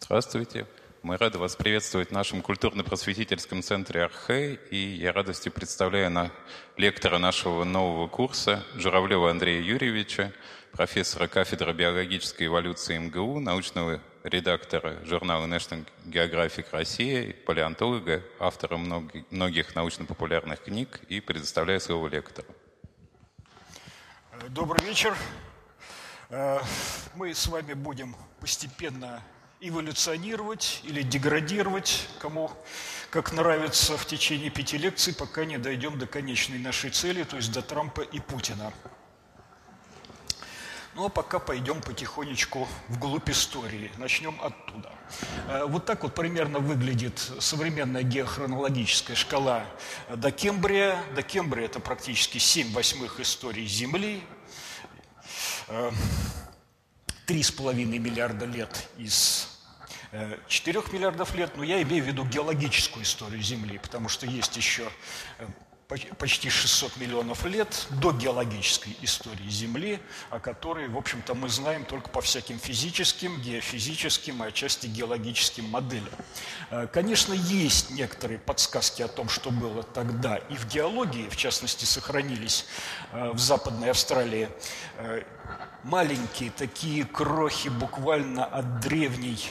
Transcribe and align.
Здравствуйте. 0.00 0.66
Мы 1.02 1.16
рады 1.16 1.38
вас 1.38 1.56
приветствовать 1.56 2.10
в 2.10 2.12
нашем 2.12 2.40
культурно-просветительском 2.40 3.62
центре 3.62 4.04
Архе, 4.04 4.54
и 4.70 4.76
я 4.76 5.12
радостью 5.12 5.50
представляю 5.50 6.10
на 6.10 6.30
лектора 6.76 7.18
нашего 7.18 7.64
нового 7.64 8.06
курса 8.06 8.64
Журавлева 8.76 9.30
Андрея 9.30 9.60
Юрьевича, 9.60 10.32
профессора 10.72 11.26
кафедры 11.26 11.72
биологической 11.72 12.46
эволюции 12.46 12.98
МГУ, 12.98 13.40
научного 13.40 14.00
редактора 14.22 15.04
журнала 15.04 15.46
National 15.46 15.84
Geographic 16.04 16.66
Россия, 16.70 17.34
палеонтолога, 17.44 18.22
автора 18.38 18.76
многих 18.76 19.74
научно-популярных 19.74 20.62
книг 20.62 21.00
и 21.08 21.20
предоставляю 21.20 21.80
слово 21.80 22.06
лектору. 22.08 22.48
Добрый 24.50 24.86
вечер. 24.86 25.16
Э, 26.28 26.60
мы 27.14 27.34
с 27.34 27.46
вами 27.48 27.72
будем 27.72 28.14
постепенно 28.40 29.22
эволюционировать 29.60 30.80
или 30.84 31.02
деградировать, 31.02 32.08
кому 32.18 32.50
как 33.10 33.32
нравится, 33.32 33.96
в 33.96 34.06
течение 34.06 34.50
пяти 34.50 34.76
лекций, 34.76 35.14
пока 35.14 35.44
не 35.44 35.58
дойдем 35.58 35.98
до 35.98 36.06
конечной 36.06 36.58
нашей 36.58 36.90
цели, 36.90 37.22
то 37.24 37.36
есть 37.36 37.52
до 37.52 37.62
Трампа 37.62 38.02
и 38.02 38.20
Путина. 38.20 38.72
Ну 40.94 41.04
а 41.04 41.08
пока 41.10 41.38
пойдем 41.38 41.82
потихонечку 41.82 42.66
вглубь 42.88 43.28
истории. 43.28 43.90
Начнем 43.98 44.38
оттуда. 44.42 44.90
Э, 45.46 45.64
вот 45.66 45.84
так 45.84 46.02
вот 46.02 46.14
примерно 46.14 46.58
выглядит 46.58 47.18
современная 47.38 48.02
геохронологическая 48.02 49.14
шкала 49.14 49.66
до 50.08 50.30
Кембрия. 50.30 50.98
До 51.14 51.22
Кембрия 51.22 51.66
это 51.66 51.80
практически 51.80 52.38
7 52.38 52.72
восьмых 52.72 53.20
историй 53.20 53.66
Земли. 53.66 54.22
Э, 57.26 57.32
три 57.32 57.42
с 57.42 57.50
половиной 57.50 57.98
миллиарда 57.98 58.46
лет 58.46 58.88
из 58.98 59.48
4 60.48 60.78
э, 60.78 60.82
миллиардов 60.92 61.34
лет, 61.34 61.56
но 61.56 61.64
я 61.64 61.82
имею 61.82 62.04
в 62.04 62.06
виду 62.06 62.24
геологическую 62.24 63.04
историю 63.04 63.42
Земли, 63.42 63.78
потому 63.78 64.08
что 64.08 64.26
есть 64.26 64.56
еще 64.56 64.88
э, 65.38 65.46
почти 66.18 66.50
600 66.50 66.96
миллионов 66.96 67.44
лет 67.44 67.86
до 67.90 68.12
геологической 68.12 68.96
истории 69.02 69.48
Земли, 69.48 70.00
о 70.30 70.38
которой, 70.38 70.88
в 70.88 70.96
общем-то, 70.96 71.34
мы 71.34 71.48
знаем 71.48 71.84
только 71.84 72.08
по 72.10 72.20
всяким 72.20 72.58
физическим, 72.58 73.40
геофизическим 73.40 74.42
и 74.44 74.48
отчасти 74.48 74.86
геологическим 74.86 75.64
моделям. 75.64 76.14
Э, 76.70 76.86
конечно, 76.86 77.32
есть 77.32 77.90
некоторые 77.90 78.38
подсказки 78.38 79.02
о 79.02 79.08
том, 79.08 79.28
что 79.28 79.50
было 79.50 79.82
тогда 79.82 80.36
и 80.36 80.54
в 80.54 80.66
геологии, 80.68 81.28
в 81.28 81.36
частности, 81.36 81.84
сохранились 81.84 82.66
в 83.12 83.38
Западной 83.38 83.90
Австралии 83.90 84.48
маленькие 85.86 86.50
такие 86.50 87.04
крохи 87.04 87.68
буквально 87.68 88.44
от 88.44 88.80
древней 88.80 89.50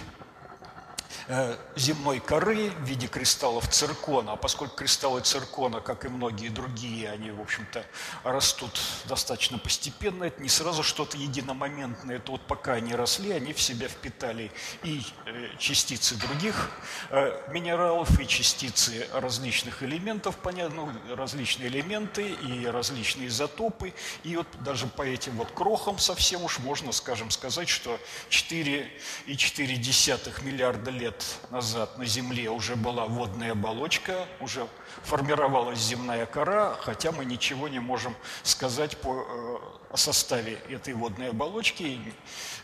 земной 1.76 2.20
коры 2.20 2.70
в 2.70 2.84
виде 2.84 3.08
кристаллов 3.08 3.68
циркона, 3.70 4.34
а 4.34 4.36
поскольку 4.36 4.76
кристаллы 4.76 5.22
циркона, 5.22 5.82
как 5.82 6.06
и 6.06 6.08
многие 6.08 6.50
другие, 6.50 7.10
они, 7.10 7.32
в 7.32 7.42
общем-то, 7.42 7.84
растут 8.24 8.80
достаточно 9.06 9.58
постепенно, 9.58 10.26
это 10.26 10.40
не 10.42 10.50
сразу 10.50 10.84
что-то 10.84 11.18
единомоментное, 11.18 12.18
это 12.18 12.32
вот 12.32 12.42
пока 12.42 12.74
они 12.74 12.94
росли, 12.94 13.32
они 13.32 13.54
в 13.54 13.62
себя 13.62 13.88
впитали 13.88 14.52
и 14.84 15.02
э, 15.26 15.50
частицы 15.58 16.16
других 16.16 16.70
э, 17.10 17.42
минералов, 17.52 18.20
и 18.20 18.28
частицы 18.28 19.08
различных 19.14 19.82
элементов, 19.82 20.38
понятно, 20.38 20.76
ну, 20.76 20.92
различные 21.16 21.70
элементы 21.70 22.30
и 22.30 22.68
различные 22.68 23.30
изотопы, 23.30 23.94
и 24.24 24.36
вот 24.36 24.48
даже 24.64 24.86
по 24.88 25.02
этим 25.02 25.38
вот 25.38 25.50
крохам 25.52 25.98
совсем 25.98 26.44
уж 26.44 26.60
можно, 26.60 26.92
скажем, 26.92 27.32
сказать, 27.32 27.70
что 27.70 28.00
4,4 28.30 30.44
миллиарда 30.44 30.92
лет 30.92 31.15
лет 31.16 31.38
назад 31.50 31.98
на 31.98 32.06
Земле 32.06 32.50
уже 32.50 32.76
была 32.76 33.06
водная 33.06 33.54
оболочка, 33.54 34.28
уже 34.42 34.68
формировалась 35.04 35.80
земная 35.80 36.26
кора, 36.26 36.76
хотя 36.82 37.12
мы 37.12 37.26
ничего 37.26 37.68
не 37.68 37.80
можем 37.80 38.16
сказать 38.44 38.98
по, 38.98 39.14
э, 39.14 39.94
о 39.94 39.98
составе 39.98 40.60
этой 40.70 40.94
водной 40.94 41.30
оболочки, 41.30 42.02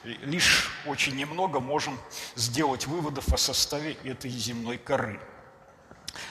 лишь 0.04 0.70
очень 0.86 1.16
немного 1.16 1.60
можем 1.60 1.98
сделать 2.36 2.88
выводов 2.88 3.32
о 3.34 3.38
составе 3.38 3.94
этой 4.04 4.32
земной 4.32 4.78
коры. 4.78 5.20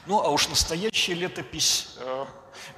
Ну, 0.06 0.20
а 0.20 0.28
уж 0.28 0.48
настоящая 0.48 1.14
летопись 1.14 1.96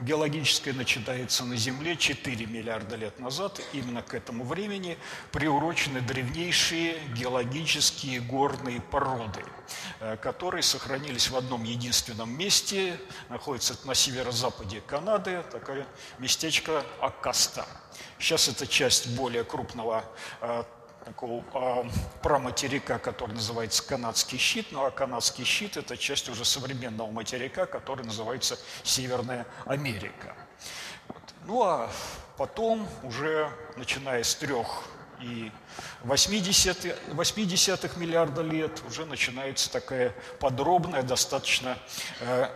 биологическая 0.00 0.74
начинается 0.74 1.44
на 1.44 1.56
Земле 1.56 1.96
4 1.96 2.46
миллиарда 2.46 2.96
лет 2.96 3.18
назад. 3.18 3.60
Именно 3.72 4.02
к 4.02 4.14
этому 4.14 4.44
времени 4.44 4.98
приурочены 5.30 6.00
древнейшие 6.00 6.98
геологические 7.14 8.20
горные 8.20 8.80
породы, 8.80 9.44
э, 10.00 10.16
которые 10.16 10.62
сохранились 10.62 11.30
в 11.30 11.36
одном 11.36 11.64
единственном 11.64 12.36
месте, 12.36 13.00
находится 13.28 13.76
на 13.84 13.94
северо-западе 13.94 14.80
Канады, 14.86 15.42
такое 15.50 15.86
местечко 16.18 16.84
Акаста. 17.00 17.66
Сейчас 18.18 18.48
это 18.48 18.66
часть 18.66 19.16
более 19.16 19.44
крупного 19.44 20.04
э, 20.40 20.64
такого 21.04 21.44
э, 21.54 21.84
праматерика, 22.22 22.98
который 22.98 23.32
называется 23.32 23.82
канадский 23.82 24.38
щит. 24.38 24.68
Ну 24.70 24.84
а 24.84 24.90
канадский 24.90 25.44
щит– 25.44 25.76
это 25.78 25.96
часть 25.96 26.28
уже 26.28 26.44
современного 26.44 27.10
материка, 27.10 27.66
который 27.66 28.04
называется 28.04 28.58
Северная 28.82 29.46
Америка. 29.66 30.34
Вот. 31.08 31.22
Ну 31.44 31.62
а 31.62 31.90
потом, 32.36 32.88
уже 33.02 33.50
начиная 33.76 34.22
с 34.22 34.34
трех 34.34 34.84
и 35.20 35.52
80, 36.02 37.14
80 37.14 37.96
миллиарда 37.96 38.42
лет, 38.42 38.82
уже 38.86 39.04
начинается 39.04 39.70
такая 39.70 40.14
подробная, 40.40 41.02
достаточно 41.02 41.78
э, 42.20 42.48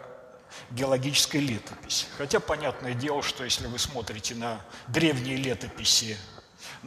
геологическая 0.70 1.40
летопись. 1.40 2.08
Хотя 2.18 2.40
понятное 2.40 2.94
дело, 2.94 3.22
что 3.22 3.44
если 3.44 3.66
вы 3.66 3.78
смотрите 3.78 4.34
на 4.34 4.60
древние 4.88 5.36
летописи 5.36 6.16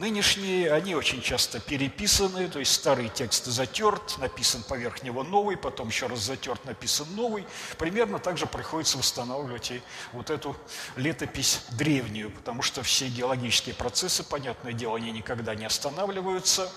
Нынешние, 0.00 0.72
они 0.72 0.94
очень 0.94 1.20
часто 1.20 1.60
переписаны, 1.60 2.48
то 2.48 2.58
есть 2.58 2.72
старый 2.72 3.10
текст 3.10 3.44
затерт, 3.44 4.16
написан 4.16 4.62
поверх 4.62 5.02
него 5.02 5.22
новый, 5.22 5.58
потом 5.58 5.88
еще 5.88 6.06
раз 6.06 6.20
затерт, 6.20 6.64
написан 6.64 7.06
новый. 7.14 7.44
Примерно 7.76 8.18
так 8.18 8.38
же 8.38 8.46
приходится 8.46 8.96
восстанавливать 8.96 9.72
и 9.72 9.82
вот 10.12 10.30
эту 10.30 10.56
летопись 10.96 11.60
древнюю, 11.72 12.30
потому 12.30 12.62
что 12.62 12.82
все 12.82 13.08
геологические 13.08 13.74
процессы, 13.74 14.24
понятное 14.24 14.72
дело, 14.72 14.96
они 14.96 15.12
никогда 15.12 15.54
не 15.54 15.66
останавливаются 15.66 16.72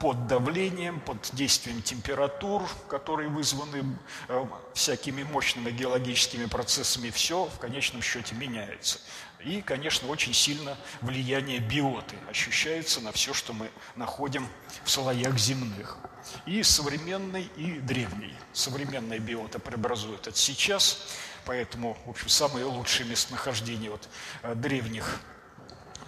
под 0.00 0.26
давлением, 0.26 1.00
под 1.00 1.28
действием 1.34 1.82
температур, 1.82 2.62
которые 2.88 3.28
вызваны 3.28 3.84
э, 4.28 4.46
всякими 4.72 5.24
мощными 5.24 5.70
геологическими 5.70 6.46
процессами, 6.46 7.10
все 7.10 7.44
в 7.44 7.58
конечном 7.58 8.00
счете 8.00 8.34
меняется. 8.34 8.98
И, 9.44 9.60
конечно, 9.60 10.08
очень 10.08 10.32
сильно 10.32 10.76
влияние 11.00 11.58
биоты 11.58 12.16
ощущается 12.28 13.00
на 13.00 13.12
все, 13.12 13.34
что 13.34 13.52
мы 13.52 13.70
находим 13.94 14.48
в 14.84 14.90
слоях 14.90 15.38
земных. 15.38 15.98
И 16.46 16.62
современный, 16.62 17.50
и 17.56 17.78
древний. 17.78 18.34
Современная 18.52 19.18
биота 19.18 19.58
преобразует 19.58 20.26
это 20.26 20.36
сейчас, 20.36 21.06
поэтому, 21.44 21.96
в 22.06 22.10
общем, 22.10 22.28
самые 22.28 22.64
лучшие 22.64 23.08
местонахождения 23.08 23.90
вот, 23.90 24.08
э, 24.42 24.54
древних 24.54 25.20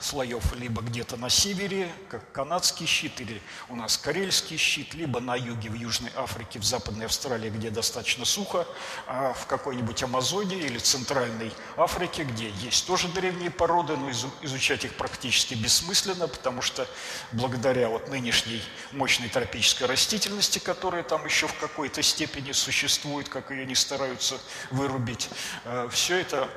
слоев 0.00 0.52
либо 0.54 0.82
где-то 0.82 1.16
на 1.16 1.28
севере, 1.28 1.90
как 2.08 2.30
канадский 2.32 2.86
щит, 2.86 3.20
или 3.20 3.40
у 3.68 3.76
нас 3.76 3.98
карельский 3.98 4.56
щит, 4.56 4.94
либо 4.94 5.20
на 5.20 5.34
юге, 5.34 5.70
в 5.70 5.74
Южной 5.74 6.10
Африке, 6.16 6.58
в 6.58 6.64
Западной 6.64 7.06
Австралии, 7.06 7.50
где 7.50 7.70
достаточно 7.70 8.24
сухо, 8.24 8.66
а 9.06 9.32
в 9.32 9.46
какой-нибудь 9.46 10.02
Амазоне 10.02 10.58
или 10.58 10.78
Центральной 10.78 11.52
Африке, 11.76 12.24
где 12.24 12.50
есть 12.50 12.86
тоже 12.86 13.08
древние 13.08 13.50
породы, 13.50 13.96
но 13.96 14.10
изучать 14.42 14.84
их 14.84 14.94
практически 14.94 15.54
бессмысленно, 15.54 16.28
потому 16.28 16.62
что 16.62 16.86
благодаря 17.32 17.88
вот 17.88 18.08
нынешней 18.08 18.62
мощной 18.92 19.28
тропической 19.28 19.86
растительности, 19.86 20.58
которая 20.58 21.02
там 21.02 21.24
еще 21.24 21.46
в 21.46 21.58
какой-то 21.58 22.02
степени 22.02 22.52
существует, 22.52 23.28
как 23.28 23.50
ее 23.50 23.66
не 23.66 23.74
стараются 23.74 24.38
вырубить, 24.70 25.28
э, 25.64 25.88
все 25.90 26.18
это 26.20 26.48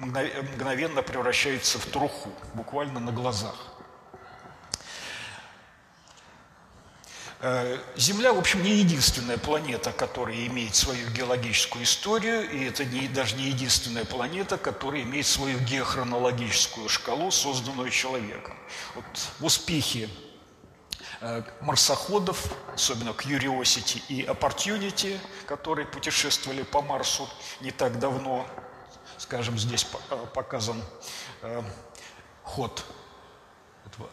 мгновенно 0.00 1.02
превращается 1.02 1.78
в 1.78 1.86
труху, 1.86 2.30
буквально 2.54 3.00
на 3.00 3.12
глазах. 3.12 3.54
Э, 7.42 7.78
Земля, 7.96 8.32
в 8.32 8.38
общем, 8.38 8.62
не 8.62 8.72
единственная 8.72 9.38
планета, 9.38 9.92
которая 9.92 10.46
имеет 10.46 10.74
свою 10.74 11.08
геологическую 11.10 11.84
историю, 11.84 12.50
и 12.50 12.64
это 12.64 12.84
не, 12.84 13.08
даже 13.08 13.36
не 13.36 13.44
единственная 13.44 14.04
планета, 14.04 14.58
которая 14.58 15.02
имеет 15.02 15.26
свою 15.26 15.58
геохронологическую 15.58 16.88
шкалу, 16.88 17.30
созданную 17.30 17.90
человеком. 17.90 18.54
Вот 18.94 19.04
в 19.38 19.44
успехе 19.44 20.10
э, 21.22 21.42
марсоходов, 21.62 22.52
особенно 22.74 23.10
Curiosity 23.10 24.02
и 24.08 24.22
Opportunity, 24.24 25.18
которые 25.46 25.86
путешествовали 25.86 26.62
по 26.62 26.82
Марсу 26.82 27.26
не 27.62 27.70
так 27.70 27.98
давно, 27.98 28.46
скажем, 29.30 29.56
здесь 29.60 29.86
э, 30.10 30.26
показан 30.34 30.82
э, 31.42 31.62
ход 32.42 32.84
этого 33.86 34.10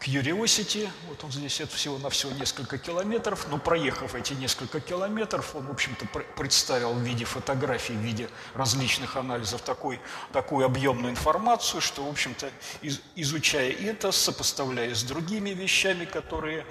Curiosity, 0.00 0.90
вот 1.08 1.22
он 1.22 1.30
здесь, 1.30 1.60
это 1.60 1.76
всего-навсего 1.76 2.32
несколько 2.32 2.76
километров, 2.76 3.46
но 3.50 3.58
проехав 3.58 4.16
эти 4.16 4.32
несколько 4.32 4.80
километров, 4.80 5.54
он, 5.54 5.66
в 5.66 5.70
общем-то, 5.70 6.06
представил 6.36 6.92
в 6.92 6.98
виде 7.02 7.24
фотографий, 7.24 7.92
в 7.92 8.00
виде 8.00 8.28
различных 8.54 9.14
анализов 9.16 9.62
такой, 9.62 10.00
такую 10.32 10.66
объемную 10.66 11.12
информацию, 11.12 11.80
что, 11.80 12.04
в 12.04 12.08
общем-то, 12.08 12.50
из, 12.82 13.00
изучая 13.14 13.70
это, 13.70 14.10
сопоставляя 14.10 14.92
с 14.92 15.04
другими 15.04 15.50
вещами, 15.50 16.04
которые 16.04 16.66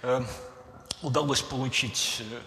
э, 0.00 0.22
удалось 1.02 1.42
получить 1.42 2.22
э, 2.30 2.40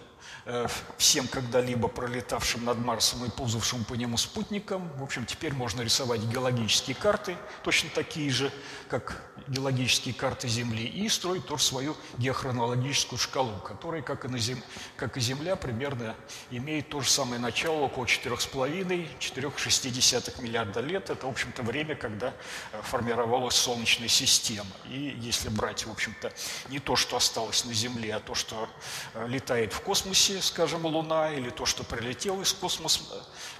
всем 0.96 1.28
когда-либо 1.28 1.88
пролетавшим 1.88 2.64
над 2.64 2.78
Марсом 2.78 3.24
и 3.24 3.30
ползавшим 3.30 3.84
по 3.84 3.94
нему 3.94 4.16
спутникам. 4.16 4.90
В 4.96 5.02
общем, 5.02 5.26
теперь 5.26 5.52
можно 5.52 5.82
рисовать 5.82 6.22
геологические 6.22 6.96
карты, 6.96 7.36
точно 7.62 7.90
такие 7.94 8.30
же, 8.30 8.50
как 8.88 9.22
геологические 9.48 10.14
карты 10.14 10.48
Земли, 10.48 10.84
и 10.84 11.08
строить 11.08 11.46
тоже 11.46 11.64
свою 11.64 11.96
геохронологическую 12.18 13.18
шкалу, 13.18 13.58
которая, 13.58 14.02
как 14.02 14.24
и, 14.24 14.28
на 14.28 14.38
зем... 14.38 14.62
как 14.96 15.16
и 15.16 15.20
Земля, 15.20 15.56
примерно 15.56 16.14
имеет 16.50 16.88
то 16.88 17.00
же 17.00 17.10
самое 17.10 17.40
начало, 17.40 17.80
около 17.80 18.04
4,5-4,6 18.04 20.42
миллиарда 20.42 20.80
лет. 20.80 21.10
Это, 21.10 21.26
в 21.26 21.30
общем-то, 21.30 21.62
время, 21.62 21.96
когда 21.96 22.32
э, 22.72 22.80
формировалась 22.82 23.56
Солнечная 23.56 24.08
система. 24.08 24.70
И 24.88 25.16
если 25.20 25.48
брать, 25.48 25.86
в 25.86 25.90
общем-то, 25.90 26.32
не 26.68 26.78
то, 26.78 26.94
что 26.96 27.16
осталось 27.16 27.64
на 27.64 27.72
Земле, 27.74 28.14
а 28.14 28.20
то, 28.20 28.34
что 28.34 28.68
э, 29.14 29.26
летает 29.28 29.72
в 29.72 29.80
космосе, 29.80 30.29
космосе, 30.30 30.42
скажем, 30.42 30.86
Луна, 30.86 31.32
или 31.32 31.50
то, 31.50 31.66
что 31.66 31.84
прилетело 31.84 32.42
из 32.42 32.52
космоса, 32.52 33.00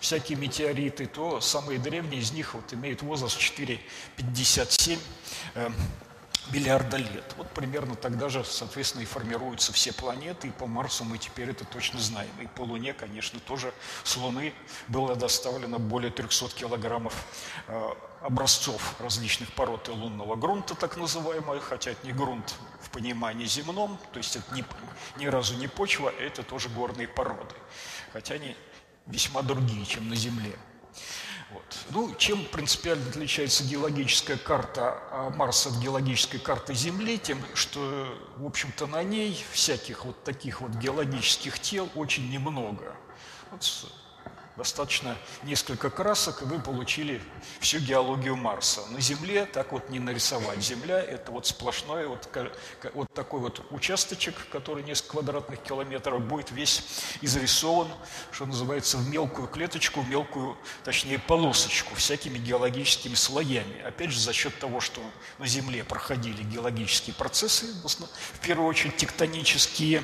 всякие 0.00 0.38
метеориты, 0.38 1.06
то 1.06 1.40
самые 1.40 1.78
древние 1.78 2.20
из 2.20 2.32
них 2.32 2.54
вот 2.54 2.72
имеют 2.72 3.02
возраст 3.02 3.38
4,57 3.38 4.98
э, 5.54 5.70
миллиарда 6.52 6.96
лет. 6.96 7.34
Вот 7.36 7.50
примерно 7.50 7.94
тогда 7.96 8.28
же, 8.28 8.44
соответственно, 8.44 9.02
и 9.02 9.06
формируются 9.06 9.72
все 9.72 9.92
планеты, 9.92 10.48
и 10.48 10.50
по 10.50 10.66
Марсу 10.66 11.04
мы 11.04 11.18
теперь 11.18 11.50
это 11.50 11.64
точно 11.64 12.00
знаем. 12.00 12.30
И 12.40 12.46
по 12.46 12.62
Луне, 12.62 12.92
конечно, 12.92 13.40
тоже 13.40 13.72
с 14.04 14.16
Луны 14.16 14.52
было 14.88 15.16
доставлено 15.16 15.78
более 15.78 16.10
300 16.10 16.54
килограммов 16.54 17.14
э, 17.66 17.90
образцов 18.22 18.94
различных 19.00 19.52
пород 19.52 19.88
и 19.88 19.92
лунного 19.92 20.36
грунта, 20.36 20.74
так 20.74 20.96
называемого, 20.96 21.60
хотя 21.60 21.90
это 21.92 22.06
не 22.06 22.12
грунт 22.12 22.54
в 22.90 22.92
понимании 22.92 23.46
земном, 23.46 23.98
то 24.12 24.18
есть 24.18 24.36
это 24.36 24.54
ни, 24.54 24.64
ни 25.18 25.26
разу 25.26 25.54
не 25.56 25.68
почва, 25.68 26.10
а 26.10 26.22
это 26.22 26.42
тоже 26.42 26.68
горные 26.68 27.06
породы, 27.06 27.54
хотя 28.12 28.34
они 28.34 28.56
весьма 29.06 29.42
другие, 29.42 29.86
чем 29.86 30.08
на 30.08 30.16
Земле. 30.16 30.58
Вот. 31.50 31.78
Ну, 31.90 32.14
чем 32.14 32.44
принципиально 32.44 33.08
отличается 33.08 33.64
геологическая 33.64 34.36
карта 34.36 35.02
а, 35.10 35.30
Марса 35.30 35.70
от 35.70 35.76
геологической 35.76 36.38
карты 36.38 36.74
Земли? 36.74 37.18
Тем, 37.18 37.42
что, 37.54 38.16
в 38.36 38.46
общем-то, 38.46 38.86
на 38.86 39.02
ней 39.02 39.44
всяких 39.50 40.04
вот 40.04 40.22
таких 40.22 40.60
вот 40.60 40.70
геологических 40.72 41.58
тел 41.58 41.88
очень 41.96 42.30
немного. 42.30 42.96
Вот 43.50 43.64
достаточно 44.60 45.16
несколько 45.42 45.88
красок, 45.88 46.42
и 46.42 46.44
вы 46.44 46.58
получили 46.58 47.22
всю 47.60 47.78
геологию 47.78 48.36
Марса. 48.36 48.82
На 48.90 49.00
Земле 49.00 49.46
так 49.46 49.72
вот 49.72 49.88
не 49.88 49.98
нарисовать. 49.98 50.60
Земля– 50.60 51.00
это 51.14 51.32
вот 51.32 51.46
сплошной 51.46 52.06
вот, 52.06 52.28
вот 52.92 53.10
такой 53.14 53.40
вот 53.40 53.64
участочек, 53.70 54.34
который 54.52 54.84
несколько 54.84 55.12
квадратных 55.12 55.62
километров, 55.62 56.20
будет 56.20 56.50
весь 56.50 56.82
изрисован, 57.22 57.88
что 58.32 58.44
называется, 58.44 58.98
в 58.98 59.08
мелкую 59.08 59.48
клеточку, 59.48 60.02
в 60.02 60.08
мелкую, 60.10 60.58
точнее, 60.84 61.18
полосочку, 61.18 61.94
всякими 61.94 62.36
геологическими 62.36 63.14
слоями. 63.14 63.80
Опять 63.80 64.10
же, 64.10 64.20
за 64.20 64.34
счет 64.34 64.58
того, 64.58 64.80
что 64.80 65.00
на 65.38 65.46
Земле 65.46 65.84
проходили 65.84 66.42
геологические 66.42 67.14
процессы, 67.14 67.64
в 67.64 68.40
первую 68.40 68.68
очередь 68.68 68.98
тектонические, 68.98 70.02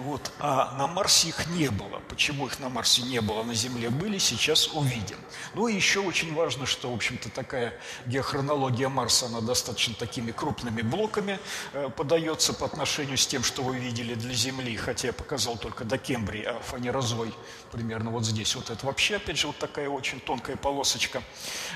вот. 0.00 0.32
А 0.38 0.74
на 0.76 0.86
Марсе 0.86 1.28
их 1.28 1.46
не 1.48 1.68
было. 1.68 2.00
Почему 2.08 2.46
их 2.46 2.58
на 2.58 2.68
Марсе 2.68 3.02
не 3.02 3.20
было, 3.20 3.42
на 3.42 3.54
Земле 3.54 3.90
были, 3.90 4.18
сейчас 4.18 4.68
увидим. 4.68 5.18
Ну 5.54 5.68
и 5.68 5.74
еще 5.74 6.00
очень 6.00 6.34
важно, 6.34 6.66
что, 6.66 6.90
в 6.90 6.94
общем-то, 6.94 7.30
такая 7.30 7.78
геохронология 8.06 8.88
Марса, 8.88 9.26
она 9.26 9.40
достаточно 9.40 9.94
такими 9.94 10.30
крупными 10.30 10.82
блоками 10.82 11.38
э, 11.72 11.90
подается 11.94 12.52
по 12.52 12.66
отношению 12.66 13.18
с 13.18 13.26
тем, 13.26 13.44
что 13.44 13.62
вы 13.62 13.78
видели 13.78 14.14
для 14.14 14.34
Земли, 14.34 14.76
хотя 14.76 15.08
я 15.08 15.12
показал 15.12 15.56
только 15.56 15.84
до 15.84 15.98
Кембрии, 15.98 16.44
а 16.44 16.60
фанерозой 16.60 17.34
примерно 17.70 18.10
вот 18.10 18.24
здесь. 18.24 18.54
Вот 18.56 18.70
это 18.70 18.86
вообще, 18.86 19.16
опять 19.16 19.38
же, 19.38 19.46
вот 19.48 19.58
такая 19.58 19.88
очень 19.88 20.20
тонкая 20.20 20.56
полосочка 20.56 21.22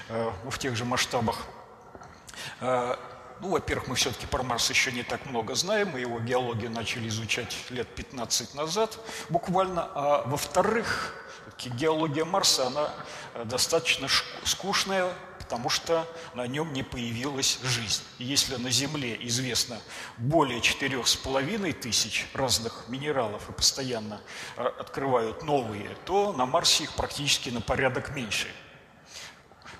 э, 0.08 0.32
в 0.48 0.58
тех 0.58 0.76
же 0.76 0.84
масштабах. 0.84 1.46
Ну, 3.40 3.48
во-первых, 3.48 3.88
мы 3.88 3.94
все-таки 3.96 4.26
про 4.26 4.42
Марс 4.42 4.70
еще 4.70 4.92
не 4.92 5.02
так 5.02 5.26
много 5.26 5.54
знаем, 5.54 5.90
мы 5.90 6.00
его 6.00 6.20
геологию 6.20 6.70
начали 6.70 7.08
изучать 7.08 7.54
лет 7.70 7.88
15 7.94 8.54
назад 8.54 8.98
буквально, 9.28 9.90
а 9.94 10.22
во-вторых, 10.26 11.14
геология 11.66 12.24
Марса, 12.24 12.66
она 12.66 12.90
э, 13.34 13.44
достаточно 13.44 14.08
скучная, 14.44 15.12
потому 15.38 15.68
что 15.68 16.06
на 16.34 16.46
нем 16.46 16.72
не 16.72 16.82
появилась 16.82 17.58
жизнь. 17.62 18.02
Если 18.18 18.56
на 18.56 18.70
Земле 18.70 19.16
известно 19.26 19.78
более 20.16 20.60
четырех 20.60 21.06
с 21.06 21.16
половиной 21.16 21.72
тысяч 21.72 22.26
разных 22.34 22.84
минералов 22.88 23.48
и 23.48 23.52
постоянно 23.52 24.20
э, 24.56 24.64
открывают 24.64 25.42
новые, 25.42 25.96
то 26.06 26.32
на 26.32 26.46
Марсе 26.46 26.84
их 26.84 26.92
практически 26.92 27.50
на 27.50 27.60
порядок 27.60 28.14
меньше– 28.14 28.48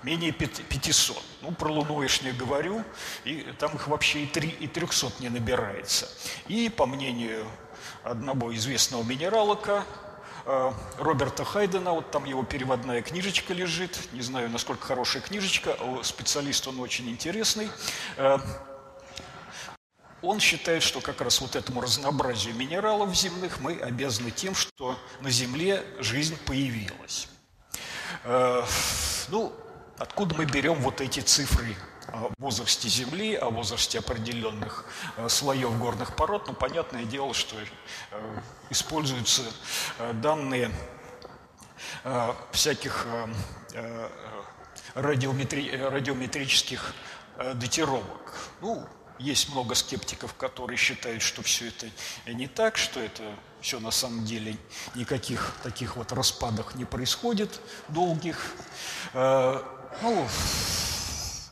менее 0.05 0.31
500. 0.31 1.21
Ну, 1.41 1.51
про 1.51 1.71
Луну 1.71 2.01
я 2.01 2.07
ж 2.07 2.21
не 2.21 2.31
говорю, 2.31 2.83
и 3.23 3.41
там 3.59 3.75
их 3.75 3.87
вообще 3.87 4.23
и, 4.23 4.27
3, 4.27 4.49
и 4.59 4.67
300 4.67 5.11
не 5.19 5.29
набирается. 5.29 6.07
И, 6.47 6.69
по 6.69 6.85
мнению 6.85 7.45
одного 8.03 8.55
известного 8.55 9.03
минералока, 9.03 9.83
э, 10.45 10.71
Роберта 10.99 11.43
Хайдена, 11.43 11.91
вот 11.91 12.11
там 12.11 12.25
его 12.25 12.43
переводная 12.43 13.01
книжечка 13.01 13.53
лежит, 13.53 13.97
не 14.13 14.21
знаю, 14.21 14.49
насколько 14.49 14.85
хорошая 14.85 15.23
книжечка, 15.23 15.75
специалист 16.03 16.67
он 16.67 16.79
очень 16.79 17.09
интересный, 17.09 17.67
э, 18.17 18.37
он 20.21 20.39
считает, 20.39 20.83
что 20.83 21.01
как 21.01 21.21
раз 21.21 21.41
вот 21.41 21.55
этому 21.55 21.81
разнообразию 21.81 22.55
минералов 22.55 23.15
земных 23.15 23.59
мы 23.59 23.73
обязаны 23.73 24.29
тем, 24.29 24.53
что 24.53 24.97
на 25.21 25.31
Земле 25.31 25.83
жизнь 25.99 26.37
появилась. 26.45 27.27
Э, 28.23 28.63
ну, 29.29 29.51
Откуда 29.97 30.35
мы 30.35 30.43
берем 30.43 30.75
вот 30.81 30.99
эти 30.99 31.21
цифры 31.21 31.73
о 32.09 32.29
возрасте 32.37 32.89
Земли, 32.89 33.33
о 33.33 33.49
возрасте 33.49 33.99
определенных 33.99 34.83
э, 35.15 35.29
слоев 35.29 35.79
горных 35.79 36.17
пород? 36.17 36.47
Ну, 36.47 36.53
понятное 36.53 37.05
дело, 37.05 37.33
что 37.33 37.55
э, 37.55 37.65
используются 38.69 39.43
э, 39.99 40.13
данные 40.13 40.71
всяких 42.51 43.05
радиометри... 44.95 45.75
радиометрических 45.75 46.93
датировок. 47.55 48.33
Ну, 48.61 48.87
есть 49.19 49.49
много 49.49 49.75
скептиков, 49.75 50.33
которые 50.35 50.77
считают, 50.77 51.21
что 51.21 51.41
все 51.41 51.67
это 51.67 51.87
не 52.27 52.47
так, 52.47 52.77
что 52.77 52.99
это 52.99 53.23
все 53.61 53.79
на 53.79 53.91
самом 53.91 54.25
деле 54.25 54.57
никаких 54.93 55.53
таких 55.63 55.95
вот 55.95 56.11
распадах 56.11 56.75
не 56.75 56.85
происходит 56.85 57.59
долгих. 57.89 58.53
Ну, 60.01 60.27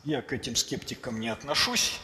я 0.04 0.22
к 0.22 0.32
этим 0.32 0.54
скептикам 0.56 1.18
не 1.18 1.28
отношусь. 1.28 2.00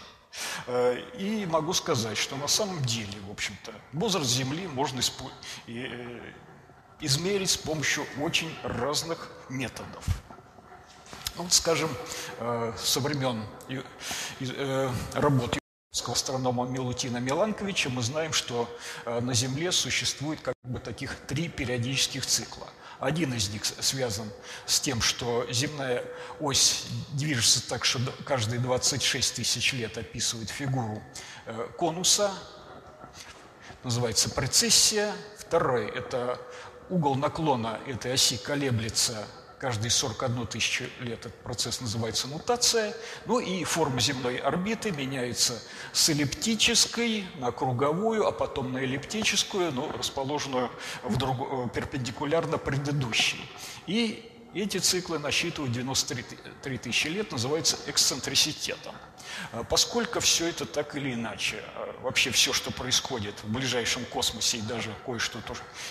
Э, 0.66 0.98
и 1.18 1.44
могу 1.46 1.72
сказать, 1.72 2.16
что 2.16 2.36
на 2.36 2.48
самом 2.48 2.82
деле, 2.84 3.18
в 3.26 3.30
общем-то, 3.30 3.72
возраст 3.92 4.30
Земли 4.30 4.66
можно 4.68 5.00
э, 5.66 6.20
измерить 7.00 7.50
с 7.50 7.56
помощью 7.56 8.06
очень 8.20 8.54
разных 8.62 9.30
методов. 9.48 10.04
Вот, 11.36 11.52
скажем, 11.52 11.90
э, 12.38 12.72
со 12.76 13.00
времен 13.00 13.44
работы 15.14 15.58
астронома 16.06 16.66
Милутина 16.66 17.18
Миланковича 17.18 17.90
мы 17.90 18.02
знаем, 18.02 18.32
что 18.32 18.68
на 19.04 19.34
Земле 19.34 19.70
существует 19.70 20.40
как 20.40 20.54
бы 20.62 20.78
таких 20.78 21.14
три 21.26 21.48
периодических 21.48 22.24
цикла– 22.24 22.68
один 23.00 23.32
из 23.32 23.48
них 23.48 23.64
связан 23.64 24.30
с 24.66 24.78
тем, 24.78 25.00
что 25.00 25.46
земная 25.50 26.04
ось 26.38 26.84
движется 27.12 27.66
так, 27.66 27.84
что 27.84 27.98
каждые 28.24 28.60
26 28.60 29.36
тысяч 29.36 29.72
лет 29.72 29.96
описывает 29.96 30.50
фигуру 30.50 31.02
э, 31.46 31.68
конуса, 31.78 32.30
называется 33.82 34.28
прецессия. 34.30 35.14
Второй– 35.38 35.88
это 35.96 36.38
угол 36.90 37.14
наклона 37.14 37.80
этой 37.86 38.12
оси 38.12 38.36
колеблется 38.36 39.26
каждые 39.60 39.90
41 39.90 40.46
тысячу 40.46 40.84
лет 41.00 41.20
этот 41.20 41.34
процесс 41.42 41.82
называется 41.82 42.26
нутация. 42.28 42.96
Ну 43.26 43.38
и 43.38 43.62
форма 43.64 44.00
земной 44.00 44.38
орбиты 44.38 44.90
меняется 44.90 45.62
с 45.92 46.08
эллиптической 46.08 47.26
на 47.36 47.52
круговую, 47.52 48.26
а 48.26 48.32
потом 48.32 48.72
на 48.72 48.78
эллиптическую, 48.78 49.70
ну, 49.70 49.92
расположенную 49.92 50.70
в 51.02 51.16
друг... 51.18 51.36
Э, 51.40 51.68
перпендикулярно 51.72 52.56
предыдущей. 52.56 53.38
И 53.86 54.32
эти 54.54 54.78
циклы 54.78 55.18
насчитывают 55.18 55.72
93 55.72 56.78
тысячи 56.78 57.08
лет, 57.08 57.30
называются 57.30 57.76
эксцентриситетом. 57.86 58.94
А 59.52 59.64
поскольку 59.64 60.20
все 60.20 60.48
это 60.48 60.66
так 60.66 60.96
или 60.96 61.14
иначе, 61.14 61.62
а, 61.74 61.96
вообще 62.02 62.30
все, 62.30 62.52
что 62.52 62.70
происходит 62.70 63.34
в 63.42 63.52
ближайшем 63.52 64.04
космосе 64.04 64.58
и 64.58 64.62
даже 64.62 64.94
кое-что 65.06 65.38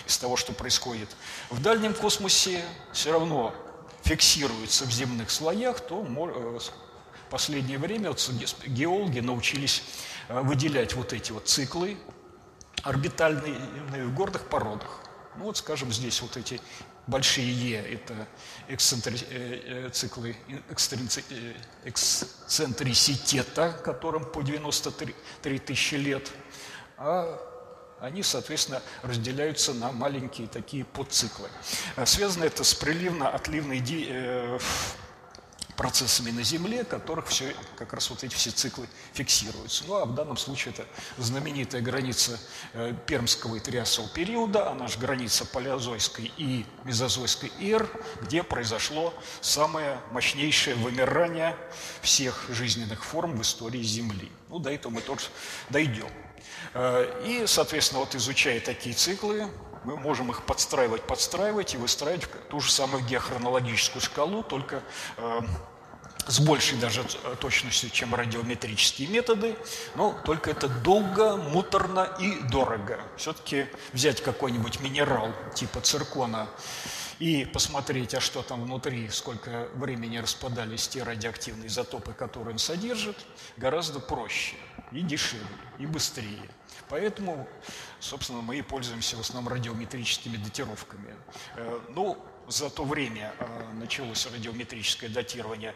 из 0.06 0.18
того, 0.18 0.36
что 0.36 0.52
происходит 0.52 1.08
в 1.50 1.60
дальнем 1.60 1.94
космосе, 1.94 2.64
все 2.92 3.12
равно 3.12 3.54
фиксируется 4.02 4.84
в 4.84 4.90
земных 4.90 5.30
слоях, 5.30 5.80
то 5.80 6.04
э, 6.06 6.58
последнее 7.30 7.78
время 7.78 8.14
геологи 8.66 9.20
научились 9.20 9.82
э, 10.28 10.40
выделять 10.40 10.94
вот 10.94 11.12
эти 11.12 11.32
вот 11.32 11.48
циклы 11.48 11.96
орбитальные 12.82 13.58
в 14.04 14.14
горных 14.14 14.48
породах. 14.48 15.00
Ну 15.36 15.44
вот, 15.44 15.56
скажем, 15.56 15.92
здесь 15.92 16.20
вот 16.22 16.36
эти 16.36 16.60
большие 17.06 17.50
Е– 17.52 17.80
это 17.94 18.28
эксцентри, 18.68 19.18
э, 19.30 19.86
э, 19.86 19.90
циклы 19.90 20.36
э, 20.48 20.60
эксцентриситета, 21.84 23.72
которым 23.84 24.24
по 24.24 24.42
93 24.42 25.58
тысячи 25.58 25.94
лет, 25.96 26.30
а 26.96 27.38
они, 28.00 28.22
соответственно, 28.22 28.82
разделяются 29.02 29.74
на 29.74 29.92
маленькие 29.92 30.48
такие 30.48 30.84
подциклы. 30.84 31.48
Связано 32.06 32.44
это 32.44 32.64
с 32.64 32.72
приливно-отливной 32.74 33.80
процессами 35.80 36.30
на 36.30 36.42
Земле, 36.42 36.84
которых 36.84 37.28
все, 37.28 37.56
как 37.78 37.94
раз 37.94 38.10
вот 38.10 38.22
эти 38.22 38.34
все 38.34 38.50
циклы 38.50 38.86
фиксируются. 39.14 39.84
Ну 39.86 39.94
а 39.94 40.04
в 40.04 40.14
данном 40.14 40.36
случае 40.36 40.74
это 40.74 40.84
знаменитая 41.16 41.80
граница 41.80 42.38
э, 42.74 42.92
Пермского 43.06 43.56
и 43.56 43.60
Триасового 43.60 44.12
периода, 44.12 44.70
она 44.70 44.88
же 44.88 44.98
граница 44.98 45.46
палеозойской 45.46 46.30
и 46.36 46.66
мезозойской 46.84 47.50
эр, 47.58 47.88
где 48.20 48.42
произошло 48.42 49.14
самое 49.40 49.98
мощнейшее 50.10 50.76
вымирание 50.76 51.56
всех 52.02 52.44
жизненных 52.50 53.02
форм 53.02 53.38
в 53.38 53.40
истории 53.40 53.82
Земли. 53.82 54.30
Ну, 54.50 54.58
до 54.58 54.70
этого 54.70 54.92
мы 54.92 55.00
тоже 55.00 55.28
дойдем. 55.70 56.10
Э, 56.74 57.24
и, 57.24 57.46
соответственно, 57.46 58.00
вот 58.00 58.14
изучая 58.14 58.60
такие 58.60 58.94
циклы, 58.94 59.48
мы 59.84 59.96
можем 59.96 60.30
их 60.30 60.42
подстраивать, 60.42 61.02
подстраивать 61.02 61.74
и 61.74 61.78
выстраивать 61.78 62.28
ту 62.48 62.60
же 62.60 62.70
самую 62.70 63.02
геохронологическую 63.04 64.02
шкалу, 64.02 64.42
только 64.42 64.82
э, 65.16 65.40
с 66.26 66.40
большей 66.40 66.78
даже 66.78 67.04
точностью, 67.40 67.90
чем 67.90 68.14
радиометрические 68.14 69.08
методы, 69.08 69.56
но 69.94 70.18
только 70.24 70.50
это 70.50 70.68
долго, 70.68 71.36
муторно 71.36 72.08
и 72.18 72.40
дорого. 72.50 73.00
Все-таки 73.16 73.66
взять 73.92 74.22
какой-нибудь 74.22 74.80
минерал 74.80 75.32
типа 75.54 75.80
циркона 75.80 76.48
и 77.18 77.44
посмотреть, 77.44 78.14
а 78.14 78.20
что 78.20 78.42
там 78.42 78.62
внутри, 78.64 79.08
сколько 79.10 79.68
времени 79.74 80.18
распадались 80.18 80.88
те 80.88 81.02
радиоактивные 81.02 81.68
изотопы, 81.68 82.12
которые 82.12 82.54
он 82.54 82.58
содержит, 82.58 83.16
гораздо 83.56 84.00
проще 84.00 84.56
и 84.90 85.02
дешевле, 85.02 85.46
и 85.78 85.86
быстрее. 85.86 86.48
Поэтому, 86.88 87.46
собственно, 88.00 88.40
мы 88.40 88.58
и 88.58 88.62
пользуемся 88.62 89.16
в 89.16 89.20
основном 89.20 89.52
радиометрическими 89.52 90.36
датировками. 90.38 91.14
Э, 91.56 91.80
ну, 91.90 92.18
за 92.50 92.68
то 92.68 92.84
время 92.84 93.32
э, 93.38 93.72
началось 93.74 94.26
радиометрическое 94.26 95.08
датирование 95.08 95.74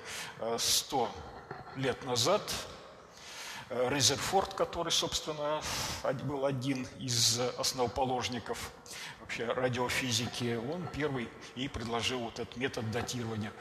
100 0.58 1.08
э, 1.08 1.80
лет 1.80 2.04
назад. 2.04 2.42
Э, 3.70 3.88
Резерфорд, 3.90 4.54
который, 4.54 4.90
собственно, 4.90 5.62
был 6.24 6.44
один 6.44 6.86
из 6.98 7.38
основоположников 7.58 8.72
вообще 9.20 9.44
радиофизики, 9.46 10.56
он 10.56 10.86
первый 10.88 11.28
и 11.54 11.68
предложил 11.68 12.18
вот 12.18 12.40
этот 12.40 12.56
метод 12.56 12.90
датирования 12.90 13.52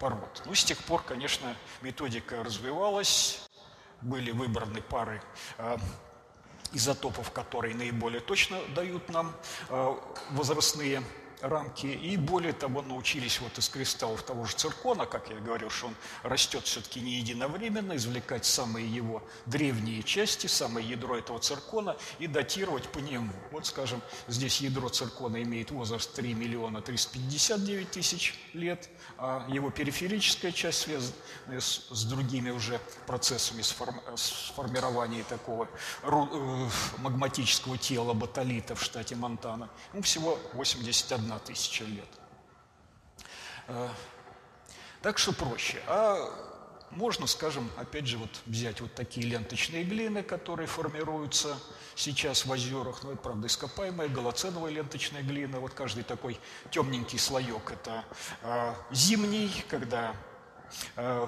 пород. 0.00 0.42
Ну, 0.44 0.54
с 0.54 0.64
тех 0.64 0.78
пор, 0.78 1.02
конечно, 1.02 1.56
методика 1.82 2.42
развивалась, 2.42 3.48
были 4.02 4.32
выбраны 4.32 4.82
пары 4.82 5.22
изотопов, 6.72 7.30
которые 7.30 7.74
наиболее 7.74 8.20
точно 8.20 8.58
дают 8.74 9.08
нам 9.08 9.34
возрастные 10.30 11.02
рамки. 11.40 11.86
И 11.86 12.16
более 12.16 12.52
того, 12.52 12.82
научились 12.82 13.40
вот 13.40 13.56
из 13.58 13.68
кристаллов 13.68 14.22
того 14.22 14.44
же 14.44 14.54
циркона, 14.54 15.06
как 15.06 15.28
я 15.30 15.36
говорил, 15.36 15.70
что 15.70 15.88
он 15.88 15.94
растет 16.22 16.64
все-таки 16.64 17.00
не 17.00 17.14
единовременно, 17.14 17.96
извлекать 17.96 18.44
самые 18.44 18.86
его 18.86 19.22
древние 19.46 20.02
части, 20.02 20.46
самое 20.46 20.88
ядро 20.88 21.16
этого 21.16 21.38
циркона 21.38 21.96
и 22.18 22.26
датировать 22.26 22.88
по 22.88 22.98
нему. 22.98 23.32
Вот, 23.52 23.66
скажем, 23.66 24.00
здесь 24.28 24.60
ядро 24.60 24.88
циркона 24.88 25.42
имеет 25.42 25.70
возраст 25.70 26.12
3 26.14 26.34
миллиона 26.34 26.80
359 26.80 27.90
тысяч 27.90 28.34
лет, 28.52 28.88
его 29.48 29.70
периферическая 29.70 30.52
часть 30.52 30.80
связана 30.80 31.14
с, 31.48 31.88
с 31.90 32.04
другими 32.04 32.50
уже 32.50 32.78
процессами 33.06 33.62
сформ, 33.62 34.00
сформирования 34.16 35.24
такого 35.24 35.68
э, 36.02 36.68
магматического 36.98 37.78
тела 37.78 38.12
батолита 38.12 38.74
в 38.74 38.82
штате 38.82 39.16
Монтана. 39.16 39.70
Ну, 39.94 40.02
всего 40.02 40.38
81 40.52 41.24
одна 41.24 41.38
тысяча 41.38 41.84
лет. 41.84 42.08
Э, 43.68 43.88
так 45.00 45.18
что 45.18 45.32
проще. 45.32 45.82
А 45.86 46.28
можно, 46.90 47.26
скажем, 47.26 47.70
опять 47.76 48.06
же, 48.06 48.18
вот 48.18 48.30
взять 48.46 48.80
вот 48.80 48.94
такие 48.94 49.26
ленточные 49.26 49.84
глины, 49.84 50.22
которые 50.22 50.66
формируются 50.66 51.58
сейчас 51.96 52.44
в 52.44 52.50
озерах, 52.50 53.02
ну, 53.02 53.12
это, 53.12 53.22
правда, 53.22 53.46
ископаемая, 53.48 54.08
голоценовая 54.08 54.70
ленточная 54.70 55.22
глина, 55.22 55.58
вот 55.58 55.72
каждый 55.72 56.04
такой 56.04 56.38
темненький 56.70 57.18
слоек– 57.18 57.70
это 57.72 58.04
э, 58.42 58.74
зимний, 58.92 59.64
когда 59.68 60.14
э, 60.94 61.26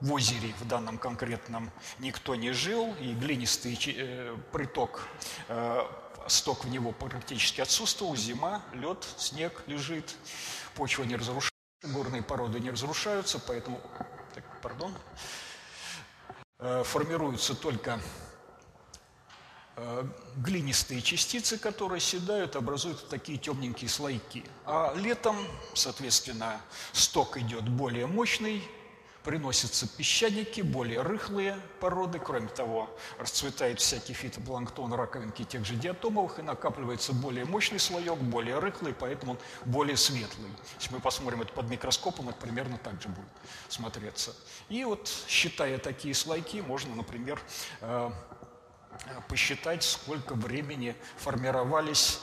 в 0.00 0.12
озере 0.12 0.54
в 0.60 0.68
данном 0.68 0.98
конкретном 0.98 1.70
никто 1.98 2.34
не 2.34 2.52
жил, 2.52 2.94
и 3.00 3.14
глинистый 3.14 3.78
э, 3.86 4.36
приток 4.52 5.08
э, 5.48 5.80
сток 6.28 6.66
в 6.66 6.68
него 6.68 6.92
практически 6.92 7.62
отсутствовал, 7.62 8.14
зима, 8.14 8.62
лед, 8.74 9.04
снег 9.16 9.64
лежит, 9.66 10.14
почва 10.74 11.04
не 11.04 11.16
разрушается, 11.16 11.50
горные 11.82 12.22
породы 12.22 12.60
не 12.60 12.70
разрушаются, 12.70 13.40
поэтому, 13.40 13.80
так, 14.34 14.60
пардон, 14.60 14.94
формируются 16.84 17.56
только 17.56 18.00
глинистые 20.36 21.00
частицы, 21.00 21.58
которые 21.58 22.00
седают, 22.00 22.56
образуют 22.56 23.08
такие 23.08 23.38
темненькие 23.38 23.88
слойки. 23.88 24.44
А 24.66 24.94
летом, 24.94 25.36
соответственно, 25.74 26.60
сток 26.92 27.38
идет 27.38 27.68
более 27.68 28.06
мощный, 28.06 28.62
приносятся 29.24 29.86
песчаники, 29.86 30.60
более 30.60 31.02
рыхлые 31.02 31.56
породы. 31.80 32.18
Кроме 32.18 32.48
того, 32.48 32.90
расцветает 33.18 33.80
всякий 33.80 34.12
фитопланктон, 34.12 34.92
раковинки 34.92 35.44
тех 35.44 35.64
же 35.64 35.74
диатомовых, 35.74 36.38
и 36.38 36.42
накапливается 36.42 37.12
более 37.12 37.44
мощный 37.44 37.78
слоек, 37.78 38.18
более 38.18 38.58
рыхлый, 38.58 38.94
поэтому 38.94 39.32
он 39.32 39.38
более 39.64 39.96
светлый. 39.96 40.50
Если 40.78 40.94
мы 40.94 41.00
посмотрим 41.00 41.42
это 41.42 41.52
под 41.52 41.68
микроскопом, 41.68 42.28
это 42.28 42.38
примерно 42.38 42.78
так 42.78 43.00
же 43.00 43.08
будет 43.08 43.28
смотреться. 43.68 44.34
И 44.68 44.84
вот, 44.84 45.10
считая 45.28 45.78
такие 45.78 46.14
слойки, 46.14 46.58
можно, 46.58 46.94
например, 46.94 47.40
э, 47.80 48.10
посчитать, 49.28 49.82
сколько 49.82 50.34
времени 50.34 50.96
формировались 51.16 52.20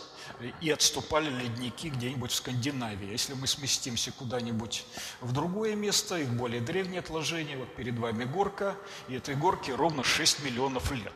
и 0.61 0.69
отступали 0.69 1.29
ледники 1.29 1.89
где-нибудь 1.89 2.31
в 2.31 2.35
Скандинавии. 2.35 3.11
Если 3.11 3.33
мы 3.33 3.47
сместимся 3.47 4.11
куда-нибудь 4.11 4.85
в 5.21 5.31
другое 5.31 5.75
место, 5.75 6.17
и 6.17 6.23
в 6.23 6.33
более 6.33 6.61
древние 6.61 6.99
отложения, 6.99 7.57
вот 7.57 7.75
перед 7.75 7.97
вами 7.97 8.25
горка, 8.25 8.75
и 9.07 9.15
этой 9.15 9.35
горке 9.35 9.75
ровно 9.75 10.03
6 10.03 10.43
миллионов 10.43 10.91
лет. 10.91 11.13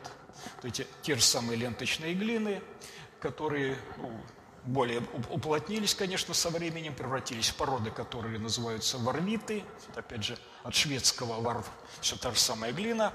Вот 0.56 0.64
эти 0.64 0.86
те 1.02 1.14
же 1.14 1.22
самые 1.22 1.56
ленточные 1.56 2.14
глины, 2.14 2.60
которые 3.20 3.78
ну, 3.96 4.12
более 4.64 5.00
уплотнились, 5.30 5.94
конечно, 5.94 6.34
со 6.34 6.50
временем, 6.50 6.94
превратились 6.94 7.48
в 7.50 7.56
породы, 7.56 7.90
которые 7.90 8.38
называются 8.38 8.98
варвиты, 8.98 9.64
опять 9.94 10.24
же, 10.24 10.38
от 10.62 10.74
шведского 10.74 11.40
варв, 11.40 11.70
все 12.00 12.16
та 12.16 12.30
же 12.30 12.38
самая 12.38 12.72
глина. 12.72 13.12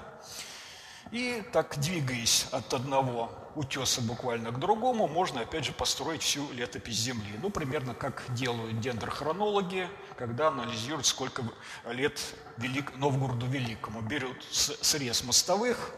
И 1.10 1.42
так, 1.52 1.78
двигаясь 1.78 2.46
от 2.52 2.72
одного 2.72 3.32
утеса 3.56 4.00
буквально 4.00 4.52
к 4.52 4.60
другому, 4.60 5.08
можно, 5.08 5.40
опять 5.40 5.64
же, 5.64 5.72
построить 5.72 6.22
всю 6.22 6.50
летопись 6.52 6.96
Земли. 6.96 7.38
Ну, 7.42 7.50
примерно 7.50 7.94
как 7.94 8.22
делают 8.28 8.80
дендрохронологи, 8.80 9.88
когда 10.16 10.48
анализируют, 10.48 11.06
сколько 11.06 11.42
лет 11.90 12.20
Велик... 12.58 12.96
Новгороду 12.96 13.46
Великому. 13.46 14.02
Берут 14.02 14.36
срез 14.50 15.24
мостовых 15.24 15.94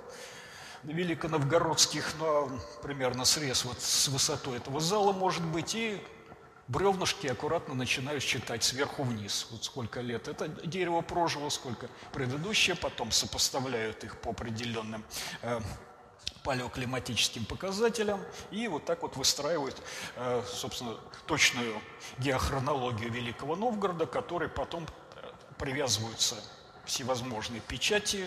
великоновгородских, 0.84 2.14
ну, 2.18 2.50
примерно 2.82 3.24
срез 3.24 3.64
вот 3.64 3.80
с 3.80 4.08
высотой 4.08 4.56
этого 4.56 4.80
зала, 4.80 5.12
может 5.12 5.44
быть, 5.44 5.74
и 5.74 6.02
бревнышки 6.72 7.26
аккуратно 7.26 7.74
начинаю 7.74 8.20
считать 8.20 8.64
сверху 8.64 9.02
вниз. 9.02 9.46
Вот 9.50 9.64
сколько 9.64 10.00
лет 10.00 10.26
это 10.26 10.48
дерево 10.48 11.02
прожило, 11.02 11.50
сколько 11.50 11.88
предыдущее, 12.12 12.74
потом 12.74 13.12
сопоставляют 13.12 14.02
их 14.04 14.16
по 14.16 14.30
определенным 14.30 15.04
э, 15.42 15.60
палеоклиматическим 16.42 17.44
показателям 17.44 18.20
и 18.50 18.66
вот 18.68 18.86
так 18.86 19.02
вот 19.02 19.16
выстраивают, 19.16 19.76
э, 20.16 20.42
собственно, 20.46 20.96
точную 21.26 21.78
геохронологию 22.18 23.12
Великого 23.12 23.54
Новгорода, 23.54 24.06
которые 24.06 24.48
потом 24.48 24.84
э, 25.16 25.30
привязываются 25.58 26.36
всевозможные 26.86 27.60
печати, 27.60 28.26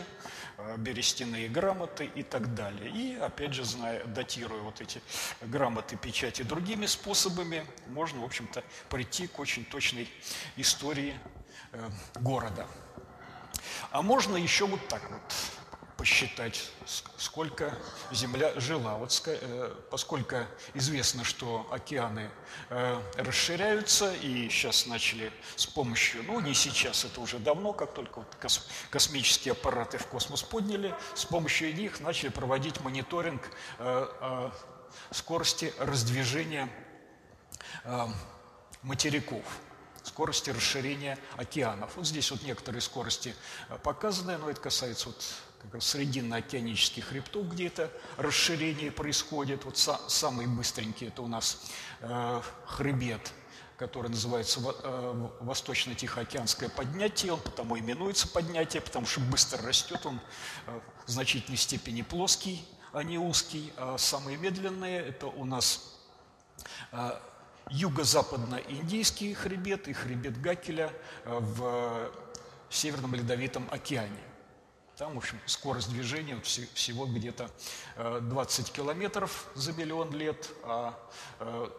берестяные 0.78 1.50
грамоты 1.50 2.06
и 2.06 2.24
так 2.24 2.54
далее. 2.56 2.90
И, 2.90 3.16
опять 3.16 3.54
же, 3.54 3.66
зная, 3.66 4.04
датируя 4.06 4.62
вот 4.62 4.82
эти 4.82 5.02
грамоты, 5.42 5.98
печати 5.98 6.44
другими 6.44 6.86
способами, 6.86 7.66
можно, 7.88 8.22
в 8.22 8.24
общем-то, 8.24 8.64
прийти 8.90 9.28
к 9.28 9.40
очень 9.40 9.66
точной 9.66 10.10
истории 10.56 11.20
города. 12.16 12.68
А 13.92 14.02
можно 14.02 14.38
еще 14.38 14.66
вот 14.66 14.88
так 14.88 15.10
вот 15.10 15.22
посчитать, 15.98 16.70
сколько 17.18 17.74
Земля 18.12 18.60
жила. 18.60 18.96
Вот, 18.96 19.22
э, 19.28 19.74
поскольку 19.90 20.38
известно, 20.74 21.24
что 21.24 21.68
океаны 21.72 22.30
э, 22.70 23.02
расширяются, 23.16 24.14
и 24.14 24.50
сейчас 24.50 24.86
начали 24.86 25.32
с 25.56 25.66
помощью, 25.66 26.24
ну 26.24 26.40
не 26.40 26.54
сейчас, 26.54 27.06
это 27.06 27.22
уже 27.22 27.40
давно, 27.40 27.74
как 27.74 27.94
только 27.94 28.20
вот 28.20 28.62
космические 28.90 29.54
аппараты 29.54 29.98
в 29.98 30.08
космос 30.08 30.44
подняли, 30.44 30.94
с 31.14 31.26
помощью 31.26 31.74
них 31.74 32.00
начали 32.00 32.30
проводить 32.30 32.82
мониторинг 32.82 33.42
э, 33.80 34.52
скорости 35.12 35.74
раздвижения 35.80 36.70
материков 38.82 39.44
скорости 40.04 40.52
расширения 40.52 41.18
океанов. 41.36 41.96
Вот 41.96 42.06
здесь 42.06 42.30
вот 42.32 42.44
некоторые 42.44 42.82
скорости 42.82 43.36
показаны, 43.84 44.38
но 44.38 44.50
это 44.50 44.62
касается 44.62 45.10
вот 45.10 45.24
как 45.66 45.76
раз 45.76 45.88
срединно-океанических 45.88 47.06
хребтов, 47.06 47.50
где 47.50 47.68
это 47.68 47.92
расширение 48.18 48.92
происходит. 48.92 49.66
Вот 49.66 49.78
са, 49.78 50.00
самый 50.08 50.46
быстренький 50.46 51.08
это 51.08 51.24
у 51.24 51.28
нас 51.28 51.72
э, 52.02 52.42
хребет, 52.66 53.32
который 53.78 54.10
называется 54.10 54.60
э, 54.62 55.28
Восточно-Тихоокеанское 55.42 56.70
поднятие. 56.70 57.34
Он 57.34 57.40
потому 57.40 57.80
именуется 57.80 58.28
поднятие, 58.28 58.82
потому 58.82 59.08
что 59.08 59.22
быстро 59.22 59.62
растет, 59.64 60.06
он 60.06 60.20
э, 60.68 60.80
в 61.08 61.10
значительной 61.10 61.58
степени 61.58 62.04
плоский, 62.04 62.64
а 62.94 63.02
не 63.02 63.18
узкий. 63.18 63.74
А 63.78 63.98
самые 63.98 64.38
медленные 64.38 65.00
это 65.00 65.28
у 65.28 65.46
нас 65.46 65.98
э, 66.92 67.12
юго-западно-индийский 67.72 69.34
хребет 69.34 69.88
и 69.88 69.94
хребет 69.94 70.40
Гакеля 70.40 70.94
в 71.26 72.12
Северном 72.70 73.16
Ледовитом 73.16 73.68
океане. 73.72 74.35
Там, 74.98 75.16
в 75.16 75.18
общем, 75.18 75.38
скорость 75.46 75.90
движения 75.90 76.40
всего 76.42 77.06
где-то 77.06 77.52
20 77.98 78.70
э, 78.70 78.72
километров 78.72 79.48
за 79.54 79.74
миллион 79.74 80.14
лет, 80.14 80.50
а 80.64 80.98
э, 81.40 81.70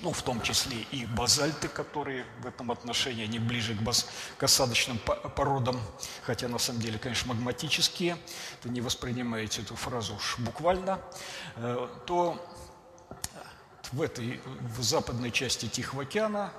ну, 0.02 0.12
в 0.12 0.22
том 0.22 0.42
числе 0.42 0.80
и 0.92 1.06
базальты, 1.06 1.70
которые 1.70 2.26
в 2.42 2.46
этом 2.46 2.72
отношении, 2.72 3.24
они 3.24 3.40
ближе 3.40 3.74
к, 3.74 3.82
баз, 3.82 4.10
к 4.38 4.44
осадочным 4.44 4.98
породам, 4.98 5.80
хотя 6.24 6.50
на 6.50 6.58
самом 6.58 6.82
деле, 6.82 7.00
конечно, 7.00 7.34
магматические, 7.34 8.18
вы 8.64 8.70
не 8.72 8.82
воспринимаете 8.82 9.62
эту 9.62 9.78
фразу 9.78 10.16
уж 10.16 10.40
буквально, 10.40 11.00
э, 11.56 11.88
то 12.06 12.38
в 13.94 14.02
этой 14.02 14.42
в 14.76 14.82
западной 14.82 15.32
части 15.32 15.68
Тихого 15.68 16.04
океана 16.04 16.52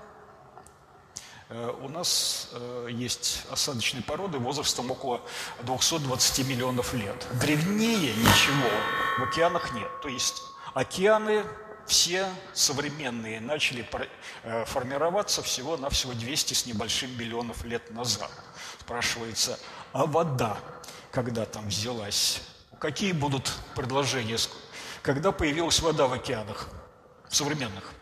э, 1.49 1.73
у 1.83 1.88
нас 1.88 2.49
э, 2.53 2.88
есть 2.90 3.42
осадочные 3.51 4.03
породы 4.03 4.38
возрастом 4.38 4.90
около 4.90 5.20
220 5.62 6.47
миллионов 6.47 6.94
лет. 6.94 7.27
Древнее 7.40 8.14
ничего 8.14 8.70
в 9.18 9.23
океанах 9.25 9.75
нет. 9.75 9.88
То 10.01 10.09
есть 10.09 10.42
океаны 10.75 11.44
все 11.87 12.29
современные 12.53 13.40
начали 13.40 13.87
э, 14.44 14.64
формироваться 14.66 15.42
всего-навсего 15.42 16.14
200 16.14 16.55
с 16.55 16.66
небольшим 16.66 17.18
миллионов 17.18 17.64
лет 17.64 17.90
назад. 17.90 18.31
Спрашивается, 18.79 19.59
а 19.92 20.07
вода 20.07 20.57
когда 21.11 21.47
там 21.47 21.68
взялась? 21.68 22.42
Какие 22.81 23.12
будут 23.12 23.53
предложения? 23.77 24.37
Когда 25.03 25.31
появилась 25.31 25.81
вода 25.81 26.07
в 26.09 26.12
океанах? 26.12 26.68
Современных. 27.35 27.92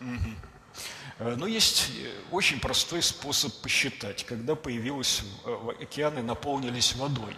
Угу. 0.00 1.34
Но 1.36 1.46
есть 1.46 1.90
э, 1.96 2.10
очень 2.32 2.58
простой 2.58 3.02
способ 3.02 3.54
посчитать, 3.60 4.24
когда 4.24 4.56
появилось, 4.56 5.22
э, 5.44 5.56
океаны 5.80 6.22
наполнились 6.22 6.96
водой. 6.96 7.36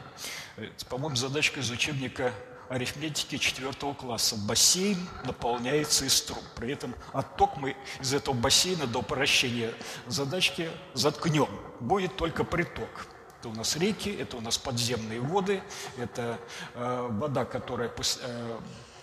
По-моему, 0.89 1.17
задачка 1.17 1.61
из 1.61 1.71
учебника 1.71 2.33
арифметики 2.69 3.37
четвертого 3.37 3.93
класса. 3.95 4.37
Бассейн 4.37 4.97
наполняется 5.25 6.07
из 6.07 6.23
труб. 6.23 6.43
При 6.57 6.73
этом 6.73 6.95
отток 7.13 7.57
мы 7.57 7.77
из 8.01 8.15
этого 8.15 8.35
бассейна 8.35 8.87
до 8.87 9.03
прощения 9.03 9.75
задачки 10.07 10.71
заткнем. 10.95 11.49
Будет 11.81 12.17
только 12.17 12.45
приток. 12.45 13.14
Это 13.45 13.51
у 13.51 13.57
нас 13.57 13.77
реки, 13.77 14.09
это 14.09 14.39
у 14.39 14.41
нас 14.41 14.57
подземные 14.57 15.21
воды, 15.21 15.63
это 15.99 16.41
э, 16.73 17.09
вода, 17.11 17.45
которая 17.45 17.93
э, 18.23 18.61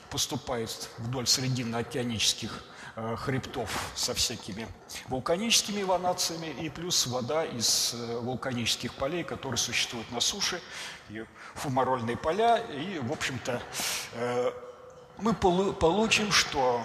поступает 0.10 0.90
вдоль 0.98 1.28
срединно-океанических 1.28 2.64
э, 2.96 3.16
хребтов 3.18 3.70
со 3.94 4.16
всякими 4.16 4.68
вулканическими 5.10 5.84
ванациями 5.84 6.48
и 6.60 6.70
плюс 6.70 7.06
вода 7.06 7.46
из 7.46 7.94
вулканических 7.94 8.96
полей, 8.96 9.24
которые 9.24 9.60
существуют 9.60 10.12
на 10.12 10.20
суше, 10.20 10.60
и 11.10 11.24
фумарольные 11.54 12.18
поля. 12.18 12.58
И, 12.58 12.98
в 12.98 13.12
общем-то, 13.12 13.62
мы 15.20 15.36
полу 15.36 15.72
получим, 15.72 16.32
что 16.32 16.84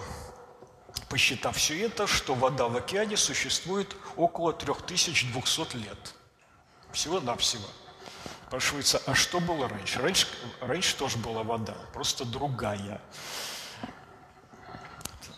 посчитав 1.08 1.56
все 1.56 1.86
это, 1.86 2.06
что 2.06 2.34
вода 2.34 2.68
в 2.68 2.76
океане 2.76 3.16
существует 3.16 3.96
около 4.14 4.52
3200 4.52 5.76
лет– 5.76 6.14
всего-навсего. 6.96 7.68
Спрашивается, 8.48 9.02
а 9.06 9.14
что 9.14 9.38
было 9.38 9.68
раньше? 9.68 10.00
раньше? 10.00 10.26
Раньше 10.60 10.96
тоже 10.96 11.18
была 11.18 11.42
вода, 11.42 11.76
просто 11.92 12.24
другая. 12.24 13.00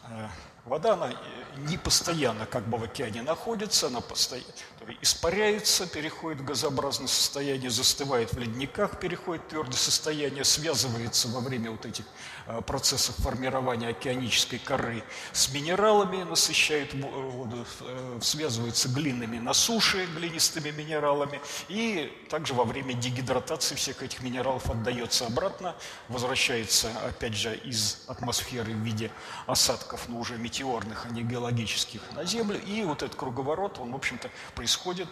Э, 0.04 0.28
вода, 0.64 0.92
она 0.92 1.12
не 1.56 1.76
постоянно 1.76 2.46
как 2.46 2.68
бы 2.68 2.78
в 2.78 2.84
океане 2.84 3.22
находится, 3.22 3.88
она 3.88 4.00
постоянно, 4.00 4.46
испаряется, 5.00 5.88
переходит 5.88 6.42
в 6.42 6.44
газообразное 6.44 7.08
состояние, 7.08 7.70
застывает 7.70 8.32
в 8.32 8.38
ледниках, 8.38 9.00
переходит 9.00 9.44
в 9.46 9.48
твердое 9.48 9.72
состояние, 9.72 10.44
связывается 10.44 11.28
во 11.28 11.40
время 11.40 11.72
вот 11.72 11.86
этих 11.86 12.04
э, 12.48 12.60
процессов 12.62 13.14
формирования 13.16 13.88
океанической 13.88 14.58
коры 14.58 15.04
с 15.32 15.52
минералами, 15.52 16.24
насыщает 16.24 16.94
воду, 16.94 17.64
э, 17.80 18.18
связывается 18.20 18.88
глинами 18.88 19.38
на 19.38 19.54
суше, 19.54 20.06
глинистыми 20.16 20.70
минералами, 20.70 21.40
и 21.68 22.12
также 22.28 22.54
во 22.54 22.64
время 22.64 22.94
дегидратации 22.94 23.74
всех 23.76 24.02
этих 24.02 24.22
минералов 24.22 24.68
отдается 24.68 25.26
обратно, 25.26 25.74
возвращается, 26.08 26.90
опять 27.06 27.34
же, 27.34 27.54
из 27.54 28.04
атмосферы 28.08 28.72
в 28.72 28.78
виде 28.78 29.10
осадков, 29.46 30.08
но 30.08 30.18
уже 30.18 30.36
метеорных, 30.36 31.06
а 31.06 31.10
не 31.10 31.22
геологических, 31.22 32.00
на 32.12 32.24
Землю, 32.24 32.60
и 32.60 32.82
вот 32.82 33.02
этот 33.02 33.16
круговорот, 33.16 33.78
он, 33.78 33.92
в 33.92 33.96
общем-то, 33.96 34.30
происходит 34.54 35.08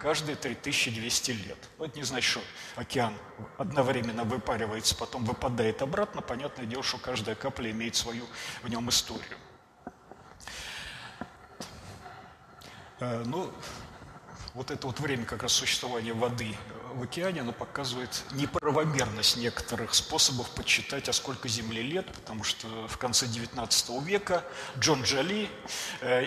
каждые 0.00 0.36
3200 0.36 1.30
лет. 1.32 1.58
Ну, 1.78 1.84
это 1.84 1.96
не 1.98 2.04
значит, 2.04 2.30
что 2.30 2.40
океан 2.76 3.14
одновременно 3.58 4.24
выпаривается, 4.24 4.96
потом 4.96 5.24
выпадает 5.24 5.82
обратно. 5.82 6.22
Понятное 6.22 6.66
дело, 6.66 6.82
что 6.82 6.98
каждая 6.98 7.34
капля 7.34 7.70
имеет 7.70 7.94
свою 7.96 8.24
в 8.62 8.68
нем 8.68 8.88
историю. 8.88 9.36
Э, 13.00 13.22
ну, 13.26 13.52
вот 14.54 14.70
это 14.70 14.86
вот 14.86 14.98
время 15.00 15.24
как 15.24 15.42
раз 15.42 15.52
существования 15.52 16.12
воды 16.12 16.56
в 16.94 17.02
океане, 17.02 17.40
оно 17.42 17.52
показывает 17.52 18.24
неправомерность 18.32 19.36
некоторых 19.36 19.94
способов 19.94 20.50
подсчитать, 20.50 21.08
а 21.08 21.12
сколько 21.12 21.48
Земле 21.48 21.82
лет, 21.82 22.06
потому 22.12 22.44
что 22.44 22.66
в 22.88 22.98
конце 22.98 23.26
XIX 23.26 24.04
века 24.04 24.44
Джон 24.78 25.02
Джоли, 25.02 25.48
э, 26.00 26.24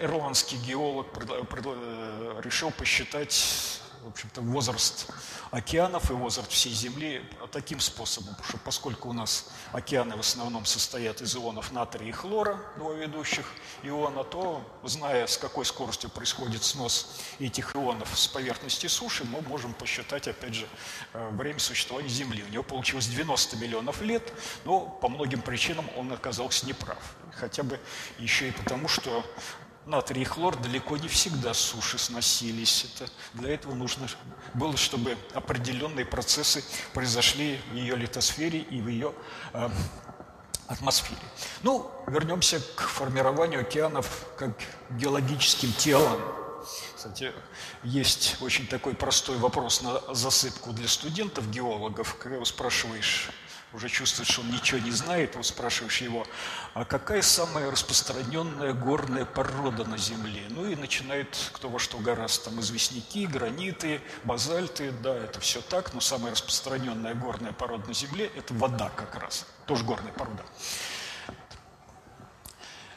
ирландский 0.00 0.56
геолог, 0.56 1.08
э, 1.16 2.40
решил 2.42 2.70
посчитать 2.70 3.80
в 4.06 4.10
общем-то, 4.10 4.40
возраст 4.40 5.08
океанов 5.50 6.12
и 6.12 6.14
возраст 6.14 6.52
всей 6.52 6.72
Земли 6.72 7.24
таким 7.56 7.80
способом, 7.80 8.36
что 8.46 8.58
поскольку 8.58 9.08
у 9.08 9.14
нас 9.14 9.46
океаны 9.72 10.14
в 10.14 10.20
основном 10.20 10.66
состоят 10.66 11.22
из 11.22 11.34
ионов 11.34 11.72
натрия 11.72 12.10
и 12.10 12.12
хлора, 12.12 12.60
два 12.76 12.92
ведущих 12.92 13.46
иона, 13.82 14.24
то, 14.24 14.60
зная, 14.84 15.26
с 15.26 15.38
какой 15.38 15.64
скоростью 15.64 16.10
происходит 16.10 16.62
снос 16.62 17.18
этих 17.38 17.74
ионов 17.74 18.10
с 18.14 18.28
поверхности 18.28 18.88
суши, 18.88 19.24
мы 19.24 19.40
можем 19.40 19.72
посчитать, 19.72 20.28
опять 20.28 20.52
же, 20.52 20.68
э, 21.14 21.30
время 21.30 21.58
существования 21.58 22.10
Земли. 22.10 22.44
У 22.46 22.52
него 22.52 22.62
получилось 22.62 23.06
90 23.06 23.56
миллионов 23.56 24.02
лет, 24.02 24.34
но 24.66 24.80
по 24.80 25.08
многим 25.08 25.40
причинам 25.40 25.86
он 25.96 26.12
оказался 26.12 26.66
неправ. 26.66 26.98
Хотя 27.36 27.62
бы 27.62 27.80
еще 28.18 28.48
и 28.48 28.50
потому, 28.50 28.86
что 28.86 29.24
натрий 29.86 30.22
и 30.22 30.24
хлор 30.24 30.56
далеко 30.56 30.96
не 30.96 31.08
всегда 31.08 31.54
с 31.54 31.58
суши 31.58 31.98
сносились. 31.98 32.86
Это, 32.94 33.10
для 33.34 33.54
этого 33.54 33.74
нужно 33.74 34.08
было, 34.54 34.76
чтобы 34.76 35.16
определенные 35.32 36.04
процессы 36.04 36.64
произошли 36.92 37.60
в 37.70 37.74
ее 37.74 37.96
литосфере 37.96 38.58
и 38.58 38.80
в 38.80 38.88
ее 38.88 39.14
э, 39.52 39.70
атмосфере. 40.66 41.20
Ну, 41.62 41.90
вернемся 42.06 42.60
к 42.74 42.82
формированию 42.82 43.60
океанов 43.60 44.26
как 44.36 44.50
геологическим 44.90 45.72
телам. 45.72 46.20
Кстати, 46.96 47.32
есть 47.84 48.36
очень 48.40 48.66
такой 48.66 48.94
простой 48.94 49.36
вопрос 49.36 49.82
на 49.82 50.00
засыпку 50.12 50.72
для 50.72 50.88
студентов, 50.88 51.48
геологов, 51.50 52.16
когда 52.16 52.44
спрашиваешь, 52.44 53.30
уже 53.76 53.90
чувствует, 53.90 54.28
что 54.28 54.40
он 54.40 54.50
ничего 54.50 54.80
не 54.80 54.90
знает, 54.90 55.36
вот 55.36 55.44
спрашиваешь 55.44 56.00
его, 56.00 56.26
а 56.72 56.86
какая 56.86 57.20
самая 57.20 57.70
распространенная 57.70 58.72
горная 58.72 59.26
порода 59.26 59.84
на 59.84 59.98
Земле? 59.98 60.44
Ну 60.48 60.66
и 60.66 60.74
начинает 60.74 61.36
кто 61.52 61.68
во 61.68 61.78
что 61.78 61.98
гораздо, 61.98 62.46
там 62.46 62.60
известняки, 62.60 63.26
граниты, 63.26 64.00
базальты, 64.24 64.92
да, 65.02 65.14
это 65.14 65.40
все 65.40 65.60
так, 65.60 65.92
но 65.92 66.00
самая 66.00 66.32
распространенная 66.32 67.14
горная 67.14 67.52
порода 67.52 67.88
на 67.88 67.94
Земле– 67.94 68.30
это 68.36 68.54
вода 68.54 68.90
как 68.96 69.14
раз, 69.16 69.46
тоже 69.66 69.84
горная 69.84 70.12
порода. 70.12 70.42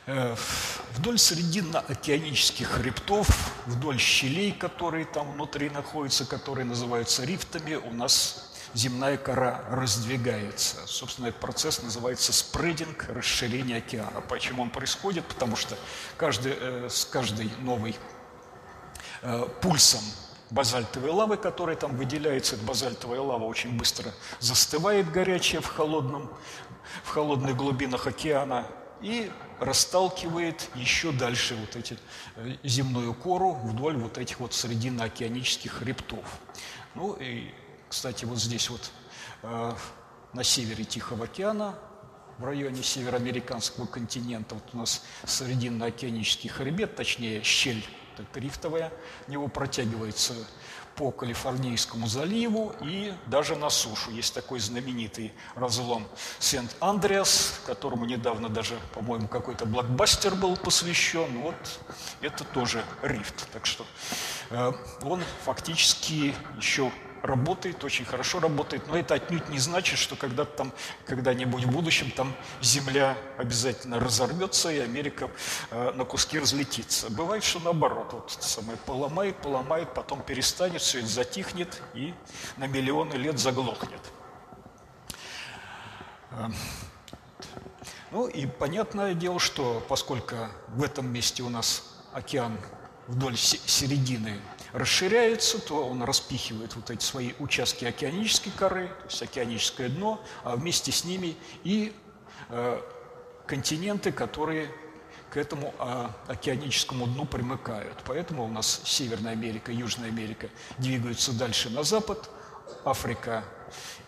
Э, 0.06 0.36
вдоль 0.96 1.20
срединно-океанических 1.20 2.68
хребтов, 2.68 3.28
вдоль 3.66 4.00
щелей, 4.00 4.54
которые 4.54 5.06
там 5.06 5.34
внутри 5.34 5.70
находятся, 5.70 6.26
которые 6.26 6.66
называются 6.66 7.26
рифтами, 7.26 7.76
у 7.76 7.92
нас 7.92 8.49
земная 8.74 9.18
кора 9.18 9.64
раздвигается. 9.70 10.78
Собственно, 10.86 11.28
этот 11.28 11.40
процесс 11.40 11.82
называется 11.82 12.34
спрединг, 12.34 13.06
расширение 13.10 13.78
океана. 13.78 14.22
Почему 14.22 14.62
он 14.64 14.70
происходит? 14.70 15.26
Потому 15.26 15.56
что 15.56 15.78
каждый, 16.18 16.54
э, 16.60 16.88
с 16.90 17.06
каждой 17.06 17.52
новой 17.60 17.96
э, 19.22 19.48
пульсом 19.62 20.02
базальтовой 20.50 21.12
лавы, 21.12 21.38
которая 21.38 21.76
там 21.76 21.96
выделяется, 21.96 22.56
эта 22.56 22.66
базальтовая 22.66 23.22
лава 23.22 23.44
очень 23.44 23.78
быстро 23.78 24.12
застывает 24.40 25.12
горячая 25.12 25.62
в, 25.62 25.68
холодном, 25.68 26.32
в 27.04 27.10
холодных 27.10 27.56
глубинах 27.56 28.08
океана 28.08 28.66
и 29.02 29.32
расталкивает 29.60 30.70
еще 30.76 31.12
дальше 31.12 31.56
вот 31.56 31.76
эти 31.76 31.98
э, 32.36 32.56
земную 32.64 33.14
кору 33.14 33.54
вдоль 33.54 33.98
вот 33.98 34.18
этих 34.18 34.40
вот 34.40 34.54
срединно-океанических 34.54 35.72
хребтов. 35.72 36.26
Ну 36.96 37.14
и 37.14 37.54
кстати, 37.90 38.26
вот 38.26 38.38
здесь 38.40 38.70
вот 38.70 38.92
э, 39.44 39.74
на 40.34 40.44
севере 40.44 40.86
Тихого 40.86 41.26
океана, 41.26 41.76
в 42.38 42.46
районе 42.46 42.84
североамериканского 42.84 43.86
континента, 43.86 44.56
вот 44.56 44.64
у 44.74 44.78
нас 44.78 45.04
срединно-океанический 45.26 46.50
хребет, 46.50 46.96
точнее 46.96 47.44
щель 47.44 47.84
это 48.18 48.40
рифтовая, 48.40 48.92
него 49.28 49.48
протягивается 49.48 50.34
по 50.96 51.12
Калифорнийскому 51.12 52.08
заливу 52.08 52.74
и 52.82 53.14
даже 53.28 53.56
на 53.56 53.70
сушу. 53.70 54.12
Есть 54.12 54.34
такой 54.34 54.60
знаменитый 54.60 55.32
разлом 55.56 56.06
Сент-Андреас, 56.40 57.62
которому 57.66 58.06
недавно 58.06 58.50
даже, 58.50 58.78
по-моему, 58.94 59.30
какой-то 59.30 59.66
блокбастер 59.66 60.36
был 60.36 60.58
посвящен. 60.58 61.42
Вот 61.42 61.56
это 62.20 62.44
тоже 62.44 62.84
рифт. 63.02 63.48
Так 63.54 63.66
что 63.66 63.86
э, 64.50 64.74
он 65.04 65.24
фактически 65.46 66.36
еще 66.58 66.92
работает, 67.22 67.84
очень 67.84 68.06
хорошо 68.06 68.40
работает, 68.40 68.88
но 68.88 68.98
это 68.98 69.16
отнюдь 69.16 69.50
не 69.50 69.60
значит, 69.60 69.98
что 70.00 70.16
когда-то 70.16 70.58
там, 70.58 70.74
когда-нибудь 71.06 71.64
в 71.66 71.72
будущем 71.72 72.12
там 72.12 72.36
Земля 72.62 73.18
обязательно 73.38 74.00
разорвется 74.00 74.72
и 74.72 74.80
Америка 74.80 75.30
э, 75.72 75.92
на 75.92 76.06
куски 76.06 76.40
разлетится. 76.40 77.10
Бывает, 77.10 77.44
что 77.44 77.60
наоборот, 77.60 78.14
вот 78.14 78.32
самое 78.32 78.78
поломает, 78.78 79.38
поломает, 79.38 79.94
потом 79.94 80.22
перестанет, 80.22 80.82
все 80.82 81.00
это 81.00 81.08
затихнет 81.08 81.82
и 81.94 82.14
на 82.58 82.68
миллионы 82.68 83.16
лет 83.16 83.40
заглохнет. 83.40 84.02
Э, 86.32 86.48
ну 88.12 88.28
и 88.28 88.46
понятное 88.48 89.14
дело, 89.14 89.40
что 89.40 89.86
поскольку 89.88 90.36
в 90.70 90.84
этом 90.84 91.08
месте 91.12 91.44
у 91.44 91.50
нас 91.50 91.84
океан 92.12 92.58
вдоль 93.08 93.38
середины 93.38 94.40
расширяется, 94.74 95.60
то 95.60 95.88
он 95.88 96.04
распихивает 96.04 96.76
вот 96.76 96.90
эти 96.90 97.04
свои 97.04 97.34
участки 97.40 97.86
океанической 97.86 98.52
коры, 98.52 98.88
то 98.88 99.06
есть 99.06 99.22
океаническое 99.22 99.90
дно, 99.90 100.22
а 100.44 100.56
вместе 100.56 100.92
с 100.92 101.04
ними 101.04 101.36
и 101.64 101.94
э, 102.50 102.82
континенты, 103.48 104.12
которые 104.12 104.70
к 105.30 105.38
этому 105.38 105.74
а, 105.78 106.12
океаническому 106.28 107.06
дну 107.06 107.26
примыкают. 107.26 107.98
Поэтому 108.06 108.46
у 108.46 108.48
нас 108.48 108.82
Северная 108.84 109.34
Америка, 109.34 109.72
Южная 109.72 110.10
Америка 110.10 110.50
двигаются 110.78 111.34
дальше 111.34 111.70
на 111.70 111.84
запад, 111.84 112.30
Африка 112.84 113.44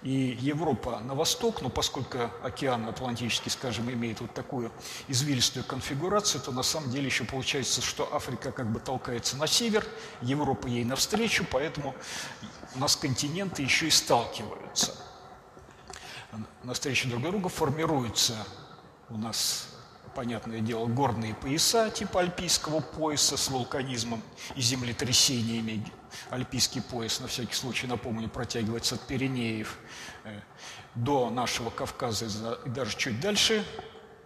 и 0.03 0.37
Европа 0.41 0.99
на 1.01 1.13
восток, 1.13 1.61
но 1.61 1.69
поскольку 1.69 2.17
океан 2.43 2.87
Атлантический, 2.87 3.51
скажем, 3.51 3.91
имеет 3.91 4.19
вот 4.19 4.33
такую 4.33 4.71
извилистую 5.07 5.63
конфигурацию, 5.63 6.41
то 6.41 6.51
на 6.51 6.63
самом 6.63 6.89
деле 6.89 7.05
еще 7.05 7.23
получается, 7.23 7.81
что 7.81 8.13
Африка 8.13 8.51
как 8.51 8.71
бы 8.71 8.79
толкается 8.79 9.37
на 9.37 9.47
север, 9.47 9.85
Европа 10.21 10.67
ей 10.67 10.83
навстречу, 10.83 11.45
поэтому 11.49 11.93
у 12.75 12.79
нас 12.79 12.95
континенты 12.95 13.61
еще 13.61 13.87
и 13.87 13.91
сталкиваются. 13.91 14.95
Навстречу 16.63 17.09
друг 17.09 17.21
другу 17.23 17.49
формируются 17.49 18.35
у 19.09 19.17
нас 19.17 19.67
понятное 20.13 20.59
дело, 20.59 20.85
горные 20.85 21.33
пояса 21.33 21.89
типа 21.89 22.21
альпийского 22.21 22.79
пояса 22.79 23.37
с 23.37 23.49
вулканизмом 23.49 24.21
и 24.55 24.61
землетрясениями. 24.61 25.85
Альпийский 26.29 26.81
пояс, 26.81 27.19
на 27.19 27.27
всякий 27.27 27.53
случай 27.53 27.87
напомню, 27.87 28.29
протягивается 28.29 28.95
от 28.95 29.01
Пиренеев 29.07 29.77
э, 30.23 30.39
до 30.95 31.29
нашего 31.29 31.69
Кавказа 31.69 32.57
и 32.65 32.69
даже 32.69 32.97
чуть 32.97 33.19
дальше, 33.19 33.65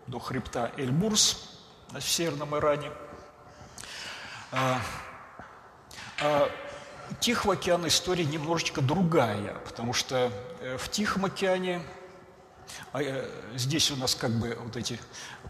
до 0.08 0.20
хребта 0.20 0.72
Эльбурс 0.78 1.60
в 1.92 2.02
Северном 2.02 2.56
Иране. 2.56 2.92
А, 4.52 4.82
а 6.22 6.50
Тихого 7.20 7.54
океана 7.54 7.88
история 7.88 8.26
немножечко 8.26 8.82
другая, 8.82 9.56
потому 9.66 9.94
что 9.94 10.32
э, 10.62 10.78
в 10.78 10.90
Тихом 10.90 11.26
океане 11.26 11.82
а 12.92 13.02
э, 13.02 13.30
здесь 13.56 13.92
у 13.92 13.96
нас 13.96 14.16
как 14.16 14.32
бы 14.32 14.58
вот 14.64 14.76
эти 14.76 15.00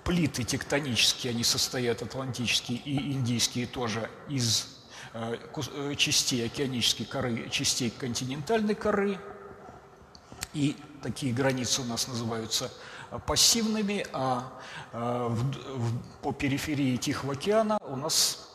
плиты 0.04 0.44
тектонические, 0.44 1.32
они 1.32 1.44
состоят, 1.44 2.02
атлантические 2.02 2.78
и 2.80 3.12
индийские 3.12 3.68
тоже, 3.68 4.10
из 4.30 4.76
частей 5.96 6.46
океанической 6.46 7.06
коры, 7.06 7.50
частей 7.50 7.90
континентальной 7.90 8.76
коры. 8.76 9.18
И 10.54 10.76
такие 11.02 11.34
границы 11.34 11.82
у 11.82 11.86
нас 11.86 12.08
называются 12.08 12.70
пассивными, 13.26 14.06
а 14.12 14.52
в, 14.92 15.52
в, 15.78 16.02
по 16.22 16.34
периферии 16.34 16.98
Тихого 16.98 17.34
океана 17.34 17.78
у 17.82 17.96
нас 17.96 18.50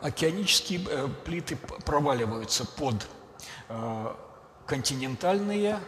океанические 0.00 0.80
плиты 1.24 1.56
проваливаются 1.84 2.64
под 2.64 3.06
континентальные, 4.68 5.80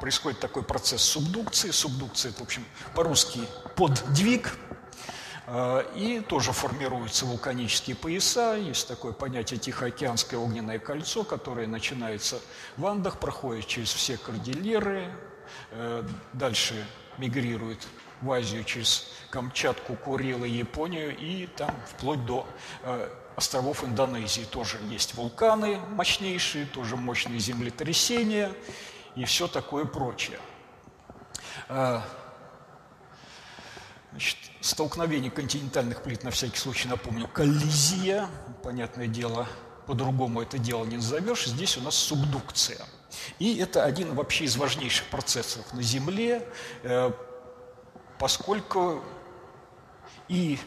происходит 0.00 0.40
такой 0.40 0.62
процесс 0.62 1.02
субдукции. 1.02 1.70
Субдукция– 1.70 2.30
это, 2.30 2.40
в 2.40 2.44
общем, 2.44 2.64
по-русски 2.94 3.40
поддвиг, 3.76 4.56
а, 5.46 5.80
и 5.96 6.20
тоже 6.20 6.52
формируются 6.52 7.26
вулканические 7.26 7.96
пояса. 7.96 8.54
Есть 8.54 8.86
такое 8.86 9.12
понятие 9.12 9.58
Тихоокеанское 9.58 10.38
огненное 10.38 10.78
кольцо, 10.78 11.24
которое 11.24 11.66
начинается 11.66 12.38
в 12.76 12.86
Андах, 12.86 13.18
проходит 13.18 13.66
через 13.66 13.92
все 13.92 14.16
кордильеры, 14.16 15.12
э, 15.72 16.04
дальше 16.32 16.86
мигрирует 17.18 17.84
в 18.20 18.30
Азию 18.30 18.62
через 18.62 19.08
Камчатку, 19.30 19.96
Курилы, 19.96 20.46
Японию 20.46 21.16
и 21.16 21.46
там 21.46 21.74
вплоть 21.88 22.24
до 22.26 22.46
э, 22.84 23.08
островов 23.40 23.84
Индонезии 23.84 24.44
тоже 24.44 24.78
есть 24.90 25.14
вулканы 25.14 25.78
мощнейшие, 25.88 26.66
тоже 26.66 26.96
мощные 26.96 27.38
землетрясения 27.38 28.52
и 29.16 29.24
все 29.24 29.48
такое 29.48 29.86
прочее. 29.86 30.38
А, 31.68 32.04
значит, 34.10 34.36
столкновение 34.60 35.30
континентальных 35.30 36.02
плит, 36.02 36.22
на 36.22 36.30
всякий 36.30 36.58
случай 36.58 36.86
напомню, 36.86 37.28
коллизия, 37.28 38.28
понятное 38.62 39.06
дело, 39.06 39.48
по-другому 39.86 40.42
это 40.42 40.58
дело 40.58 40.84
не 40.84 40.96
назовешь, 40.96 41.46
здесь 41.46 41.78
у 41.78 41.80
нас 41.80 41.94
субдукция. 41.94 42.84
И 43.38 43.56
это 43.56 43.84
один 43.84 44.14
вообще 44.14 44.44
из 44.44 44.56
важнейших 44.56 45.06
процессов 45.06 45.72
на 45.72 45.80
Земле, 45.82 46.46
э, 46.82 47.10
поскольку 48.18 49.02
и 50.28 50.58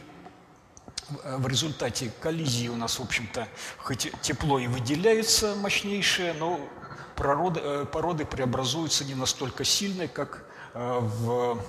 в 1.24 1.46
результате 1.46 2.10
коллизии 2.20 2.68
у 2.68 2.76
нас, 2.76 2.98
в 2.98 3.02
общем-то, 3.02 3.48
хоть 3.78 4.10
тепло 4.22 4.58
и 4.58 4.66
выделяется 4.66 5.54
мощнейшее, 5.56 6.32
но 6.34 6.60
породы, 7.16 7.60
э, 7.62 7.86
породы 7.90 8.24
преобразуются 8.24 9.04
не 9.04 9.14
настолько 9.14 9.64
сильно, 9.64 10.08
как 10.08 10.44
э, 10.74 10.98
в, 11.00 11.62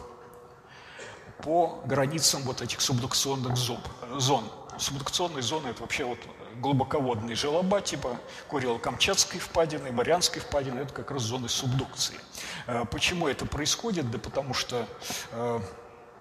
по 1.44 1.82
границам 1.86 2.42
вот 2.44 2.62
этих 2.62 2.82
субдукционных 2.82 3.56
зон. 3.58 4.44
Субдукционные 4.78 5.42
зоны– 5.42 5.68
это 5.70 5.82
вообще 5.82 6.04
вот 6.04 6.20
глубоководные 6.56 7.36
желоба, 7.36 7.82
типа 7.82 8.18
Курило-Камчатской 8.50 9.40
впадины, 9.40 9.92
Марианской 9.92 10.42
впадины– 10.42 10.80
это 10.82 10.94
как 10.94 11.12
раз 11.12 11.24
зоны 11.24 11.48
субдукции. 11.48 12.16
Почему 12.92 13.28
это 13.28 13.46
происходит? 13.46 14.10
Да 14.12 14.18
потому 14.18 14.54
что 14.54 14.86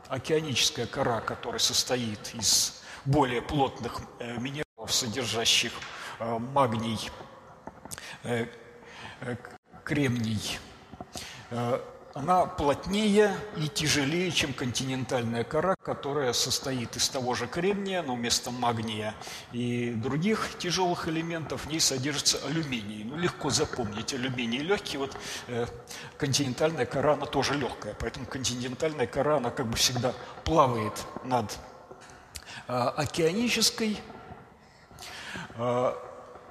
океаническая 0.09 0.87
кора, 0.87 1.20
которая 1.20 1.59
состоит 1.59 2.35
из 2.35 2.73
более 3.04 3.42
плотных 3.42 4.00
э, 4.18 4.38
минералов, 4.38 4.92
содержащих 4.92 5.72
э, 6.18 6.38
магний, 6.38 7.10
э, 8.22 8.46
кремний, 9.84 10.58
она 12.14 12.46
плотнее 12.46 13.36
и 13.56 13.68
тяжелее, 13.68 14.30
чем 14.30 14.52
континентальная 14.52 15.42
кора, 15.42 15.74
которая 15.74 16.32
состоит 16.32 16.94
из 16.96 17.08
того 17.08 17.34
же 17.34 17.48
кремния, 17.48 18.02
но 18.02 18.14
вместо 18.14 18.52
магния 18.52 19.14
и 19.52 19.90
других 19.90 20.50
тяжелых 20.58 21.08
элементов 21.08 21.66
в 21.66 21.68
ней 21.68 21.80
содержится 21.80 22.38
алюминий. 22.46 23.02
Ну, 23.02 23.16
легко 23.16 23.50
запомнить, 23.50 24.14
алюминий 24.14 24.60
легкий, 24.60 24.96
вот 24.96 25.16
э, 25.48 25.66
континентальная 26.16 26.86
кора, 26.86 27.14
она 27.14 27.26
тоже 27.26 27.54
легкая, 27.54 27.94
поэтому 27.98 28.26
континентальная 28.26 29.08
кора, 29.08 29.38
она 29.38 29.50
как 29.50 29.66
бы 29.66 29.76
всегда 29.76 30.14
плавает 30.44 30.94
над 31.24 31.58
океанической, 32.66 34.00
э, 35.57 35.94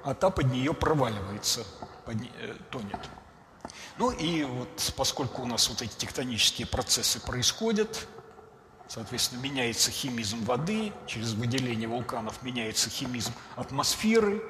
а 0.04 0.14
та 0.14 0.30
под 0.30 0.52
нее 0.52 0.74
проваливается, 0.74 1.64
под, 2.04 2.16
э, 2.16 2.54
тонет. 2.70 3.00
Ну 3.98 4.10
и 4.10 4.44
вот 4.44 4.92
поскольку 4.96 5.42
у 5.42 5.46
нас 5.46 5.68
вот 5.68 5.82
эти 5.82 5.94
тектонические 5.94 6.66
процессы 6.66 7.20
происходят, 7.20 8.06
соответственно, 8.88 9.40
меняется 9.40 9.90
химизм 9.90 10.44
воды, 10.44 10.92
через 11.06 11.32
выделение 11.32 11.88
вулканов 11.88 12.42
меняется 12.42 12.90
химизм 12.90 13.32
атмосферы, 13.56 14.42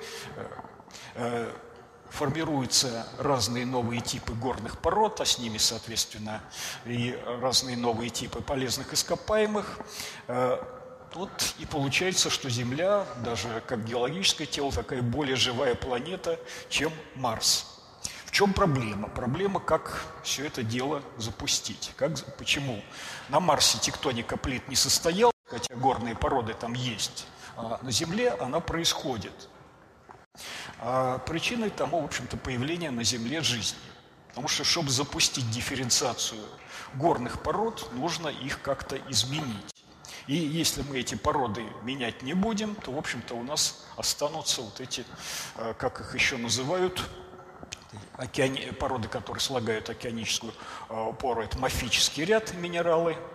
формируются 2.09 3.07
разные 3.19 3.67
новые 3.67 4.01
типы 4.01 4.33
горных 4.35 4.79
пород, 4.79 5.21
а 5.21 5.25
с 5.25 5.39
ними, 5.39 5.59
соответственно, 5.59 6.41
и 6.85 7.19
разные 7.41 7.77
новые 7.77 8.09
типы 8.09 8.41
полезных 8.41 8.95
ископаемых. 8.95 9.81
Вот 11.15 11.55
и 11.61 11.67
получается, 11.67 12.29
что 12.29 12.51
Земля, 12.51 13.07
даже 13.25 13.63
как 13.69 13.85
геологическое 13.85 14.49
тело, 14.49 14.73
такая 14.73 15.01
более 15.01 15.37
живая 15.37 15.77
планета, 15.77 16.41
чем 16.69 16.93
Марс. 17.15 17.67
В 18.25 18.33
чем 18.33 18.53
проблема? 18.53 19.09
Проблема, 19.09 19.61
как 19.61 20.05
все 20.25 20.45
это 20.45 20.65
дело 20.65 21.05
запустить. 21.17 21.93
Как, 21.97 22.13
почему? 22.37 22.83
На 23.29 23.39
Марсе 23.39 23.79
тектоника 23.79 24.37
плит 24.37 24.67
не 24.69 24.75
состояла, 24.75 25.33
хотя 25.47 25.73
горные 25.77 26.17
породы 26.17 26.53
там 26.53 26.73
есть, 26.73 27.29
а 27.57 27.79
на 27.81 27.93
Земле 27.93 28.31
она 28.31 28.59
происходит. 28.59 29.49
А 30.81 31.19
причиной 31.19 31.71
тому, 31.71 32.01
в 32.01 32.07
общем-то, 32.07 32.37
появление 32.37 32.91
на 32.91 33.05
Земле 33.05 33.41
жизни. 33.41 33.79
Потому 34.31 34.49
что, 34.49 34.65
чтобы 34.65 34.91
запустить 34.91 35.49
дифференциацию 35.53 36.43
горных 36.95 37.41
пород, 37.41 37.89
нужно 37.93 38.27
их 38.27 38.61
как-то 38.63 38.97
изменить. 39.09 39.74
И 40.27 40.35
если 40.35 40.83
мы 40.83 40.99
эти 40.99 41.15
породы 41.15 41.65
менять 41.83 42.23
не 42.23 42.35
будем, 42.35 42.75
то, 42.77 42.93
в 42.93 42.99
общем-то, 42.99 43.35
у 43.35 43.43
нас 43.43 43.85
останутся 43.97 44.63
вот 44.63 44.81
эти, 44.81 45.05
э, 45.57 45.75
как 45.79 46.01
их 46.01 46.15
еще 46.15 46.37
называют, 46.37 47.03
океани... 48.17 48.71
породы, 48.73 49.09
которые 49.09 49.41
слагают 49.41 49.91
океаническую 49.91 50.53
э, 50.89 51.13
пору, 51.21 51.43
это 51.43 51.59
мафический 51.59 52.25
ряд 52.25 52.55
минералы– 52.55 53.17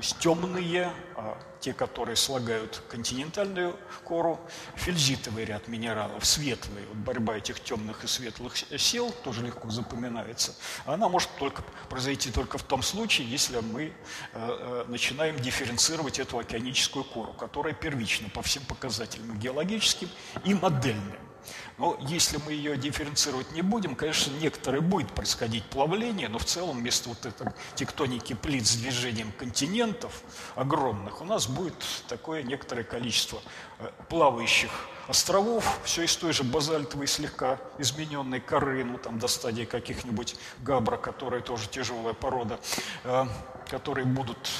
то 0.00 0.04
есть 0.04 0.18
темные, 0.18 0.94
а 1.14 1.36
те, 1.60 1.74
которые 1.74 2.16
слагают 2.16 2.82
континентальную 2.88 3.76
кору, 4.02 4.40
фельзитовый 4.76 5.44
ряд 5.44 5.68
минералов, 5.68 6.24
светлые. 6.24 6.86
Вот 6.86 6.96
борьба 6.96 7.36
этих 7.36 7.60
темных 7.60 8.02
и 8.02 8.06
светлых 8.06 8.56
сил 8.56 9.12
тоже 9.22 9.42
легко 9.42 9.68
запоминается. 9.68 10.54
Она 10.86 11.10
может 11.10 11.28
только 11.38 11.62
произойти 11.90 12.30
только 12.30 12.56
в 12.56 12.62
том 12.62 12.82
случае, 12.82 13.28
если 13.28 13.60
мы 13.60 13.82
э, 13.82 13.92
э, 14.32 14.84
начинаем 14.88 15.36
дифференцировать 15.36 16.18
эту 16.18 16.38
океаническую 16.38 17.04
кору, 17.04 17.34
которая 17.34 17.74
первична 17.74 18.30
по 18.30 18.40
всем 18.40 18.62
показателям 18.64 19.38
геологическим 19.38 20.08
и 20.46 20.54
модельным. 20.54 21.29
Но 21.78 21.96
если 22.00 22.38
мы 22.38 22.52
ее 22.52 22.76
дифференцировать 22.76 23.52
не 23.52 23.62
будем, 23.62 23.94
конечно, 23.94 24.32
некоторые 24.40 24.80
будет 24.80 25.12
происходить 25.12 25.64
плавление, 25.64 26.28
но 26.28 26.38
в 26.38 26.44
целом 26.44 26.78
вместо 26.78 27.08
вот 27.08 27.24
этой 27.26 27.48
тектоники 27.74 28.34
плит 28.34 28.66
с 28.66 28.76
движением 28.76 29.32
континентов 29.32 30.22
огромных 30.54 31.20
у 31.20 31.24
нас 31.24 31.46
будет 31.46 31.84
такое 32.08 32.42
некоторое 32.42 32.84
количество 32.84 33.40
э, 33.78 33.90
плавающих 34.08 34.70
островов, 35.08 35.80
все 35.84 36.04
из 36.04 36.16
той 36.16 36.32
же 36.32 36.44
базальтовой 36.44 37.06
слегка 37.06 37.58
измененной 37.78 38.40
коры, 38.40 38.84
ну 38.84 38.98
там 38.98 39.18
до 39.18 39.28
стадии 39.28 39.64
каких-нибудь 39.64 40.36
габра, 40.60 40.96
которая 40.96 41.40
тоже 41.40 41.68
тяжелая 41.68 42.14
порода, 42.14 42.60
э, 43.04 43.26
которые 43.68 44.06
будут 44.06 44.50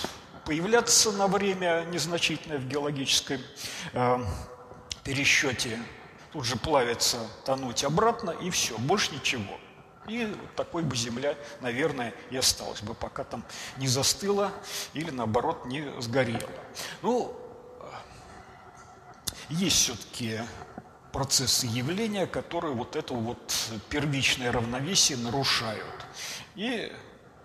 появляться 0.44 1.12
на 1.12 1.28
время 1.28 1.86
незначительное 1.92 2.58
в 2.58 2.66
геологическом 2.66 3.38
э, 3.92 4.18
пересчете 5.04 5.78
тут 6.32 6.44
же 6.44 6.56
плавиться, 6.56 7.18
тонуть 7.44 7.84
обратно, 7.84 8.30
и 8.30 8.50
все, 8.50 8.76
больше 8.78 9.12
ничего. 9.14 9.58
И 10.08 10.34
такой 10.56 10.82
бы 10.82 10.96
земля, 10.96 11.36
наверное, 11.60 12.14
и 12.30 12.36
осталась 12.36 12.82
бы, 12.82 12.94
пока 12.94 13.24
там 13.24 13.44
не 13.76 13.86
застыла 13.86 14.52
или, 14.92 15.10
наоборот, 15.10 15.66
не 15.66 16.00
сгорела. 16.00 16.50
Ну, 17.02 17.36
есть 19.50 19.76
все-таки 19.76 20.40
процессы 21.12 21.66
явления, 21.66 22.26
которые 22.26 22.74
вот 22.74 22.96
это 22.96 23.14
вот 23.14 23.54
первичное 23.88 24.50
равновесие 24.52 25.18
нарушают. 25.18 26.06
И, 26.54 26.92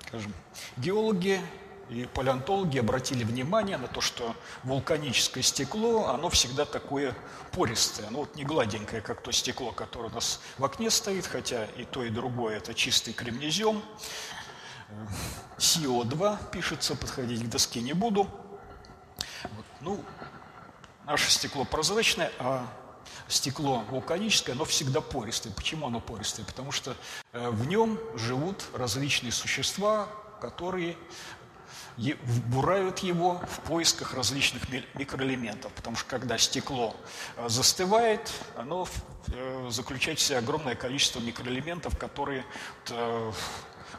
скажем, 0.07 0.33
геологи 0.77 1.41
и 1.89 2.05
палеонтологи 2.05 2.79
обратили 2.79 3.23
внимание 3.23 3.77
на 3.77 3.87
то, 3.87 4.01
что 4.01 4.35
вулканическое 4.63 5.43
стекло, 5.43 6.07
оно 6.07 6.29
всегда 6.29 6.65
такое 6.65 7.15
пористое, 7.51 8.07
оно 8.07 8.19
вот 8.19 8.35
не 8.35 8.43
гладенькое, 8.43 9.01
как 9.01 9.21
то 9.21 9.31
стекло, 9.31 9.71
которое 9.71 10.09
у 10.09 10.13
нас 10.13 10.39
в 10.57 10.65
окне 10.65 10.89
стоит, 10.89 11.27
хотя 11.27 11.65
и 11.77 11.85
то, 11.85 12.03
и 12.03 12.09
другое 12.09 12.57
это 12.57 12.73
чистый 12.73 13.13
кремнезем. 13.13 13.83
СИО2 15.57 16.51
пишется, 16.51 16.95
подходить 16.95 17.43
к 17.43 17.49
доске 17.49 17.81
не 17.81 17.93
буду. 17.93 18.27
Вот, 19.43 19.65
ну, 19.81 20.03
наше 21.05 21.29
стекло 21.29 21.65
прозрачное, 21.65 22.31
а 22.39 22.67
стекло 23.27 23.83
вулканическое, 23.89 24.55
оно 24.55 24.65
всегда 24.65 25.01
пористое. 25.01 25.53
Почему 25.53 25.87
оно 25.87 25.99
пористое? 25.99 26.45
Потому 26.45 26.71
что 26.71 26.95
э, 27.33 27.49
в 27.49 27.67
нем 27.67 27.99
живут 28.15 28.65
различные 28.73 29.31
существа, 29.31 30.07
которые 30.41 30.97
бурают 32.47 32.99
его 32.99 33.41
в 33.49 33.59
поисках 33.61 34.13
различных 34.13 34.63
микроэлементов, 34.95 35.71
потому 35.73 35.95
что 35.95 36.09
когда 36.09 36.37
стекло 36.37 36.95
э, 37.37 37.47
застывает, 37.47 38.31
оно 38.55 38.87
э, 39.27 39.67
заключает 39.69 40.19
в 40.19 40.21
себе 40.21 40.39
огромное 40.39 40.75
количество 40.75 41.19
микроэлементов, 41.19 41.97
которые 41.97 42.45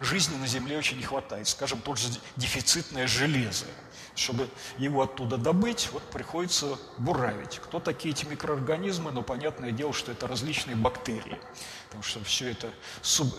жизни 0.00 0.36
на 0.36 0.46
Земле 0.46 0.78
очень 0.78 0.96
не 0.96 1.02
хватает. 1.02 1.48
Скажем, 1.48 1.80
тот 1.80 1.98
же 1.98 2.08
дефицитное 2.36 3.06
железо. 3.06 3.66
Чтобы 4.14 4.48
его 4.78 5.02
оттуда 5.02 5.36
добыть, 5.36 5.90
вот 5.92 6.02
приходится 6.04 6.78
буравить. 6.96 7.58
Кто 7.58 7.80
такие 7.80 8.14
эти 8.14 8.24
микроорганизмы? 8.24 9.12
Ну, 9.12 9.22
понятное 9.22 9.72
дело, 9.72 9.92
что 9.92 10.10
это 10.12 10.26
различные 10.26 10.74
бактерии. 10.74 11.38
Потому 11.96 12.02
что 12.02 12.24
все 12.24 12.50
это 12.50 12.68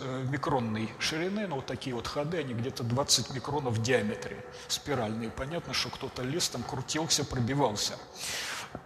э, 0.01 0.91
ширины, 0.99 1.45
но 1.45 1.57
вот 1.57 1.67
такие 1.67 1.95
вот 1.95 2.07
ходы, 2.07 2.37
они 2.37 2.55
где-то 2.55 2.83
20 2.83 3.29
микронов 3.35 3.75
в 3.75 3.81
диаметре, 3.83 4.43
спиральные. 4.67 5.29
Понятно, 5.29 5.75
что 5.75 5.89
кто-то 5.89 6.23
лез, 6.23 6.49
там 6.49 6.63
крутился, 6.63 7.23
пробивался. 7.23 7.99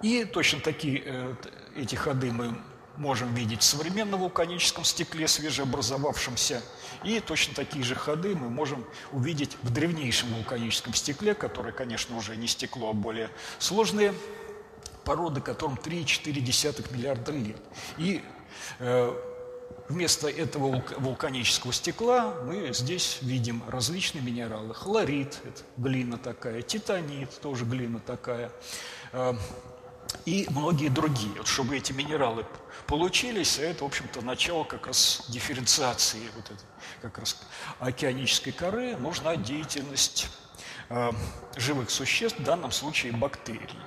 И 0.01 0.25
точно 0.25 0.59
такие 0.59 1.01
э, 1.05 1.35
эти 1.77 1.95
ходы 1.95 2.33
мы 2.33 2.57
можем 2.97 3.33
видеть 3.33 3.61
в 3.61 3.63
современном 3.63 4.19
вулканическом 4.19 4.83
стекле, 4.83 5.29
свежеобразовавшемся. 5.29 6.61
И 7.05 7.21
точно 7.21 7.55
такие 7.55 7.85
же 7.85 7.95
ходы 7.95 8.35
мы 8.35 8.49
можем 8.49 8.85
увидеть 9.13 9.55
в 9.63 9.69
древнейшем 9.69 10.33
вулканическом 10.33 10.93
стекле, 10.93 11.33
которое, 11.33 11.71
конечно, 11.71 12.17
уже 12.17 12.35
не 12.35 12.47
стекло, 12.47 12.89
а 12.89 12.93
более 12.93 13.29
сложные 13.57 14.13
породы, 15.05 15.39
которым 15.39 15.77
3,4 15.77 16.93
миллиарда 16.93 17.31
лет. 17.31 17.61
И 17.97 18.21
э, 18.79 19.30
вместо 19.91 20.27
этого 20.27 20.83
вулканического 20.97 21.73
стекла 21.73 22.33
мы 22.45 22.73
здесь 22.73 23.19
видим 23.21 23.63
различные 23.67 24.21
минералы. 24.23 24.73
Хлорид– 24.73 25.39
это 25.43 25.61
глина 25.77 26.17
такая, 26.17 26.61
титанит– 26.61 27.39
тоже 27.41 27.65
глина 27.65 27.99
такая, 27.99 28.51
э, 29.11 29.33
и 30.25 30.47
многие 30.49 30.89
другие. 30.89 31.33
Вот 31.37 31.47
чтобы 31.47 31.77
эти 31.77 31.91
минералы 31.91 32.45
получились, 32.87 33.59
а 33.59 33.63
это, 33.63 33.83
в 33.83 33.87
общем-то, 33.87 34.21
начало 34.21 34.63
как 34.63 34.87
раз 34.87 35.25
дифференциации 35.29 36.21
вот 36.35 36.45
этой 36.45 36.65
как 37.01 37.17
раз 37.19 37.41
океанической 37.79 38.53
коры, 38.53 38.95
нужна 38.97 39.35
деятельность 39.35 40.29
э, 40.89 41.11
живых 41.57 41.89
существ, 41.89 42.39
в 42.39 42.43
данном 42.43 42.71
случае 42.71 43.11
бактерий. 43.11 43.79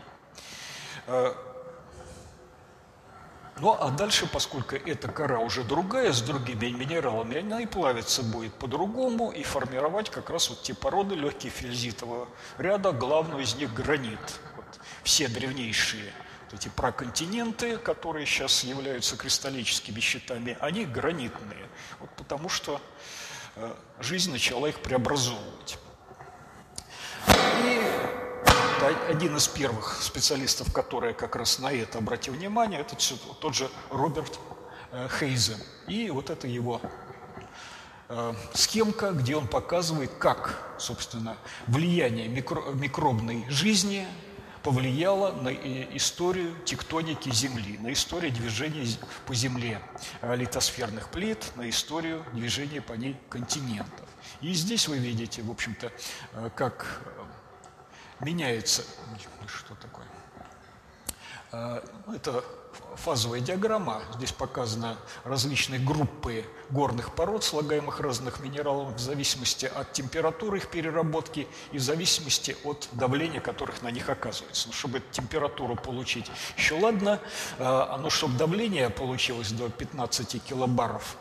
Ну 3.61 3.77
а 3.79 3.91
дальше, 3.91 4.27
поскольку 4.27 4.75
эта 4.75 5.09
кора 5.09 5.39
уже 5.39 5.63
другая, 5.63 6.13
с 6.13 6.21
другими 6.23 6.71
минералами, 6.71 7.39
она 7.39 7.61
и 7.61 7.67
плавиться 7.67 8.23
будет 8.23 8.53
по-другому 8.55 9.31
и 9.31 9.43
формировать 9.45 10.11
как 10.11 10.31
раз 10.31 10.51
вот 10.51 10.63
те 10.63 10.75
породы 10.75 11.15
легкие 11.15 11.53
фельзитового 11.53 12.29
ряда, 12.59 12.93
главную 12.93 13.43
из 13.43 13.55
них 13.55 13.73
гранит. 13.73 14.19
Вот 14.57 14.81
все 15.05 15.29
древнейшие 15.29 16.13
эти 16.55 16.69
проконтиненты, 16.69 17.77
которые 17.79 18.27
сейчас 18.27 18.65
являются 18.65 19.17
кристаллическими 19.17 20.01
щитами, 20.01 20.57
они 20.61 20.85
гранитные, 20.85 21.69
вот 22.01 22.11
потому 22.11 22.49
что 22.49 22.81
э, 23.57 23.75
жизнь 24.01 24.31
начала 24.31 24.69
их 24.69 24.81
преобразовывать. 24.81 25.79
И 28.85 29.11
один 29.11 29.37
из 29.37 29.49
первых 29.49 30.03
специалистов, 30.03 30.71
который 30.71 31.15
как 31.15 31.37
раз 31.37 31.59
на 31.59 31.73
это 31.73 31.99
обратил 31.99 32.35
внимание, 32.35 32.81
это 32.81 32.97
тот 33.41 33.55
же 33.55 33.71
Роберт 33.91 34.39
э, 34.93 35.09
Хейзен. 35.19 35.59
И 35.89 36.11
вот 36.11 36.29
это 36.29 36.47
его 36.47 36.83
э, 38.11 38.35
схемка, 38.53 39.13
где 39.13 39.37
он 39.37 39.49
показывает, 39.49 40.11
как, 40.19 40.75
собственно, 40.79 41.39
влияние 41.67 42.29
микро 42.29 42.61
микробной 42.73 43.47
жизни 43.49 44.07
повлияло 44.63 45.33
на 45.33 45.49
историю 45.51 46.55
тектоники 46.65 47.31
Земли, 47.31 47.79
на 47.79 47.93
историю 47.93 48.33
движения 48.33 48.87
по 49.27 49.35
Земле 49.35 49.81
э, 50.21 50.37
литосферных 50.37 51.09
плит, 51.09 51.53
на 51.57 51.71
историю 51.71 52.23
движения 52.35 52.83
по 52.83 52.93
ней 52.93 53.17
континентов. 53.31 54.09
И 54.41 54.53
здесь 54.53 54.89
вы 54.89 54.99
видите, 54.99 55.43
в 55.43 55.51
общем-то, 55.51 55.93
э, 56.33 56.51
как 56.55 57.03
э, 57.05 57.24
меняется... 58.21 58.85
Что 59.47 59.75
такое? 59.75 60.07
Это 62.15 62.45
фазовая 62.97 63.41
диаграмма. 63.41 64.03
Здесь 64.15 64.33
показаны 64.33 64.97
различные 65.25 65.81
группы 65.81 66.45
горных 66.71 67.15
пород, 67.15 67.45
слагаемых 67.45 68.01
разных 68.01 68.41
минералов, 68.41 68.95
в 68.95 68.99
зависимости 68.99 69.67
от 69.67 69.93
температуры 69.93 70.59
их 70.59 70.69
переработки 70.69 71.47
и 71.73 71.79
в 71.79 71.83
зависимости 71.83 72.57
от 72.65 72.89
давления, 72.93 73.41
которых 73.41 73.83
на 73.83 73.91
них 73.91 74.09
оказывается. 74.09 74.69
Ну, 74.69 74.73
чтобы 74.73 75.03
температуру 75.11 75.77
получить, 75.77 76.31
еще 76.57 76.75
ладно, 76.79 77.21
а, 77.59 77.97
но 77.99 78.11
чтобы 78.11 78.37
давление 78.39 78.91
получилось 78.91 79.53
до 79.53 79.69
15 79.69 80.43
килобаров, 80.43 81.17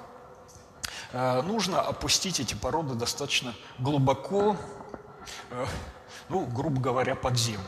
а, 1.12 1.41
нужно 1.41 1.82
опустить 1.82 2.39
эти 2.39 2.53
породы 2.53 2.95
достаточно 2.95 3.53
глубоко, 3.79 4.58
а, 5.51 5.67
ну, 6.33 6.47
грубо 6.47 6.81
говоря, 6.81 7.13
под 7.13 7.37
землю. 7.37 7.61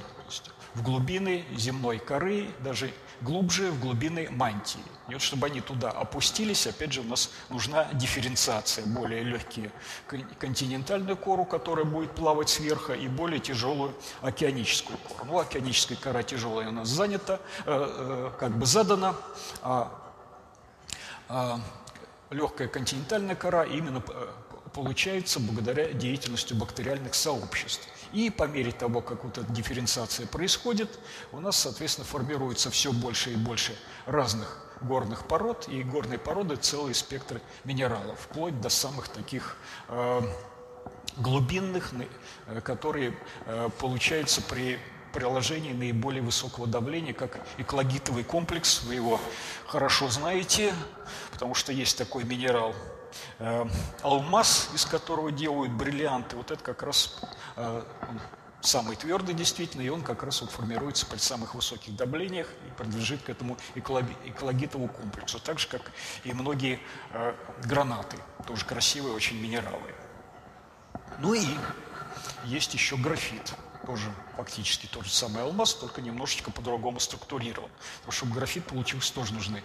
В 0.73 0.81
глубины 0.81 1.45
земной 1.55 1.99
коры, 1.99 2.49
даже 2.61 2.91
глубже 3.21 3.69
в 3.69 3.79
глубины 3.79 4.27
мантии. 4.31 4.81
И 5.07 5.13
вот 5.13 5.21
чтобы 5.21 5.45
они 5.45 5.61
туда 5.61 5.91
опустились, 5.91 6.65
опять 6.65 6.91
же, 6.91 7.01
у 7.01 7.03
нас 7.03 7.29
нужна 7.49 7.85
дифференциация. 7.93 8.85
Более 8.87 9.21
легкие 9.21 9.71
континентальную 10.39 11.15
кору, 11.15 11.45
которая 11.45 11.85
будет 11.85 12.11
плавать 12.15 12.49
сверху, 12.49 12.93
и 12.93 13.07
более 13.07 13.39
тяжелую 13.39 13.93
океаническую 14.21 14.97
кору. 14.97 15.25
Ну, 15.25 15.39
океаническая 15.39 15.97
кора 15.97 16.23
тяжелая 16.23 16.69
у 16.69 16.71
нас 16.71 16.89
занята, 16.89 17.39
э, 17.65 17.67
э, 17.67 18.31
как 18.39 18.57
бы 18.57 18.65
задана, 18.65 19.15
а, 19.61 19.91
а 21.29 21.61
легкая 22.31 22.67
континентальная 22.67 23.35
кора 23.35 23.63
именно 23.63 24.03
э, 24.05 24.27
получается 24.73 25.39
благодаря 25.39 25.93
деятельности 25.93 26.53
бактериальных 26.53 27.13
сообществ. 27.13 27.87
И 28.15 28.29
по 28.29 28.45
мере 28.45 28.71
того, 28.71 29.01
как 29.01 29.25
вот 29.25 29.37
эта 29.37 29.51
дифференциация 29.51 30.25
происходит, 30.25 30.99
у 31.33 31.41
нас, 31.41 31.57
соответственно, 31.57 32.05
формируется 32.05 32.71
все 32.71 32.93
больше 32.93 33.33
и 33.33 33.35
больше 33.35 33.75
разных 34.05 34.65
горных 34.79 35.27
пород, 35.27 35.67
и 35.67 35.83
горные 35.83 36.17
породы– 36.17 36.55
целый 36.61 36.95
спектр 36.95 37.41
минералов, 37.65 38.17
вплоть 38.17 38.61
до 38.61 38.69
самых 38.69 39.09
таких 39.09 39.57
э, 39.89 40.21
глубинных, 41.17 41.91
э, 42.47 42.61
которые 42.61 43.17
э, 43.47 43.69
получаются 43.79 44.41
при 44.41 44.79
приложении 45.11 45.73
наиболее 45.73 46.21
высокого 46.21 46.67
давления, 46.67 47.13
как 47.13 47.37
экологитовый 47.57 48.23
комплекс. 48.23 48.83
Вы 48.83 48.95
его 48.95 49.19
хорошо 49.67 50.07
знаете, 50.07 50.73
потому 51.33 51.53
что 51.53 51.73
есть 51.73 51.97
такой 51.97 52.23
минерал 52.23 52.73
э, 53.39 53.65
алмаз, 54.01 54.69
из 54.73 54.85
которого 54.85 55.31
делают 55.31 55.71
бриллианты. 55.71 56.35
Вот 56.35 56.51
это 56.51 56.63
как 56.63 56.83
раз 56.83 57.17
самый 58.65 58.95
твердый 58.95 59.35
действительно, 59.35 59.81
и 59.81 59.89
он 59.89 60.01
как 60.01 60.23
раз 60.23 60.41
вот 60.41 60.51
формируется 60.51 61.05
при 61.05 61.17
самых 61.17 61.55
высоких 61.55 61.95
давлениях 61.95 62.47
и 62.67 62.71
принадлежит 62.77 63.21
к 63.23 63.29
этому 63.29 63.57
экологитовому 63.75 64.89
комплексу, 64.89 65.39
так 65.39 65.59
же, 65.59 65.67
как 65.67 65.91
и 66.23 66.33
многие 66.33 66.79
э, 67.11 67.33
гранаты, 67.63 68.17
тоже 68.47 68.65
красивые 68.65 69.15
очень 69.15 69.39
минералы. 69.39 69.93
Ну 71.19 71.33
и 71.33 71.45
есть 72.45 72.73
еще 72.73 72.97
графит, 72.97 73.53
тоже 73.85 74.11
фактически 74.35 74.87
тот 74.87 75.05
же 75.05 75.11
самый 75.11 75.43
алмаз, 75.43 75.75
только 75.75 76.01
немножечко 76.01 76.51
по-другому 76.51 76.99
структурирован. 76.99 77.69
Потому 77.99 78.11
что 78.11 78.25
графит 78.25 78.65
получился 78.65 79.13
тоже 79.13 79.33
нужны 79.33 79.63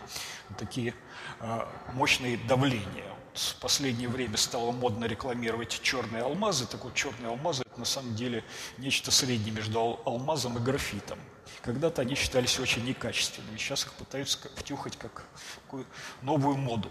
такие 0.58 0.94
э, 1.40 1.66
мощные 1.94 2.36
давления 2.36 3.16
в 3.34 3.54
последнее 3.56 4.08
время 4.08 4.36
стало 4.36 4.72
модно 4.72 5.04
рекламировать 5.04 5.80
черные 5.82 6.22
алмазы. 6.22 6.66
Так 6.66 6.84
вот, 6.84 6.94
черные 6.94 7.28
алмазы– 7.28 7.62
это 7.70 7.78
на 7.78 7.84
самом 7.84 8.14
деле 8.14 8.44
нечто 8.78 9.10
среднее 9.10 9.52
между 9.52 10.00
алмазом 10.04 10.58
и 10.58 10.60
графитом. 10.60 11.18
Когда-то 11.62 12.02
они 12.02 12.14
считались 12.14 12.58
очень 12.58 12.84
некачественными, 12.84 13.56
сейчас 13.56 13.84
их 13.84 13.92
пытаются 13.92 14.38
втюхать 14.56 14.96
как 14.96 15.24
такую 15.62 15.86
новую 16.22 16.56
моду. 16.56 16.90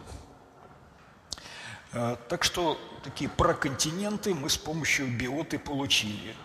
Э, 1.92 2.18
так 2.28 2.44
что 2.44 2.80
такие 3.04 3.30
проконтиненты 3.30 4.34
мы 4.34 4.50
с 4.50 4.58
помощью 4.58 5.08
биоты 5.08 5.58
получили 5.58 6.36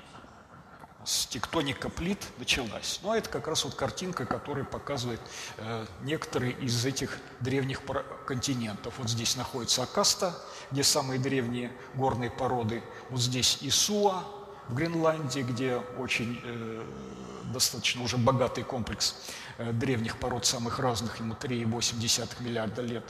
с 1.04 1.26
тектоника 1.26 1.88
плит 1.88 2.18
началась. 2.38 3.00
Ну, 3.02 3.10
а 3.10 3.18
это 3.18 3.28
как 3.28 3.46
раз 3.46 3.64
вот 3.64 3.74
картинка, 3.74 4.24
которая 4.24 4.64
показывает 4.64 5.20
э, 5.58 5.86
некоторые 6.02 6.52
из 6.52 6.84
этих 6.84 7.18
древних 7.40 7.82
континентов. 8.26 8.94
Вот 8.98 9.08
здесь 9.10 9.36
находится 9.36 9.82
Акаста, 9.82 10.34
где 10.70 10.82
самые 10.82 11.20
древние 11.20 11.72
горные 11.94 12.30
породы. 12.30 12.82
Вот 13.10 13.20
здесь 13.20 13.58
Исуа 13.60 14.24
в 14.68 14.74
Гренландии, 14.74 15.40
где 15.40 15.76
очень 15.98 16.40
э, 16.42 16.84
достаточно 17.52 18.02
уже 18.02 18.16
богатый 18.16 18.64
комплекс 18.64 19.14
э, 19.58 19.72
древних 19.72 20.18
пород 20.18 20.46
самых 20.46 20.78
разных, 20.78 21.20
ему 21.20 21.34
3,8 21.34 22.42
миллиарда 22.42 22.82
лет. 22.82 23.04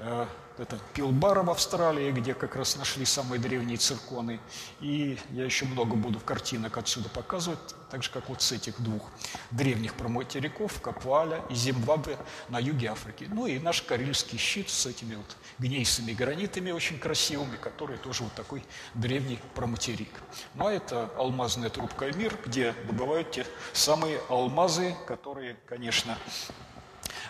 Э, 0.00 0.26
это 0.58 0.78
Пилбара 0.94 1.42
в 1.42 1.50
Австралии, 1.50 2.10
где 2.10 2.34
как 2.34 2.56
раз 2.56 2.76
нашли 2.76 3.04
самые 3.04 3.40
древние 3.40 3.76
цирконы. 3.76 4.40
И 4.80 5.18
я 5.30 5.44
еще 5.44 5.66
много 5.66 5.96
буду 5.96 6.20
картинок 6.20 6.76
отсюда 6.78 7.08
показывать, 7.08 7.58
так 7.90 8.02
же, 8.02 8.10
как 8.10 8.28
вот 8.28 8.42
с 8.42 8.52
этих 8.52 8.80
двух 8.80 9.02
древних 9.50 9.94
проматериков, 9.94 10.80
Капуаля 10.80 11.42
и 11.48 11.54
Зимбабве 11.54 12.18
на 12.48 12.58
юге 12.58 12.88
Африки. 12.88 13.28
Ну 13.30 13.46
и 13.46 13.58
наш 13.58 13.82
Карельский 13.82 14.38
щит 14.38 14.68
с 14.68 14.86
этими 14.86 15.14
вот 15.14 15.36
гнейсами 15.58 16.12
гранитами 16.12 16.70
очень 16.70 16.98
красивыми, 16.98 17.56
которые 17.56 17.98
тоже 17.98 18.24
вот 18.24 18.32
такой 18.34 18.64
древний 18.94 19.38
проматерик. 19.54 20.10
Ну 20.54 20.66
а 20.66 20.72
это 20.72 21.10
алмазная 21.16 21.70
трубка 21.70 22.10
«Мир», 22.12 22.36
где 22.44 22.72
добывают 22.86 23.30
те 23.30 23.46
самые 23.72 24.20
алмазы, 24.28 24.94
которые, 25.06 25.56
конечно, 25.66 26.18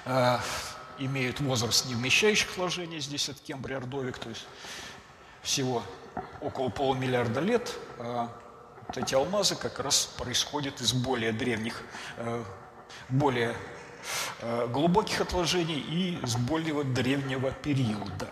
э, 0.05 0.39
имеют 0.99 1.41
возраст 1.41 1.87
не 1.87 1.95
вмещающих 1.95 2.57
вложений, 2.57 3.01
здесь 3.01 3.29
от 3.29 3.41
Кембрия 3.41 3.79
Ордовик, 3.79 4.19
то 4.19 4.29
есть 4.29 4.47
всего 5.43 5.83
около 6.41 6.69
полумиллиарда 6.69 7.41
лет, 7.41 7.75
а 7.99 8.31
вот 8.87 8.97
эти 8.97 9.15
алмазы 9.15 9.55
как 9.57 9.79
раз 9.79 10.07
происходят 10.19 10.81
из 10.81 10.93
более 10.93 11.33
древних, 11.33 11.83
э, 12.17 12.45
более 13.09 13.55
э, 14.41 14.67
глубоких 14.69 15.21
отложений 15.21 15.85
и 15.89 16.27
с 16.27 16.37
более 16.37 16.85
древнего 16.85 17.51
периода. 17.51 18.29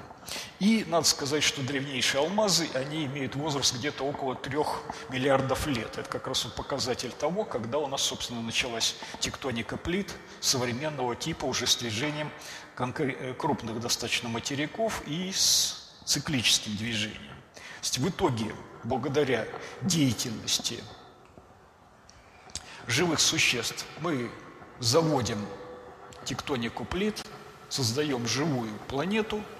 И 0.58 0.84
надо 0.88 1.06
сказать, 1.06 1.42
что 1.42 1.60
древнейшие 1.60 2.22
алмазы, 2.22 2.68
они 2.72 3.04
имеют 3.04 3.34
возраст 3.34 3.74
где-то 3.74 4.04
около 4.04 4.34
трех 4.34 4.82
миллиардов 5.10 5.66
лет. 5.66 5.98
Это 5.98 6.08
как 6.08 6.26
раз 6.26 6.44
показатель 6.44 7.12
того, 7.12 7.44
когда 7.44 7.78
у 7.78 7.86
нас, 7.86 8.00
собственно, 8.00 8.40
началась 8.40 8.96
тектоника 9.20 9.76
плит 9.76 10.14
современного 10.40 11.14
типа 11.14 11.44
уже 11.44 11.66
с 11.66 11.76
движением 11.76 12.30
э, 12.78 13.34
крупных 13.34 13.80
достаточно 13.80 14.30
материков 14.30 15.02
и 15.06 15.30
с 15.30 15.92
циклическим 16.06 16.74
движением. 16.76 17.20
То 17.54 17.82
есть 17.82 17.98
в 17.98 18.08
итоге, 18.08 18.54
благодаря 18.82 19.46
деятельности 19.82 20.82
живых 22.86 23.20
существ, 23.20 23.84
мы 24.00 24.30
заводим 24.78 25.44
тектонику 26.24 26.86
плит, 26.86 27.22
создаем 27.68 28.26
живую 28.26 28.70
планету– 28.88 29.42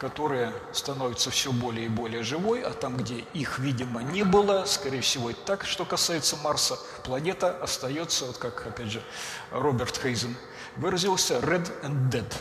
которая 0.00 0.54
становится 0.72 1.30
все 1.30 1.52
более 1.52 1.84
и 1.84 1.88
более 1.90 2.22
живой, 2.22 2.62
а 2.62 2.70
там, 2.70 2.96
где 2.96 3.18
их, 3.34 3.58
видимо, 3.58 4.02
не 4.02 4.24
было, 4.24 4.64
скорее 4.64 5.02
всего, 5.02 5.28
и 5.28 5.34
так, 5.34 5.66
что 5.66 5.84
касается 5.84 6.38
Марса, 6.38 6.78
планета 7.04 7.62
остается, 7.62 8.24
вот 8.24 8.38
как, 8.38 8.66
опять 8.66 8.86
же, 8.86 9.02
Роберт 9.50 9.98
Хейзен 9.98 10.34
выразился, 10.76 11.38
red 11.40 11.70
and 11.82 12.10
dead, 12.10 12.34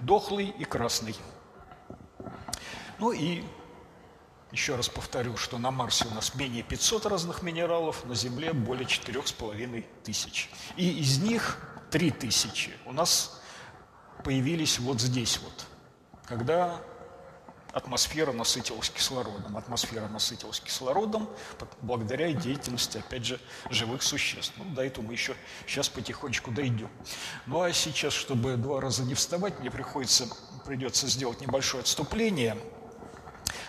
дохлый 0.00 0.46
и 0.46 0.64
красный. 0.64 1.14
Ну 2.98 3.12
и 3.12 3.44
еще 4.50 4.74
раз 4.74 4.88
повторю, 4.88 5.36
что 5.36 5.58
на 5.58 5.70
Марсе 5.70 6.06
у 6.10 6.14
нас 6.14 6.34
менее 6.34 6.62
500 6.62 7.04
разных 7.04 7.42
минералов, 7.42 8.06
на 8.06 8.14
Земле 8.14 8.54
более 8.54 8.86
4,5 8.86 9.84
тысяч. 10.02 10.48
И 10.76 10.98
из 10.98 11.18
них 11.18 11.58
3 11.90 12.10
тысячи 12.12 12.72
у 12.86 12.92
нас 12.92 13.38
появились 14.24 14.78
вот 14.78 14.98
здесь 14.98 15.38
вот– 15.42 15.66
когда 16.28 16.80
атмосфера 17.72 18.32
насытилась 18.32 18.90
кислородом. 18.90 19.56
Атмосфера 19.56 20.08
насытилась 20.08 20.60
кислородом 20.60 21.28
благодаря 21.82 22.32
деятельности, 22.32 22.98
опять 22.98 23.24
же, 23.24 23.40
живых 23.70 24.02
существ. 24.02 24.52
Ну, 24.56 24.64
до 24.74 24.82
этого 24.82 25.04
мы 25.04 25.12
еще 25.12 25.34
сейчас 25.66 25.88
потихонечку 25.88 26.50
дойдем. 26.50 26.90
Ну, 27.46 27.62
а 27.62 27.72
сейчас, 27.72 28.12
чтобы 28.12 28.56
два 28.56 28.80
раза 28.80 29.04
не 29.04 29.14
вставать, 29.14 29.58
мне 29.60 29.70
приходится, 29.70 30.26
придется 30.66 31.06
сделать 31.06 31.40
небольшое 31.40 31.82
отступление– 31.82 32.56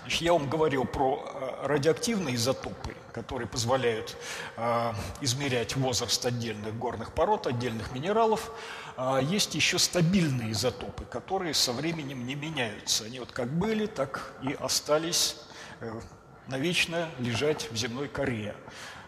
Значит, 0.02 0.22
я 0.22 0.34
вам 0.34 0.50
говорил 0.50 0.86
про 0.86 1.24
э, 1.24 1.68
радиоактивные 1.68 2.36
изотопы, 2.36 2.96
которые 3.12 3.48
позволяют 3.48 4.18
э, 4.58 4.94
измерять 5.22 5.76
возраст 5.76 6.26
отдельных 6.26 6.78
горных 6.78 7.14
пород, 7.14 7.48
отдельных 7.48 7.92
минералов. 7.92 8.52
А 9.02 9.20
есть 9.20 9.56
еще 9.56 9.80
стабильные 9.80 10.52
изотопы, 10.52 11.06
которые 11.06 11.54
со 11.54 11.72
временем 11.72 12.28
не 12.28 12.36
меняются. 12.36 13.06
Они 13.06 13.22
вот 13.22 13.32
как 13.32 13.50
были, 13.50 13.86
так 13.86 14.34
и 14.44 14.52
остались 14.60 15.38
э, 15.80 16.02
навечно 16.48 17.08
лежать 17.18 17.72
в 17.72 17.78
земной 17.78 18.10
коре. 18.10 18.58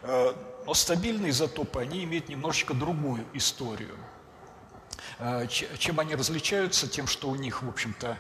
Но 0.02 0.74
стабильные 0.74 1.32
изотопы, 1.32 1.82
они 1.82 2.06
имеют 2.06 2.30
немножечко 2.30 2.74
другую 2.74 3.26
историю. 3.34 3.98
Чем 5.78 6.00
они 6.00 6.16
различаются? 6.16 6.88
Тем, 6.88 7.06
что 7.06 7.30
у 7.30 7.36
них, 7.36 7.62
в 7.62 7.68
общем-то, 7.68 8.18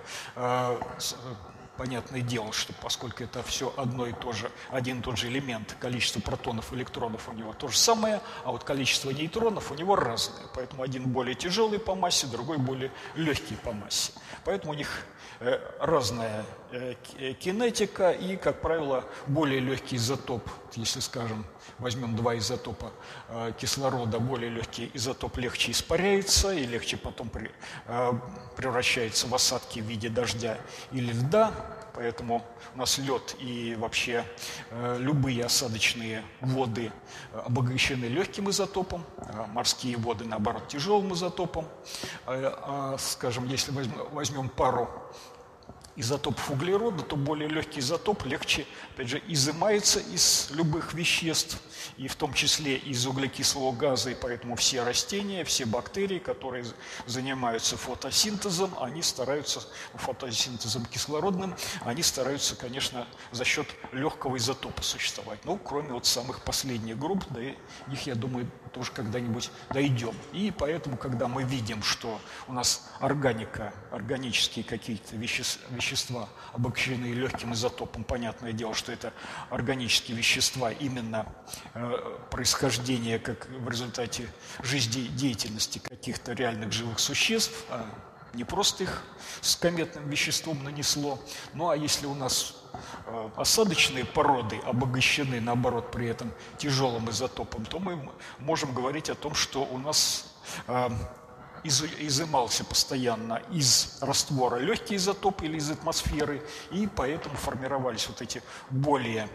понятное 1.81 2.21
дело, 2.21 2.53
что 2.53 2.73
поскольку 2.73 3.23
это 3.23 3.41
все 3.41 3.73
одно 3.75 4.05
и 4.05 4.13
то 4.13 4.33
же, 4.33 4.51
один 4.69 4.99
и 4.99 5.01
тот 5.01 5.17
же 5.17 5.29
элемент, 5.29 5.75
количество 5.79 6.19
протонов, 6.19 6.71
электронов 6.73 7.27
у 7.27 7.33
него 7.33 7.53
то 7.53 7.69
же 7.69 7.75
самое, 7.75 8.21
а 8.45 8.51
вот 8.51 8.63
количество 8.63 9.09
нейтронов 9.09 9.71
у 9.71 9.73
него 9.73 9.95
разное. 9.95 10.45
Поэтому 10.53 10.83
один 10.83 11.05
более 11.05 11.33
тяжелый 11.33 11.79
по 11.79 11.95
массе, 11.95 12.27
другой 12.27 12.59
более 12.59 12.91
легкий 13.15 13.55
по 13.55 13.71
массе. 13.71 14.13
Поэтому 14.45 14.73
у 14.73 14.75
них 14.75 15.07
э, 15.39 15.59
разная 15.79 16.45
э, 16.71 16.93
э, 17.17 17.33
кинетика 17.33 18.11
и, 18.11 18.35
как 18.35 18.61
правило, 18.61 19.03
более 19.25 19.59
легкий 19.59 19.95
изотоп, 19.95 20.47
если, 20.75 20.99
скажем, 20.99 21.47
возьмем 21.81 22.15
два 22.15 22.37
изотопа 22.37 22.91
кислорода, 23.59 24.19
более 24.19 24.49
легкий 24.49 24.89
изотоп 24.93 25.37
легче 25.37 25.71
испаряется 25.71 26.53
и 26.53 26.65
легче 26.65 26.97
потом 26.97 27.29
превращается 28.55 29.27
в 29.27 29.35
осадки 29.35 29.79
в 29.79 29.85
виде 29.85 30.09
дождя 30.09 30.57
или 30.91 31.11
льда, 31.11 31.51
поэтому 31.93 32.45
у 32.73 32.77
нас 32.77 32.97
лед 32.97 33.35
и 33.39 33.75
вообще 33.77 34.25
э, 34.69 34.97
любые 34.99 35.45
осадочные 35.45 36.23
воды 36.39 36.91
обогащены 37.45 38.05
легким 38.05 38.49
изотопом, 38.49 39.05
а 39.17 39.47
морские 39.47 39.97
воды, 39.97 40.25
наоборот, 40.25 40.67
тяжелым 40.67 41.13
изотопом. 41.13 41.65
Э, 42.27 42.51
а, 42.61 42.95
скажем, 42.97 43.47
если 43.47 43.71
возьмем, 43.71 44.07
возьмем 44.11 44.49
пару 44.49 44.89
изотопов 45.95 46.49
углерода, 46.49 47.03
то 47.03 47.15
более 47.15 47.49
легкий 47.49 47.79
изотоп 47.79 48.25
легче, 48.25 48.65
опять 48.93 49.09
же, 49.09 49.21
изымается 49.27 49.99
из 49.99 50.49
любых 50.51 50.93
веществ, 50.93 51.61
и 51.97 52.07
в 52.07 52.15
том 52.15 52.33
числе 52.33 52.77
из 52.77 53.05
углекислого 53.05 53.71
газа, 53.71 54.11
и 54.11 54.15
поэтому 54.15 54.55
все 54.55 54.83
растения, 54.83 55.43
все 55.43 55.65
бактерии, 55.65 56.19
которые 56.19 56.65
занимаются 57.05 57.77
фотосинтезом, 57.77 58.73
они 58.79 59.01
стараются, 59.01 59.61
фотосинтезом 59.95 60.85
кислородным, 60.85 61.55
они 61.81 62.03
стараются, 62.03 62.55
конечно, 62.55 63.07
за 63.31 63.43
счет 63.43 63.67
легкого 63.91 64.37
изотопа 64.37 64.81
существовать. 64.81 65.39
Ну, 65.45 65.57
кроме 65.57 65.93
вот 65.93 66.05
самых 66.05 66.41
последних 66.43 66.97
групп, 66.97 67.25
да, 67.29 67.41
их, 67.41 68.07
я 68.07 68.15
думаю, 68.15 68.49
тоже 68.73 68.91
когда-нибудь 68.91 69.51
дойдем. 69.69 70.15
И 70.31 70.53
поэтому, 70.57 70.97
когда 70.97 71.27
мы 71.27 71.43
видим, 71.43 71.83
что 71.83 72.19
у 72.47 72.53
нас 72.53 72.89
органика, 72.99 73.73
органические 73.91 74.63
какие-то 74.63 75.15
вещества 75.15 75.61
обогащены 76.53 77.13
легким 77.13 77.53
изотопом, 77.53 78.03
понятное 78.03 78.53
дело, 78.53 78.73
что 78.73 78.91
это 78.91 79.13
органические 79.49 80.17
вещества 80.17 80.71
именно 80.71 81.25
э, 81.73 82.17
происхождения 82.29 83.19
как 83.19 83.47
в 83.49 83.69
результате 83.69 84.27
жизнедеятельности 84.61 85.79
каких-то 85.79 86.33
реальных 86.33 86.71
живых 86.71 86.99
существ, 86.99 87.65
а 87.69 87.85
не 88.33 88.43
просто 88.43 88.83
их 88.83 89.03
с 89.41 89.55
кометным 89.55 90.09
веществом 90.09 90.63
нанесло. 90.63 91.19
Ну 91.53 91.69
а 91.69 91.75
если 91.75 92.05
у 92.05 92.15
нас 92.15 92.61
Э, 93.05 93.29
осадочные 93.35 94.05
породы 94.05 94.57
обогащены, 94.65 95.41
наоборот, 95.41 95.91
при 95.91 96.07
этом 96.07 96.31
тяжелым 96.57 97.09
изотопом, 97.09 97.65
то 97.65 97.79
мы 97.79 98.09
можем 98.39 98.73
говорить 98.73 99.09
о 99.09 99.15
том, 99.15 99.33
что 99.33 99.63
у 99.63 99.77
нас 99.77 100.33
э, 101.63 101.87
изымался 101.99 102.63
постоянно 102.63 103.41
из 103.51 103.97
раствора 104.01 104.57
легкий 104.57 104.95
изотоп 104.95 105.41
или 105.43 105.57
из 105.57 105.69
атмосферы, 105.69 106.41
и 106.71 106.87
поэтому 106.87 107.35
формировались 107.35 108.07
вот 108.07 108.21
эти 108.21 108.41
более 108.69 109.27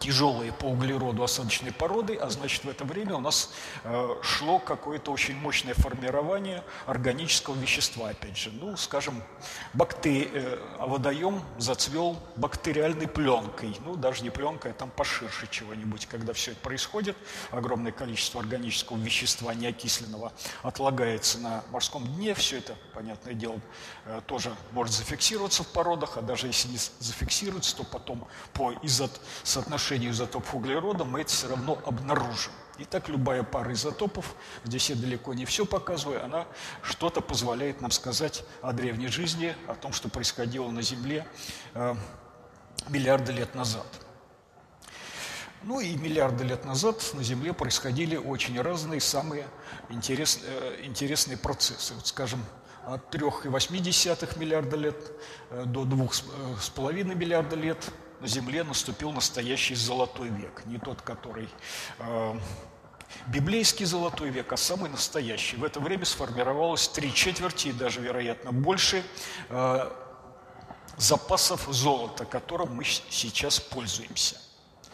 тяжелые 0.00 0.50
по 0.52 0.64
углероду 0.64 1.22
осадочной 1.22 1.72
породы, 1.72 2.16
а 2.16 2.30
значит 2.30 2.64
в 2.64 2.68
это 2.68 2.84
время 2.84 3.16
у 3.16 3.20
нас 3.20 3.52
э, 3.84 4.16
шло 4.22 4.58
какое-то 4.58 5.12
очень 5.12 5.36
мощное 5.36 5.74
формирование 5.74 6.64
органического 6.86 7.54
вещества, 7.54 8.08
опять 8.08 8.36
же. 8.36 8.50
Ну, 8.50 8.76
скажем, 8.76 9.22
бактери... 9.74 10.30
э, 10.32 10.58
водоем 10.80 11.42
зацвел 11.58 12.18
бактериальной 12.36 13.06
пленкой, 13.06 13.76
ну, 13.84 13.94
даже 13.94 14.22
не 14.22 14.30
пленкой, 14.30 14.72
а 14.72 14.74
там 14.74 14.90
поширше 14.90 15.46
чего-нибудь. 15.50 16.06
Когда 16.06 16.32
все 16.32 16.52
это 16.52 16.60
происходит, 16.60 17.16
огромное 17.50 17.92
количество 17.92 18.40
органического 18.40 18.96
вещества 18.96 19.52
неокисленного 19.52 20.32
отлагается 20.62 21.38
на 21.38 21.62
морском 21.70 22.06
дне, 22.06 22.34
все 22.34 22.58
это, 22.58 22.74
понятное 22.94 23.34
дело, 23.34 23.60
э, 24.06 24.22
тоже 24.26 24.56
может 24.72 24.94
зафиксироваться 24.94 25.62
в 25.62 25.68
породах, 25.68 26.16
а 26.16 26.22
даже 26.22 26.46
если 26.46 26.68
не 26.68 26.78
зафиксируется, 27.00 27.76
то 27.76 27.84
потом 27.84 28.26
по 28.54 28.72
соотношению 29.42 29.89
соотношению 29.90 30.12
изотопов 30.12 30.54
углерода 30.54 31.04
мы 31.04 31.22
это 31.22 31.30
все 31.30 31.48
равно 31.48 31.78
обнаружим. 31.84 32.52
И 32.78 32.84
так 32.84 33.08
любая 33.08 33.42
пара 33.42 33.72
изотопов, 33.72 34.36
здесь 34.64 34.88
я 34.88 34.96
далеко 34.96 35.34
не 35.34 35.44
все 35.44 35.66
показываю, 35.66 36.24
она 36.24 36.46
что-то 36.82 37.20
позволяет 37.20 37.80
нам 37.80 37.90
сказать 37.90 38.44
о 38.62 38.72
древней 38.72 39.08
жизни, 39.08 39.54
о 39.66 39.74
том, 39.74 39.92
что 39.92 40.08
происходило 40.08 40.70
на 40.70 40.80
Земле 40.80 41.26
э, 41.74 41.94
миллиарды 42.88 43.32
лет 43.32 43.54
назад. 43.54 43.86
Ну 45.64 45.80
и 45.80 45.96
миллиарды 45.96 46.44
лет 46.44 46.64
назад 46.64 47.02
на 47.14 47.22
Земле 47.22 47.52
происходили 47.52 48.16
очень 48.16 48.60
разные, 48.60 49.00
самые 49.00 49.46
интерес, 49.90 50.40
э, 50.42 50.84
интересные 50.84 51.36
процессы. 51.36 51.94
Вот, 51.94 52.06
скажем, 52.06 52.44
от 52.86 53.12
3,8 53.14 54.38
миллиарда 54.38 54.76
лет 54.76 54.96
э, 55.50 55.64
до 55.66 55.82
2,5 55.82 57.00
э, 57.00 57.14
миллиарда 57.14 57.56
лет 57.56 57.92
на 58.20 58.26
Земле 58.26 58.64
наступил 58.64 59.12
настоящий 59.12 59.74
золотой 59.74 60.28
век. 60.28 60.62
Не 60.66 60.78
тот, 60.78 61.00
который 61.02 61.48
э, 61.98 62.34
библейский 63.26 63.86
золотой 63.86 64.30
век, 64.30 64.52
а 64.52 64.56
самый 64.56 64.90
настоящий. 64.90 65.56
В 65.56 65.64
это 65.64 65.80
время 65.80 66.04
сформировалось 66.04 66.88
три 66.88 67.12
четверти 67.12 67.68
и 67.68 67.72
даже, 67.72 68.00
вероятно, 68.00 68.52
больше 68.52 69.02
э, 69.48 69.90
запасов 70.98 71.66
золота, 71.70 72.24
которым 72.24 72.76
мы 72.76 72.84
сейчас 72.84 73.58
пользуемся. 73.58 74.36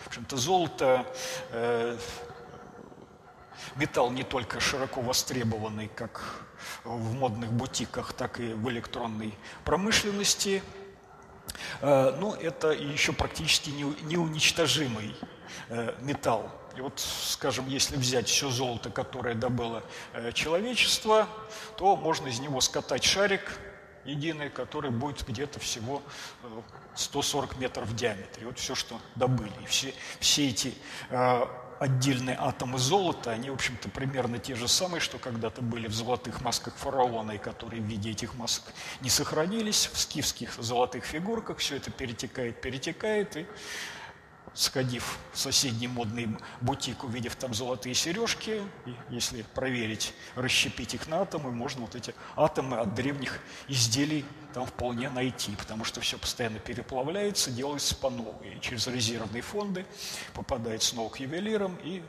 В 0.05 0.07
общем-то, 0.07 0.37
золото 0.37 1.05
э, 1.51 1.99
металл 3.75 4.11
не 4.11 4.23
только 4.23 4.61
широко 4.61 5.01
востребованный, 5.01 5.89
как 5.89 6.47
в 6.85 7.15
модных 7.15 7.53
бутиках, 7.53 8.13
так 8.13 8.39
и 8.39 8.53
в 8.53 8.69
электронной 8.71 9.35
промышленности. 9.65 10.63
Э, 11.81 12.17
но 12.19 12.35
это 12.35 12.71
еще 12.71 13.13
практически 13.13 13.71
неуничтожимый 13.71 15.15
э, 15.69 15.95
металл. 16.01 16.51
И 16.77 16.81
вот, 16.81 17.01
скажем, 17.01 17.69
если 17.69 17.97
взять 17.97 18.29
все 18.29 18.51
золото, 18.51 18.91
которое 18.91 19.35
добыло 19.35 19.83
э, 20.13 20.33
человечество, 20.33 21.29
то 21.77 21.97
можно 21.97 22.29
из 22.29 22.41
него 22.41 22.61
скатать 22.61 23.05
шарик 23.05 23.59
единый, 24.05 24.51
который 24.51 24.91
будет 24.91 25.27
где-то 25.27 25.59
всего 25.59 26.03
140 26.95 27.59
метров 27.59 27.89
в 27.89 27.97
диаметре. 27.97 28.47
Вот 28.47 28.59
все, 28.59 28.75
что 28.75 29.01
добыли. 29.17 29.53
Все, 29.67 29.93
все 30.21 30.49
эти 30.49 30.75
отдельные 31.79 32.37
атомы 32.39 32.79
золота, 32.79 33.33
они, 33.33 33.51
в 33.51 33.55
общем-то, 33.55 33.89
примерно 33.89 34.39
те 34.39 34.55
же 34.55 34.69
самые, 34.69 35.01
что 35.01 35.19
когда-то 35.19 35.63
были 35.63 35.89
в 35.89 35.95
золотых 35.95 36.41
масках 36.41 36.75
фараона, 36.77 37.33
и 37.33 37.39
которые 37.39 37.83
в 37.83 37.87
виде 37.87 38.11
этих 38.11 38.35
масок 38.35 38.65
не 39.01 39.11
сохранились, 39.11 39.91
в 39.93 39.99
скифских 39.99 40.55
золотых 40.55 41.05
фигурках 41.05 41.59
все 41.59 41.77
это 41.77 41.91
перетекает, 41.91 42.61
перетекает, 42.61 43.37
и 43.37 43.47
сходив 44.55 45.19
в 45.33 45.39
соседний 45.39 45.87
модный 45.87 46.29
бутик, 46.61 47.05
увидев 47.05 47.37
там 47.37 47.53
золотые 47.53 47.95
сережки, 47.95 48.63
и 48.87 48.95
если 49.11 49.43
проверить, 49.43 50.15
расщепить 50.35 50.95
их 50.95 51.09
на 51.09 51.21
атомы, 51.21 51.53
можно 51.53 51.83
вот 51.83 51.95
эти 51.95 52.15
атомы 52.37 52.79
от 52.79 52.95
древних 52.95 53.41
изделий 53.69 54.25
там 54.57 54.65
вполне 54.65 55.11
найти, 55.11 55.55
потому 55.55 55.85
что 55.85 56.01
все 56.01 56.17
постоянно 56.17 56.59
переплавляется, 56.59 57.51
делается 57.51 57.95
по 57.95 58.09
новой. 58.09 58.59
Через 58.63 58.87
резервные 58.87 59.43
фонды 59.43 59.85
попадает 60.33 60.83
снова 60.83 61.11
к 61.11 61.21
ювелирам 61.21 61.77
и 61.85 62.03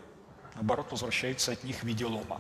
наоборот, 0.56 0.88
возвращается 0.90 1.52
от 1.52 1.66
них 1.66 1.80
в 1.80 1.84
виде 1.84 2.06
лома. 2.06 2.40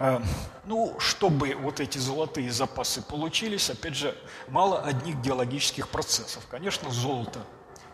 А, 0.00 0.20
ну, 0.64 0.98
чтобы 0.98 1.54
вот 1.54 1.78
эти 1.78 1.98
золотые 1.98 2.50
запасы 2.50 3.00
получились, 3.00 3.70
опять 3.70 3.94
же, 3.94 4.12
мало 4.48 4.82
одних 4.82 5.14
геологических 5.20 5.88
процессов. 5.88 6.44
Конечно, 6.50 6.90
золото 6.90 7.38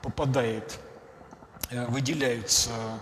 попадает 0.00 0.80
Э, 1.70 1.86
выделяются 1.86 2.70
э, 2.70 2.98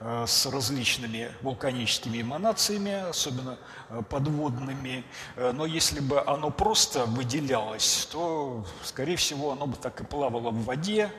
с 0.00 0.46
различными 0.46 1.32
вулканическими 1.40 2.20
эманациями, 2.20 3.08
особенно 3.08 3.58
э, 3.88 4.02
подводными. 4.08 5.04
Но 5.36 5.64
если 5.64 6.00
бы 6.00 6.20
оно 6.20 6.50
просто 6.50 7.06
выделялось, 7.06 8.08
то, 8.12 8.66
скорее 8.84 9.16
всего, 9.16 9.52
оно 9.52 9.66
бы 9.66 9.76
так 9.76 10.00
и 10.00 10.04
плавало 10.04 10.50
в 10.50 10.64
воде, 10.64 11.10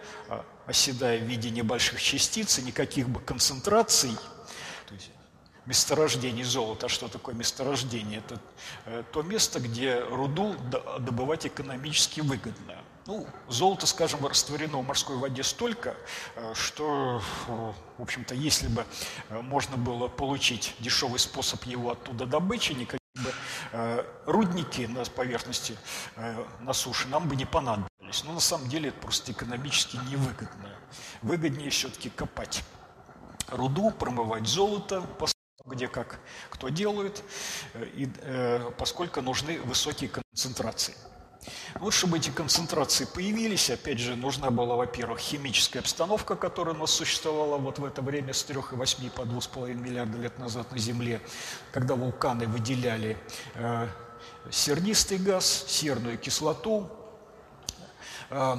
оседая 0.66 1.20
в 1.20 1.24
виде 1.24 1.50
небольших 1.50 2.02
частиц, 2.02 2.60
и 2.60 2.62
никаких 2.62 3.10
бы 3.10 3.20
концентраций, 3.20 4.12
месторождений 5.66 6.44
золота. 6.44 6.86
А 6.86 6.90
что 6.90 7.08
такое 7.08 7.36
месторождение? 7.36 8.20
Это 8.20 9.04
то 9.12 9.22
место, 9.22 9.60
где 9.60 10.00
руду 10.00 10.56
добывать 11.00 11.46
экономически 11.46 12.22
выгодно. 12.22 12.76
Ну, 13.08 13.26
золото, 13.48 13.88
скажем, 13.88 14.26
растворено 14.26 14.80
в 14.80 14.86
морской 14.86 15.16
воде 15.16 15.42
столько, 15.42 15.96
э, 16.36 16.54
что, 16.54 17.22
э, 17.48 17.74
в 17.98 18.02
общем-то, 18.02 18.36
если 18.36 18.68
бы 18.68 18.86
э, 19.30 19.40
можно 19.40 19.78
было 19.78 20.10
получить 20.10 20.76
дешевый 20.80 21.18
способ 21.18 21.64
его 21.64 21.92
оттуда 21.92 22.26
добычи, 22.26 22.74
никакие 22.74 23.00
бы 23.16 23.34
рудники 24.26 24.86
на 24.86 25.04
поверхности, 25.06 25.76
на 26.60 26.74
суше 26.74 27.08
нам 27.08 27.28
бы 27.28 27.36
не 27.36 27.46
понадобились. 27.46 28.24
Но 28.24 28.34
на 28.34 28.40
самом 28.40 28.70
деле 28.70 28.90
это 28.90 29.00
просто 29.00 29.32
экономически 29.32 29.98
невыгодно. 30.10 30.70
Выгоднее 31.24 31.72
все-таки 31.72 32.10
копать 32.10 32.64
руду, 33.48 33.90
промывать 33.90 34.48
золото, 34.48 35.04
где 35.66 35.88
как 35.88 36.20
кто 36.52 36.70
делает, 36.70 37.24
и, 37.76 38.08
поскольку 38.78 39.22
нужны 39.22 39.60
высокие 39.62 40.10
концентрации. 40.10 40.96
Вот 41.80 41.94
чтобы 41.94 42.18
эти 42.18 42.30
концентрации 42.30 43.06
появились, 43.06 43.70
опять 43.70 44.00
же, 44.00 44.16
нужна 44.16 44.50
была, 44.50 44.76
во-первых, 44.76 45.20
химическая 45.20 45.82
обстановка, 45.82 46.36
которая 46.36 46.76
у 46.76 46.78
нас 46.80 46.92
существовала 46.92 47.58
вот 47.58 47.80
в 47.80 47.86
это 47.86 48.02
время 48.02 48.34
с 48.34 48.46
3,8 48.46 49.12
по 49.12 49.22
2,5 49.22 49.74
миллиарда 49.76 50.18
лет 50.18 50.40
назад 50.40 50.72
на 50.72 50.78
Земле, 50.80 51.22
когда 51.72 51.96
вулканы 51.96 52.48
выделяли 52.48 53.18
э, 53.56 53.88
сернистый 54.50 55.18
газ, 55.18 55.66
серную 55.68 56.18
кислоту, 56.18 56.90
э, 58.32 58.56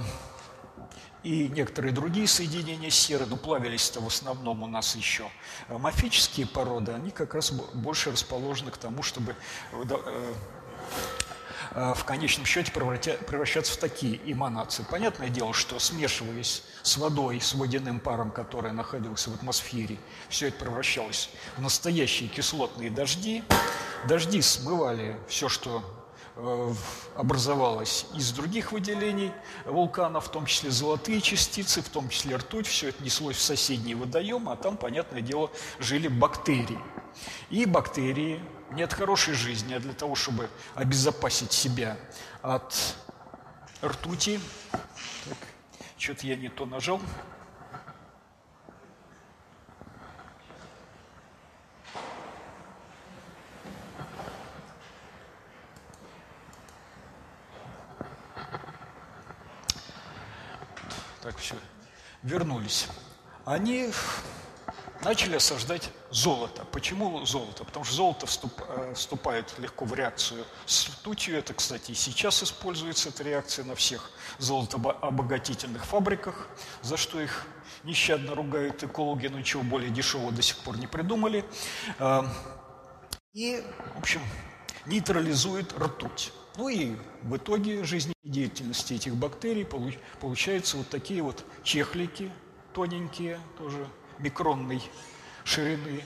и 1.24 1.48
некоторые 1.48 1.92
другие 1.92 2.28
соединения 2.28 2.90
серы, 2.90 3.26
но 3.26 3.36
плавились-то 3.36 4.00
в 4.00 4.06
основном 4.06 4.62
у 4.62 4.68
нас 4.68 4.94
еще 4.94 5.28
мафические 5.68 6.46
породы, 6.46 6.92
они 6.92 7.10
как 7.10 7.34
раз 7.34 7.50
больше 7.50 8.12
расположены 8.12 8.70
к 8.70 8.76
тому, 8.76 9.02
чтобы 9.02 9.34
э, 9.72 10.34
Э, 10.88 11.27
в 11.74 12.04
конечном 12.04 12.46
счете 12.46 12.72
превращаться 12.72 13.72
в 13.72 13.76
такие 13.76 14.20
эманации. 14.24 14.84
Понятное 14.90 15.28
дело, 15.28 15.52
что 15.52 15.78
смешиваясь 15.78 16.62
с 16.82 16.96
водой, 16.96 17.40
с 17.40 17.54
водяным 17.54 18.00
паром, 18.00 18.30
который 18.30 18.72
находился 18.72 19.30
в 19.30 19.34
атмосфере, 19.34 19.98
все 20.28 20.48
это 20.48 20.58
превращалось 20.64 21.30
в 21.56 21.62
настоящие 21.62 22.28
кислотные 22.28 22.90
дожди. 22.90 23.42
Дожди 24.06 24.40
смывали 24.42 25.18
все, 25.28 25.48
что 25.48 25.82
э, 26.36 26.74
образовалось 27.16 28.06
из 28.14 28.30
других 28.32 28.72
выделений 28.72 29.32
вулкана, 29.64 30.20
в 30.20 30.30
том 30.30 30.46
числе 30.46 30.70
золотые 30.70 31.20
частицы, 31.20 31.82
в 31.82 31.88
том 31.88 32.08
числе 32.08 32.36
ртуть, 32.36 32.66
все 32.66 32.90
это 32.90 33.02
неслось 33.02 33.36
в 33.36 33.42
соседние 33.42 33.96
водоемы, 33.96 34.52
а 34.52 34.56
там, 34.56 34.76
понятное 34.76 35.20
дело, 35.20 35.50
жили 35.78 36.08
бактерии. 36.08 36.78
И 37.50 37.64
бактерии 37.66 38.40
не 38.70 38.82
от 38.82 38.92
хорошей 38.92 39.34
жизни, 39.34 39.74
а 39.74 39.80
для 39.80 39.92
того, 39.92 40.14
чтобы 40.14 40.50
обезопасить 40.74 41.52
себя 41.52 41.96
от 42.42 42.74
ртути. 43.82 44.40
Так, 45.24 45.38
что-то 45.96 46.26
я 46.26 46.36
не 46.36 46.48
то 46.48 46.66
нажал. 46.66 47.00
Так, 61.22 61.36
все, 61.36 61.56
вернулись. 62.22 62.88
Они 63.44 63.92
начали 65.02 65.36
осаждать 65.36 65.90
золото. 66.10 66.64
Почему 66.72 67.24
золото? 67.26 67.64
Потому 67.64 67.84
что 67.84 67.94
золото 67.94 68.26
э, 68.68 68.94
вступает 68.94 69.54
легко 69.58 69.84
в 69.84 69.94
реакцию 69.94 70.44
с 70.66 70.88
ртутью. 70.88 71.38
Это, 71.38 71.54
кстати, 71.54 71.92
и 71.92 71.94
сейчас 71.94 72.42
используется 72.42 73.10
эта 73.10 73.22
реакция 73.22 73.64
на 73.64 73.74
всех 73.74 74.10
золотообогатительных 74.38 75.84
фабриках, 75.84 76.48
за 76.82 76.96
что 76.96 77.20
их 77.20 77.46
нещадно 77.84 78.34
ругают 78.34 78.82
экологи, 78.82 79.26
но 79.26 79.38
ничего 79.38 79.62
более 79.62 79.90
дешевого 79.90 80.32
до 80.32 80.42
сих 80.42 80.56
пор 80.58 80.78
не 80.78 80.86
придумали. 80.86 81.44
Э, 81.98 82.22
и, 83.34 83.62
в 83.94 83.98
общем, 83.98 84.20
нейтрализует 84.86 85.72
ртуть. 85.78 86.32
Ну 86.56 86.68
и 86.68 86.96
в 87.22 87.36
итоге 87.36 87.84
жизнедеятельности 87.84 88.94
этих 88.94 89.14
бактерий 89.14 89.64
получаются 90.20 90.76
вот 90.76 90.88
такие 90.88 91.22
вот 91.22 91.44
чехлики 91.62 92.32
тоненькие, 92.74 93.38
тоже 93.58 93.86
микронный 94.18 94.82
ширины. 95.48 96.04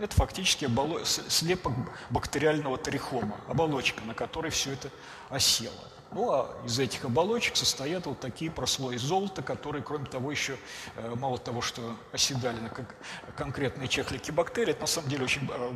Это 0.00 0.14
фактически 0.16 0.68
слепок 1.04 1.72
бактериального 2.10 2.76
трихома, 2.76 3.36
оболочка, 3.48 4.02
на 4.04 4.14
которой 4.14 4.50
все 4.50 4.72
это 4.72 4.90
осело. 5.30 5.72
Ну, 6.10 6.30
а 6.30 6.54
из 6.66 6.78
этих 6.78 7.04
оболочек 7.04 7.56
состоят 7.56 8.04
вот 8.06 8.20
такие 8.20 8.50
прослои 8.50 8.96
золота, 8.96 9.42
которые, 9.42 9.82
кроме 9.82 10.04
того, 10.06 10.30
еще, 10.30 10.58
э, 10.96 11.14
мало 11.14 11.38
того, 11.38 11.62
что 11.62 11.96
оседали 12.12 12.58
на 12.60 12.70
конкретные 13.34 13.88
чехлики 13.88 14.30
бактерий, 14.30 14.72
это 14.72 14.82
на 14.82 14.86
самом 14.86 15.08
деле 15.08 15.24
очень 15.24 15.48
э, 15.50 15.72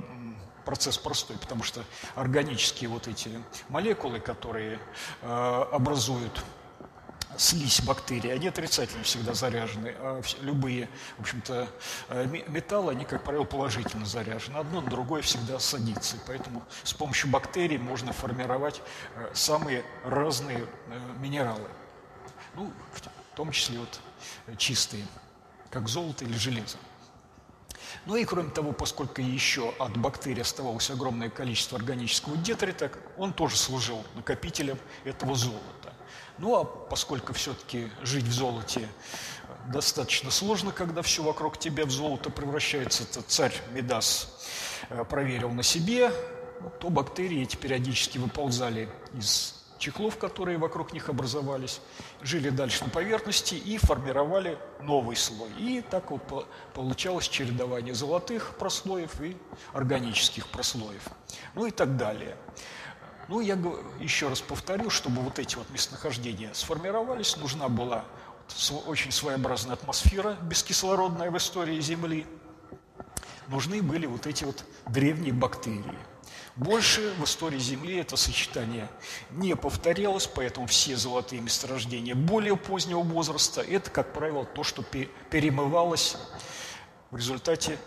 процесс 0.66 0.98
простой, 0.98 1.38
потому 1.38 1.62
что 1.62 1.82
органические 2.16 2.90
вот 2.90 3.08
эти 3.08 3.30
молекулы, 3.70 4.20
которые 4.20 4.78
э, 5.22 5.64
образуют 5.72 6.44
слизь 7.38 7.80
бактерий, 7.82 8.32
они 8.32 8.48
отрицательно 8.48 9.02
всегда 9.04 9.34
заряжены, 9.34 9.94
а 9.98 10.22
любые, 10.40 10.88
в 11.18 11.20
общем-то, 11.20 11.68
э, 12.08 12.26
металлы, 12.48 12.92
они, 12.92 13.04
как 13.04 13.24
правило, 13.24 13.44
положительно 13.44 14.06
заряжены. 14.06 14.56
Одно 14.56 14.80
на 14.80 14.90
другое 14.90 15.22
всегда 15.22 15.58
садится, 15.58 16.16
поэтому 16.26 16.62
с 16.82 16.92
помощью 16.92 17.30
бактерий 17.30 17.78
можно 17.78 18.12
формировать 18.12 18.80
э, 19.16 19.30
самые 19.34 19.84
разные 20.04 20.66
э, 20.88 21.00
минералы, 21.18 21.68
ну, 22.54 22.72
в 22.92 23.36
том 23.36 23.52
числе 23.52 23.78
вот 23.78 24.00
чистые, 24.56 25.04
как 25.70 25.88
золото 25.88 26.24
или 26.24 26.36
железо. 26.36 26.78
Ну 28.06 28.16
и 28.16 28.24
кроме 28.24 28.50
того, 28.50 28.72
поскольку 28.72 29.20
еще 29.20 29.74
от 29.78 29.96
бактерий 29.96 30.42
оставалось 30.42 30.90
огромное 30.90 31.28
количество 31.28 31.78
органического 31.78 32.36
детрита, 32.36 32.90
он 33.16 33.32
тоже 33.32 33.56
служил 33.56 34.04
накопителем 34.14 34.78
этого 35.04 35.34
золота. 35.34 35.92
Ну 36.38 36.56
а 36.56 36.64
поскольку 36.64 37.32
все-таки 37.32 37.88
жить 38.02 38.24
в 38.24 38.32
золоте 38.32 38.88
достаточно 39.68 40.30
сложно, 40.30 40.72
когда 40.72 41.02
все 41.02 41.22
вокруг 41.22 41.58
тебя 41.58 41.84
в 41.86 41.90
золото 41.90 42.30
превращается, 42.30 43.04
это 43.04 43.22
царь 43.22 43.54
Медас 43.72 44.28
э, 44.90 45.04
проверил 45.04 45.50
на 45.50 45.62
себе, 45.62 46.10
то 46.80 46.88
бактерии 46.88 47.42
эти 47.42 47.56
периодически 47.56 48.18
выползали 48.18 48.88
из 49.14 49.56
чехлов, 49.78 50.16
которые 50.18 50.58
вокруг 50.58 50.92
них 50.92 51.08
образовались, 51.08 51.80
жили 52.22 52.50
дальше 52.50 52.84
на 52.84 52.90
поверхности 52.90 53.54
и 53.54 53.76
формировали 53.78 54.58
новый 54.80 55.16
слой. 55.16 55.50
И 55.58 55.82
так 55.82 56.10
вот 56.10 56.48
получалось 56.74 57.28
чередование 57.28 57.94
золотых 57.94 58.56
прослоев 58.58 59.20
и 59.20 59.36
органических 59.72 60.46
прослоев. 60.48 61.02
Ну 61.54 61.66
и 61.66 61.70
так 61.70 61.96
далее. 61.96 62.36
Ну, 63.28 63.40
я 63.40 63.58
еще 63.98 64.28
раз 64.28 64.40
повторю, 64.40 64.88
чтобы 64.88 65.20
вот 65.20 65.38
эти 65.38 65.56
вот 65.56 65.68
местонахождения 65.70 66.50
сформировались, 66.54 67.36
нужна 67.36 67.68
была 67.68 68.04
очень 68.86 69.10
своеобразная 69.10 69.74
атмосфера 69.74 70.36
бескислородная 70.42 71.30
в 71.32 71.36
истории 71.36 71.80
Земли. 71.80 72.24
Нужны 73.48 73.82
были 73.82 74.06
вот 74.06 74.26
эти 74.26 74.44
вот 74.44 74.64
древние 74.86 75.32
бактерии. 75.32 75.98
Больше 76.54 77.12
в 77.18 77.24
истории 77.24 77.58
Земли 77.58 77.96
это 77.96 78.16
сочетание 78.16 78.88
не 79.30 79.54
повторялось, 79.56 80.26
поэтому 80.26 80.66
все 80.66 80.96
золотые 80.96 81.42
месторождения 81.42 82.14
более 82.14 82.56
позднего 82.56 83.00
возраста– 83.00 83.60
это, 83.68 83.90
как 83.90 84.12
правило, 84.12 84.44
то, 84.44 84.62
что 84.62 84.82
перемывалось 84.82 86.16
в 87.10 87.16
результате 87.16 87.78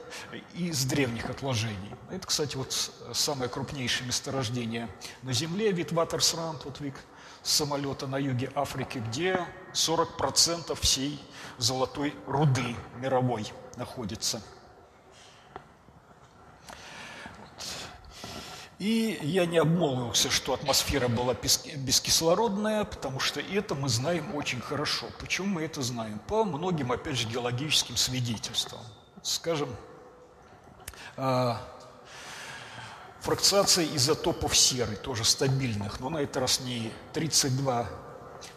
из 0.55 0.85
древних 0.85 1.29
отложений. 1.29 1.93
Это, 2.09 2.25
кстати, 2.25 2.55
вот 2.55 2.73
самое 3.13 3.49
крупнейшее 3.49 4.07
месторождение 4.07 4.89
на 5.23 5.33
Земле, 5.33 5.71
Витватерсранд, 5.71 6.63
вот 6.65 6.79
вик 6.79 6.95
самолета 7.43 8.07
на 8.07 8.17
юге 8.17 8.51
Африки, 8.55 9.03
где 9.09 9.45
40% 9.73 10.79
всей 10.79 11.21
золотой 11.57 12.13
руды 12.25 12.75
мировой 12.97 13.51
находится. 13.75 14.41
И 18.77 19.19
я 19.21 19.45
не 19.45 19.57
обмолвился, 19.57 20.31
что 20.31 20.53
атмосфера 20.53 21.09
была 21.09 21.33
бескислородная, 21.33 22.85
потому 22.85 23.19
что 23.19 23.41
это 23.41 23.75
мы 23.75 23.89
знаем 23.89 24.33
очень 24.33 24.61
хорошо. 24.61 25.07
Почему 25.19 25.47
мы 25.47 25.63
это 25.63 25.81
знаем? 25.81 26.19
По 26.27 26.45
многим, 26.45 26.93
опять 26.93 27.17
же, 27.17 27.27
геологическим 27.27 27.97
свидетельствам 27.97 28.79
скажем, 29.23 29.75
а, 31.17 31.61
фракциация 33.21 33.85
изотопов 33.95 34.55
серы, 34.55 34.95
тоже 34.95 35.23
стабильных, 35.23 35.99
но 35.99 36.09
на 36.09 36.17
этот 36.19 36.37
раз 36.37 36.61
не 36.61 36.91
32 37.13 37.87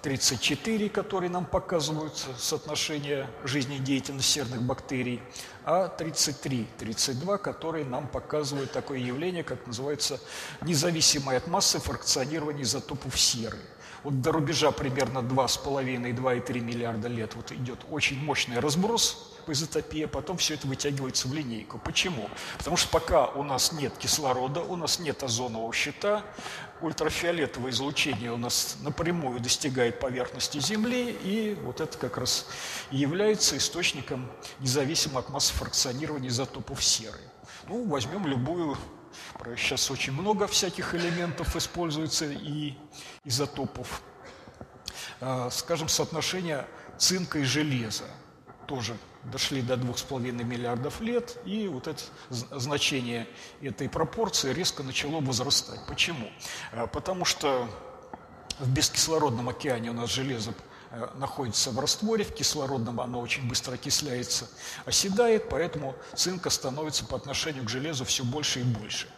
34, 0.02 0.88
которые 0.88 1.30
нам 1.30 1.44
показывают 1.44 2.12
соотношение 2.38 3.28
жизнедеятельности 3.44 4.34
серных 4.34 4.62
бактерий, 4.62 5.22
а 5.64 5.88
33, 5.88 6.68
32, 6.78 7.38
которые 7.38 7.84
нам 7.84 8.06
показывают 8.06 8.72
такое 8.72 8.98
явление, 8.98 9.44
как 9.44 9.66
называется 9.66 10.20
независимое 10.62 11.38
от 11.38 11.46
массы 11.46 11.78
фракционирование 11.78 12.64
изотопов 12.64 13.18
серы. 13.18 13.58
Вот 14.04 14.20
до 14.20 14.32
рубежа 14.32 14.72
примерно 14.72 15.18
2,5-2,3 15.18 16.60
миллиарда 16.60 17.08
лет 17.08 17.34
вот 17.36 17.52
идет 17.52 17.80
очень 17.90 18.22
мощный 18.22 18.58
разброс 18.58 19.32
по 19.46 19.52
изотопии, 19.52 20.02
а 20.02 20.08
потом 20.08 20.36
все 20.38 20.54
это 20.54 20.66
вытягивается 20.66 21.28
в 21.28 21.34
линейку. 21.34 21.78
Почему? 21.78 22.28
Потому 22.58 22.76
что 22.76 22.88
пока 22.88 23.26
у 23.26 23.42
нас 23.42 23.72
нет 23.72 23.96
кислорода, 23.98 24.60
у 24.60 24.76
нас 24.76 24.98
нет 24.98 25.22
озонового 25.22 25.72
щита, 25.72 26.24
ультрафиолетовое 26.80 27.70
излучение 27.70 28.32
у 28.32 28.36
нас 28.36 28.76
напрямую 28.82 29.40
достигает 29.40 30.00
поверхности 30.00 30.58
Земли, 30.58 31.16
и 31.22 31.56
вот 31.62 31.80
это 31.80 31.96
как 31.96 32.18
раз 32.18 32.46
и 32.90 32.96
является 32.96 33.56
источником 33.56 34.30
независимо 34.58 35.20
от 35.20 35.28
массы 35.28 35.52
фракционирования 35.54 36.28
изотопов 36.28 36.82
серы. 36.82 37.20
Ну, 37.68 37.84
возьмем 37.84 38.26
любую 38.26 38.76
Сейчас 39.56 39.90
очень 39.90 40.12
много 40.12 40.46
всяких 40.46 40.94
элементов 40.94 41.56
используется 41.56 42.26
и 42.26 42.74
изотопов. 43.24 44.02
А, 45.20 45.50
скажем, 45.50 45.88
соотношение 45.88 46.66
цинка 46.98 47.38
и 47.38 47.44
железа 47.44 48.04
тоже 48.66 48.96
дошли 49.24 49.62
до 49.62 49.74
2,5 49.74 50.20
миллиардов 50.44 51.00
лет, 51.00 51.38
и 51.44 51.68
вот 51.68 51.86
это 51.86 52.02
значение 52.30 53.28
этой 53.60 53.88
пропорции 53.88 54.52
резко 54.52 54.82
начало 54.82 55.20
возрастать. 55.20 55.80
Почему? 55.86 56.30
Э, 56.72 56.86
потому 56.86 57.24
что 57.24 57.68
в 58.58 58.68
бескислородном 58.68 59.48
океане 59.48 59.90
у 59.90 59.94
нас 59.94 60.10
железо 60.10 60.54
находится 61.14 61.70
в 61.70 61.78
растворе, 61.78 62.24
в 62.24 62.34
кислородном 62.34 63.00
оно 63.00 63.20
очень 63.20 63.48
быстро 63.48 63.74
окисляется, 63.74 64.48
оседает, 64.84 65.48
поэтому 65.48 65.94
цинка 66.14 66.50
становится 66.50 67.04
по 67.04 67.16
отношению 67.16 67.64
к 67.64 67.68
железу 67.68 68.04
все 68.04 68.24
больше 68.24 68.60
и 68.60 68.64
больше. 68.64 69.08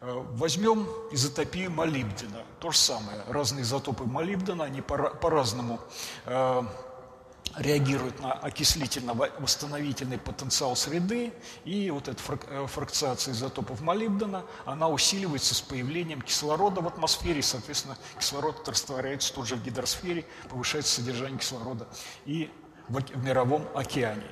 Э, 0.00 0.22
возьмем 0.32 0.88
изотопию 1.12 1.70
молибдена, 1.70 2.42
то 2.60 2.70
же 2.70 2.78
самое, 2.78 3.22
разные 3.28 3.62
изотопы 3.62 4.04
молибдена, 4.04 4.64
они 4.64 4.80
по-разному 4.80 5.80
реагирует 7.56 8.20
на 8.20 8.32
окислительно-восстановительный 8.32 10.18
потенциал 10.18 10.76
среды, 10.76 11.32
и 11.64 11.90
вот 11.90 12.08
эта 12.08 12.20
э, 12.48 12.66
фракциация 12.66 13.32
изотопов 13.32 13.80
молибдена, 13.80 14.44
она 14.64 14.88
усиливается 14.88 15.54
с 15.54 15.60
появлением 15.60 16.22
кислорода 16.22 16.80
в 16.80 16.86
атмосфере, 16.86 17.38
и, 17.38 17.42
соответственно, 17.42 17.96
кислород 18.18 18.68
растворяется 18.68 19.32
тут 19.32 19.46
же 19.46 19.56
в 19.56 19.64
гидросфере, 19.64 20.26
повышается 20.50 20.96
содержание 20.96 21.38
кислорода 21.38 21.86
и 22.24 22.50
в, 22.88 23.00
в 23.00 23.24
мировом 23.24 23.66
океане. 23.74 24.26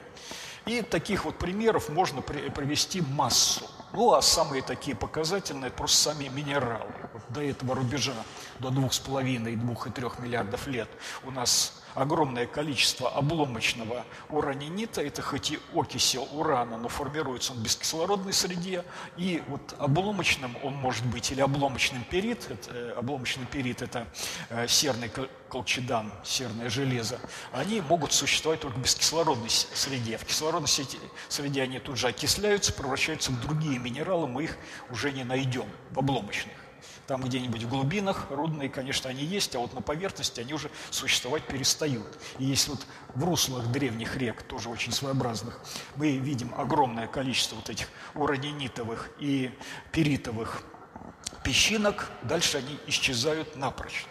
И 0.66 0.82
таких 0.82 1.24
вот 1.24 1.38
примеров 1.38 1.88
можно 1.88 2.22
привести 2.22 3.00
массу. 3.00 3.66
Ну, 3.92 4.14
а 4.14 4.22
самые 4.22 4.62
такие 4.62 4.96
показательные– 4.96 5.70
просто 5.72 6.14
сами 6.14 6.28
минералы. 6.28 6.92
Вот 7.12 7.22
до 7.30 7.42
этого 7.42 7.74
рубежа, 7.74 8.14
до 8.58 8.68
2,5 8.68 9.52
и 9.52 9.56
2,3 9.56 10.22
миллиардов 10.22 10.66
лет 10.66 10.88
у 11.24 11.30
нас 11.30 11.81
огромное 11.94 12.46
количество 12.46 13.10
обломочного 13.10 14.04
уранинита, 14.28 15.02
это 15.02 15.22
хоть 15.22 15.52
и 15.52 15.58
окисел 15.74 16.28
урана, 16.32 16.78
но 16.78 16.88
формируется 16.88 17.52
он 17.52 17.58
в 17.58 17.62
бескислородной 17.62 18.32
среде, 18.32 18.84
и 19.16 19.42
вот 19.48 19.74
обломочным 19.78 20.56
он 20.62 20.74
может 20.74 21.04
быть, 21.06 21.30
или 21.32 21.40
обломочным 21.40 22.04
перит, 22.04 22.50
это, 22.50 22.70
э, 22.74 22.94
обломочный 22.96 23.46
перит– 23.46 23.82
это 23.82 24.06
э, 24.48 24.66
серный 24.68 25.10
колчедан, 25.48 26.12
серное 26.24 26.70
железо, 26.70 27.18
они 27.52 27.80
могут 27.80 28.12
существовать 28.12 28.60
только 28.60 28.76
в 28.76 28.82
бескислородной 28.82 29.50
среде. 29.50 30.16
В 30.16 30.24
кислородной 30.24 30.68
среде 30.68 31.62
они 31.62 31.78
тут 31.78 31.96
же 31.98 32.08
окисляются, 32.08 32.72
превращаются 32.72 33.32
в 33.32 33.40
другие 33.40 33.78
минералы, 33.78 34.26
мы 34.26 34.44
их 34.44 34.56
уже 34.90 35.12
не 35.12 35.24
найдем 35.24 35.66
в 35.90 35.98
обломочных. 35.98 36.61
Там 37.12 37.20
где-нибудь 37.20 37.64
в 37.64 37.68
глубинах 37.68 38.28
рудные, 38.30 38.70
конечно, 38.70 39.10
они 39.10 39.22
есть, 39.22 39.54
а 39.54 39.58
вот 39.58 39.74
на 39.74 39.82
поверхности 39.82 40.40
они 40.40 40.54
уже 40.54 40.70
существовать 40.88 41.46
перестают. 41.46 42.06
И 42.38 42.44
если 42.46 42.70
вот 42.70 42.86
в 43.14 43.22
руслах 43.22 43.66
древних 43.66 44.16
рек, 44.16 44.42
тоже 44.44 44.70
очень 44.70 44.92
своеобразных, 44.92 45.60
мы 45.96 46.16
видим 46.16 46.54
огромное 46.56 47.06
количество 47.08 47.56
вот 47.56 47.68
этих 47.68 47.88
уранинитовых 48.14 49.10
и 49.18 49.50
перитовых 49.92 50.62
песчинок, 51.44 52.10
дальше 52.22 52.56
они 52.56 52.78
исчезают 52.86 53.56
напрочь. 53.56 54.06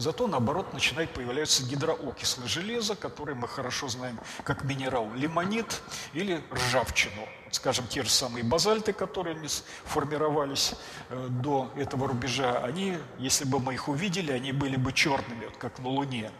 Зато, 0.00 0.26
наоборот, 0.26 0.72
начинает 0.72 1.10
появляться 1.10 1.62
гидроокислое 1.62 2.48
железо, 2.48 2.96
которое 2.96 3.34
мы 3.34 3.46
хорошо 3.46 3.86
знаем 3.88 4.18
как 4.44 4.64
минерал 4.64 5.12
лимонит 5.12 5.82
или 6.14 6.42
ржавчину. 6.50 7.28
Скажем, 7.50 7.86
те 7.86 8.02
же 8.02 8.08
самые 8.08 8.42
базальты, 8.42 8.94
которые 8.94 9.38
формировались 9.84 10.72
э, 11.10 11.26
до 11.28 11.70
этого 11.76 12.08
рубежа, 12.08 12.64
они, 12.64 12.96
если 13.18 13.44
бы 13.44 13.60
мы 13.60 13.74
их 13.74 13.88
увидели, 13.88 14.32
они 14.32 14.52
были 14.52 14.76
бы 14.76 14.94
черными, 14.94 15.44
вот 15.44 15.58
как 15.58 15.78
на 15.80 15.88
Луне 15.90 16.30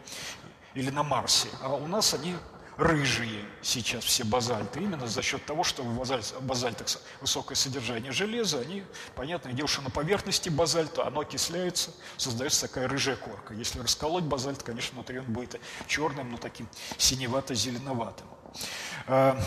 или 0.73 0.89
на 0.89 1.03
Марсе. 1.03 1.49
А 1.61 1.75
у 1.75 1.85
нас 1.85 2.15
они 2.15 2.35
рыжие 2.81 3.45
сейчас 3.61 4.03
все 4.03 4.23
базальты, 4.23 4.79
именно 4.79 5.07
за 5.07 5.21
счет 5.21 5.45
того, 5.45 5.63
что 5.63 5.83
в 5.83 6.41
базальтах 6.41 6.87
высокое 7.21 7.55
содержание 7.55 8.11
железа, 8.11 8.59
они, 8.59 8.83
понятное 9.15 9.53
дело, 9.53 9.67
что 9.67 9.81
на 9.81 9.89
поверхности 9.89 10.49
базальта 10.49 11.05
оно 11.05 11.21
окисляется, 11.21 11.91
создается 12.17 12.67
такая 12.67 12.87
рыжая 12.87 13.15
корка. 13.15 13.53
Если 13.53 13.79
расколоть 13.79 14.23
базальт, 14.23 14.63
конечно, 14.63 14.95
внутри 14.95 15.19
он 15.19 15.25
будет 15.25 15.59
черным, 15.87 16.31
но 16.31 16.37
таким 16.37 16.67
синевато-зеленоватым. 16.97 18.27
А, 19.07 19.39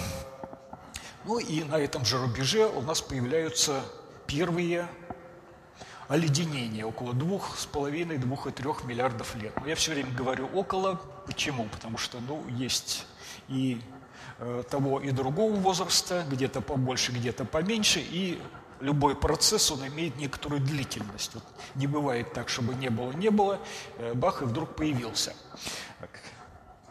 ну 1.24 1.38
и 1.38 1.64
на 1.64 1.78
этом 1.78 2.04
же 2.04 2.18
рубеже 2.18 2.66
у 2.66 2.82
нас 2.82 3.00
появляются 3.00 3.82
первые 4.26 4.88
оледенения 6.08 6.84
около 6.84 7.14
двух 7.14 7.58
с 7.58 7.66
половиной, 7.66 8.18
двух 8.18 8.46
и 8.46 8.50
трех 8.50 8.84
миллиардов 8.84 9.34
лет. 9.36 9.54
Но 9.60 9.66
я 9.66 9.74
все 9.74 9.92
время 9.92 10.12
говорю 10.12 10.46
около. 10.54 11.00
Почему? 11.26 11.64
Потому 11.64 11.98
что, 11.98 12.20
ну, 12.20 12.46
есть 12.48 13.06
и 13.48 13.80
э, 14.38 14.62
того 14.70 15.00
и 15.00 15.10
другого 15.10 15.54
возраста, 15.54 16.24
где-то 16.30 16.60
побольше, 16.60 17.12
где-то 17.12 17.44
поменьше, 17.44 18.00
и 18.00 18.40
любой 18.80 19.16
процесс, 19.16 19.70
он 19.70 19.86
имеет 19.88 20.16
некоторую 20.16 20.60
длительность. 20.60 21.34
Вот 21.34 21.44
не 21.74 21.86
бывает 21.86 22.32
так, 22.32 22.48
чтобы 22.48 22.74
не 22.74 22.90
было, 22.90 23.12
не 23.12 23.30
было, 23.30 23.58
э, 23.98 24.14
бах, 24.14 24.42
и 24.42 24.44
вдруг 24.44 24.74
появился 24.74 25.34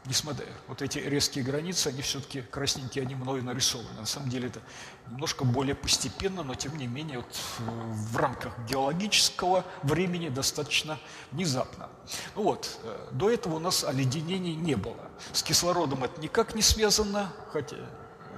несмотря 0.05 0.47
вот 0.67 0.81
эти 0.81 0.99
резкие 0.99 1.43
границы, 1.43 1.87
они 1.87 2.01
все-таки 2.01 2.41
красненькие, 2.41 3.03
они 3.03 3.15
мною 3.15 3.43
нарисованы. 3.43 3.99
На 3.99 4.05
самом 4.05 4.29
деле 4.29 4.47
это 4.47 4.61
немножко 5.09 5.45
более 5.45 5.75
постепенно, 5.75 6.43
но 6.43 6.55
тем 6.55 6.77
не 6.77 6.87
менее 6.87 7.19
вот 7.19 7.39
в 7.59 8.17
рамках 8.17 8.57
геологического 8.67 9.65
времени 9.83 10.29
достаточно 10.29 10.99
внезапно. 11.31 11.89
Ну 12.35 12.43
вот, 12.43 12.79
э, 12.83 13.09
до 13.11 13.29
этого 13.29 13.55
у 13.55 13.59
нас 13.59 13.83
оледенений 13.83 14.55
не 14.55 14.75
было. 14.75 15.09
С 15.31 15.43
кислородом 15.43 16.03
это 16.03 16.19
никак 16.21 16.55
не 16.55 16.61
связано, 16.61 17.31
хотя 17.51 17.77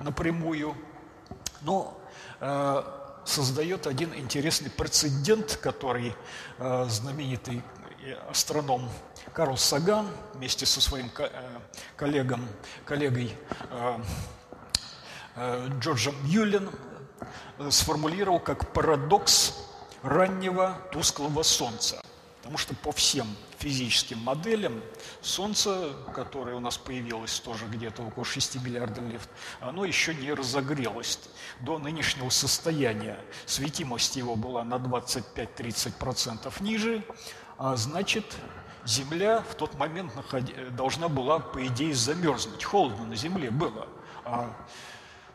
напрямую, 0.01 0.75
но 1.61 1.99
э, 2.39 2.83
создает 3.25 3.87
один 3.87 4.13
интересный 4.13 4.69
прецедент, 4.69 5.57
который 5.61 6.15
э, 6.59 6.85
знаменитый 6.89 7.63
астроном 8.13 8.89
Карл 9.33 9.57
Саган 9.57 10.07
вместе 10.33 10.65
со 10.65 10.81
своим 10.81 11.11
э, 11.17 11.29
коллегом, 11.95 12.47
коллегой 12.85 13.35
э, 13.69 13.99
э, 15.35 15.67
Джорджем 15.79 16.15
Юлин 16.25 16.69
сформулировал 17.69 18.39
как 18.39 18.73
парадокс 18.73 19.53
раннего 20.03 20.77
тусклого 20.91 21.43
Солнца. 21.43 22.01
Потому 22.37 22.59
что 22.59 22.75
по 22.75 22.91
всем 22.91 23.27
физическим 23.57 24.19
моделям 24.19 24.79
Солнце, 25.21 25.93
которое 26.13 26.55
у 26.55 26.59
нас 26.59 26.77
появилось 26.77 27.39
тоже 27.39 27.65
где-то 27.65 28.03
около 28.03 28.23
6 28.23 28.61
миллиардов 28.61 29.03
лет, 29.05 29.21
оно 29.59 29.83
еще 29.83 30.13
не 30.13 30.31
разогрелось 30.31 31.19
до 31.61 31.79
нынешнего 31.79 32.29
состояния. 32.29 33.17
Светимость 33.47 34.15
его 34.15 34.35
была 34.35 34.63
на 34.63 34.75
25-30% 34.75 36.61
ниже, 36.61 37.03
а 37.57 37.75
значит, 37.75 38.35
Земля 38.85 39.41
в 39.41 39.55
тот 39.55 39.73
момент 39.79 40.13
должна 40.71 41.09
была, 41.09 41.39
по 41.39 41.65
идее, 41.65 41.95
замерзнуть. 41.95 42.63
Холодно 42.63 43.05
на 43.05 43.15
Земле 43.15 43.49
было. 43.49 43.87
А 44.23 44.55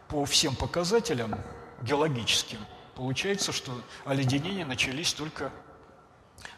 по 0.08 0.24
всем 0.24 0.54
показателям 0.54 1.34
геологическим 1.82 2.58
получается, 2.94 3.50
что 3.50 3.72
оледенения 4.04 4.64
начались 4.64 5.12
только 5.12 5.50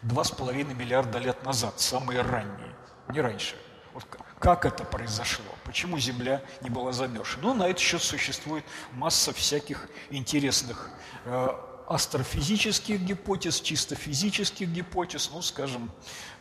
2,5 0.02 0.74
миллиарда 0.74 1.18
лет 1.18 1.44
назад, 1.44 1.80
самые 1.80 2.20
ранние, 2.20 2.74
не 3.08 3.20
раньше. 3.20 3.56
Вот 3.94 4.04
как 4.38 4.64
это 4.64 4.84
произошло? 4.84 5.44
Почему 5.64 5.98
Земля 5.98 6.42
не 6.62 6.70
была 6.70 6.92
замерзшей? 6.92 7.40
Ну, 7.42 7.54
на 7.54 7.68
этот 7.68 7.78
счет 7.78 8.02
существует 8.02 8.64
масса 8.92 9.32
всяких 9.32 9.88
интересных 10.10 10.90
э, 11.24 11.48
астрофизических 11.92 13.00
гипотез, 13.00 13.60
чисто 13.60 13.94
физических 13.94 14.68
гипотез, 14.68 15.30
ну, 15.32 15.42
скажем, 15.42 15.90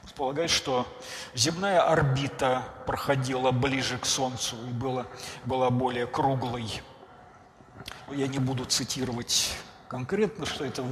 предполагает, 0.03 0.49
что 0.49 0.87
земная 1.35 1.81
орбита 1.81 2.63
проходила 2.87 3.51
ближе 3.51 3.97
к 3.97 4.05
Солнцу 4.05 4.55
и 4.67 4.71
была, 4.71 5.07
была 5.45 5.69
более 5.69 6.07
круглой. 6.07 6.81
Я 8.09 8.27
не 8.27 8.39
буду 8.39 8.65
цитировать 8.65 9.53
конкретно, 9.87 10.45
что 10.45 10.63
это, 10.63 10.85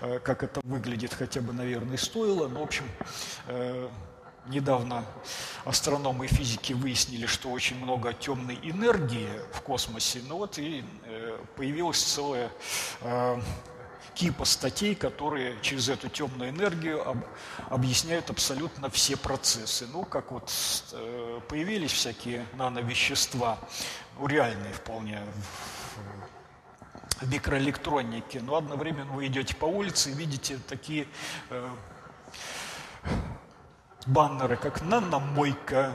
э, 0.00 0.18
как 0.18 0.42
это 0.42 0.60
выглядит, 0.62 1.14
хотя 1.14 1.40
бы, 1.40 1.52
наверное, 1.52 1.96
стоило, 1.96 2.48
но, 2.48 2.60
в 2.60 2.62
общем, 2.64 2.84
э, 3.46 3.88
недавно 4.46 5.04
астрономы 5.64 6.26
и 6.26 6.28
физики 6.28 6.72
выяснили, 6.72 7.26
что 7.26 7.50
очень 7.50 7.76
много 7.82 8.12
темной 8.12 8.58
энергии 8.62 9.28
в 9.52 9.60
космосе, 9.62 10.20
ну 10.28 10.36
вот 10.36 10.58
и 10.58 10.84
э, 11.04 11.38
появилась 11.56 12.02
целая 12.02 12.50
кипа 14.14 14.44
статей, 14.44 14.94
которые 14.94 15.56
через 15.62 15.88
эту 15.88 16.08
темную 16.08 16.50
энергию 16.50 17.08
об, 17.08 17.18
объясняют 17.68 18.30
абсолютно 18.30 18.90
все 18.90 19.16
процессы. 19.16 19.86
Ну, 19.92 20.04
как 20.04 20.32
вот 20.32 20.50
э, 20.92 21.40
появились 21.48 21.92
всякие 21.92 22.46
нановещества, 22.54 23.58
ну, 24.18 24.26
реальные 24.26 24.72
вполне 24.72 25.20
в, 27.20 27.24
в 27.24 27.32
микроэлектронике, 27.32 28.40
но 28.40 28.56
одновременно 28.56 29.12
вы 29.12 29.26
идете 29.26 29.54
по 29.56 29.66
улице 29.66 30.10
и 30.10 30.14
видите 30.14 30.58
такие 30.68 31.06
э, 31.50 31.68
баннеры, 34.06 34.56
как 34.56 34.82
наномойка. 34.82 35.92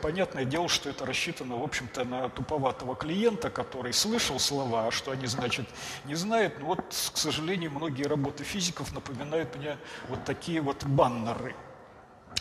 Понятное 0.00 0.44
дело, 0.44 0.68
что 0.68 0.88
это 0.88 1.04
рассчитано, 1.04 1.56
в 1.56 1.62
общем-то, 1.62 2.04
на 2.04 2.28
туповатого 2.28 2.94
клиента, 2.94 3.50
который 3.50 3.92
слышал 3.92 4.38
слова, 4.38 4.86
а 4.86 4.90
что 4.90 5.10
они 5.10 5.26
значат, 5.26 5.66
не 6.04 6.14
знает. 6.14 6.58
Но 6.60 6.66
вот, 6.66 6.80
к 6.80 7.16
сожалению, 7.16 7.72
многие 7.72 8.04
работы 8.04 8.44
физиков 8.44 8.92
напоминают 8.92 9.54
мне 9.56 9.76
вот 10.08 10.24
такие 10.24 10.60
вот 10.60 10.84
баннеры. 10.84 11.54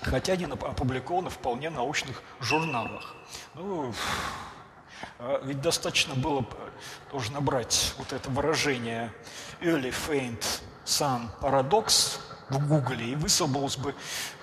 Хотя 0.01 0.33
они 0.33 0.45
опубликованы 0.45 1.29
в 1.29 1.33
вполне 1.33 1.69
научных 1.69 2.23
журналах. 2.39 3.15
Ну, 3.55 3.93
а 5.19 5.41
ведь 5.43 5.61
достаточно 5.61 6.15
было 6.15 6.45
тоже 7.11 7.31
набрать 7.31 7.93
вот 7.97 8.13
это 8.13 8.29
выражение 8.29 9.11
early 9.59 9.91
faint 9.91 10.43
sun 10.85 11.27
paradox, 11.41 12.19
в 12.51 12.67
Гугле, 12.67 13.11
и 13.11 13.15
высвободилась 13.15 13.77
бы 13.77 13.95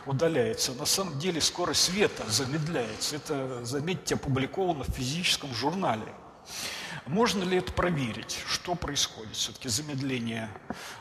удаляется, 0.06 0.72
на 0.72 0.86
самом 0.86 1.18
деле 1.18 1.40
скорость 1.40 1.84
света 1.84 2.24
замедляется. 2.28 3.16
Это, 3.16 3.64
заметьте, 3.64 4.14
опубликовано 4.14 4.84
в 4.84 4.90
физическом 4.90 5.52
журнале. 5.54 6.12
Можно 7.07 7.44
ли 7.44 7.59
это 7.59 7.72
проверить? 7.72 8.42
Что 8.48 8.74
происходит? 8.74 9.36
Все-таки 9.36 9.68
замедление 9.68 10.50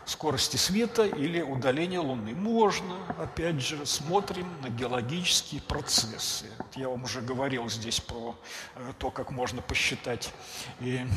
скорости 0.06 0.56
света 0.56 1.03
или 1.03 1.41
удаление 1.41 1.99
Луны? 1.99 2.36
Можно. 2.36 2.95
Опять 3.20 3.60
же, 3.60 3.86
смотрим 3.88 4.47
на 4.62 4.70
геологические 4.70 5.62
процессы. 5.62 6.45
Я 6.76 6.89
вам 6.89 7.06
уже 7.06 7.22
говорил 7.22 7.70
здесь 7.70 7.99
про 7.99 8.36
э, 8.76 8.93
то, 8.99 9.10
как 9.10 9.32
можно 9.32 9.64
посчитать 9.64 10.32
и 10.80 11.08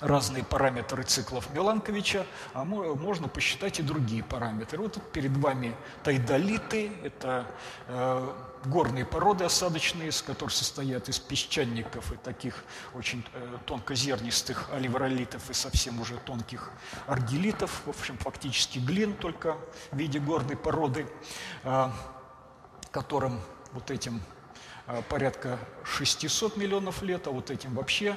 разные 0.00 0.44
параметры 0.44 1.02
циклов 1.04 1.48
Меланковича, 1.54 2.26
а 2.52 2.64
можно 2.64 3.28
посчитать 3.28 3.80
и 3.80 3.82
другие 3.82 4.22
параметры. 4.22 4.78
Вот 4.78 5.00
перед 5.12 5.36
вами 5.36 5.74
тайдолиты, 6.04 6.92
это 7.02 7.46
э, 7.86 8.32
горные 8.64 9.04
породы 9.04 9.44
осадочные, 9.44 10.12
с 10.12 10.22
которых 10.22 10.52
состоят 10.52 11.08
из 11.08 11.18
песчаников 11.18 12.12
и 12.12 12.16
таких 12.16 12.64
очень 12.94 13.24
э, 13.34 13.58
тонкозернистых 13.66 14.70
оливролитов 14.72 15.50
и 15.50 15.54
совсем 15.54 16.00
уже 16.00 16.16
тонких 16.18 16.70
аргелитов, 17.06 17.82
в 17.86 17.90
общем, 17.90 18.18
фактически 18.18 18.78
глин 18.78 19.14
только 19.14 19.56
в 19.90 19.96
виде 19.96 20.18
горной 20.18 20.56
породы, 20.56 21.06
э, 21.64 21.90
которым 22.90 23.40
вот 23.72 23.90
этим 23.90 24.22
э, 24.86 25.02
порядка 25.08 25.58
600 25.84 26.56
миллионов 26.56 27.02
лет, 27.02 27.26
а 27.26 27.30
вот 27.30 27.50
этим 27.50 27.74
вообще 27.74 28.16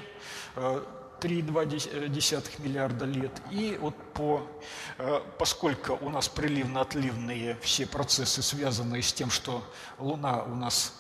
3,2 1.21 2.61
миллиарда 2.61 3.05
лет. 3.05 3.31
И 3.51 3.77
вот 3.79 3.95
по, 4.13 4.41
э, 4.97 5.21
поскольку 5.37 5.97
у 6.01 6.09
нас 6.09 6.27
приливно-отливные 6.27 7.57
все 7.61 7.85
процессы, 7.85 8.41
связанные 8.41 9.03
с 9.03 9.13
тем, 9.13 9.29
что 9.29 9.63
Луна 9.99 10.43
у 10.43 10.55
нас 10.55 10.93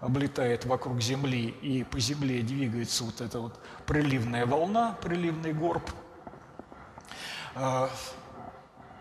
облетает 0.00 0.64
вокруг 0.64 1.00
Земли, 1.00 1.48
и 1.48 1.82
по 1.82 1.98
Земле 1.98 2.42
двигается 2.42 3.04
вот 3.04 3.20
эта 3.20 3.40
вот 3.40 3.58
приливная 3.86 4.46
волна, 4.46 4.96
приливный 5.02 5.52
горб, 5.52 5.90
э, 7.56 7.88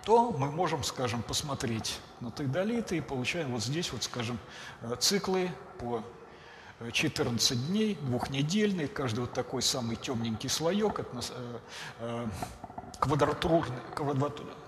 то 0.04 0.32
мы 0.32 0.52
можем, 0.52 0.84
скажем, 0.84 1.22
посмотреть 1.22 2.00
на 2.22 2.32
тагдолиты 2.32 2.98
и 2.98 3.02
получаем 3.02 3.52
вот 3.52 3.64
здесь 3.64 3.92
вот, 3.92 4.04
скажем, 4.04 4.40
э, 4.82 4.96
циклы 5.00 5.52
по 5.80 6.04
14 6.92 7.68
дней, 7.68 7.98
двухнедельный, 8.02 8.88
каждый 8.88 9.22
вот 9.22 9.34
такой 9.34 9.62
самый 9.62 9.96
темненький 9.96 10.50
слоек, 10.50 11.00
э, 11.00 11.04
э, 12.00 12.28
квадратурный, 13.00 13.80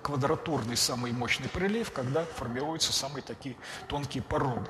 квадратурный 0.01 0.77
самый 0.77 1.11
мощный 1.11 1.49
прилив, 1.49 1.91
когда 1.91 2.23
формируются 2.23 2.93
самые 2.93 3.23
такие 3.23 3.55
тонкие 3.87 4.23
породы. 4.23 4.69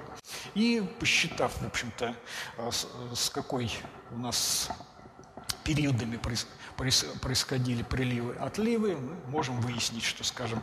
И 0.55 0.83
посчитав, 0.99 1.53
в 1.61 1.67
общем-то, 1.67 2.15
э, 2.57 2.71
с 3.13 3.29
какой 3.29 3.71
у 4.11 4.17
нас 4.17 4.69
периодами 5.63 6.17
происходили 6.77 7.81
приливы, 7.83 8.35
отливы, 8.35 8.95
мы 8.95 9.15
можем 9.31 9.59
выяснить, 9.61 10.03
что, 10.03 10.23
скажем, 10.23 10.61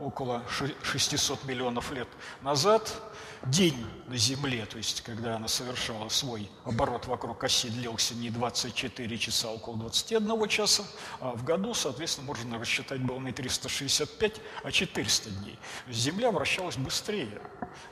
около 0.00 0.42
600 0.82 1.44
миллионов 1.44 1.90
лет 1.90 2.08
назад 2.42 3.02
день 3.44 3.86
на 4.06 4.16
Земле, 4.16 4.66
то 4.66 4.78
есть 4.78 5.02
когда 5.02 5.36
она 5.36 5.48
совершала 5.48 6.08
свой 6.08 6.48
оборот 6.64 7.06
вокруг 7.06 7.42
оси, 7.42 7.68
длился 7.68 8.14
не 8.14 8.30
24 8.30 9.18
часа, 9.18 9.48
а 9.48 9.52
около 9.52 9.76
21 9.76 10.48
часа, 10.48 10.84
а 11.20 11.32
в 11.32 11.44
году, 11.44 11.74
соответственно, 11.74 12.26
можно 12.26 12.58
рассчитать 12.58 13.00
было 13.00 13.18
не 13.18 13.32
365, 13.32 14.40
а 14.62 14.70
400 14.70 15.30
дней. 15.30 15.58
Земля 15.88 16.30
вращалась 16.30 16.76
быстрее. 16.76 17.40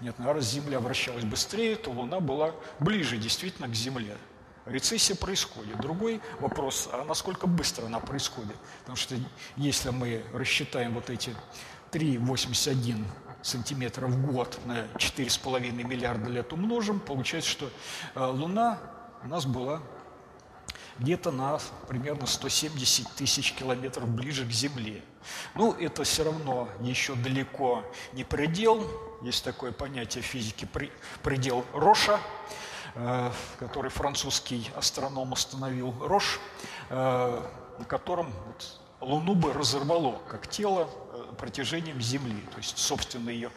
Нет, 0.00 0.14
ну, 0.18 0.32
раз 0.32 0.44
Земля 0.44 0.80
вращалась 0.80 1.24
быстрее, 1.24 1.76
то 1.76 1.90
Луна 1.90 2.20
была 2.20 2.54
ближе 2.78 3.16
действительно 3.16 3.68
к 3.68 3.74
Земле. 3.74 4.16
Рецессия 4.66 5.14
происходит. 5.14 5.78
Другой 5.80 6.20
вопрос, 6.40 6.88
а 6.92 7.04
насколько 7.04 7.46
быстро 7.46 7.86
она 7.86 8.00
происходит? 8.00 8.56
Потому 8.80 8.96
что 8.96 9.16
если 9.56 9.90
мы 9.90 10.24
рассчитаем 10.32 10.94
вот 10.94 11.10
эти 11.10 11.34
3,81 11.92 13.04
сантиметров 13.42 14.10
в 14.10 14.32
год 14.32 14.58
на 14.64 14.86
4,5 14.96 15.70
миллиарда 15.70 16.30
лет 16.30 16.52
умножим, 16.52 16.98
получается, 16.98 17.50
что 17.50 17.70
э, 18.14 18.24
Луна 18.24 18.78
у 19.22 19.28
нас 19.28 19.44
была 19.44 19.82
где-то 20.98 21.30
на 21.30 21.58
примерно 21.88 22.26
170 22.26 23.08
тысяч 23.12 23.52
километров 23.52 24.08
ближе 24.08 24.46
к 24.46 24.50
Земле. 24.50 25.02
Ну, 25.54 25.72
это 25.72 26.04
все 26.04 26.24
равно 26.24 26.68
еще 26.80 27.14
далеко 27.16 27.84
не 28.12 28.24
предел. 28.24 28.88
Есть 29.22 29.44
такое 29.44 29.72
понятие 29.72 30.22
физики 30.22 30.68
предел 31.22 31.64
Роша, 31.72 32.20
который 33.58 33.90
французский 33.90 34.70
астроном 34.76 35.32
установил 35.32 35.94
Рош, 36.00 36.40
э, 36.90 37.42
на 37.78 37.84
котором 37.84 38.32
Луну 39.00 39.34
бы 39.34 39.52
разорвало 39.52 40.20
как 40.28 40.46
тело 40.46 40.88
протяжением 41.34 42.00
Земли. 42.00 42.40
То 42.52 42.58
есть, 42.58 42.78
собственно, 42.78 43.30
ее 43.30 43.50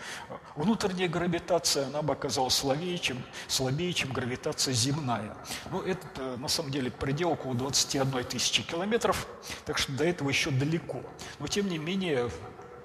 внутренняя 0.56 1.08
гравитация, 1.08 1.88
она 1.88 2.02
бы 2.02 2.14
оказалась 2.14 2.56
слабее, 2.56 2.98
чем, 2.98 3.18
слабее, 3.48 3.94
чем 3.94 4.12
гравитация 4.12 4.74
земная. 4.74 5.36
Ну, 5.72 5.82
это, 5.82 6.08
э, 6.18 6.36
на 6.38 6.48
самом 6.48 6.72
деле, 6.72 6.92
предел 6.92 7.32
около 7.32 7.54
21 7.56 8.24
тысячи 8.24 8.64
километров, 8.64 9.28
так 9.66 9.78
что 9.78 9.92
до 9.94 10.04
этого 10.04 10.30
еще 10.30 10.52
далеко. 10.52 11.02
Но, 11.40 11.48
тем 11.48 11.70
не 11.70 11.78
менее, 11.78 12.30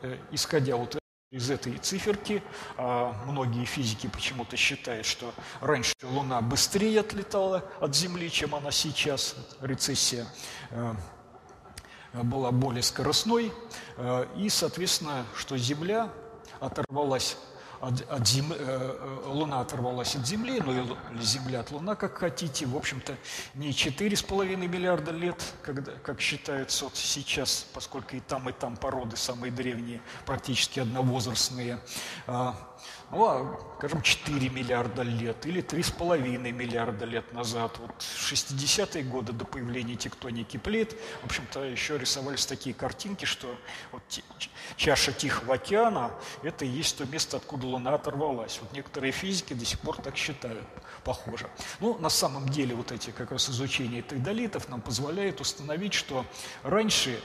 э, 0.03 0.19
исходя 0.31 0.77
вот 0.77 1.02
из 1.33 1.51
этой 1.51 1.79
циферки, 1.79 2.43
а 2.77 3.15
многие 3.27 3.65
физики 3.65 4.07
почему-то 4.07 4.55
считают, 4.59 5.07
что 5.07 5.33
раньше 5.63 5.95
Луна 6.03 6.43
быстрее 6.43 7.01
отлетала 7.01 7.65
от 7.81 7.97
Земли, 7.97 8.31
чем 8.31 8.55
она 8.55 8.71
сейчас, 8.71 9.35
рецессия 9.63 10.27
э, 10.71 10.95
была 12.13 12.53
более 12.53 12.83
скоростной, 12.83 13.51
э, 13.97 14.27
и, 14.37 14.51
соответственно, 14.51 15.25
что 15.35 15.57
Земля 15.57 16.11
оторвалась 16.61 17.39
от, 17.83 18.01
от 18.09 18.23
э, 18.33 19.21
Луна 19.27 19.61
оторвалась 19.61 20.15
от 20.15 20.25
Земли, 20.25 20.63
ну 20.65 20.73
или 20.73 21.21
Земля 21.21 21.61
от 21.61 21.73
Луна, 21.73 21.97
как 21.97 22.17
хотите, 22.17 22.65
в 22.65 22.77
общем-то, 22.77 23.17
не 23.55 23.71
4,5 23.71 24.57
миллиарда 24.57 25.11
лет, 25.11 25.43
когда, 25.63 25.91
как 26.05 26.21
считается 26.21 26.85
вот 26.85 26.97
сейчас, 26.97 27.67
поскольку 27.75 28.15
и 28.15 28.21
там, 28.21 28.49
и 28.49 28.53
там 28.53 28.77
породы 28.77 29.17
самые 29.17 29.51
древние, 29.51 30.01
практически 30.27 30.79
одновозрастные, 30.79 31.81
а 32.29 32.55
ну, 33.13 33.59
скажем, 33.77 34.01
4 34.01 34.49
миллиарда 34.49 35.03
лет 35.03 35.45
или 35.45 35.63
3,5 35.63 36.51
миллиарда 36.51 37.05
лет 37.05 37.31
назад. 37.33 37.79
Вот 37.79 37.91
60-е 38.01 39.05
годы 39.05 39.33
до 39.33 39.45
появления 39.45 39.97
тектоники 39.97 40.57
плит, 40.57 40.97
в 41.21 41.27
общем-то, 41.27 41.65
еще 41.65 41.99
рисовались 41.99 42.47
такие 42.47 42.75
картинки, 42.75 43.27
что 43.27 43.55
вот 43.93 44.03
чаша 44.77 45.13
Тихого 45.13 45.55
океана– 45.55 46.11
это 46.43 46.65
и 46.65 46.69
есть 46.69 46.97
то 46.97 47.05
место, 47.05 47.37
откуда 47.37 47.67
Луна 47.67 47.95
оторвалась. 47.95 48.59
Вот 48.63 48.73
некоторые 48.73 49.13
физики 49.13 49.53
до 49.53 49.67
сих 49.67 49.79
пор 49.81 50.01
так 50.01 50.17
считают, 50.17 50.65
похоже. 51.05 51.51
Ну, 51.81 51.99
на 51.99 52.09
самом 52.09 52.49
деле, 52.49 52.75
вот 52.75 52.93
эти 52.93 53.11
как 53.11 53.31
раз 53.31 53.51
изучения 53.51 54.01
тагдолитов 54.01 54.71
нам 54.71 54.81
позволяет 54.81 55.41
установить, 55.41 55.93
что 55.93 56.25
раньше 56.63 57.21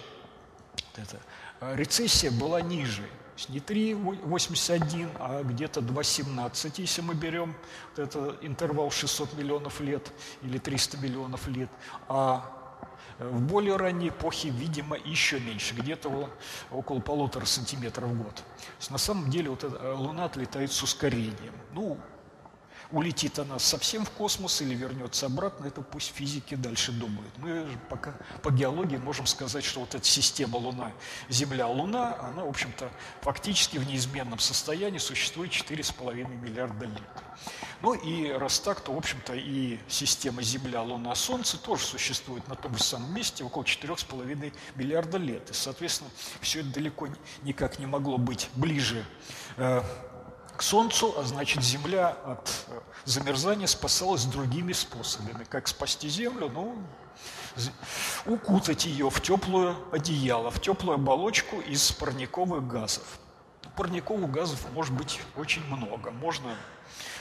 вот 0.73 1.07
эта 1.07 1.21
э, 1.61 1.75
рецессия 1.77 2.29
была 2.29 2.61
ниже– 2.61 3.07
есть 3.37 3.49
не 3.49 3.59
3,81, 3.59 5.09
а 5.19 5.43
где-то 5.43 5.81
2,17, 5.81 6.73
если 6.77 7.01
мы 7.01 7.13
берем 7.13 7.55
вот 7.95 8.07
этот 8.07 8.43
интервал 8.43 8.91
600 8.91 9.33
миллионов 9.33 9.79
лет 9.79 10.11
или 10.41 10.57
300 10.57 10.97
миллионов 10.97 11.47
лет. 11.47 11.69
А 12.07 12.53
в 13.19 13.41
более 13.41 13.75
ранней 13.77 14.09
эпохе, 14.09 14.49
видимо, 14.49 14.97
еще 14.97 15.39
меньше, 15.39 15.75
где-то 15.75 16.29
около 16.71 16.99
полутора 16.99 17.45
сантиметров 17.45 18.09
в 18.09 18.23
год. 18.23 18.35
То 18.35 18.43
есть 18.79 18.91
на 18.91 18.97
самом 18.97 19.29
деле 19.29 19.49
вот 19.49 19.63
эта 19.63 19.93
Луна 19.93 20.25
отлетает 20.25 20.71
с 20.71 20.83
ускорением. 20.83 21.53
Ну, 21.73 21.97
улетит 22.91 23.39
она 23.39 23.59
совсем 23.59 24.05
в 24.05 24.11
космос 24.11 24.61
или 24.61 24.73
вернется 24.75 25.25
обратно, 25.25 25.65
это 25.65 25.81
пусть 25.81 26.13
физики 26.13 26.55
дальше 26.55 26.91
думают. 26.91 27.31
Мы 27.37 27.67
пока 27.89 28.13
по 28.43 28.51
геологии 28.51 28.97
можем 28.97 29.25
сказать, 29.25 29.63
что 29.63 29.81
вот 29.81 29.95
эта 29.95 30.05
система 30.05 30.57
Луна, 30.57 30.91
Земля, 31.29 31.67
Луна, 31.67 32.17
она, 32.19 32.43
в 32.43 32.49
общем-то, 32.49 32.89
фактически 33.21 33.77
в 33.77 33.87
неизменном 33.87 34.39
состоянии 34.39 34.99
существует 34.99 35.51
4,5 35.51 36.27
миллиарда 36.41 36.85
лет. 36.85 37.01
Ну 37.81 37.93
и 37.93 38.31
раз 38.31 38.59
так, 38.59 38.81
то, 38.81 38.91
в 38.91 38.97
общем-то, 38.97 39.33
и 39.35 39.79
система 39.87 40.41
Земля, 40.41 40.81
Луна, 40.81 41.13
Солнце 41.15 41.57
тоже 41.57 41.83
существует 41.83 42.47
на 42.47 42.55
том 42.55 42.75
же 42.75 42.83
самом 42.83 43.13
месте 43.13 43.43
около 43.43 43.63
4,5 43.63 44.53
миллиарда 44.75 45.17
лет. 45.17 45.49
И, 45.51 45.53
соответственно, 45.53 46.09
все 46.41 46.61
это 46.61 46.69
далеко 46.69 47.07
никак 47.43 47.79
не 47.79 47.85
могло 47.85 48.17
быть 48.17 48.49
ближе 48.55 49.05
э, 49.57 49.83
к 50.57 50.63
Солнцу, 50.63 51.13
а 51.17 51.23
значит 51.23 51.63
Земля 51.63 52.17
от 52.25 52.65
э, 52.67 52.79
замерзания 53.05 53.67
спасалась 53.67 54.25
другими 54.25 54.73
способами. 54.73 55.43
Как 55.45 55.67
спасти 55.67 56.09
Землю? 56.09 56.49
Ну, 56.49 56.75
укутать 58.25 58.85
ее 58.85 59.09
в 59.09 59.21
теплое 59.21 59.75
одеяло, 59.91 60.49
в 60.49 60.59
теплую 60.59 60.95
оболочку 60.95 61.59
из 61.61 61.91
парниковых 61.91 62.67
газов. 62.67 63.19
Парниковых 63.75 64.31
газов 64.31 64.59
может 64.73 64.93
быть 64.93 65.21
очень 65.35 65.63
много. 65.65 66.09
Можно 66.09 66.55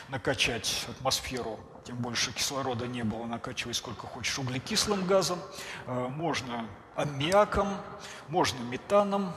накачать 0.09 0.87
атмосферу, 0.89 1.61
тем 1.84 1.97
больше 1.97 2.32
кислорода 2.32 2.87
не 2.87 3.03
было, 3.03 3.26
накачивай 3.26 3.74
сколько 3.74 4.07
хочешь 4.07 4.39
углекислым 4.39 5.07
газом, 5.07 5.39
э, 5.87 6.09
можно 6.09 6.66
аммиаком, 6.95 7.68
можно 8.28 8.59
метаном, 8.61 9.34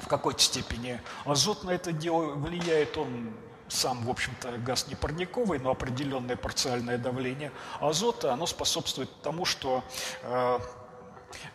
в 0.00 0.08
какой-то 0.08 0.40
степени 0.40 1.00
азот 1.24 1.64
на 1.64 1.70
это 1.70 1.92
дело 1.92 2.34
влияет, 2.34 2.96
он 2.96 3.34
сам, 3.68 4.04
в 4.04 4.10
общем-то, 4.10 4.58
газ 4.58 4.86
не 4.88 4.94
парниковый, 4.94 5.58
но 5.58 5.70
определенное 5.70 6.36
парциальное 6.36 6.98
давление 6.98 7.52
азота, 7.80 8.32
оно 8.32 8.46
способствует 8.46 9.10
тому, 9.22 9.44
что 9.44 9.82
э, 10.22 10.58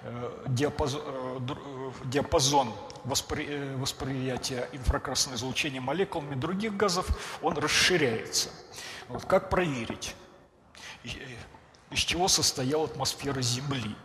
э, 0.04 0.46
диапазон, 0.48 1.02
э, 1.06 1.92
диапазон 2.06 2.74
воспри, 3.04 3.74
восприятия 3.76 4.68
инфракрасного 4.74 5.36
излучения 5.38 5.82
молекулами 5.82 6.36
других 6.36 6.76
газов, 6.76 7.08
он 7.42 7.58
расширяется. 7.58 8.50
Вот 9.08 9.26
как 9.26 9.50
проверить, 9.50 10.16
из 11.04 12.00
чего 12.00 12.28
состояла 12.28 12.86
атмосфера 12.86 13.42
Земли? 13.42 13.96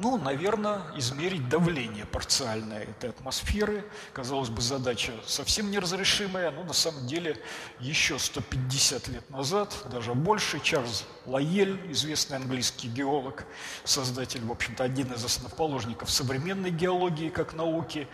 Ну, 0.00 0.16
наверное, 0.16 0.82
измерить 0.94 1.48
давление 1.48 2.06
парциальное 2.06 2.84
этой 2.84 3.10
атмосферы. 3.10 3.84
Казалось 4.12 4.48
бы, 4.48 4.62
задача 4.62 5.12
совсем 5.26 5.72
неразрешимая, 5.72 6.52
но 6.52 6.62
на 6.62 6.72
самом 6.72 7.08
деле 7.08 7.36
еще 7.80 8.16
150 8.16 9.08
лет 9.08 9.28
назад, 9.28 9.74
даже 9.90 10.14
больше, 10.14 10.60
Чарльз 10.60 11.04
Лаель, 11.26 11.80
известный 11.90 12.36
английский 12.36 12.86
геолог, 12.88 13.44
создатель, 13.82 14.44
в 14.44 14.52
общем-то, 14.52 14.84
один 14.84 15.12
из 15.12 15.24
основоположников 15.24 16.10
современной 16.10 16.70
геологии 16.70 17.28
как 17.28 17.54
науки, 17.54 18.06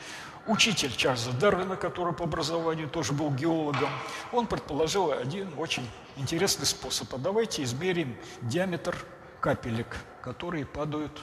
учитель 0.47 0.95
Чарльза 0.97 1.33
Дарвина, 1.33 1.77
который 1.77 2.15
по 2.15 2.25
образованию 2.25 2.89
тоже 2.89 3.13
был 3.13 3.31
геологом, 3.31 3.91
он 4.33 4.47
предположил 4.47 5.13
один 5.13 5.53
очень 5.59 5.87
интересный 6.17 6.67
способ. 6.67 7.13
А 7.15 7.19
давайте 7.19 7.63
измерим 7.63 8.17
диаметр 8.41 8.97
капелек, 9.41 9.99
которые 10.23 10.65
падают 10.65 11.21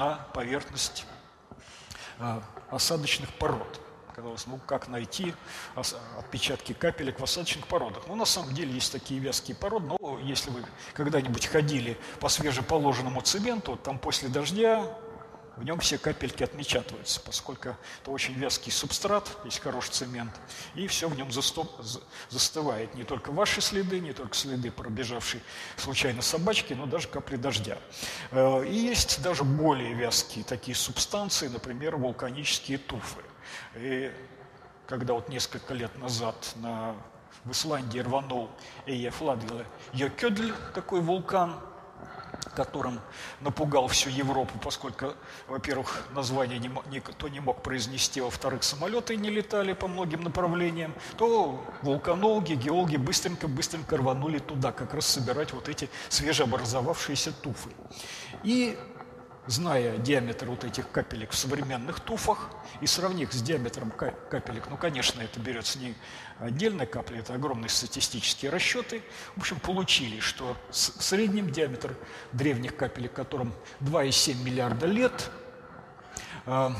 на 0.00 0.14
поверхность 0.32 1.04
а, 2.18 2.42
осадочных 2.70 3.28
пород. 3.34 3.80
Казалось, 4.16 4.46
ну 4.46 4.58
как 4.66 4.88
найти 4.88 5.34
отпечатки 6.18 6.72
капелек 6.72 7.20
в 7.20 7.24
осадочных 7.24 7.66
породах? 7.66 8.04
Ну, 8.08 8.16
на 8.16 8.24
самом 8.24 8.54
деле 8.54 8.72
есть 8.72 8.90
такие 8.90 9.20
вязкие 9.20 9.56
породы, 9.56 9.86
но 10.00 10.18
если 10.20 10.50
вы 10.50 10.64
когда-нибудь 10.94 11.46
ходили 11.46 11.98
по 12.18 12.28
свежеположенному 12.28 13.20
цементу, 13.20 13.76
там 13.76 13.98
после 13.98 14.28
дождя 14.28 14.86
в 15.60 15.64
нем 15.64 15.78
все 15.78 15.98
капельки 15.98 16.42
отмечатываются, 16.42 17.20
поскольку 17.20 17.76
это 18.00 18.10
очень 18.10 18.32
вязкий 18.32 18.72
субстрат, 18.72 19.28
есть 19.44 19.60
хороший 19.60 19.90
цемент, 19.90 20.32
и 20.74 20.86
все 20.86 21.06
в 21.06 21.14
нем 21.14 21.30
застоп, 21.30 21.70
застывает. 22.30 22.94
Не 22.94 23.04
только 23.04 23.30
ваши 23.30 23.60
следы, 23.60 24.00
не 24.00 24.14
только 24.14 24.34
следы 24.34 24.70
пробежавшей 24.70 25.42
случайно 25.76 26.22
собачки, 26.22 26.72
но 26.72 26.86
даже 26.86 27.08
капли 27.08 27.36
дождя. 27.36 27.76
Э, 28.30 28.64
и 28.66 28.74
есть 28.74 29.22
даже 29.22 29.44
более 29.44 29.92
вязкие 29.92 30.44
такие 30.44 30.74
субстанции, 30.74 31.48
например, 31.48 31.96
вулканические 31.96 32.78
туфы. 32.78 33.20
И 33.74 34.10
когда 34.86 35.12
вот 35.12 35.28
несколько 35.28 35.74
лет 35.74 35.94
назад 35.98 36.52
на 36.56 36.96
в 37.44 37.52
Исландии 37.52 38.00
рванул 38.00 38.50
Эйефладвиле 38.86 39.64
Йокёдль, 39.92 40.52
такой 40.74 41.00
вулкан, 41.00 41.58
которым 42.54 43.00
напугал 43.40 43.88
всю 43.88 44.10
Европу, 44.10 44.58
поскольку, 44.62 45.14
во-первых, 45.48 46.06
название 46.12 46.58
никто 46.58 47.28
не 47.28 47.40
мог 47.40 47.62
произнести, 47.62 48.20
во-вторых, 48.20 48.62
самолеты 48.62 49.16
не 49.16 49.30
летали 49.30 49.72
по 49.72 49.88
многим 49.88 50.22
направлениям, 50.22 50.94
то 51.16 51.64
вулканологи, 51.82 52.54
геологи 52.54 52.96
быстренько-быстренько 52.96 53.96
рванули 53.96 54.38
туда, 54.38 54.72
как 54.72 54.94
раз 54.94 55.06
собирать 55.06 55.52
вот 55.52 55.68
эти 55.68 55.88
свежеобразовавшиеся 56.08 57.32
туфы. 57.32 57.70
И 58.42 58.78
зная 59.46 59.96
диаметр 59.98 60.46
вот 60.46 60.64
этих 60.64 60.90
капелек 60.90 61.30
в 61.30 61.36
современных 61.36 62.00
туфах 62.00 62.50
и 62.80 62.86
сравнив 62.86 63.32
с 63.32 63.42
диаметром 63.42 63.90
капелек, 63.90 64.68
ну, 64.70 64.76
конечно, 64.76 65.20
это 65.20 65.40
берется 65.40 65.78
не 65.78 65.94
отдельная 66.40 66.86
капля, 66.86 67.20
это 67.20 67.34
огромные 67.34 67.68
статистические 67.68 68.50
расчеты, 68.50 69.02
в 69.36 69.40
общем, 69.40 69.60
получили, 69.60 70.20
что 70.20 70.56
средним 70.70 71.50
диаметр 71.50 71.96
древних 72.32 72.76
капелек, 72.76 73.12
которым 73.12 73.52
2,7 73.80 74.42
миллиарда 74.42 74.86
лет, 74.86 75.30
а, 76.46 76.74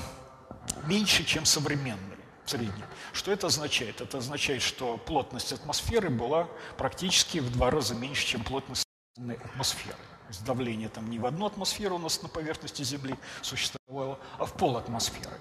меньше, 0.87 1.25
чем 1.25 1.45
современные 1.45 2.19
в 2.45 2.51
среднем. 2.51 2.87
Что 3.13 3.33
это 3.33 3.49
означает? 3.49 4.01
Это 4.01 4.19
означает, 4.19 4.63
что 4.63 4.97
плотность 4.97 5.53
атмосферы 5.53 6.11
была 6.11 6.49
практически 6.77 7.39
в 7.39 7.53
два 7.53 7.71
раза 7.71 7.95
меньше, 7.95 8.27
чем 8.27 8.43
плотность 8.43 8.87
атмосферы 9.17 9.97
есть 10.31 10.45
давление 10.45 10.89
там 10.89 11.11
не 11.11 11.19
в 11.19 11.27
одну 11.27 11.47
атмосферу 11.47 11.97
у 11.97 11.99
нас 11.99 12.23
на 12.23 12.29
поверхности 12.29 12.83
Земли 12.83 13.17
существовало, 13.43 14.17
а 14.39 14.45
в 14.45 14.53
пол 14.53 14.77
атмосферы. 14.77 15.35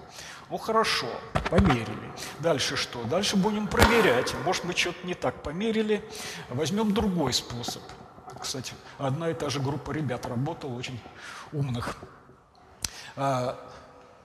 Ну 0.50 0.58
хорошо, 0.58 1.06
померили. 1.48 2.12
Дальше 2.40 2.76
что? 2.76 3.04
Дальше 3.04 3.36
будем 3.36 3.68
проверять. 3.68 4.34
Может, 4.44 4.64
мы 4.64 4.74
что-то 4.74 5.06
не 5.06 5.14
так 5.14 5.44
померили. 5.44 6.04
Возьмем 6.48 6.92
другой 6.92 7.32
способ. 7.32 7.82
Кстати, 8.40 8.74
одна 8.98 9.30
и 9.30 9.34
та 9.34 9.48
же 9.48 9.60
группа 9.60 9.92
ребят 9.92 10.26
работала, 10.26 10.74
очень 10.74 11.00
умных. 11.52 11.96
А, 13.14 13.60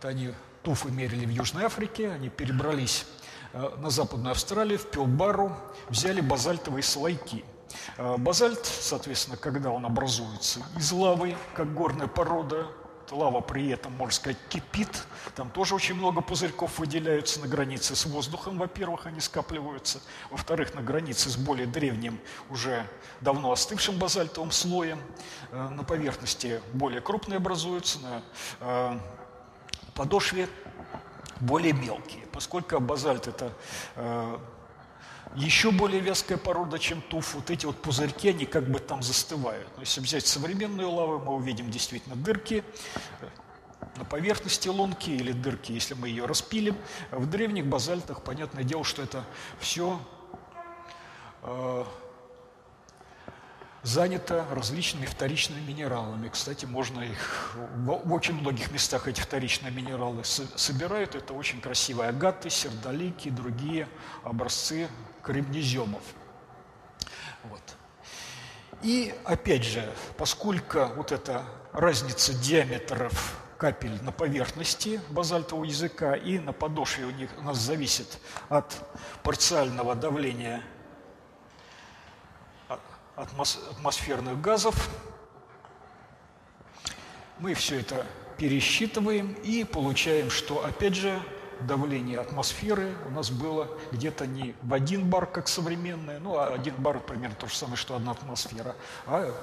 они 0.01 0.34
туфы 0.63 0.89
мерили 0.89 1.28
в 1.28 1.30
Южной 1.30 1.66
Африке, 1.66 2.09
они 2.09 2.30
перебрались 2.30 3.05
а, 3.53 3.76
на 3.78 3.91
Западную 3.91 4.32
Австралию, 4.32 4.80
в 4.80 4.89
Пилбару, 4.89 5.55
взяли 5.89 6.22
базальтовые 6.22 6.82
слойки– 6.82 7.45
базальт, 7.98 8.66
соответственно, 8.66 9.38
когда 9.38 9.72
он 9.72 9.86
образуется 9.86 10.62
из 10.78 10.92
лавы, 10.92 11.36
как 11.56 11.74
горная 11.74 12.08
порода, 12.08 12.68
лава 13.12 13.42
при 13.42 13.70
этом, 13.70 13.94
можно 13.94 14.14
сказать, 14.14 14.38
кипит, 14.50 15.04
там 15.36 15.50
тоже 15.50 15.76
очень 15.76 15.96
много 15.96 16.22
пузырьков 16.22 16.80
выделяются 16.80 17.40
на 17.40 17.48
границе 17.48 17.96
с 17.96 18.06
воздухом, 18.06 18.58
во-первых, 18.58 19.06
они 19.06 19.20
скапливаются, 19.20 20.00
во-вторых, 20.32 20.74
на 20.74 20.82
границе 20.82 21.30
с 21.30 21.36
более 21.38 21.68
древним, 21.68 22.20
уже 22.50 22.88
давно 23.22 23.52
остывшим 23.52 23.98
базальтовым 23.98 24.52
слоем, 24.52 25.02
э, 25.52 25.70
на 25.70 25.84
поверхности 25.84 26.62
более 26.74 27.02
крупные 27.02 27.38
образуются, 27.38 28.00
на 28.00 28.22
э, 28.62 29.00
подошве 29.94 30.50
более 31.40 31.74
мелкие. 31.74 32.26
Поскольку 32.32 32.80
базальт– 32.80 33.28
это 33.28 33.52
еще 35.36 35.71
более 35.71 35.99
вязкая 35.99 36.38
порода, 36.38 36.80
чем 36.80 37.01
туф, 37.01 37.36
вот 37.36 37.49
эти 37.49 37.65
вот 37.65 37.82
пузырьки, 37.82 38.30
они 38.30 38.45
как 38.45 38.69
бы 38.69 38.80
там 38.80 39.01
застывают. 39.03 39.67
Но 39.76 39.82
если 39.82 40.01
взять 40.01 40.26
современную 40.26 40.89
лаву, 40.89 41.19
мы 41.19 41.34
увидим 41.34 41.69
действительно 41.69 42.15
дырки 42.15 42.63
на 43.97 44.05
поверхности 44.05 44.67
лунки 44.67 45.09
или 45.09 45.32
дырки, 45.32 45.71
если 45.71 45.93
мы 45.93 46.09
ее 46.09 46.26
распилим. 46.26 46.76
В 47.11 47.26
древних 47.28 47.65
базальтах, 47.65 48.23
понятное 48.23 48.63
дело, 48.63 48.84
что 48.84 49.01
это 49.01 49.26
все 49.59 49.99
э, 51.43 51.86
занято 53.86 54.46
различными 54.52 55.06
вторичными 55.06 55.62
минералами. 55.62 56.28
Кстати, 56.30 56.66
можно 56.66 57.02
их 57.02 57.56
в 57.56 58.12
очень 58.12 58.34
многих 58.34 58.72
местах 58.72 59.08
эти 59.08 59.22
вторичные 59.22 59.72
минералы 59.72 60.24
собирают. 60.24 61.14
Это 61.14 61.34
очень 61.34 61.62
красивые 61.62 62.10
агаты, 62.10 62.50
сердолики, 62.50 63.30
другие 63.30 63.88
образцы 64.24 64.90
кремнеземов. 65.22 66.02
Вот. 67.44 67.62
И 68.82 69.14
опять 69.24 69.64
же, 69.64 69.88
поскольку 70.18 70.88
вот 70.96 71.12
эта 71.12 71.46
разница 71.72 72.34
диаметров 72.34 73.40
капель 73.58 74.02
на 74.04 74.12
поверхности 74.12 75.00
базальтового 75.10 75.64
языка 75.64 76.16
и 76.16 76.40
на 76.40 76.54
подошве 76.54 77.06
у 77.06 77.12
них 77.12 77.30
у 77.38 77.42
нас 77.44 77.58
зависит 77.58 78.18
от 78.50 78.76
парциального 79.24 79.96
давления 79.96 80.64
атмосферных 83.16 84.41
газов. 84.41 84.89
Мы 87.39 87.53
все 87.53 87.80
это 87.80 88.05
пересчитываем 88.38 89.34
и 89.43 89.63
получаем, 89.63 90.30
что, 90.30 90.66
опять 90.66 90.95
же, 90.95 91.22
давление 91.61 92.20
атмосферы 92.20 92.93
у 93.07 93.11
нас 93.11 93.32
было 93.32 93.70
где-то 93.91 94.28
не 94.28 94.55
в 94.61 94.74
один 94.74 95.09
бар, 95.09 95.26
как 95.26 95.47
современное, 95.47 96.20
ну, 96.20 96.38
а 96.38 96.47
один 96.47 96.76
бар 96.76 96.99
примерно 96.99 97.36
то 97.36 97.47
же 97.47 97.55
самое, 97.55 97.78
что 97.78 97.95
одна 97.95 98.11
атмосфера, 98.11 98.76
а 99.05 99.34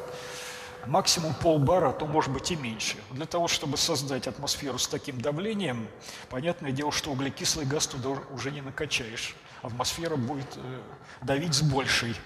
максимум 0.87 1.35
полбара, 1.35 1.91
а 1.91 1.93
то 1.93 2.07
может 2.07 2.33
быть 2.33 2.51
и 2.51 2.57
меньше. 2.57 2.97
Для 3.11 3.27
того, 3.27 3.49
чтобы 3.49 3.77
создать 3.77 4.27
атмосферу 4.27 4.79
с 4.79 4.89
таким 4.89 5.21
давлением, 5.21 5.89
понятное 6.29 6.73
дело, 6.73 6.93
что 6.93 7.11
углекислый 7.11 7.67
газ 7.67 7.87
туда 7.87 8.11
уже 8.31 8.51
не 8.51 8.61
накачаешь. 8.61 9.35
Атмосфера 9.63 10.17
будет 10.17 10.57
э, 10.57 10.81
давить 11.23 11.55
с 11.55 11.63
большей 11.63 12.17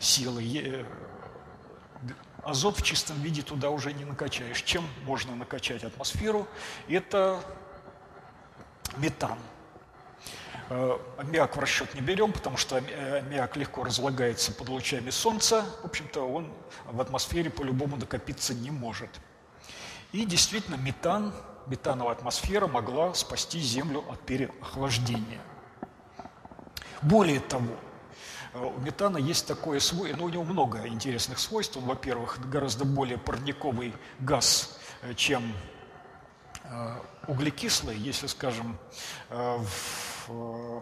силой. 0.00 0.58
Э, 0.58 0.84
азот 2.42 2.78
в 2.78 2.82
чистом 2.82 3.20
виде 3.20 3.42
туда 3.42 3.70
уже 3.70 3.92
не 3.92 4.04
накачаешь. 4.04 4.62
Чем 4.62 4.84
можно 5.04 5.36
накачать 5.36 5.84
атмосферу? 5.84 6.48
Это 6.88 7.40
метан. 8.96 9.38
Э, 10.68 10.98
аммиак 11.16 11.56
в 11.56 11.60
расчет 11.60 11.94
не 11.94 12.00
берем, 12.00 12.32
потому 12.32 12.56
что 12.56 12.76
аммиак 12.76 13.56
легко 13.56 13.84
разлагается 13.84 14.52
под 14.52 14.68
лучами 14.68 15.10
солнца. 15.10 15.64
В 15.82 15.86
общем-то, 15.86 16.28
он 16.28 16.52
в 16.86 17.00
атмосфере 17.00 17.50
по-любому 17.50 17.98
накопиться 17.98 18.52
не 18.52 18.72
может. 18.72 19.10
И 20.10 20.24
действительно, 20.24 20.74
метан, 20.74 21.32
метановая 21.68 22.14
атмосфера 22.14 22.66
могла 22.66 23.14
спасти 23.14 23.60
Землю 23.60 24.04
от 24.08 24.20
переохлаждения. 24.26 25.40
Более 27.02 27.40
того, 27.40 27.76
э, 28.54 28.58
у 28.58 28.80
метана 28.80 29.18
есть 29.18 29.46
такое 29.46 29.80
свойство, 29.80 30.16
ну, 30.18 30.24
у 30.24 30.28
него 30.28 30.44
много 30.44 30.86
интересных 30.86 31.38
свойств. 31.38 31.76
Он, 31.76 31.84
во-первых, 31.84 32.38
гораздо 32.50 32.84
более 32.84 33.18
парниковый 33.18 33.94
газ, 34.18 34.78
чем 35.16 35.52
углекислый. 37.26 37.96
Если, 37.96 38.26
скажем, 38.26 38.78
в 39.28 40.10
Э, 40.30 40.80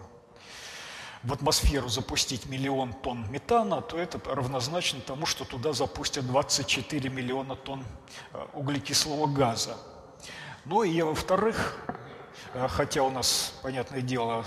атмосферу 1.28 1.88
запустить 1.88 2.46
миллион 2.46 2.92
тонн 2.92 3.30
метана, 3.30 3.82
то 3.82 3.98
это 3.98 4.20
равнозначно 4.32 5.00
тому, 5.00 5.26
что 5.26 5.44
туда 5.44 5.72
запустят 5.72 6.26
24 6.26 7.10
миллиона 7.10 7.56
тонн 7.56 7.84
э, 8.32 8.46
углекислого 8.54 9.26
газа. 9.26 9.76
Ну 10.64 10.84
и, 10.84 11.02
во-вторых, 11.02 11.76
э, 11.88 11.94
хотя 12.68 13.03
у 13.03 13.11
нас, 13.11 13.55
понятное 13.62 14.01
дело, 14.01 14.44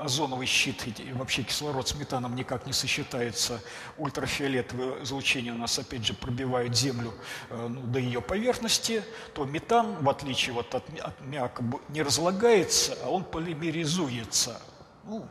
озоновый 0.00 0.46
щит 0.46 1.00
и 1.00 1.12
вообще 1.12 1.42
кислород 1.42 1.88
с 1.88 1.94
метаном 1.94 2.34
никак 2.34 2.66
не 2.66 2.72
сочетается, 2.72 3.60
ультрафиолетовое 3.98 5.02
излучение 5.02 5.52
у 5.52 5.58
нас, 5.58 5.78
опять 5.78 6.04
же, 6.04 6.14
пробивает 6.14 6.76
Землю 6.76 7.12
ну, 7.50 7.80
до 7.82 7.98
ее 7.98 8.20
поверхности, 8.20 9.02
то 9.34 9.44
метан, 9.44 9.96
в 10.02 10.08
отличие 10.08 10.54
вот 10.54 10.74
от, 10.74 10.88
от 11.00 11.20
мяка, 11.20 11.62
не 11.88 12.02
разлагается, 12.02 12.96
а 13.04 13.10
он 13.10 13.24
полимеризуется. 13.24 14.60
Ну, 15.04 15.26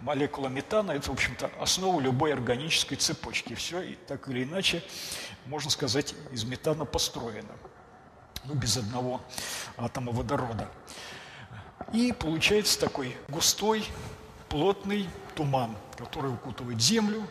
молекула 0.00 0.48
метана– 0.48 0.92
это, 0.92 1.10
в 1.10 1.12
общем-то, 1.12 1.50
основа 1.60 2.00
любой 2.00 2.32
органической 2.32 2.96
цепочки. 2.96 3.54
Все, 3.54 3.80
и 3.80 3.94
так 3.94 4.28
или 4.28 4.44
иначе, 4.44 4.82
можно 5.46 5.70
сказать, 5.70 6.14
из 6.32 6.44
метана 6.44 6.84
построено. 6.84 7.52
Ну, 8.44 8.54
без 8.54 8.76
одного 8.78 9.20
атома 9.76 10.12
водорода. 10.12 10.68
И 11.92 12.12
получается 12.12 12.78
такой 12.78 13.16
густой, 13.28 13.84
плотный 14.48 15.08
туман, 15.34 15.76
который 15.96 16.32
укутывает 16.32 16.80
Землю. 16.80 17.26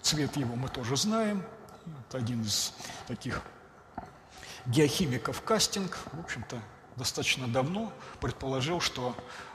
Цвет 0.00 0.36
его 0.36 0.56
мы 0.56 0.68
тоже 0.68 0.96
знаем. 0.96 1.42
Это 2.08 2.18
один 2.18 2.42
из 2.42 2.72
таких 3.06 3.42
геохимиков 4.66 5.42
Кастинг, 5.42 5.98
в 6.12 6.20
общем-то, 6.20 6.58
достаточно 6.96 7.46
давно 7.46 7.92
предположил, 8.20 8.80
что 8.80 9.14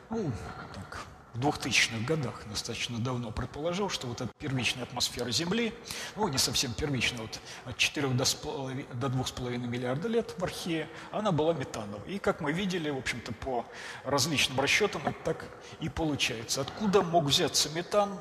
ну, 0.10 0.32
так, 0.74 1.00
в 1.34 1.40
2000-х 1.40 2.06
годах 2.06 2.44
достаточно 2.48 3.00
давно 3.00 3.32
предположил, 3.32 3.90
что 3.90 4.08
вот 4.08 4.22
эта 4.22 4.32
первичная 4.38 4.84
атмосфера 4.84 5.32
Земли, 5.32 5.74
ну, 6.16 6.28
не 6.28 6.38
совсем 6.38 6.74
первичная, 6.74 7.22
вот 7.22 7.40
от 7.66 7.78
4 7.78 8.10
до, 8.10 8.16
до 8.16 9.08
2,5 9.08 9.58
миллиарда 9.58 10.08
лет 10.08 10.36
в 10.38 10.44
Архее, 10.44 10.88
она 11.12 11.32
была 11.32 11.54
метановой. 11.54 12.14
И, 12.14 12.20
как 12.20 12.40
мы 12.40 12.52
видели, 12.52 12.90
в 12.90 12.98
общем-то, 12.98 13.34
по 13.34 13.66
различным 14.04 14.60
расчетам 14.60 15.02
это 15.06 15.18
так 15.24 15.46
и 15.80 15.90
получается. 15.90 16.62
Откуда 16.62 17.02
мог 17.02 17.26
взяться 17.26 17.70
метан? 17.70 18.18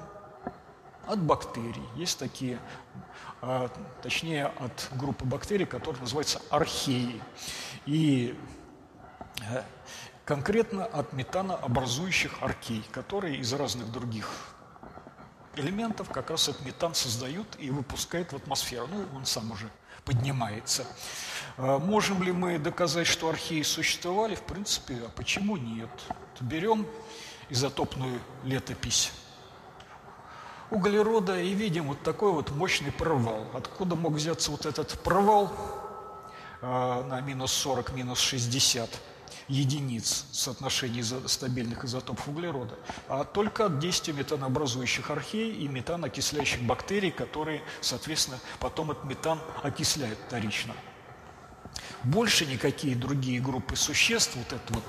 От 1.06 1.20
бактерий. 1.20 1.82
Есть 1.96 2.20
такие, 2.20 2.60
а, 3.40 3.68
точнее, 4.02 4.46
от 4.46 4.88
группы 4.92 5.24
бактерий, 5.24 5.66
которая 5.66 6.00
называется 6.00 6.40
археи. 6.48 7.20
И 7.86 8.38
э, 9.50 9.62
конкретно 10.25 10.85
от 10.85 11.12
метанообразующих 11.12 12.43
аркей, 12.43 12.85
которые 12.93 13.37
из 13.37 13.53
разных 13.53 13.91
других 13.91 14.29
элементов 15.57 16.11
как 16.11 16.31
раз 16.31 16.49
этот 16.49 16.64
метан 16.64 16.95
создают 16.95 17.47
и 17.59 17.70
выпускают 17.70 18.33
в 18.33 18.37
атмосферу. 18.37 18.89
Ну, 18.91 19.05
он 19.14 19.27
сам 19.27 19.51
уже 19.51 19.68
поднимается. 20.05 20.87
А 21.57 21.79
можем 21.79 22.23
ли 22.23 22.33
мы 22.33 22.59
доказать, 22.59 23.07
что 23.07 23.29
археи 23.29 23.62
существовали? 23.62 24.35
В 24.35 24.43
принципе, 24.43 24.95
а 25.05 25.11
почему 25.11 25.57
нет? 25.57 25.91
Берем 26.41 26.87
изотопную 27.51 28.18
летопись 28.45 29.12
углерода 30.73 31.39
и 31.39 31.53
видим 31.53 31.89
вот 31.89 32.03
такой 32.03 32.33
вот 32.33 32.51
мощный 32.51 32.91
провал. 32.91 33.47
Откуда 33.53 33.95
мог 33.95 34.14
взяться 34.14 34.51
вот 34.51 34.64
этот 34.64 34.99
провал 35.01 35.53
а, 36.62 37.05
на 37.05 37.20
минус 37.20 37.53
40, 37.53 37.93
минус 37.93 38.18
60? 38.18 38.89
Единиц 39.53 40.24
соотношения 40.32 41.05
стабильных 41.26 41.84
изотопов 41.84 42.26
углерода, 42.28 42.74
а 43.09 43.24
только 43.24 43.66
от 43.66 43.78
действия 43.78 44.14
метанообразующих 44.14 45.11
архей 45.11 45.53
и 45.53 45.68
метанокисляющих 45.68 46.62
бактерий, 46.62 47.11
которые, 47.11 47.62
соответственно, 47.80 48.38
потом 48.59 48.92
этот 48.92 49.05
метан 49.05 49.38
окисляют 49.62 50.18
вторично. 50.26 50.74
Больше 52.03 52.46
никакие 52.46 52.96
другие 52.96 53.40
группы 53.40 53.76
существ 53.76 54.36
вот 54.36 54.53
эту 54.53 54.74
вот 54.74 54.84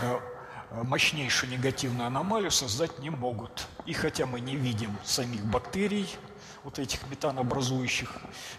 э, 0.00 0.84
мощнейшую 0.84 1.52
негативную 1.52 2.06
аномалию 2.06 2.50
создать 2.50 2.98
не 2.98 3.10
могут. 3.10 3.66
И 3.86 3.92
хотя 3.92 4.26
мы 4.26 4.40
не 4.40 4.56
видим 4.56 4.96
самих 5.04 5.44
бактерий, 5.44 6.08
вот 6.64 6.78
этих 6.78 7.06
метанообразующих 7.08 8.10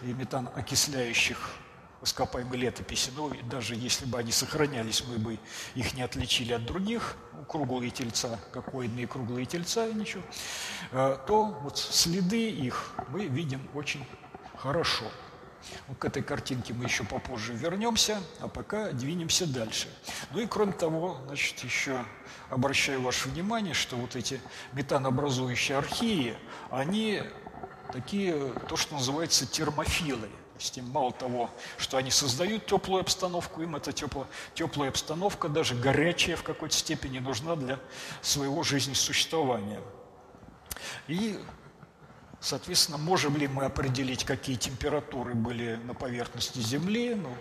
и 0.01 0.13
метанокисляющих 0.13 1.37
ископаемой 2.01 2.57
летописи, 2.57 3.11
ну, 3.15 3.31
даже 3.49 3.75
если 3.75 4.05
бы 4.05 4.17
они 4.17 4.31
сохранялись, 4.31 5.03
мы 5.07 5.17
бы 5.17 5.39
их 5.75 5.93
не 5.95 6.01
отличили 6.01 6.53
от 6.53 6.65
других, 6.65 7.15
круглые 7.47 7.91
тельца, 7.91 8.39
какоидные 8.53 9.07
круглые 9.07 9.45
тельца, 9.45 9.91
ничего, 9.91 10.23
э, 10.91 11.17
то 11.27 11.45
вот 11.61 11.77
следы 11.77 12.49
их 12.49 12.91
мы 13.09 13.25
видим 13.25 13.67
очень 13.73 14.05
хорошо. 14.57 15.05
К 15.99 16.05
этой 16.05 16.23
картинке 16.23 16.73
мы 16.73 16.85
еще 16.85 17.03
попозже 17.03 17.53
вернемся, 17.53 18.21
а 18.39 18.47
пока 18.47 18.91
двинемся 18.91 19.45
дальше. 19.45 19.89
Ну 20.31 20.39
и 20.39 20.47
кроме 20.47 20.71
того, 20.71 21.19
значит, 21.27 21.59
еще 21.59 22.05
обращаю 22.49 23.01
ваше 23.01 23.27
внимание, 23.27 23.73
что 23.73 23.97
вот 23.97 24.15
эти 24.15 24.39
метанообразующие 24.71 25.77
археи, 25.77 26.37
они 26.71 27.23
такие, 27.91 28.53
то, 28.69 28.77
что 28.77 28.95
называется 28.95 29.45
термофилы. 29.45 30.29
Тем 30.59 30.89
мало 30.89 31.13
того, 31.13 31.49
что 31.77 31.97
они 31.97 32.11
создают 32.11 32.65
теплую 32.65 33.01
обстановку, 33.01 33.61
им 33.61 33.77
эта 33.77 33.93
теплая, 33.93 34.27
теплая 34.53 34.89
обстановка, 34.89 35.47
даже 35.47 35.73
горячая 35.73 36.35
в 36.35 36.43
какой-то 36.43 36.75
степени, 36.75 37.19
нужна 37.19 37.55
для 37.55 37.79
своего 38.21 38.61
жизнесуществования. 38.63 39.79
И, 41.07 41.39
соответственно, 42.41 42.97
можем 42.97 43.37
ли 43.37 43.47
мы 43.47 43.65
определить, 43.65 44.25
какие 44.25 44.57
температуры 44.57 45.33
были 45.33 45.75
на 45.75 45.93
поверхности 45.93 46.59
Земли, 46.59 47.15
ну, 47.15 47.33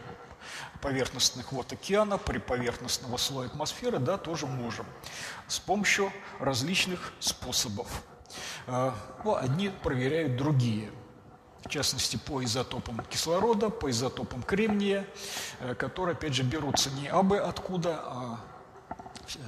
поверхностных 0.81 1.51
вод 1.51 1.73
океана, 1.73 2.19
при 2.19 2.39
поверхностного 2.39 3.17
слоя 3.17 3.49
атмосферы, 3.49 3.99
да, 3.99 4.17
тоже 4.17 4.47
можем. 4.47 4.87
С 5.49 5.59
помощью 5.59 6.13
различных 6.39 7.13
способов. 7.19 8.05
А, 8.69 8.95
ну, 9.25 9.35
одни 9.35 9.71
проверяют 9.71 10.37
другие– 10.37 10.93
в 11.65 11.69
частности 11.69 12.17
по 12.17 12.43
изотопам 12.43 13.01
кислорода, 13.11 13.71
по 13.71 13.91
изотопам 13.91 14.43
кремния, 14.43 15.07
э, 15.61 15.75
которые, 15.75 16.15
опять 16.15 16.35
же, 16.35 16.43
берутся 16.43 16.91
не 16.91 17.09
абы 17.09 17.39
откуда, 17.39 18.01
а 18.05 18.41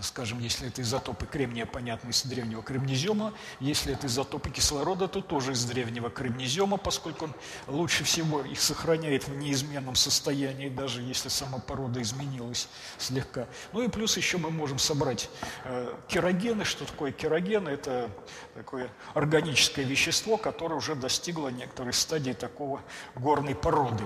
скажем, 0.02 0.39
если 0.40 0.69
это 0.69 0.82
изотопы 0.82 1.27
кремния, 1.27 1.66
понятно, 1.66 2.11
из 2.11 2.23
древнего 2.23 2.62
кремнезема, 2.62 3.32
если 3.61 3.93
это 3.94 4.07
изотопы 4.07 4.51
кислорода, 4.51 5.09
то 5.09 5.20
тоже 5.20 5.52
из 5.52 5.65
древнего 5.65 6.11
кремнезема, 6.11 6.77
поскольку 6.77 7.27
он 7.27 7.35
лучше 7.66 8.05
всего 8.05 8.43
их 8.43 8.61
сохраняет 8.61 9.28
в 9.28 9.36
неизменном 9.36 9.94
состоянии, 9.94 10.69
даже 10.69 11.02
если 11.02 11.28
сама 11.28 11.59
порода 11.59 12.01
изменилась 12.02 12.69
слегка. 12.98 13.47
Ну 13.73 13.82
и 13.82 13.89
плюс 13.89 14.16
еще 14.16 14.39
мы 14.39 14.51
можем 14.51 14.78
собрать 14.78 15.31
э, 15.65 15.94
керогены. 16.09 16.65
Что 16.65 16.85
такое 16.85 17.12
керогены? 17.12 17.69
Это 17.70 18.11
такое 18.55 18.90
органическое 19.15 19.85
вещество, 19.85 20.36
которое 20.36 20.74
уже 20.74 20.94
достигло 20.94 21.48
некоторой 21.48 21.93
стадии 21.93 22.32
такого 22.32 22.82
горной 23.15 23.55
породы 23.55 24.05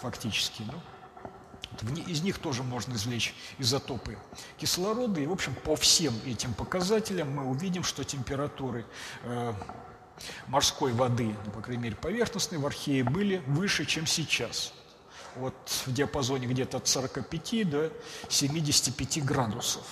фактически. 0.00 0.62
Ну, 0.66 0.80
из 2.06 2.22
них 2.22 2.38
тоже 2.38 2.62
можно 2.62 2.94
извлечь 2.94 3.34
изотопы 3.58 4.18
кислорода. 4.58 5.20
И, 5.20 5.26
в 5.26 5.32
общем, 5.32 5.54
по 5.54 5.76
всем 5.76 6.14
этим 6.24 6.54
показателям 6.54 7.30
мы 7.30 7.44
увидим, 7.44 7.82
что 7.82 8.04
температуры 8.04 8.86
э, 9.22 9.52
морской 10.46 10.92
воды, 10.92 11.34
ну, 11.44 11.50
по 11.50 11.60
крайней 11.60 11.82
мере, 11.82 11.96
поверхностной 11.96 12.58
в 12.58 12.66
Архее 12.66 13.04
были 13.04 13.42
выше, 13.46 13.84
чем 13.84 14.06
сейчас. 14.06 14.72
Вот 15.36 15.54
в 15.86 15.92
диапазоне 15.92 16.46
где-то 16.46 16.78
от 16.78 16.88
45 16.88 17.68
до 17.68 17.92
75 18.28 19.24
градусов. 19.24 19.84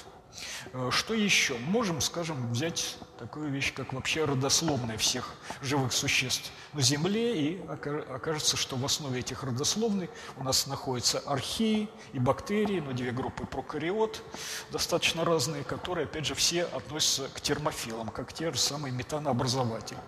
Э, 0.72 0.90
что 0.90 1.14
еще? 1.14 1.58
Можем, 1.58 2.00
скажем, 2.00 2.52
взять 2.52 2.96
такую 3.24 3.50
вещь, 3.50 3.72
как 3.72 3.94
вообще 3.94 4.26
родословная 4.26 4.98
всех 4.98 5.32
живых 5.62 5.94
существ 5.94 6.52
на 6.74 6.82
Земле, 6.82 7.34
и 7.34 7.66
окажется, 7.66 8.58
что 8.58 8.76
в 8.76 8.84
основе 8.84 9.20
этих 9.20 9.42
родословных 9.42 10.10
у 10.36 10.44
нас 10.44 10.66
находятся 10.66 11.20
археи 11.20 11.88
и 12.12 12.18
бактерии, 12.18 12.80
но 12.80 12.92
две 12.92 13.12
группы 13.12 13.46
прокариот, 13.46 14.22
достаточно 14.70 15.24
разные, 15.24 15.64
которые, 15.64 16.04
опять 16.04 16.26
же, 16.26 16.34
все 16.34 16.64
относятся 16.64 17.30
к 17.34 17.40
термофилам, 17.40 18.10
как 18.10 18.34
те 18.34 18.52
же 18.52 18.58
самые 18.58 18.92
метанообразователи. 18.92 19.98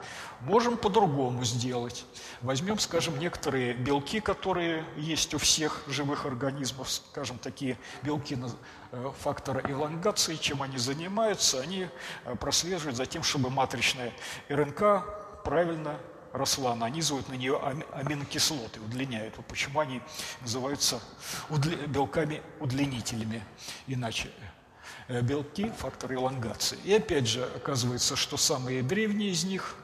Можем 0.40 0.76
по-другому 0.76 1.42
сделать. 1.44 2.04
Возьмем, 2.42 2.78
скажем, 2.78 3.18
некоторые 3.18 3.72
белки, 3.72 4.20
которые 4.20 4.84
есть 4.98 5.32
у 5.32 5.38
всех 5.38 5.82
живых 5.86 6.26
организмов, 6.26 6.90
скажем, 6.90 7.38
такие 7.38 7.78
белки 8.02 8.36
э, 8.92 9.10
фактора 9.20 9.62
элонгации, 9.70 10.36
чем 10.36 10.60
они 10.62 10.76
занимаются, 10.76 11.60
они 11.62 11.88
э, 12.24 12.36
прослеживают 12.36 12.96
за 12.96 13.05
тем, 13.06 13.22
чтобы 13.22 13.50
матричная 13.50 14.12
РНК 14.48 15.04
правильно 15.44 15.98
росла, 16.32 16.74
нанизывают 16.74 17.28
на 17.28 17.34
нее 17.34 17.58
аминокислоты, 17.92 18.80
удлиняют. 18.80 19.36
Вот 19.36 19.46
почему 19.46 19.80
они 19.80 20.02
называются 20.42 21.00
удли... 21.48 21.76
белками-удлинителями, 21.86 23.42
иначе 23.86 24.30
э, 25.08 25.22
белки– 25.22 25.70
фактор 25.78 26.12
элонгации. 26.12 26.78
И 26.84 26.92
опять 26.92 27.26
же, 27.26 27.44
оказывается, 27.44 28.16
что 28.16 28.36
самые 28.36 28.82
древние 28.82 29.30
из 29.30 29.44
них 29.44 29.76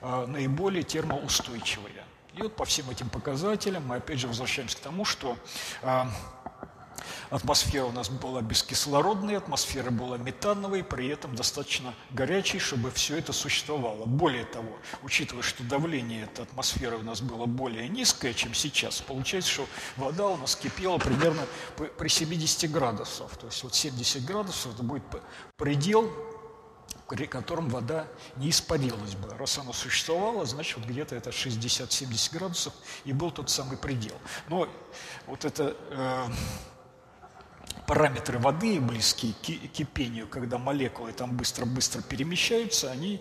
а, 0.00 0.26
наиболее 0.26 0.82
термоустойчивые. 0.82 2.04
И 2.34 2.42
вот 2.42 2.54
по 2.54 2.64
всем 2.64 2.88
этим 2.90 3.08
показателям 3.08 3.86
мы 3.86 3.96
опять 3.96 4.20
же 4.20 4.28
возвращаемся 4.28 4.76
к 4.76 4.80
тому, 4.80 5.04
что 5.04 5.36
а, 5.82 6.08
Атмосфера 7.30 7.84
у 7.84 7.92
нас 7.92 8.08
была 8.08 8.42
бескислородная, 8.42 9.38
атмосфера 9.38 9.90
была 9.90 10.18
метановой, 10.18 10.84
при 10.84 11.08
этом 11.08 11.34
достаточно 11.34 11.94
горячей, 12.10 12.58
чтобы 12.58 12.90
все 12.90 13.18
это 13.18 13.32
существовало. 13.32 14.04
Более 14.06 14.44
того, 14.44 14.78
учитывая, 15.02 15.42
что 15.42 15.62
давление 15.64 16.24
этой 16.24 16.42
атмосферы 16.42 16.96
у 16.98 17.02
нас 17.02 17.20
было 17.20 17.46
более 17.46 17.88
низкое, 17.88 18.34
чем 18.34 18.54
сейчас, 18.54 19.00
получается, 19.00 19.50
что 19.50 19.66
вода 19.96 20.26
у 20.26 20.36
нас 20.36 20.56
кипела 20.56 20.98
примерно 20.98 21.42
при 21.76 22.08
70 22.08 22.70
градусов. 22.70 23.36
То 23.36 23.46
есть 23.46 23.62
вот 23.62 23.74
70 23.74 24.24
градусов 24.24 24.74
это 24.74 24.82
будет 24.82 25.02
предел, 25.56 26.10
при 27.10 27.26
котором 27.26 27.68
вода 27.68 28.06
не 28.36 28.50
испарилась 28.50 29.16
бы. 29.16 29.34
Раз 29.36 29.58
она 29.58 29.72
существовала, 29.72 30.46
значит, 30.46 30.78
вот 30.78 30.86
где-то 30.86 31.16
это 31.16 31.30
60-70 31.30 32.32
градусов 32.32 32.72
и 33.04 33.12
был 33.12 33.32
тот 33.32 33.50
самый 33.50 33.76
предел. 33.76 34.14
Но 34.48 34.68
вот 35.26 35.44
это 35.44 35.76
э, 35.90 36.26
параметры 37.86 38.38
воды, 38.38 38.80
близкие 38.80 39.32
к 39.32 39.72
кипению, 39.72 40.28
когда 40.28 40.58
молекулы 40.58 41.12
там 41.12 41.36
быстро-быстро 41.36 42.02
перемещаются, 42.02 42.90
они, 42.90 43.20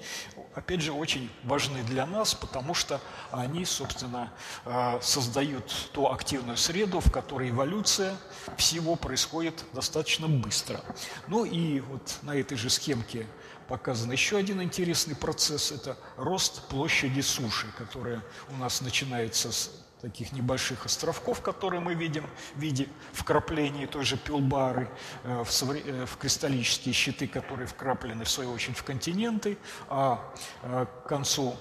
опять 0.53 0.81
же, 0.81 0.91
очень 0.91 1.29
важны 1.43 1.83
для 1.83 2.05
нас, 2.05 2.35
потому 2.35 2.73
что 2.73 3.01
они, 3.31 3.65
собственно, 3.65 4.31
э, 4.65 4.99
создают 5.01 5.89
ту 5.91 6.11
активную 6.11 6.57
среду, 6.57 6.99
в 6.99 7.11
которой 7.11 7.49
эволюция 7.49 8.15
всего 8.57 8.95
происходит 8.95 9.65
достаточно 9.73 10.27
быстро. 10.27 10.81
Ну 11.27 11.45
и 11.45 11.79
вот 11.79 12.19
на 12.21 12.35
этой 12.35 12.57
же 12.57 12.69
схемке 12.69 13.25
показан 13.67 14.11
еще 14.11 14.37
один 14.37 14.61
интересный 14.61 15.15
процесс– 15.15 15.71
это 15.73 15.97
рост 16.17 16.67
площади 16.67 17.21
суши, 17.21 17.67
которая 17.77 18.23
у 18.49 18.57
нас 18.57 18.81
начинается 18.81 19.51
с 19.51 19.71
таких 20.01 20.31
небольших 20.31 20.85
островков, 20.85 21.41
которые 21.41 21.81
мы 21.81 21.93
видим 21.93 22.25
в 22.55 22.59
виде 22.59 22.87
вкраплений 23.13 23.85
той 23.85 24.05
же 24.05 24.17
пилбары, 24.17 24.89
э, 25.23 25.43
в, 25.43 25.71
э, 25.71 26.05
в 26.05 26.17
кристаллические 26.17 26.93
щиты, 26.93 27.27
которые 27.27 27.67
вкраплены, 27.67 28.23
в 28.23 28.29
свою 28.29 28.51
очередь, 28.51 28.77
в 28.77 28.83
континенты, 28.83 29.57
а 29.89 30.33
э, 30.63 30.85
к 30.85 31.07
концу 31.07 31.55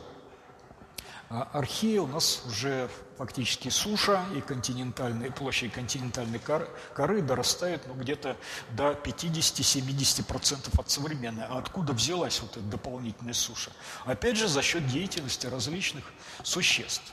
архея 1.28 2.01
у 2.01 2.06
нас 2.06 2.43
уже 2.47 2.89
фактически 3.19 3.69
суша 3.69 4.24
и 4.35 4.40
континентальные, 4.40 5.31
площадь 5.31 5.73
континентальной 5.73 6.39
коры, 6.39 6.66
коры 6.94 7.20
дорастает 7.20 7.86
ну, 7.86 7.94
где-то 7.94 8.36
до 8.70 8.93
50-70% 8.93 10.81
от 10.81 10.90
современной. 10.90 11.44
А 11.44 11.59
откуда 11.59 11.93
взялась 11.93 12.40
вот 12.40 12.52
эта 12.52 12.60
дополнительная 12.60 13.35
суша? 13.35 13.73
Опять 14.06 14.39
же, 14.39 14.48
за 14.48 14.62
счет 14.62 14.86
деятельности 14.86 15.47
различных 15.47 16.05
существ 16.43 17.12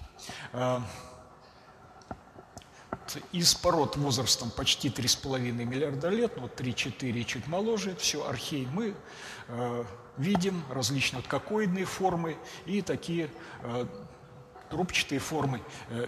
из 3.31 3.53
пород 3.55 3.97
возрастом 3.97 4.51
почти 4.51 4.89
3,5 4.89 5.39
миллиарда 5.51 6.09
лет, 6.09 6.33
ну, 6.37 6.47
3-4 6.47 7.23
чуть 7.23 7.47
моложе, 7.47 7.95
все, 7.95 8.27
архей, 8.27 8.67
мы 8.71 8.95
э, 9.47 9.83
видим 10.17 10.63
различные 10.69 11.23
кокоидные 11.23 11.85
формы 11.85 12.37
и 12.65 12.81
такие 12.81 13.29
э, 13.61 13.85
трубчатые 14.69 15.19
формы 15.19 15.61
э, 15.89 16.07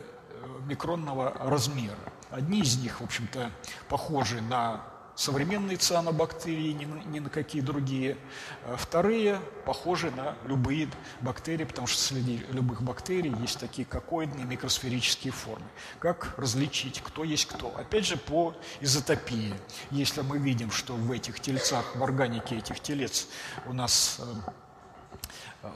микронного 0.65 1.34
размера. 1.40 2.14
Одни 2.30 2.61
из 2.61 2.78
них, 2.78 3.02
в 3.02 3.03
общем-то, 3.03 3.52
похожи 3.90 4.41
на 4.41 4.84
современные 5.18 5.77
цианобактерии, 5.77 6.72
ни 6.72 6.85
на, 6.85 7.03
ни 7.06 7.19
на 7.19 7.30
какие 7.30 7.61
другие. 7.61 8.18
А 8.65 8.77
вторые 8.77 9.41
похожи 9.65 10.11
на 10.11 10.38
любые 10.45 10.89
бактерии, 11.22 11.65
потому 11.65 11.88
что 11.88 12.02
среди 12.02 12.45
любых 12.52 12.84
бактерий 12.84 13.34
есть 13.41 13.60
такие 13.60 13.85
кокоидные 13.85 14.45
микросферические 14.45 15.34
формы. 15.34 15.65
Как 15.99 16.38
различить, 16.38 17.02
кто 17.02 17.23
есть 17.23 17.48
кто? 17.48 17.76
Опять 17.76 18.06
же, 18.06 18.15
по 18.15 18.56
изотопии. 18.80 19.53
Если 19.89 20.22
мы 20.22 20.38
видим, 20.38 20.69
что 20.69 20.94
в 20.94 21.11
этих 21.11 21.39
тельцах, 21.39 21.95
в 21.95 22.03
органике 22.03 22.57
этих 22.57 22.80
телец 22.80 23.27
у 23.65 23.73
нас 23.73 24.22
э, 25.64 25.68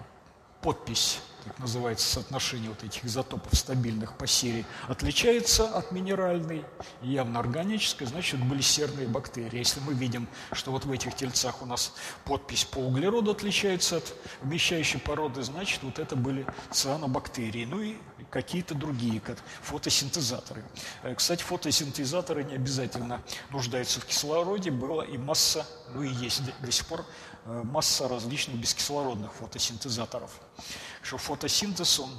подпись 0.62 1.20
так 1.44 1.58
называется 1.60 2.08
соотношение 2.08 2.70
вот 2.70 2.84
этих 2.84 3.06
изотопов 3.06 3.54
стабильных 3.58 4.18
по 4.18 4.28
серии, 4.28 4.66
отличается 4.88 5.68
от 5.68 5.92
минеральной, 5.92 6.66
явно 7.02 7.40
органической, 7.40 8.06
значит, 8.06 8.44
были 8.44 8.62
серные 8.62 9.08
бактерии. 9.08 9.58
Если 9.58 9.80
мы 9.82 9.94
видим, 9.94 10.28
что 10.52 10.72
вот 10.72 10.86
в 10.86 10.92
этих 10.92 11.16
тельцах 11.16 11.62
у 11.62 11.66
нас 11.66 11.94
подпись 12.26 12.66
по 12.66 12.80
углероду 12.80 13.32
отличается 13.32 13.98
от 13.98 14.14
вмещающей 14.42 15.00
породы, 15.00 15.42
значит, 15.44 15.82
вот 15.84 16.00
это 16.00 16.16
были 16.16 16.46
цианобактерии. 16.72 17.66
Ну 17.66 17.82
и 17.82 17.98
какие-то 18.30 18.76
другие, 18.76 19.20
как 19.20 19.38
фотосинтезаторы. 19.62 20.64
Э, 21.04 21.16
кстати, 21.16 21.44
фотосинтезаторы 21.44 22.44
не 22.44 22.56
обязательно 22.56 23.22
нуждаются 23.50 24.00
в 24.00 24.06
кислороде, 24.06 24.72
была 24.72 25.06
и 25.06 25.18
масса, 25.18 25.66
ну 25.94 26.04
и 26.04 26.10
есть 26.10 26.42
до 26.62 26.72
сих 26.72 26.86
пор 26.86 27.06
масса 27.46 28.08
различных 28.08 28.58
бескислородных 28.58 29.34
фотосинтезаторов. 29.34 30.32
Что 31.02 31.18
фотосинтез, 31.18 32.00
он 32.00 32.10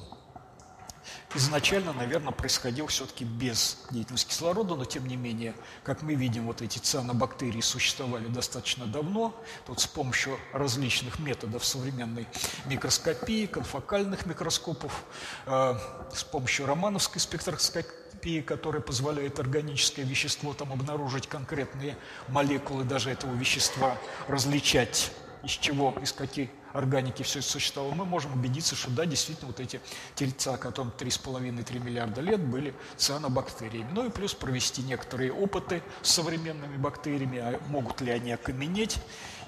изначально, 1.34 1.92
наверное, 1.92 2.32
происходил 2.32 2.86
все-таки 2.88 3.24
без 3.24 3.78
деятельности 3.90 4.28
кислорода, 4.28 4.74
но 4.74 4.84
тем 4.84 5.06
не 5.06 5.16
менее, 5.16 5.54
как 5.82 6.02
мы 6.02 6.14
видим, 6.14 6.46
вот 6.46 6.62
эти 6.62 6.78
цианобактерии 6.78 7.60
существовали 7.60 8.26
достаточно 8.28 8.86
давно, 8.86 9.34
тут 9.66 9.80
с 9.80 9.86
помощью 9.86 10.38
различных 10.52 11.18
методов 11.18 11.64
современной 11.64 12.26
микроскопии, 12.66 13.46
конфокальных 13.46 14.26
микроскопов, 14.26 15.04
э, 15.46 15.74
с 16.12 16.24
помощью 16.24 16.66
романовской 16.66 17.20
спектроскопии, 17.20 18.01
которая 18.40 18.80
позволяет 18.80 19.40
органическое 19.40 20.04
вещество 20.04 20.54
там 20.54 20.72
обнаружить 20.72 21.26
конкретные 21.26 21.96
молекулы 22.28 22.84
даже 22.84 23.10
этого 23.10 23.34
вещества, 23.34 23.98
различать 24.28 25.12
из 25.42 25.50
чего, 25.50 25.94
из 26.00 26.12
каких 26.12 26.50
органики 26.72 27.22
все 27.22 27.40
это 27.40 27.48
существовало, 27.48 27.92
мы 27.94 28.04
можем 28.04 28.32
убедиться, 28.32 28.74
что 28.76 28.90
да, 28.90 29.04
действительно 29.04 29.48
вот 29.48 29.60
эти 29.60 29.80
тельца, 30.14 30.56
которым 30.56 30.92
3,5-3 30.96 31.78
миллиарда 31.80 32.20
лет, 32.20 32.40
были 32.40 32.74
цианобактериями. 32.96 33.88
Ну 33.92 34.06
и 34.06 34.10
плюс 34.10 34.34
провести 34.34 34.82
некоторые 34.82 35.32
опыты 35.32 35.82
с 36.02 36.10
современными 36.10 36.76
бактериями, 36.76 37.38
а 37.38 37.60
могут 37.68 38.00
ли 38.00 38.12
они 38.12 38.32
окаменеть, 38.32 38.98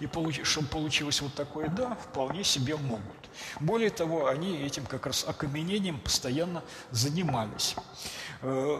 и 0.00 0.06
получ... 0.06 0.40
чтобы 0.44 0.68
получилось 0.68 1.20
вот 1.20 1.34
такое, 1.34 1.68
да, 1.68 1.94
вполне 1.96 2.44
себе 2.44 2.76
могут. 2.76 3.04
Более 3.60 3.90
того, 3.90 4.26
они 4.26 4.62
этим 4.62 4.84
как 4.86 5.06
раз 5.06 5.24
окаменением 5.26 5.98
постоянно 5.98 6.62
занимались. 6.90 7.74
Э, 8.46 8.78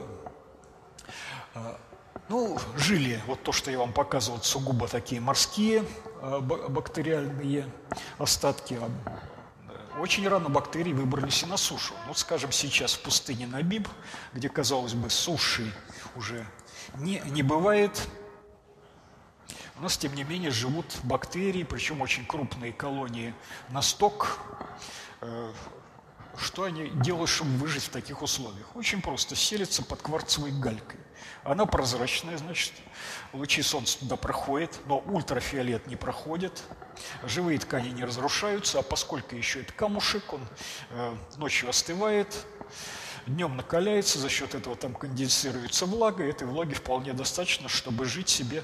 э, 1.55 1.77
ну, 2.28 2.59
жили, 2.77 3.19
вот 3.27 3.43
то, 3.43 3.53
что 3.53 3.70
я 3.70 3.78
вам 3.78 3.95
показывал, 3.95 4.43
сугубо 4.43 4.89
такие 4.89 5.23
морские 5.23 5.85
э, 6.20 6.41
бактериальные 6.41 7.66
остатки. 8.19 8.78
Очень 9.99 10.28
рано 10.28 10.51
бактерии 10.51 10.93
выбрались 10.93 11.45
и 11.45 11.47
на 11.47 11.57
сушу. 11.57 11.95
Вот, 12.09 12.19
скажем, 12.19 12.53
сейчас 12.53 12.93
в 12.93 13.01
пустыне 13.01 13.47
Набиб, 13.47 13.89
где, 14.35 14.51
казалось 14.51 14.93
бы, 14.93 15.09
суши 15.09 15.73
уже 16.15 16.47
не, 16.97 17.23
не 17.31 17.43
бывает, 17.43 18.07
у 19.78 19.82
нас, 19.82 19.97
тем 19.97 20.15
не 20.15 20.24
менее, 20.24 20.51
живут 20.51 20.86
бактерии, 21.05 21.62
причем 21.62 22.03
очень 22.03 22.27
крупные 22.27 22.73
колонии 22.73 23.35
на 23.70 23.81
сток. 23.81 24.41
Что 26.36 26.65
они 26.65 26.89
делают, 26.89 27.31
чтобы 27.31 27.51
выжить 27.59 27.85
в 27.85 27.89
таких 27.90 28.23
условиях? 28.23 28.74
Очень 28.74 29.01
просто, 29.01 29.36
селятся 29.36 29.85
под 29.85 30.02
кварцевой 30.02 30.51
галькой. 30.51 30.98
Она 31.44 31.66
прозрачная, 31.66 32.39
значит, 32.39 32.73
лучи 33.32 33.62
солнца 33.62 33.98
туда 33.98 34.16
проходят, 34.16 34.78
но 34.86 34.98
ультрафиолет 34.98 35.86
не 35.86 35.97
проходит, 35.97 36.62
живые 37.23 37.59
ткани 37.59 37.90
не 37.90 38.05
разрушаются, 38.05 38.78
а 38.78 38.82
поскольку 38.82 39.36
еще 39.36 39.61
это 39.61 39.73
камушек, 39.73 40.32
он 40.32 40.40
э, 40.90 41.16
ночью 41.36 41.69
остывает, 41.69 42.35
днем 43.27 43.56
накаляется, 43.56 44.19
за 44.19 44.28
счет 44.28 44.55
этого 44.55 44.74
там 44.77 44.94
конденсируется 44.94 45.86
влага, 45.86 46.24
и 46.24 46.31
этой 46.31 46.47
влаги 46.47 46.74
вполне 46.74 47.12
достаточно, 47.12 47.69
чтобы 47.69 48.06
жить 48.06 48.28
себе 48.28 48.62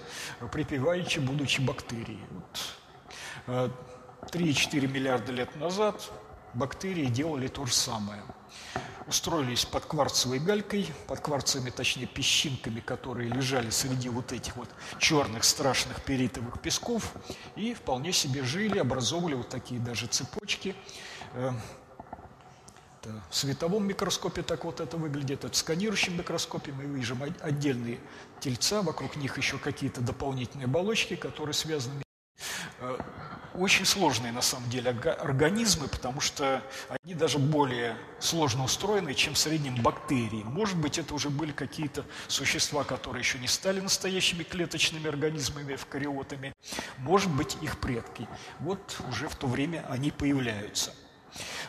припеваючи, 0.51 1.19
будучи 1.19 1.61
бактерией. 1.61 2.21
Вот. 3.47 3.71
3-4 4.33 4.85
э, 4.85 4.87
миллиарда 4.87 5.33
лет 5.33 5.55
назад 5.57 6.11
бактерии 6.55 7.07
делали 7.07 7.49
то 7.49 7.67
же 7.67 7.73
самое– 7.73 8.23
устроились 9.11 9.65
под 9.65 9.85
кварцевой 9.87 10.39
галькой, 10.39 10.89
под 11.09 11.21
кварцевыми, 11.21 11.71
точнее, 11.71 12.07
песчинками, 12.07 12.79
которые 12.79 13.29
лежали 13.29 13.69
среди 13.71 14.09
вот 14.09 14.33
этих 14.33 14.57
вот 14.57 14.69
черных 14.99 15.43
страшных 15.43 16.03
перитовых 16.03 16.61
песков, 16.61 17.13
и 17.57 17.75
вполне 17.75 18.13
себе 18.13 18.45
жили, 18.45 18.79
образовывали 18.79 19.35
вот 19.35 19.49
такие 19.49 19.81
даже 19.81 20.07
цепочки. 20.07 20.77
Э, 21.35 21.53
в 23.31 23.35
световом 23.35 23.89
микроскопе 23.89 24.43
так 24.43 24.65
вот 24.65 24.79
это 24.79 24.97
выглядит, 24.97 25.45
это 25.45 25.53
в 25.53 25.57
сканирующем 25.57 26.17
микроскопе. 26.17 26.71
Мы 26.71 26.85
видим 26.85 27.21
отдельные 27.41 27.99
тельца, 28.39 28.83
вокруг 28.83 29.17
них 29.17 29.39
еще 29.39 29.59
какие-то 29.59 30.01
дополнительные 30.03 30.67
оболочки, 30.67 31.17
которые 31.17 31.55
связаны. 31.55 32.03
Э, 32.79 32.97
очень 33.55 33.85
сложные 33.85 34.33
на 34.33 34.43
самом 34.43 34.71
деле 34.71 34.91
организмы, 34.91 35.89
потому 35.89 36.21
что 36.21 36.63
они 36.89 37.15
даже 37.15 37.39
более 37.39 37.97
сложно 38.19 38.65
устроены, 38.65 39.15
чем 39.15 39.35
в 39.35 39.39
среднем 39.39 39.75
бактерии. 39.83 40.43
Может 40.45 40.77
быть, 40.77 40.99
это 40.99 41.15
уже 41.15 41.31
были 41.31 41.53
какие-то 41.53 42.05
существа, 42.29 42.85
которые 42.85 43.21
еще 43.21 43.39
не 43.39 43.49
стали 43.49 43.81
настоящими 43.81 44.43
клеточными 44.43 45.09
организмами, 45.09 45.75
эвкариотами. 45.75 46.53
Может 46.99 47.31
быть, 47.31 47.57
их 47.63 47.79
предки. 47.81 48.29
Вот 48.61 48.97
уже 49.09 49.29
в 49.29 49.37
то 49.37 49.47
время 49.47 49.85
они 49.89 50.11
появляются. 50.11 50.93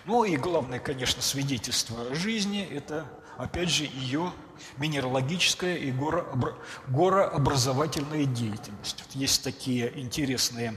Ну 0.06 0.24
и 0.24 0.38
главное, 0.38 0.80
конечно, 0.80 1.22
свидетельство 1.22 2.16
жизни– 2.16 2.68
это, 2.72 3.06
опять 3.38 3.70
же, 3.70 3.84
ее 3.84 4.32
минералогическая 4.78 5.76
и 5.78 5.92
горообразовательная 6.88 8.26
деятельность. 8.26 9.04
Вот 9.06 9.16
есть 9.16 9.44
такие 9.44 10.00
интересные 10.00 10.74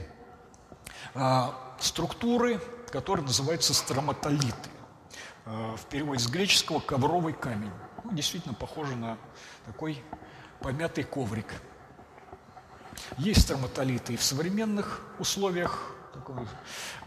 структуры, 1.79 2.59
которые 2.91 3.25
называются 3.25 3.73
строматолиты. 3.73 4.69
А, 5.45 5.75
в 5.75 5.85
переводе 5.85 6.19
с 6.19 6.27
греческого 6.27 6.79
«ковровый 6.79 7.33
камень». 7.33 7.71
Ну, 8.03 8.13
действительно 8.13 8.53
похоже 8.53 8.95
на 8.95 9.17
такой 9.65 10.03
помятый 10.61 11.03
коврик. 11.03 11.53
Есть 13.17 13.41
строматолиты 13.41 14.13
и 14.13 14.17
в 14.17 14.23
современных 14.23 15.01
условиях, 15.19 15.91
такой, 16.13 16.47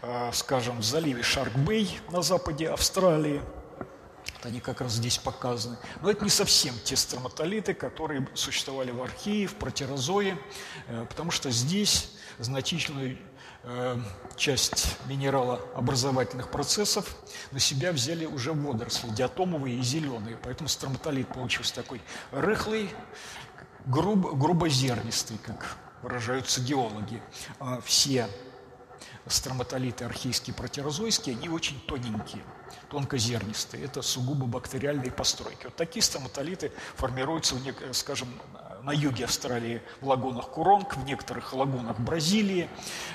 э, 0.01 0.31
скажем, 0.33 0.79
в 0.79 0.83
заливе 0.83 1.23
Шарк-Бэй 1.23 1.99
на 2.11 2.21
западе 2.21 2.69
Австралии– 2.69 3.41
вот 4.39 4.45
они 4.45 4.59
как 4.61 4.81
раз 4.81 4.93
здесь 4.93 5.17
показаны. 5.17 5.77
Но 6.01 6.09
это 6.09 6.23
не 6.23 6.29
совсем 6.29 6.73
те 6.83 6.95
строматолиты, 6.95 7.73
которые 7.73 8.27
существовали 8.33 8.91
в 8.91 9.01
архее, 9.01 9.47
в 9.47 9.55
протерозое, 9.55 10.37
э, 10.87 11.05
потому 11.09 11.31
что 11.31 11.51
здесь 11.51 12.11
значительную 12.37 13.17
часть 14.35 14.97
минералообразовательных 15.07 16.49
процессов 16.49 17.15
на 17.51 17.59
себя 17.59 17.91
взяли 17.91 18.25
уже 18.25 18.53
водоросли, 18.53 19.09
диатомовые 19.09 19.77
и 19.77 19.81
зеленые. 19.81 20.37
Поэтому 20.41 20.69
строматолит 20.69 21.27
получился 21.27 21.75
такой 21.75 22.01
рыхлый, 22.31 22.89
груб, 23.85 24.33
грубозернистый, 24.37 25.37
как 25.39 25.77
выражаются 26.01 26.61
геологи. 26.61 27.21
А 27.59 27.81
все 27.81 28.29
строматолиты 29.27 30.05
архейские, 30.05 30.53
протерозойские, 30.53 31.35
они 31.35 31.49
очень 31.49 31.79
тоненькие– 31.81 32.43
тонкозернистые. 32.89 33.85
Это 33.85 34.01
сугубо 34.01 34.45
бактериальные 34.45 35.11
постройки. 35.11 35.65
Вот 35.65 35.75
такие 35.75 36.01
стоматолиты 36.01 36.71
формируются, 36.95 37.55
в, 37.55 37.93
скажем, 37.93 38.27
на 38.89 38.93
юге 38.93 39.25
Австралии 39.25 39.83
в 40.01 40.07
лагунах 40.07 40.49
Куронг, 40.49 40.97
в 40.97 41.05
некоторых 41.05 41.53
лагунах 41.53 41.99
Бразилии. 41.99 42.67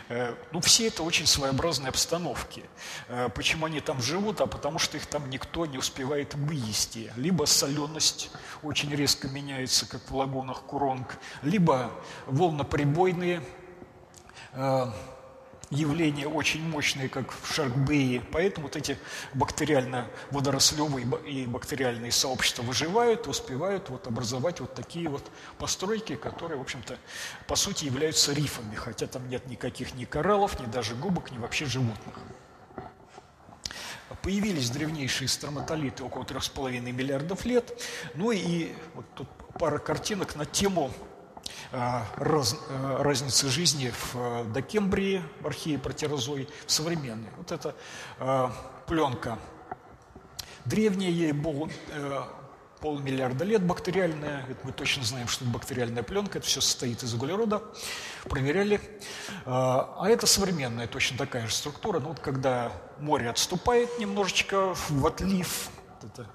Э, 0.09 0.37
ну, 0.53 0.61
все 0.61 0.87
это 0.87 1.03
очень 1.03 1.27
своеобразные 1.27 1.89
обстановки. 1.89 2.63
Э, 3.09 3.29
почему 3.35 3.67
они 3.67 3.81
там 3.81 4.01
живут? 4.01 4.41
А 4.41 4.47
потому 4.47 4.79
что 4.79 4.97
их 4.97 5.07
там 5.07 5.29
никто 5.31 5.67
не 5.67 5.77
успевает 5.77 6.35
вывести. 6.35 7.13
Либо 7.17 7.45
соленость 7.47 8.31
очень 8.63 8.95
резко 8.95 9.27
меняется, 9.27 9.89
как 9.89 10.01
в 10.09 10.15
лагунах 10.15 10.63
Куронг, 10.63 11.19
либо 11.43 11.91
волноприбойные 12.27 13.43
э, 14.53 14.87
явления 15.75 16.27
очень 16.27 16.63
мощные, 16.69 17.09
как 17.09 17.33
в 17.33 17.53
Шаркбее, 17.53 18.21
поэтому 18.33 18.67
вот 18.67 18.77
эти 18.77 18.97
бактериально-водорослевые 19.35 21.07
и 21.27 21.47
бактериальные 21.47 22.13
сообщества 22.13 22.63
выживают, 22.63 23.27
успевают 23.27 23.91
вот 23.91 24.07
образовать 24.07 24.61
вот 24.61 24.75
такие 24.75 25.09
вот 25.09 25.31
постройки, 25.59 26.17
которые, 26.17 26.59
в 26.59 26.63
общем-то, 26.63 26.97
по 27.47 27.57
сути 27.57 27.85
являются 27.85 28.33
рифами, 28.33 28.75
хотя 28.75 29.07
там 29.07 29.29
нет 29.29 29.47
никаких 29.47 29.95
ни 29.95 30.05
кораллов, 30.05 30.61
ни 30.61 30.67
даже 30.67 30.95
губок, 30.95 31.31
ни 31.31 31.39
вообще 31.39 31.67
животных. 31.67 32.15
Появились 34.23 34.71
древнейшие 34.71 35.29
строматолиты 35.29 36.05
около 36.05 36.23
3,5 36.23 36.81
миллиардов 36.93 37.45
лет. 37.45 37.83
Ну 38.15 38.31
и 38.31 38.73
вот 38.95 39.05
тут 39.15 39.29
пара 39.59 39.79
картинок 39.79 40.37
на 40.37 40.47
тему 40.47 40.93
раз, 42.17 42.57
а, 42.69 43.03
разницы 43.03 43.49
жизни 43.49 43.91
в 43.91 44.15
э, 44.15 44.45
докембрии, 44.53 45.23
в 45.41 45.47
архее 45.47 45.79
протерозой, 45.79 46.49
в 46.67 46.73
современной. 46.73 47.31
Вот 47.37 47.53
эта 47.53 47.75
э, 48.19 48.49
пленка. 48.87 49.39
Древняя, 50.65 51.11
ей 51.11 51.33
был 51.33 51.71
э, 51.91 52.23
полмиллиарда 52.81 53.45
лет 53.45 53.63
бактериальная, 53.63 54.47
это 54.49 54.61
мы 54.63 54.73
точно 54.73 55.05
знаем, 55.05 55.29
что 55.29 55.45
это 55.45 55.53
бактериальная 55.53 56.03
пленка, 56.03 56.39
это 56.39 56.47
все 56.47 56.61
состоит 56.61 57.03
из 57.03 57.15
углерода, 57.15 57.63
проверяли. 58.25 58.81
А 59.47 60.05
это 60.07 60.27
современная, 60.27 60.87
точно 60.87 61.17
такая 61.17 61.47
же 61.47 61.55
структура, 61.55 61.99
но 61.99 62.09
вот 62.09 62.21
когда 62.21 62.73
море 62.99 63.31
отступает 63.31 63.99
немножечко 63.99 64.75
в 64.75 65.07
отлив, 65.07 65.71
это 66.03 66.27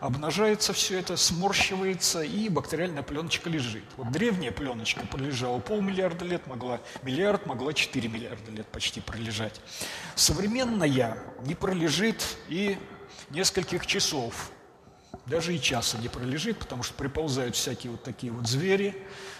обнажается 0.00 0.72
все 0.72 0.98
это, 0.98 1.16
сморщивается, 1.16 2.22
и 2.22 2.48
бактериальная 2.48 3.02
пленочка 3.02 3.50
лежит. 3.50 3.84
Вот 3.96 4.10
древняя 4.12 4.52
пленочка 4.52 5.06
пролежала 5.06 5.58
полмиллиарда 5.58 6.24
лет, 6.24 6.46
могла 6.46 6.80
миллиард, 7.02 7.46
могла 7.46 7.72
4 7.72 8.08
миллиарда 8.08 8.50
лет 8.52 8.66
почти 8.68 9.00
пролежать. 9.00 9.60
Современная 10.14 11.18
не 11.44 11.54
пролежит 11.54 12.24
и 12.48 12.78
нескольких 13.30 13.86
часов, 13.86 14.50
даже 15.26 15.54
и 15.54 15.60
часа 15.60 15.98
не 15.98 16.08
пролежит, 16.08 16.58
потому 16.58 16.82
что 16.82 16.94
приползают 16.94 17.56
всякие 17.56 17.92
вот 17.92 18.02
такие 18.02 18.32
вот 18.32 18.46
звери 18.46 18.96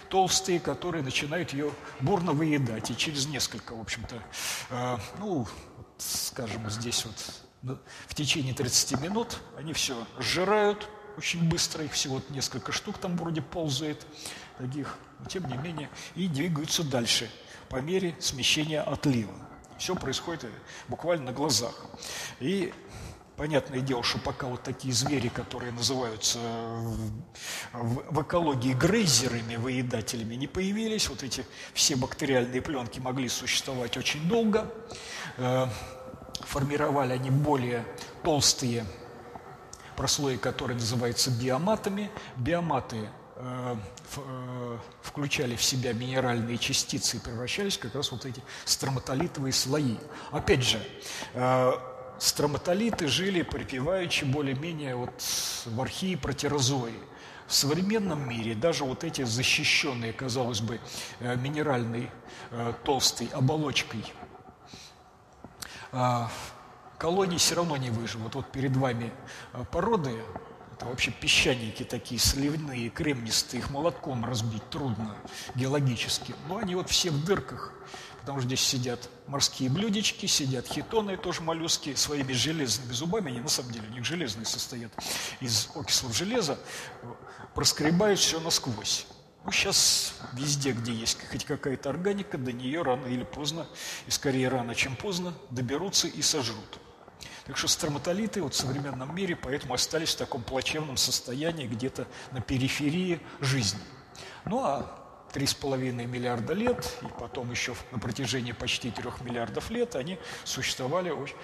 толстые, 0.09 0.59
которые 0.59 1.03
начинают 1.03 1.53
ее 1.53 1.71
бурно 1.99 2.31
выедать. 2.31 2.91
И 2.91 2.97
через 2.97 3.27
несколько, 3.27 3.75
в 3.75 3.81
общем-то, 3.81 4.21
э, 4.71 4.97
ну, 5.19 5.47
скажем, 5.97 6.69
здесь 6.69 7.05
вот 7.05 7.15
в 7.61 8.15
течение 8.15 8.53
30 8.53 9.01
минут 9.01 9.39
они 9.57 9.73
все 9.73 10.05
сжирают 10.19 10.89
очень 11.17 11.47
быстро, 11.49 11.83
их 11.83 11.91
всего 11.91 12.21
несколько 12.29 12.71
штук 12.71 12.97
там 12.97 13.17
вроде 13.17 13.41
ползает, 13.41 14.05
таких, 14.57 14.97
но 15.19 15.25
тем 15.25 15.47
не 15.47 15.57
менее, 15.57 15.89
и 16.15 16.27
двигаются 16.27 16.83
дальше 16.83 17.29
по 17.67 17.77
мере 17.77 18.15
смещения 18.19 18.81
отлива. 18.81 19.33
Все 19.77 19.95
происходит 19.95 20.45
буквально 20.87 21.27
на 21.27 21.31
глазах. 21.33 21.73
И 22.39 22.73
Понятное 23.39 23.79
дело, 23.79 24.03
что 24.03 24.19
пока 24.19 24.47
вот 24.47 24.63
такие 24.63 24.93
звери, 24.93 25.29
которые 25.29 25.71
называются 25.71 26.39
в, 27.71 28.03
в 28.11 28.21
экологии 28.21 28.73
грейзерами, 28.73 29.55
выедателями, 29.55 30.35
не 30.35 30.47
появились, 30.47 31.07
вот 31.07 31.23
эти 31.23 31.45
все 31.73 31.95
бактериальные 31.95 32.61
пленки 32.61 32.99
могли 32.99 33.29
существовать 33.29 33.95
очень 33.95 34.27
долго. 34.27 34.69
Э, 36.39 36.43
формировали 36.45 37.13
они 37.13 37.29
более 37.29 37.85
толстые 38.23 38.85
прослои, 39.95 40.37
которые 40.37 40.77
называются 40.77 41.31
биоматами. 41.31 42.09
Биоматы 42.37 43.09
э, 43.35 43.75
э, 44.15 44.77
включали 45.01 45.55
в 45.55 45.63
себя 45.63 45.93
минеральные 45.93 46.57
частицы 46.57 47.17
и 47.17 47.19
превращались 47.19 47.77
как 47.77 47.95
раз 47.95 48.11
вот 48.11 48.25
эти 48.25 48.41
строматолитовые 48.65 49.53
слои. 49.53 49.95
Опять 50.31 50.63
же, 50.63 50.79
строматолиты 52.19 53.07
жили 53.07 53.41
припеваючи 53.41 54.25
более-менее 54.25 54.95
вот 54.95 55.21
в 55.65 55.81
архии 55.81 56.15
протерозои. 56.15 56.93
В 57.49 57.53
современном 57.55 58.29
мире 58.29 58.53
даже 58.53 58.83
вот 58.83 59.03
эти 59.03 59.23
защищенные, 59.23 60.13
казалось 60.13 60.61
бы, 60.61 60.79
э, 61.19 61.35
минеральной 61.35 62.11
э, 62.51 62.73
толстой 62.85 63.27
оболочкой 63.33 64.05
колонии 66.97 67.37
все 67.37 67.55
равно 67.55 67.77
не 67.77 67.89
выживут. 67.89 68.35
Вот 68.35 68.51
перед 68.51 68.75
вами 68.75 69.11
э, 69.53 69.63
породы, 69.71 70.21
это 70.73 70.85
вообще 70.85 71.11
песчаники 71.11 71.83
такие 71.83 72.19
сливные, 72.19 72.89
кремнистые, 72.89 73.59
их 73.59 73.69
молотком 73.69 74.25
разбить 74.25 74.69
трудно 74.69 75.15
геологически. 75.55 76.35
Но 76.47 76.57
они 76.57 76.75
вот 76.75 76.89
все 76.89 77.09
в 77.11 77.25
дырках 77.25 77.73
потому 78.29 78.41
что 78.41 78.47
здесь 78.47 78.61
сидят 78.61 79.09
морские 79.25 79.71
блюдечки, 79.71 80.25
сидят 80.25 80.67
хитоны, 80.67 81.17
тоже 81.17 81.41
моллюски, 81.41 81.95
своими 81.95 82.33
железными 82.33 82.91
зубами, 82.91 83.31
они 83.31 83.39
на 83.39 83.49
самом 83.49 83.71
деле 83.71 83.87
у 83.87 83.91
них 83.91 84.05
железные 84.05 84.45
состоят 84.45 84.91
из 85.39 85.69
окислов 85.75 86.15
железа, 86.15 86.59
проскребают 87.55 88.19
все 88.19 88.39
насквозь. 88.39 89.07
Сейчас 89.51 90.13
везде, 90.33 90.71
где 90.71 90.93
есть 90.93 91.17
хоть 91.29 91.45
какая-то 91.45 91.89
органика, 91.89 92.37
до 92.37 92.51
нее 92.51 92.81
рано 92.81 93.07
или 93.07 93.23
поздно, 93.23 93.67
и 94.07 94.11
скорее 94.11 94.49
рано, 94.49 94.75
чем 94.75 94.95
поздно, 94.95 95.33
доберутся 95.49 96.07
и 96.07 96.21
сожрут. 96.21 96.79
Так 97.45 97.57
что 97.57 97.67
строматолиты 97.67 98.41
вот 98.41 98.53
в 98.53 98.57
современном 98.57 99.15
мире 99.15 99.35
поэтому 99.35 99.73
остались 99.73 100.13
в 100.13 100.17
таком 100.17 100.43
плачевном 100.43 100.97
состоянии 100.97 101.65
где-то 101.65 102.07
на 102.31 102.41
периферии 102.41 103.19
жизни. 103.39 103.79
Ну 104.45 104.63
а 104.63 104.99
3,5 105.33 106.05
миллиарда 106.05 106.53
лет, 106.53 106.97
и 107.01 107.07
потом 107.19 107.51
еще 107.51 107.75
на 107.91 107.99
протяжении 107.99 108.51
почти 108.51 108.91
3 108.91 109.03
миллиардов 109.21 109.69
лет 109.69 109.95
они 109.95 110.19
существовали 110.43 111.09
очень, 111.09 111.35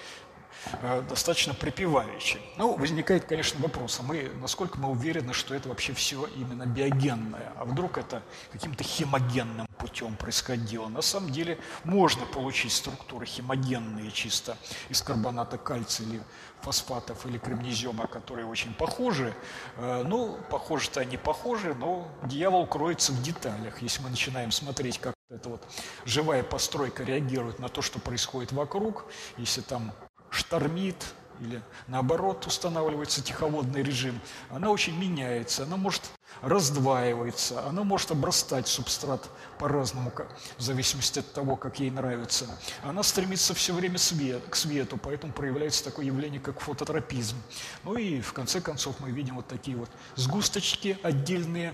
достаточно 1.10 1.54
припеваючи. 1.54 2.40
Ну, 2.58 2.76
возникает, 2.76 3.26
конечно, 3.26 3.60
вопрос, 3.62 4.00
а 4.00 4.04
мы, 4.04 4.32
насколько 4.42 4.78
мы 4.78 4.90
уверены, 4.90 5.34
что 5.34 5.56
это 5.56 5.70
вообще 5.70 5.94
все 5.94 6.26
именно 6.36 6.66
биогенное, 6.66 7.54
а 7.58 7.66
вдруг 7.66 7.98
это 7.98 8.22
каким-то 8.52 8.84
хемогенным 8.84 9.68
путем 9.78 10.16
происходило. 10.16 10.88
На 10.88 11.02
самом 11.02 11.32
деле 11.32 11.60
можно 11.84 12.26
получить 12.26 12.74
структуры 12.74 13.26
хемогенные 13.26 14.12
чисто 14.12 14.58
из 14.90 15.02
карбоната 15.02 15.58
кальция 15.58 16.08
или 16.08 16.22
фосфатов 16.62 17.26
или 17.26 17.38
кремнезема, 17.38 18.08
которые 18.08 18.48
очень 18.48 18.74
похожи. 18.74 19.34
Э, 19.78 20.04
ну, 20.04 20.38
похожи-то 20.50 21.02
они 21.02 21.18
похожи, 21.18 21.76
но 21.76 22.08
дьявол 22.24 22.66
кроется 22.66 23.12
в 23.12 23.22
деталях. 23.22 23.82
Если 23.82 24.02
мы 24.02 24.10
начинаем 24.10 24.52
смотреть, 24.52 24.98
как 25.00 25.14
эта 25.30 25.50
вот 25.50 25.64
живая 26.06 26.44
постройка 26.44 27.04
реагирует 27.04 27.60
на 27.60 27.70
то, 27.70 27.82
что 27.82 28.00
происходит 28.00 28.52
вокруг, 28.52 29.06
если 29.38 29.62
там 29.62 29.92
штормит, 30.36 30.96
или 31.42 31.62
наоборот 31.88 32.46
устанавливается 32.48 33.22
тиховодный 33.22 33.84
режим, 33.84 34.20
она 34.50 34.70
очень 34.70 34.98
меняется, 34.98 35.64
она 35.64 35.78
может 35.78 36.04
раздваивается, 36.42 37.66
она 37.66 37.84
может 37.84 38.12
обрастать 38.12 38.68
субстрат 38.68 39.30
по-разному, 39.58 40.12
в 40.58 40.62
зависимости 40.62 41.20
от 41.20 41.32
того, 41.34 41.56
как 41.56 41.80
ей 41.80 41.90
нравится. 41.90 42.46
Она 42.84 43.04
стремится 43.04 43.54
все 43.54 43.74
время 43.74 43.98
свет, 43.98 44.44
к 44.50 44.56
свету, 44.56 44.98
поэтому 44.98 45.34
проявляется 45.34 45.84
такое 45.84 46.06
явление, 46.06 46.40
как 46.40 46.60
фототропизм. 46.60 47.38
Ну 47.84 47.96
и 47.96 48.22
в 48.22 48.34
конце 48.34 48.62
концов 48.62 49.00
мы 49.00 49.12
видим 49.12 49.36
вот 49.36 49.48
такие 49.48 49.78
вот 49.78 49.90
сгусточки 50.16 51.00
отдельные 51.04 51.74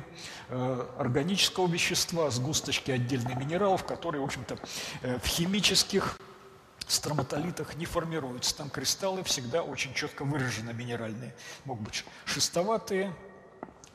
э, 0.50 0.88
органического 0.98 1.68
вещества, 1.68 2.30
сгусточки 2.30 2.92
отдельных 2.92 3.36
минералов, 3.38 3.84
которые, 3.84 4.22
в 4.22 4.26
общем-то, 4.26 4.58
э, 5.02 5.20
в 5.20 5.26
химических 5.26 6.18
строматолитах 6.92 7.76
не 7.76 7.86
формируются. 7.86 8.56
Там 8.56 8.70
кристаллы 8.70 9.24
всегда 9.24 9.62
очень 9.64 9.94
четко 9.94 10.24
выражены 10.24 10.74
минеральные. 10.74 11.34
Могут 11.66 11.84
быть 11.86 12.06
шестоватые, 12.26 13.14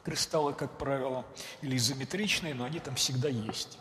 кристаллы, 0.06 0.54
как 0.54 0.70
правило, 0.78 1.24
или 1.62 1.76
изометричные, 1.76 2.54
но 2.54 2.64
они 2.64 2.78
там 2.78 2.94
всегда 2.94 3.28
есть. 3.28 3.76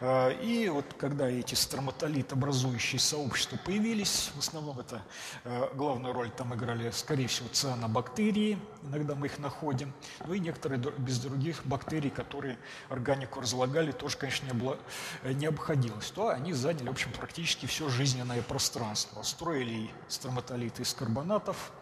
А, 0.00 0.28
и 0.28 0.68
вот 0.68 0.84
когда 0.98 1.26
эти 1.26 1.54
строматолит 1.54 2.32
образующие 2.34 3.00
сообщества 3.00 3.56
появились, 3.64 4.30
в 4.34 4.40
основном 4.40 4.78
это 4.78 5.02
а, 5.44 5.72
главную 5.74 6.12
роль 6.12 6.30
там 6.30 6.54
играли, 6.54 6.90
скорее 6.90 7.28
всего, 7.28 7.48
цианобактерии, 7.50 8.58
иногда 8.82 9.14
мы 9.14 9.28
их 9.28 9.38
находим, 9.38 9.94
ну 10.26 10.34
и 10.34 10.38
некоторые 10.38 10.78
без 10.98 11.18
других 11.18 11.64
бактерий, 11.64 12.10
которые 12.10 12.58
органику 12.90 13.40
разлагали, 13.40 13.92
тоже, 13.92 14.18
конечно, 14.18 14.46
не, 14.52 14.76
э, 15.22 15.32
не 15.32 15.46
обходилось. 15.46 16.10
То 16.10 16.28
они 16.28 16.52
заняли, 16.52 16.88
в 16.88 16.92
общем, 16.92 17.10
практически 17.12 17.64
все 17.64 17.88
жизненное 17.88 18.42
пространство. 18.42 19.22
Строили 19.22 19.90
строматолиты 20.08 20.82
из 20.82 20.92
карбонатов, 20.92 21.72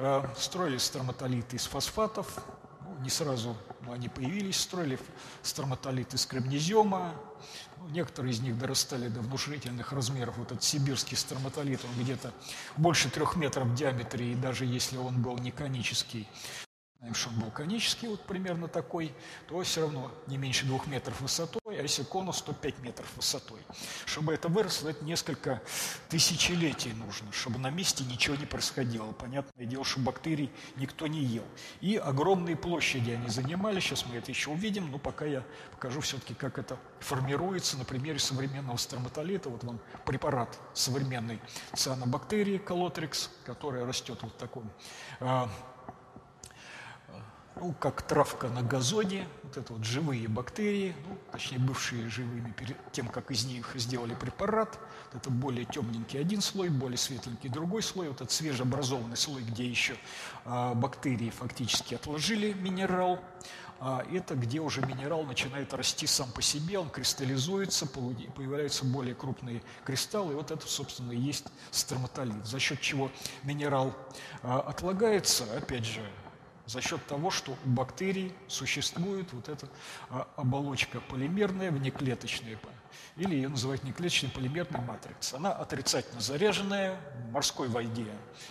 а, 0.00 0.28
строили 0.36 0.78
строматолиты 0.78 1.56
из 1.56 1.66
фосфатов, 1.66 2.42
не 3.00 3.10
сразу 3.10 3.56
они 3.88 4.08
появились, 4.08 4.60
строили 4.60 4.98
строматолит 5.42 6.14
из 6.14 6.26
кремнезема, 6.26 7.14
некоторые 7.90 8.32
из 8.32 8.40
них 8.40 8.58
дорастали 8.58 9.08
до 9.08 9.20
внушительных 9.20 9.92
размеров. 9.92 10.36
Вот 10.36 10.52
этот 10.52 10.62
сибирский 10.62 11.16
строматолит, 11.16 11.80
он 11.84 12.02
где-то 12.02 12.32
больше 12.76 13.10
трех 13.10 13.36
метров 13.36 13.68
в 13.68 13.74
диаметре, 13.74 14.32
и 14.32 14.34
даже 14.34 14.64
если 14.64 14.96
он 14.96 15.22
был 15.22 15.38
не 15.38 15.50
конический, 15.50 16.28
знаем, 17.00 17.14
что 17.14 17.30
он 17.30 17.36
был 17.36 17.50
конический, 17.50 18.08
вот 18.08 18.20
примерно 18.26 18.68
такой, 18.68 19.14
то 19.48 19.62
все 19.62 19.80
равно 19.82 20.12
не 20.26 20.36
меньше 20.36 20.66
двух 20.66 20.86
метров 20.86 21.18
высотой, 21.22 21.60
а 21.66 21.82
если 21.82 22.02
конус, 22.02 22.42
то 22.42 22.52
5 22.52 22.80
метров 22.80 23.10
высотой. 23.16 23.60
Чтобы 24.04 24.34
это 24.34 24.48
выросло, 24.48 24.90
это 24.90 25.02
несколько 25.02 25.62
тысячелетий 26.10 26.92
нужно, 26.92 27.32
чтобы 27.32 27.58
на 27.58 27.70
месте 27.70 28.04
ничего 28.04 28.36
не 28.36 28.44
происходило. 28.44 29.12
Понятное 29.12 29.64
дело, 29.64 29.82
что 29.82 30.00
бактерий 30.00 30.52
никто 30.76 31.06
не 31.06 31.24
ел. 31.24 31.44
И 31.80 31.96
огромные 31.96 32.54
площади 32.54 33.12
они 33.12 33.30
занимали, 33.30 33.80
сейчас 33.80 34.04
мы 34.04 34.16
это 34.16 34.30
еще 34.30 34.50
увидим, 34.50 34.90
но 34.90 34.98
пока 34.98 35.24
я 35.24 35.42
покажу 35.72 36.02
все-таки, 36.02 36.34
как 36.34 36.58
это 36.58 36.78
формируется 36.98 37.78
на 37.78 37.86
примере 37.86 38.18
современного 38.18 38.76
строматолита. 38.76 39.48
Вот 39.48 39.64
вам 39.64 39.80
препарат 40.04 40.58
современной 40.74 41.40
цианобактерии, 41.74 42.58
колотрикс, 42.58 43.30
которая 43.46 43.86
растет 43.86 44.18
вот 44.20 44.34
в 44.34 44.36
таком 44.36 44.70
а, 45.20 45.48
ну, 47.60 47.74
как 47.78 48.02
травка 48.02 48.48
на 48.48 48.62
газоне, 48.62 49.28
вот 49.42 49.56
это 49.56 49.72
вот 49.74 49.84
живые 49.84 50.26
бактерии, 50.28 50.94
ну, 51.06 51.18
точнее 51.30 51.58
бывшие 51.58 52.08
живыми 52.08 52.52
перед 52.52 52.76
тем, 52.92 53.06
как 53.06 53.30
из 53.30 53.44
них 53.44 53.70
сделали 53.74 54.14
препарат. 54.14 54.78
Вот 55.12 55.20
это 55.20 55.30
более 55.30 55.66
темненький 55.66 56.18
один 56.20 56.40
слой, 56.40 56.70
более 56.70 56.96
светленький 56.96 57.50
другой 57.50 57.82
слой. 57.82 58.08
Вот 58.08 58.16
этот 58.16 58.32
свежеобразованный 58.32 59.16
слой, 59.16 59.42
где 59.42 59.66
еще 59.66 59.94
а, 60.44 60.74
бактерии 60.74 61.30
фактически 61.30 61.94
отложили 61.94 62.52
минерал. 62.54 63.20
А 63.82 64.04
это 64.12 64.34
где 64.34 64.60
уже 64.60 64.82
минерал 64.82 65.24
начинает 65.24 65.72
расти 65.72 66.06
сам 66.06 66.30
по 66.32 66.42
себе, 66.42 66.78
он 66.78 66.90
кристаллизуется, 66.90 67.86
появляются 67.86 68.84
более 68.84 69.14
крупные 69.14 69.62
кристаллы, 69.86 70.32
и 70.32 70.36
вот 70.36 70.50
это, 70.50 70.66
собственно, 70.66 71.12
и 71.12 71.18
есть 71.18 71.46
строматолит, 71.70 72.44
за 72.44 72.58
счет 72.58 72.78
чего 72.82 73.10
минерал 73.42 73.94
а, 74.42 74.60
отлагается, 74.60 75.44
опять 75.56 75.86
же, 75.86 76.02
за 76.70 76.80
счет 76.80 77.04
того, 77.06 77.32
что 77.32 77.56
у 77.64 77.68
бактерий 77.68 78.32
существует 78.46 79.32
вот 79.32 79.48
эта 79.48 79.68
а, 80.08 80.28
оболочка 80.36 81.00
полимерная, 81.00 81.72
внеклеточная, 81.72 82.60
или 83.16 83.34
ее 83.34 83.48
называют 83.48 83.82
неклеточной 83.82 84.30
полимерной 84.30 84.80
матрицей. 84.80 85.38
Она 85.38 85.50
отрицательно 85.50 86.20
заряженная, 86.20 87.00
в 87.26 87.32
морской 87.32 87.66
воде 87.66 88.06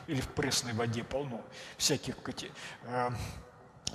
или 0.07 0.19
в 0.19 0.27
пресной 0.27 0.73
воде 0.73 1.05
полно 1.05 1.41
всяких 1.77 2.15
а, 2.83 3.13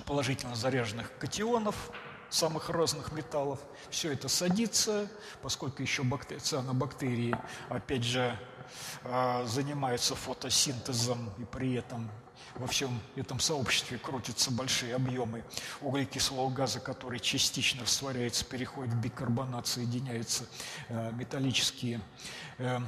положительно 0.07 0.55
заряженных 0.55 1.15
катионов, 1.19 1.91
самых 2.29 2.71
разных 2.71 3.11
металлов. 3.11 3.59
Все 3.91 4.11
это 4.11 4.27
садится, 4.27 5.07
поскольку 5.43 5.83
еще 5.83 6.01
бактери, 6.01 6.39
цианобактерии, 6.39 7.35
опять 7.69 8.03
же, 8.03 8.35
а, 9.03 9.45
занимаются 9.45 10.15
фотосинтезом 10.15 11.31
и 11.37 11.45
при 11.45 11.75
этом 11.75 12.09
во 12.55 12.67
всем 12.67 12.99
этом 13.15 13.39
сообществе 13.39 13.97
крутятся 13.97 14.51
большие 14.51 14.95
объемы 14.95 15.43
углекислого 15.81 16.49
газа, 16.49 16.79
который 16.79 17.19
частично 17.19 17.83
растворяется, 17.83 18.45
переходит 18.45 18.93
в 18.93 19.01
бикарбонат, 19.01 19.67
соединяются 19.67 20.45
э, 20.87 21.11
металлические 21.13 22.01
э, 22.57 22.79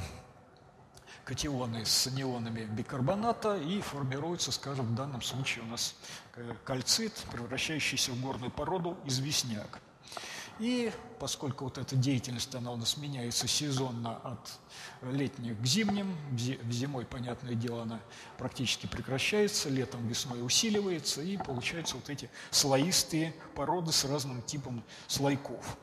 катионы 1.25 1.85
с 1.85 2.07
анионами 2.07 2.65
бикарбоната 2.65 3.57
и 3.57 3.81
формируется, 3.81 4.51
скажем, 4.51 4.85
в 4.85 4.95
данном 4.95 5.21
случае 5.21 5.65
у 5.65 5.67
нас 5.67 5.95
э, 6.35 6.55
кальцит, 6.63 7.13
превращающийся 7.31 8.11
в 8.11 8.21
горную 8.21 8.51
породу 8.51 8.97
известняк. 9.05 9.81
И 10.59 10.91
поскольку 11.19 11.65
вот 11.65 11.77
эта 11.77 11.95
деятельность, 11.95 12.53
она 12.55 12.71
у 12.71 12.77
нас 12.77 12.97
меняется 12.97 13.47
сезонно 13.47 14.17
от 14.17 14.59
летних 15.01 15.59
к 15.59 15.65
зимним, 15.65 16.15
зимой, 16.71 17.05
понятное 17.05 17.53
дело, 17.53 17.83
она 17.83 17.99
практически 18.37 18.87
прекращается, 18.87 19.69
летом, 19.69 20.07
весной 20.07 20.43
усиливается, 20.45 21.21
и 21.21 21.37
получаются 21.37 21.95
вот 21.95 22.09
эти 22.09 22.29
слоистые 22.49 23.35
породы 23.55 23.91
с 23.91 24.05
разным 24.05 24.41
типом 24.41 24.83
слойков. 25.07 25.77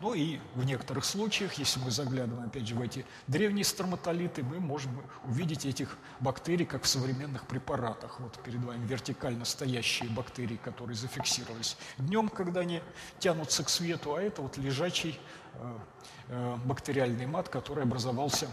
Ну 0.00 0.14
и 0.14 0.38
в 0.54 0.64
некоторых 0.64 1.04
случаях, 1.04 1.54
если 1.54 1.80
мы 1.80 1.90
заглядываем, 1.90 2.48
опять 2.48 2.66
же, 2.66 2.74
в 2.74 2.80
эти 2.80 3.06
древние 3.26 3.64
строматолиты, 3.64 4.42
мы 4.42 4.60
можем 4.60 5.02
увидеть 5.24 5.64
этих 5.64 5.96
бактерий, 6.20 6.66
как 6.66 6.84
в 6.84 6.88
современных 6.88 7.46
препаратах. 7.46 8.20
Вот 8.20 8.42
перед 8.42 8.62
вами 8.62 8.86
вертикально 8.86 9.44
стоящие 9.44 10.10
бактерии, 10.10 10.56
которые 10.56 10.96
зафиксировались 10.96 11.76
днем, 11.98 12.28
когда 12.28 12.60
они 12.60 12.82
тянутся 13.18 13.64
к 13.64 13.68
свету, 13.68 14.14
а 14.14 14.22
это 14.22 14.42
вот 14.42 14.56
лежачий 14.56 15.18
э, 15.54 15.78
э, 16.28 16.56
бактериальный 16.64 17.26
мат, 17.26 17.48
который 17.48 17.84
образовался 17.84 18.48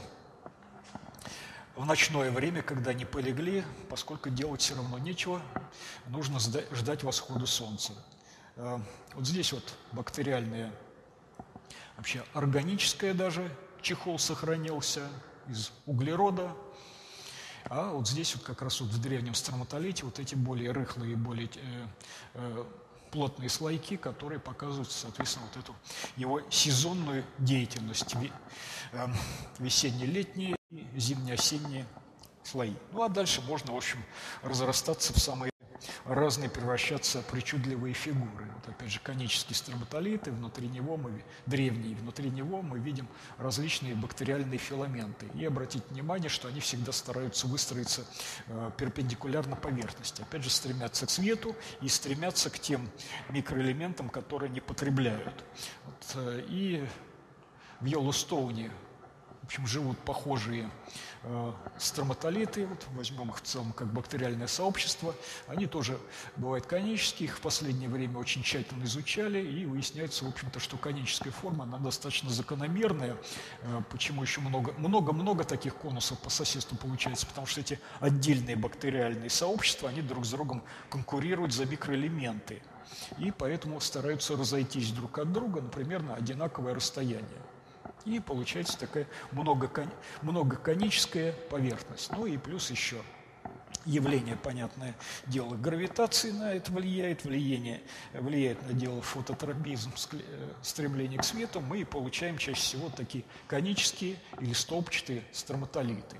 в 1.75 1.85
ночное 1.85 2.31
время, 2.31 2.61
когда 2.61 2.91
они 2.91 3.05
полегли, 3.05 3.63
поскольку 3.89 4.29
делать 4.29 4.61
все 4.61 4.75
равно 4.75 4.97
нечего, 4.97 5.41
нужно 6.07 6.39
ждать 6.39 7.03
восхода 7.03 7.45
солнца. 7.45 7.93
Э, 8.55 8.79
вот 9.15 9.27
здесь 9.27 9.51
вот 9.53 9.73
бактериальные 9.91 10.71
вообще 11.97 12.23
органическое 12.33 13.13
даже, 13.13 13.49
чехол 13.81 14.19
сохранился 14.19 15.07
из 15.47 15.71
углерода. 15.85 16.55
А 17.65 17.91
вот 17.91 18.07
здесь 18.07 18.35
вот 18.35 18.43
как 18.43 18.61
раз 18.61 18.81
вот 18.81 18.89
в 18.89 19.01
древнем 19.01 19.33
строматолите 19.33 20.03
вот 20.05 20.19
эти 20.19 20.35
более 20.35 20.71
рыхлые, 20.71 21.15
более 21.15 21.47
э, 21.55 21.87
э, 22.33 22.65
плотные 23.11 23.49
слойки, 23.49 23.95
которые 23.95 24.39
показывают, 24.39 24.91
соответственно, 24.91 25.45
вот 25.53 25.63
эту 25.63 25.75
его 26.17 26.41
сезонную 26.49 27.23
деятельность, 27.37 28.15
э, 28.91 29.07
весенне-летние 29.59 30.55
зимне-осенние 30.95 31.85
слои. 32.43 32.73
Ну 32.91 33.03
а 33.03 33.09
дальше 33.09 33.41
можно, 33.41 33.71
в 33.71 33.77
общем, 33.77 34.03
разрастаться 34.41 35.13
в 35.13 35.19
самые 35.19 35.52
разные 36.05 36.49
превращаться 36.49 37.21
причудливые 37.31 37.93
фигуры. 37.93 38.47
Вот 38.55 38.69
опять 38.69 38.91
же 38.91 38.99
конический 38.99 39.55
строматолит, 39.55 40.27
и 40.27 40.31
внутри 40.31 40.67
него 40.67 40.97
мы, 40.97 41.23
древний, 41.45 41.95
внутри 41.95 42.29
него 42.29 42.61
мы 42.61 42.79
видим 42.79 43.07
различные 43.37 43.95
бактериальные 43.95 44.57
филаменты. 44.57 45.27
И 45.35 45.45
обратите 45.45 45.85
внимание, 45.89 46.29
что 46.29 46.47
они 46.47 46.59
всегда 46.59 46.91
стараются 46.91 47.47
выстроиться 47.47 48.05
э, 48.47 48.71
перпендикулярно 48.77 49.55
поверхности. 49.55 50.21
Опять 50.21 50.43
же, 50.43 50.49
стремятся 50.49 51.05
к 51.05 51.09
свету 51.09 51.55
и 51.81 51.87
стремятся 51.87 52.49
к 52.49 52.59
тем 52.59 52.89
микроэлементам, 53.29 54.09
которые 54.09 54.49
они 54.49 54.61
потребляют. 54.61 55.43
Вот, 55.85 56.15
э, 56.15 56.45
и 56.47 56.87
в 57.79 57.85
Йеллоустоуне 57.85 58.71
в 59.43 59.45
общем, 59.45 59.67
живут 59.67 59.97
похожие 59.99 60.69
строматолиты, 61.77 62.65
вот 62.65 62.85
возьмем 62.95 63.29
их 63.29 63.37
в 63.37 63.41
целом 63.41 63.71
как 63.71 63.87
бактериальное 63.93 64.47
сообщество, 64.47 65.15
они 65.47 65.67
тоже 65.67 65.97
бывают 66.35 66.65
конические, 66.65 67.29
их 67.29 67.37
в 67.37 67.41
последнее 67.41 67.89
время 67.89 68.17
очень 68.17 68.43
тщательно 68.43 68.83
изучали, 68.83 69.39
и 69.39 69.65
выясняется, 69.65 70.25
в 70.25 70.27
общем-то, 70.27 70.59
что 70.59 70.75
коническая 70.77 71.31
форма, 71.31 71.63
она 71.63 71.77
достаточно 71.77 72.29
закономерная, 72.29 73.15
э, 73.61 73.81
почему 73.89 74.21
еще 74.21 74.41
много-много 74.41 75.45
таких 75.45 75.75
конусов 75.75 76.19
по 76.19 76.29
соседству 76.29 76.77
получается, 76.77 77.25
потому 77.25 77.47
что 77.47 77.61
эти 77.61 77.79
отдельные 78.01 78.57
бактериальные 78.57 79.29
сообщества, 79.29 79.89
они 79.89 80.01
друг 80.01 80.25
с 80.25 80.31
другом 80.31 80.61
конкурируют 80.89 81.53
за 81.53 81.65
микроэлементы, 81.65 82.61
и 83.17 83.31
поэтому 83.31 83.79
стараются 83.79 84.35
разойтись 84.35 84.91
друг 84.91 85.17
от 85.19 85.31
друга, 85.31 85.61
например, 85.61 86.03
на 86.03 86.15
одинаковое 86.15 86.75
расстояние. 86.75 87.41
И 88.05 88.19
получается 88.19 88.77
такая 88.77 89.07
многокон... 89.31 89.89
многоконическая 90.21 91.33
поверхность. 91.49 92.11
Ну 92.11 92.25
и 92.25 92.37
плюс 92.37 92.69
еще 92.69 92.97
явление, 93.85 94.37
понятное 94.37 94.95
дело, 95.27 95.55
гравитации 95.55 96.31
на 96.31 96.53
это 96.53 96.71
влияет, 96.71 97.25
влияние, 97.25 97.81
влияет 98.13 98.61
на 98.67 98.73
дело 98.73 99.01
фототропизм, 99.01 99.91
стремление 100.61 101.19
к 101.19 101.23
свету, 101.23 101.59
мы 101.59 101.85
получаем 101.85 102.37
чаще 102.37 102.59
всего 102.59 102.89
такие 102.89 103.23
конические 103.47 104.17
или 104.39 104.53
столбчатые 104.53 105.23
строматолиты 105.31 106.17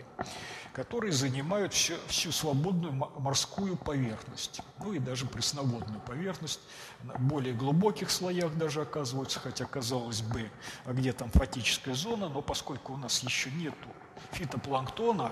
которые 0.73 1.11
занимают 1.11 1.71
всю, 1.73 1.93
всю 2.07 2.31
свободную 2.31 2.93
морскую 2.93 3.77
поверхность, 3.77 4.61
ну 4.79 4.93
и 4.93 4.99
даже 4.99 5.25
пресноводную 5.25 6.01
поверхность, 6.01 6.59
в 7.03 7.21
более 7.21 7.53
глубоких 7.53 8.09
слоях 8.09 8.55
даже 8.57 8.81
оказываются, 8.81 9.39
хотя 9.39 9.65
казалось 9.65 10.21
бы, 10.21 10.49
а 10.85 10.93
где 10.93 11.13
там 11.13 11.29
фатическая 11.29 11.93
зона, 11.93 12.27
но 12.27 12.41
поскольку 12.41 12.93
у 12.93 12.97
нас 12.97 13.21
еще 13.23 13.51
нету 13.51 13.87
фитопланктона, 14.31 15.31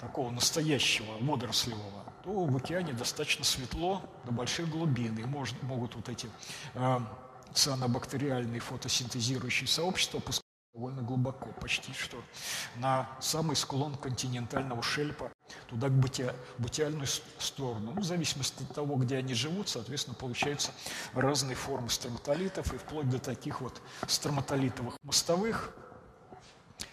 такого 0.00 0.30
настоящего, 0.30 1.12
водорослевого, 1.20 2.04
то 2.22 2.44
в 2.44 2.56
океане 2.56 2.92
достаточно 2.92 3.44
светло 3.44 4.02
до 4.24 4.30
больших 4.30 4.70
глубин, 4.70 5.18
и 5.18 5.24
может, 5.24 5.60
могут 5.64 5.96
вот 5.96 6.08
эти 6.08 6.30
э, 6.74 7.00
цианобактериальные 7.52 8.60
фотосинтезирующие 8.60 9.66
сообщества 9.66 10.20
довольно 10.78 11.02
глубоко, 11.02 11.48
почти 11.60 11.92
что 11.92 12.22
на 12.76 13.08
самый 13.20 13.56
склон 13.56 13.96
континентального 13.96 14.80
шельфа, 14.80 15.32
туда 15.66 15.88
к 15.88 15.92
бытия, 15.92 16.36
бытиальную 16.58 17.08
сторону. 17.40 17.94
Ну, 17.96 18.00
в 18.00 18.04
зависимости 18.04 18.62
от 18.62 18.74
того, 18.76 18.94
где 18.94 19.16
они 19.16 19.34
живут, 19.34 19.68
соответственно, 19.68 20.14
получаются 20.14 20.70
разные 21.14 21.56
формы 21.56 21.90
строматолитов, 21.90 22.72
и 22.72 22.78
вплоть 22.78 23.10
до 23.10 23.18
таких 23.18 23.60
вот 23.60 23.82
строматолитовых 24.06 24.96
мостовых, 25.02 25.74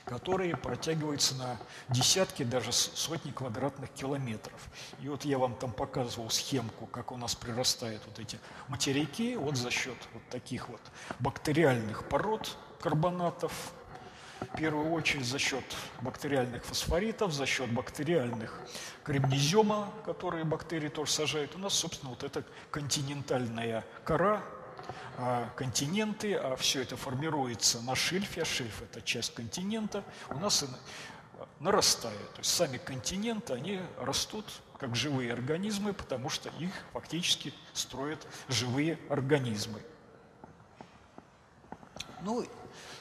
которые 0.04 0.58
протягиваются 0.58 1.36
на 1.36 1.60
десятки, 1.90 2.42
даже 2.42 2.72
сотни 2.72 3.30
квадратных 3.30 3.92
километров. 3.92 4.68
И 5.00 5.10
вот 5.10 5.26
я 5.26 5.38
вам 5.38 5.54
там 5.54 5.72
показывал 5.72 6.32
схемку, 6.32 6.88
как 6.88 7.12
у 7.12 7.18
нас 7.18 7.36
прирастают 7.36 8.02
вот 8.08 8.18
эти 8.18 8.40
материки, 8.68 9.36
вот 9.36 9.58
за 9.58 9.70
счет 9.70 9.98
вот 10.14 10.28
таких 10.32 10.70
вот 10.70 10.82
бактериальных 11.20 12.10
пород, 12.10 12.58
карбонатов, 12.86 13.52
в 14.42 14.58
первую 14.58 14.92
очередь 14.92 15.26
за 15.26 15.40
счет 15.40 15.64
бактериальных 16.02 16.64
фосфоритов, 16.64 17.34
за 17.34 17.48
счет 17.48 17.68
бактериальных 17.72 18.60
кремнезема, 19.04 19.92
которые 20.06 20.44
бактерии 20.44 20.90
тоже 20.90 21.12
сажают. 21.12 21.56
У 21.56 21.58
нас, 21.58 21.74
собственно, 21.74 22.12
вот 22.12 22.24
эта 22.24 22.44
континентальная 22.70 23.84
кора, 24.04 24.44
а 25.18 25.50
континенты, 25.56 26.36
а 26.36 26.56
все 26.58 26.84
это 26.84 26.96
формируется 26.96 27.82
на 27.82 27.96
шельфе, 27.96 28.44
а 28.44 28.46
шельф– 28.46 28.80
это 28.84 29.02
часть 29.02 29.34
континента, 29.34 30.04
у 30.30 30.38
нас 30.38 30.64
нарастает. 31.60 32.34
То 32.34 32.42
есть 32.42 32.54
сами 32.54 32.78
континенты, 32.78 33.54
они 33.54 33.82
растут 34.00 34.46
как 34.78 34.96
живые 34.96 35.34
организмы, 35.34 35.92
потому 35.92 36.30
что 36.30 36.50
их 36.60 36.70
фактически 36.94 37.52
строят 37.74 38.28
живые 38.48 39.00
организмы. 39.10 39.82
Ну, 42.22 42.46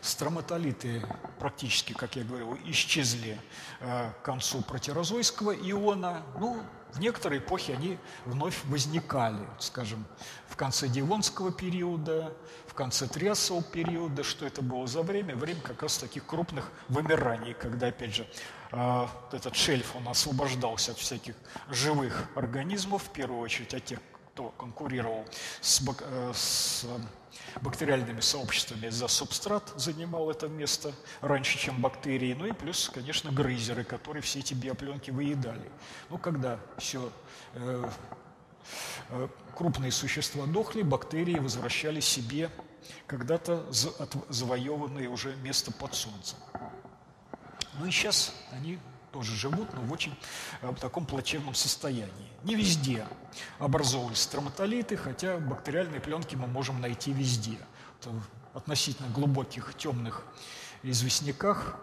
Строматолиты 0.05 1.03
практически, 1.39 1.95
как 1.95 2.15
я 2.17 2.25
говорил, 2.25 2.59
исчезли 2.67 3.41
э, 3.81 4.11
к 4.11 4.23
концу 4.23 4.61
протерозойского 4.61 5.53
иона. 5.53 6.23
Ну, 6.39 6.63
в 6.93 7.01
некоторые 7.01 7.41
эпохи 7.41 7.71
они 7.71 7.99
вновь 8.27 8.63
возникали, 8.67 9.49
скажем, 9.59 10.05
в 10.47 10.57
конце 10.57 10.89
Девонского 10.89 11.53
периода, 11.53 12.37
в 12.67 12.75
конце 12.75 13.07
Триасового 13.07 13.65
периода. 13.65 14.25
Что 14.25 14.45
это 14.45 14.61
было 14.61 14.87
за 14.87 15.01
время? 15.01 15.37
Время 15.37 15.63
как 15.63 15.83
раз 15.83 15.97
таких 15.97 16.27
крупных 16.27 16.71
вымираний, 16.91 17.55
когда, 17.55 17.87
опять 17.87 18.15
же, 18.15 18.29
э, 18.73 19.07
этот 19.33 19.57
шельф 19.57 19.97
он 19.97 20.07
освобождался 20.07 20.91
от 20.91 20.99
всяких 20.99 21.35
живых 21.71 22.29
организмов, 22.35 23.05
в 23.05 23.11
первую 23.11 23.41
очередь 23.41 23.73
от 23.73 23.83
тех, 23.87 24.01
кто 24.35 24.51
конкурировал 24.51 25.25
с, 25.63 25.81
э, 25.81 26.33
с 26.35 26.87
бактериальными 27.61 28.21
сообществами 28.21 28.89
за 28.89 29.09
субстрат 29.09 29.73
занимал 29.77 30.31
это 30.31 30.49
место 30.49 30.93
раньше, 31.21 31.59
чем 31.59 31.81
бактерии. 31.81 32.35
Ну 32.35 32.47
и 32.47 32.53
плюс, 32.53 32.91
конечно, 32.93 33.31
грызеры, 33.31 33.85
которые 33.85 34.23
все 34.23 34.41
эти 34.41 34.55
биопленки 34.55 35.11
выедали. 35.11 35.71
Ну, 36.11 36.19
когда 36.19 36.59
все 36.79 37.11
э, 37.55 37.89
э, 39.11 39.29
крупные 39.55 39.93
существа 39.93 40.47
дохли, 40.47 40.83
бактерии 40.83 41.39
возвращали 41.39 42.01
себе 42.01 42.51
когда-то 43.07 43.67
завоеванное 44.29 45.09
уже 45.09 45.37
место 45.37 45.73
под 45.73 45.95
солнцем. 45.95 46.39
Ну 47.79 47.87
и 47.87 47.91
сейчас 47.91 48.35
они 48.53 48.79
тоже 49.15 49.37
живут, 49.37 49.73
но 49.75 49.81
в 49.81 49.93
очень 49.93 50.13
э, 50.61 50.69
в 50.69 50.75
таком 50.81 51.07
плачевном 51.07 51.55
состоянии. 51.55 52.33
Не 52.43 52.57
везде 52.57 53.07
образовывались 53.61 54.19
строматолиты, 54.19 54.97
хотя 54.97 55.39
бактериальные 55.39 56.01
пленки 56.01 56.35
мы 56.35 56.49
можем 56.49 56.81
найти 56.81 57.13
везде. 57.13 57.57
В 58.03 58.59
относительно 58.59 59.09
глубоких 59.11 59.75
темных 59.77 60.25
известняках 60.83 61.79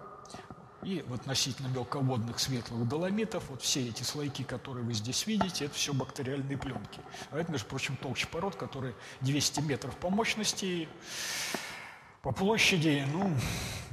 и 0.83 1.05
в 1.07 1.13
относительно 1.13 1.67
мелководных 1.67 2.37
светлых 2.37 2.85
доломитов, 2.87 3.43
вот 3.49 3.61
все 3.61 3.87
эти 3.87 4.03
слойки, 4.03 4.43
которые 4.43 4.83
вы 4.83 4.93
здесь 4.93 5.25
видите, 5.25 5.65
это 5.65 5.75
все 5.75 5.93
бактериальные 5.93 6.57
пленки. 6.57 6.99
А 7.31 7.39
это, 7.39 7.49
между 7.49 7.67
прочим, 7.67 7.95
толща 7.95 8.27
пород, 8.27 8.55
которые 8.57 8.93
200 9.21 9.61
метров 9.61 9.95
по 9.95 10.09
мощности, 10.09 10.89
по 12.21 12.31
площади, 12.31 13.03
ну, 13.11 13.35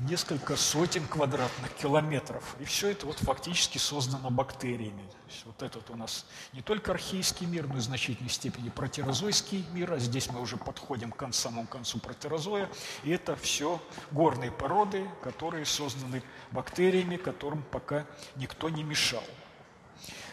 несколько 0.00 0.56
сотен 0.56 1.06
квадратных 1.06 1.74
километров. 1.74 2.56
И 2.60 2.64
все 2.64 2.90
это 2.90 3.06
вот 3.06 3.18
фактически 3.18 3.78
создано 3.78 4.30
бактериями. 4.30 5.02
То 5.02 5.32
есть 5.32 5.46
вот 5.46 5.62
этот 5.62 5.90
у 5.90 5.96
нас 5.96 6.26
не 6.52 6.60
только 6.60 6.92
архейский 6.92 7.46
мир, 7.46 7.66
но 7.66 7.76
и 7.76 7.78
в 7.78 7.82
значительной 7.82 8.30
степени 8.30 8.68
протерозойский 8.68 9.64
мир, 9.72 9.92
а 9.94 9.98
здесь 9.98 10.30
мы 10.30 10.42
уже 10.42 10.58
подходим 10.58 11.10
к 11.10 11.32
самому 11.32 11.66
концу 11.66 11.98
протерозоя. 12.00 12.68
И 13.02 13.10
это 13.10 13.34
все 13.34 13.80
горные 14.10 14.52
породы, 14.52 15.08
которые 15.22 15.64
созданы 15.64 16.22
бактериями, 16.50 17.16
которым 17.16 17.62
пока 17.62 18.06
никто 18.36 18.68
не 18.68 18.84
мешал. 18.84 19.24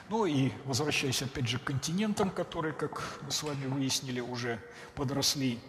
Ну 0.09 0.25
и 0.25 0.51
возвращаясь 0.65 1.21
опять 1.21 1.47
же 1.47 1.59
к 1.59 1.63
континентам, 1.63 2.29
которые, 2.29 2.73
как 2.73 3.19
мы 3.21 3.31
с 3.31 3.41
вами 3.41 3.65
выяснили, 3.65 4.19
уже 4.19 4.59
подросли 4.93 5.59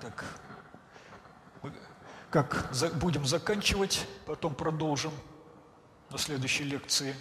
так, 0.00 0.24
как 2.30 2.68
за, 2.72 2.88
будем 2.90 3.26
заканчивать, 3.26 4.06
потом 4.26 4.54
продолжим 4.54 5.12
на 6.10 6.18
следующей 6.18 6.64
лекции. 6.64 7.14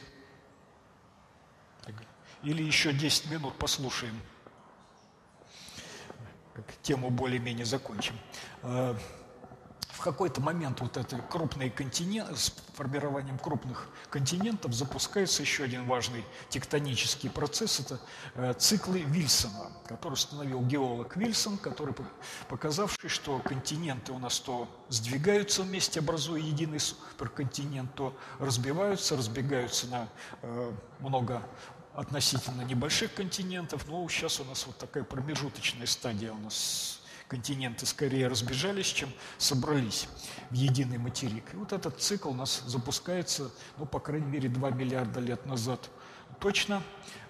Или 2.43 2.64
еще 2.64 2.93
10 2.93 3.31
минут 3.31 3.57
послушаем. 3.57 4.19
Тему 6.81 7.09
более-менее 7.09 7.65
закончим. 7.65 8.15
Какой-то 10.07 10.39
момент 10.39 10.79
вот 10.79 10.95
это 10.95 11.17
крупные 11.17 11.69
континенты, 11.69 12.34
с 12.34 12.53
формированием 12.75 13.38
крупных 13.38 13.89
континентов 14.09 14.71
запускается 14.71 15.41
еще 15.41 15.65
один 15.65 15.85
важный 15.85 16.23
тектонический 16.47 17.29
процесс, 17.29 17.81
это 17.81 17.99
э, 18.35 18.53
циклы 18.53 18.99
Вильсона, 19.01 19.69
который 19.85 20.13
установил 20.13 20.61
геолог 20.61 21.17
Вильсон, 21.17 21.57
который 21.57 21.93
показавший, 22.47 23.09
что 23.09 23.39
континенты 23.39 24.13
у 24.13 24.17
нас 24.17 24.39
то 24.39 24.69
сдвигаются 24.88 25.63
вместе, 25.63 25.99
образуя 25.99 26.39
единый 26.39 26.79
суперконтинент, 26.79 27.93
то 27.93 28.17
разбиваются, 28.39 29.17
разбегаются 29.17 29.88
на 29.88 30.07
э, 30.41 30.71
много 30.99 31.43
относительно 31.93 32.61
небольших 32.61 33.13
континентов, 33.13 33.85
но 33.89 34.07
сейчас 34.07 34.39
у 34.39 34.45
нас 34.45 34.67
вот 34.67 34.77
такая 34.77 35.03
промежуточная 35.03 35.85
стадия 35.85 36.31
у 36.31 36.38
нас 36.38 36.97
континенты 37.28 37.86
скорее 37.86 38.28
разбежались, 38.28 38.88
чем 38.88 39.10
собрались 39.38 40.08
в 40.49 40.54
единый 40.54 40.98
материк. 40.98 41.54
И 41.54 41.58
вот 41.58 41.74
этот 41.74 41.99
цикл 41.99 42.30
у 42.30 42.34
нас 42.34 42.64
запускается, 42.66 43.52
ну, 43.78 43.86
по 43.86 43.99
крайней 43.99 44.28
мере, 44.28 44.49
2 44.49 44.70
миллиарда 44.72 45.20
лет 45.20 45.45
назад 45.45 45.90
точно, 46.40 46.84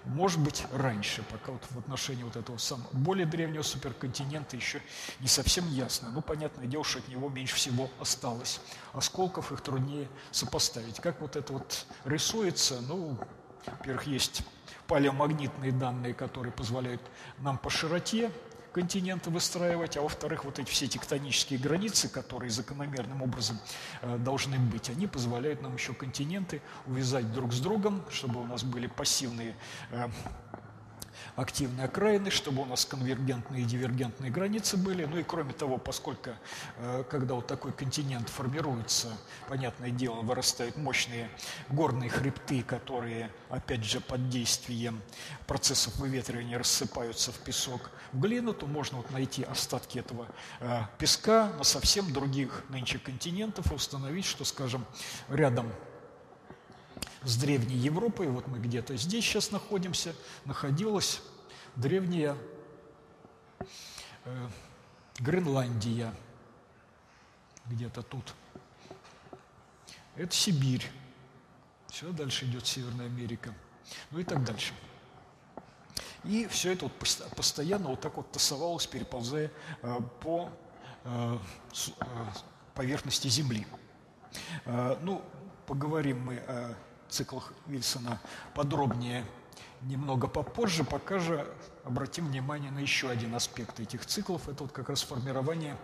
может 0.04 0.40
быть, 0.40 0.66
раньше, 0.72 1.22
пока 1.30 1.52
вот 1.52 1.62
в 1.70 1.78
отношении 1.78 2.22
вот 2.22 2.36
этого 2.36 2.58
самого 2.58 2.88
более 2.92 3.26
древнего 3.26 3.62
суперконтинента 3.62 4.56
еще 4.56 4.82
не 5.20 5.28
совсем 5.28 5.66
ясно. 5.68 6.10
Ну, 6.10 6.22
понятное 6.22 6.66
дело, 6.66 6.84
что 6.84 6.98
от 6.98 7.08
него 7.08 7.28
меньше 7.28 7.56
всего 7.56 7.90
осталось. 8.00 8.60
Осколков 8.92 9.52
их 9.52 9.60
труднее 9.60 10.08
сопоставить. 10.30 11.00
Как 11.00 11.20
вот 11.20 11.36
это 11.36 11.52
вот 11.52 11.86
рисуется, 12.04 12.80
ну, 12.82 13.18
во-первых, 13.66 14.06
есть 14.06 14.42
палеомагнитные 14.86 15.72
данные, 15.72 16.14
которые 16.14 16.52
позволяют 16.52 17.02
нам 17.38 17.58
по 17.58 17.70
широте 17.70 18.30
континенты 18.78 19.30
выстраивать, 19.30 19.96
а 19.96 20.02
во-вторых, 20.02 20.44
вот 20.44 20.60
эти 20.60 20.70
все 20.70 20.86
тектонические 20.86 21.58
границы, 21.58 22.08
которые 22.08 22.50
закономерным 22.50 23.22
образом 23.22 23.58
э, 24.02 24.18
должны 24.18 24.56
быть, 24.56 24.88
они 24.88 25.08
позволяют 25.08 25.62
нам 25.62 25.74
еще 25.74 25.94
континенты 25.94 26.62
увязать 26.86 27.32
друг 27.32 27.52
с 27.52 27.58
другом, 27.58 28.04
чтобы 28.08 28.40
у 28.40 28.44
нас 28.44 28.62
были 28.62 28.86
пассивные 28.86 29.56
активные 31.36 31.86
окраины, 31.86 32.30
чтобы 32.30 32.62
у 32.62 32.64
нас 32.64 32.84
конвергентные 32.84 33.62
и 33.62 33.64
дивергентные 33.64 34.30
границы 34.30 34.76
были. 34.76 35.04
Ну 35.04 35.18
и 35.18 35.22
кроме 35.22 35.52
того, 35.52 35.78
поскольку 35.78 36.30
э, 36.76 37.04
когда 37.10 37.34
вот 37.34 37.46
такой 37.46 37.72
континент 37.72 38.28
формируется, 38.28 39.08
понятное 39.48 39.90
дело, 39.90 40.22
вырастают 40.22 40.76
мощные 40.76 41.30
горные 41.68 42.10
хребты, 42.10 42.62
которые, 42.62 43.30
опять 43.50 43.84
же, 43.84 44.00
под 44.00 44.28
действием 44.28 45.00
процессов 45.46 45.96
выветривания 45.96 46.58
рассыпаются 46.58 47.32
в 47.32 47.38
песок, 47.38 47.90
в 48.12 48.20
глину, 48.20 48.52
то 48.52 48.66
можно 48.66 48.98
вот 48.98 49.10
найти 49.10 49.42
остатки 49.42 49.98
этого 49.98 50.26
э, 50.60 50.82
песка 50.98 51.52
на 51.58 51.64
совсем 51.64 52.12
других 52.12 52.64
нынче 52.68 52.98
континентов 52.98 53.70
и 53.70 53.74
установить, 53.74 54.24
что, 54.24 54.44
скажем, 54.44 54.84
рядом 55.28 55.72
с 57.22 57.36
Древней 57.36 57.76
Европой, 57.76 58.28
вот 58.28 58.46
мы 58.46 58.58
где-то 58.58 58.96
здесь 58.96 59.24
сейчас 59.24 59.50
находимся, 59.50 60.14
находилась 60.44 61.20
древняя 61.76 62.36
э, 64.24 64.48
Гренландия, 65.18 66.14
где-то 67.66 68.02
тут. 68.02 68.34
Это 70.16 70.34
Сибирь. 70.34 70.84
Все, 71.88 72.10
дальше 72.12 72.44
идет 72.44 72.66
Северная 72.66 73.06
Америка. 73.06 73.54
Ну 74.10 74.18
и 74.18 74.24
так 74.24 74.44
дальше. 74.44 74.72
И 76.24 76.46
все 76.48 76.72
это 76.72 76.86
вот 76.86 76.92
постоянно 77.36 77.90
вот 77.90 78.00
так 78.00 78.16
вот 78.16 78.30
тасовалось, 78.32 78.86
переползая 78.86 79.50
э, 79.82 79.98
по 80.20 80.50
э, 81.04 81.38
э, 82.00 82.04
поверхности 82.74 83.28
Земли. 83.28 83.66
Э, 84.64 84.98
ну, 85.02 85.22
поговорим 85.66 86.20
мы 86.24 86.38
о 86.38 86.74
циклах 87.08 87.52
Вильсона 87.66 88.20
подробнее 88.54 89.24
немного 89.82 90.26
попозже, 90.26 90.84
пока 90.84 91.18
же 91.18 91.46
обратим 91.84 92.28
внимание 92.28 92.70
на 92.70 92.80
еще 92.80 93.08
один 93.08 93.34
аспект 93.34 93.80
этих 93.80 94.04
циклов. 94.06 94.48
Это 94.48 94.64
вот 94.64 94.72
как 94.72 94.88
раз 94.88 95.02
формирование 95.02 95.76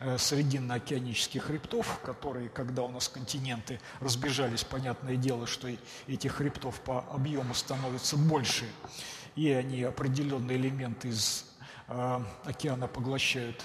э, 0.00 0.18
срединно-океанических 0.18 1.44
хребтов, 1.44 2.00
которые, 2.04 2.48
когда 2.48 2.82
у 2.82 2.88
нас 2.88 3.08
континенты 3.08 3.80
разбежались, 4.00 4.64
понятное 4.64 5.16
дело, 5.16 5.46
что 5.46 5.68
этих 6.06 6.34
хребтов 6.34 6.80
по 6.80 7.00
объему 7.10 7.54
становится 7.54 8.16
больше, 8.16 8.66
и 9.34 9.50
они 9.50 9.82
определенные 9.82 10.56
элементы 10.56 11.08
из 11.08 11.46
э, 11.88 12.20
океана 12.44 12.86
поглощают, 12.86 13.62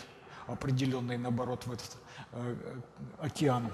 определенные, 0.47 1.17
наоборот, 1.17 1.65
в 1.67 1.71
этот 1.71 1.97
э, 2.31 2.55
океан 3.19 3.71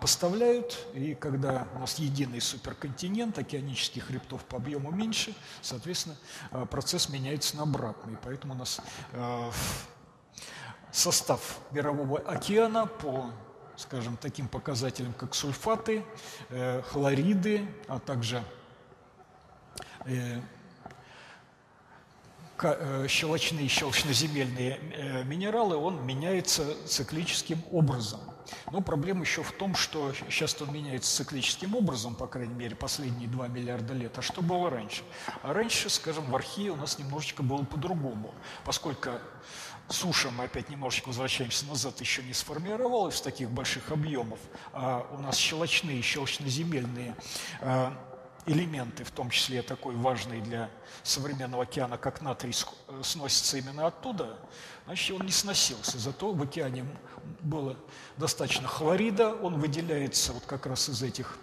поставляют, 0.00 0.86
и 0.94 1.14
когда 1.14 1.66
у 1.74 1.80
нас 1.80 1.98
единый 1.98 2.40
суперконтинент, 2.40 3.38
океанических 3.38 4.06
хребтов 4.06 4.44
по 4.44 4.56
объему 4.56 4.90
меньше, 4.90 5.34
соответственно, 5.60 6.16
а, 6.52 6.64
процесс 6.64 7.08
меняется 7.08 7.56
на 7.56 7.64
обратный. 7.64 8.16
Поэтому 8.22 8.54
у 8.54 8.56
нас 8.56 8.80
а, 9.12 9.50
состав 10.92 11.58
мирового 11.72 12.18
океана 12.20 12.86
по 12.86 13.30
скажем, 13.76 14.16
таким 14.16 14.48
показателям, 14.48 15.12
как 15.14 15.34
сульфаты, 15.34 16.04
э, 16.50 16.82
хлориды, 16.82 17.66
а 17.88 17.98
также 17.98 18.44
э, 20.04 20.40
щелочные, 23.08 23.68
щелочноземельные 23.68 25.24
минералы, 25.24 25.76
он 25.76 26.04
меняется 26.06 26.64
циклическим 26.86 27.62
образом. 27.70 28.20
Но 28.70 28.80
проблема 28.80 29.22
еще 29.22 29.42
в 29.42 29.52
том, 29.52 29.74
что 29.74 30.12
сейчас 30.28 30.60
он 30.60 30.72
меняется 30.72 31.16
циклическим 31.16 31.74
образом, 31.74 32.14
по 32.14 32.26
крайней 32.26 32.54
мере, 32.54 32.74
последние 32.74 33.28
2 33.28 33.48
миллиарда 33.48 33.94
лет. 33.94 34.18
А 34.18 34.22
что 34.22 34.42
было 34.42 34.70
раньше? 34.70 35.02
А 35.42 35.52
раньше, 35.52 35.88
скажем, 35.90 36.24
в 36.24 36.34
архее 36.34 36.72
у 36.72 36.76
нас 36.76 36.98
немножечко 36.98 37.42
было 37.42 37.64
по-другому, 37.64 38.34
поскольку 38.64 39.10
суша, 39.88 40.30
мы 40.30 40.44
опять 40.44 40.70
немножечко 40.70 41.08
возвращаемся 41.08 41.66
назад, 41.66 42.00
еще 42.00 42.22
не 42.22 42.32
сформировалась 42.32 43.16
в 43.16 43.22
таких 43.22 43.50
больших 43.50 43.90
объемов, 43.90 44.38
а 44.72 45.06
у 45.12 45.18
нас 45.18 45.36
щелочные, 45.36 46.00
щелочноземельные 46.02 47.16
а, 47.60 47.92
элементы, 48.46 49.04
в 49.04 49.10
том 49.10 49.30
числе 49.30 49.62
такой 49.62 49.94
важный 49.94 50.40
для 50.40 50.70
современного 51.02 51.62
океана, 51.62 51.96
как 51.96 52.20
натрий, 52.20 52.54
э, 52.88 53.00
сносится 53.02 53.58
именно 53.58 53.86
оттуда, 53.86 54.38
значит, 54.86 55.18
он 55.18 55.26
не 55.26 55.32
сносился. 55.32 55.98
Зато 55.98 56.32
в 56.32 56.42
океане 56.42 56.84
было 57.40 57.76
достаточно 58.16 58.66
хлорида, 58.66 59.34
он 59.34 59.60
выделяется 59.60 60.32
вот 60.32 60.44
как 60.46 60.66
раз 60.66 60.88
из 60.88 61.02
этих 61.02 61.38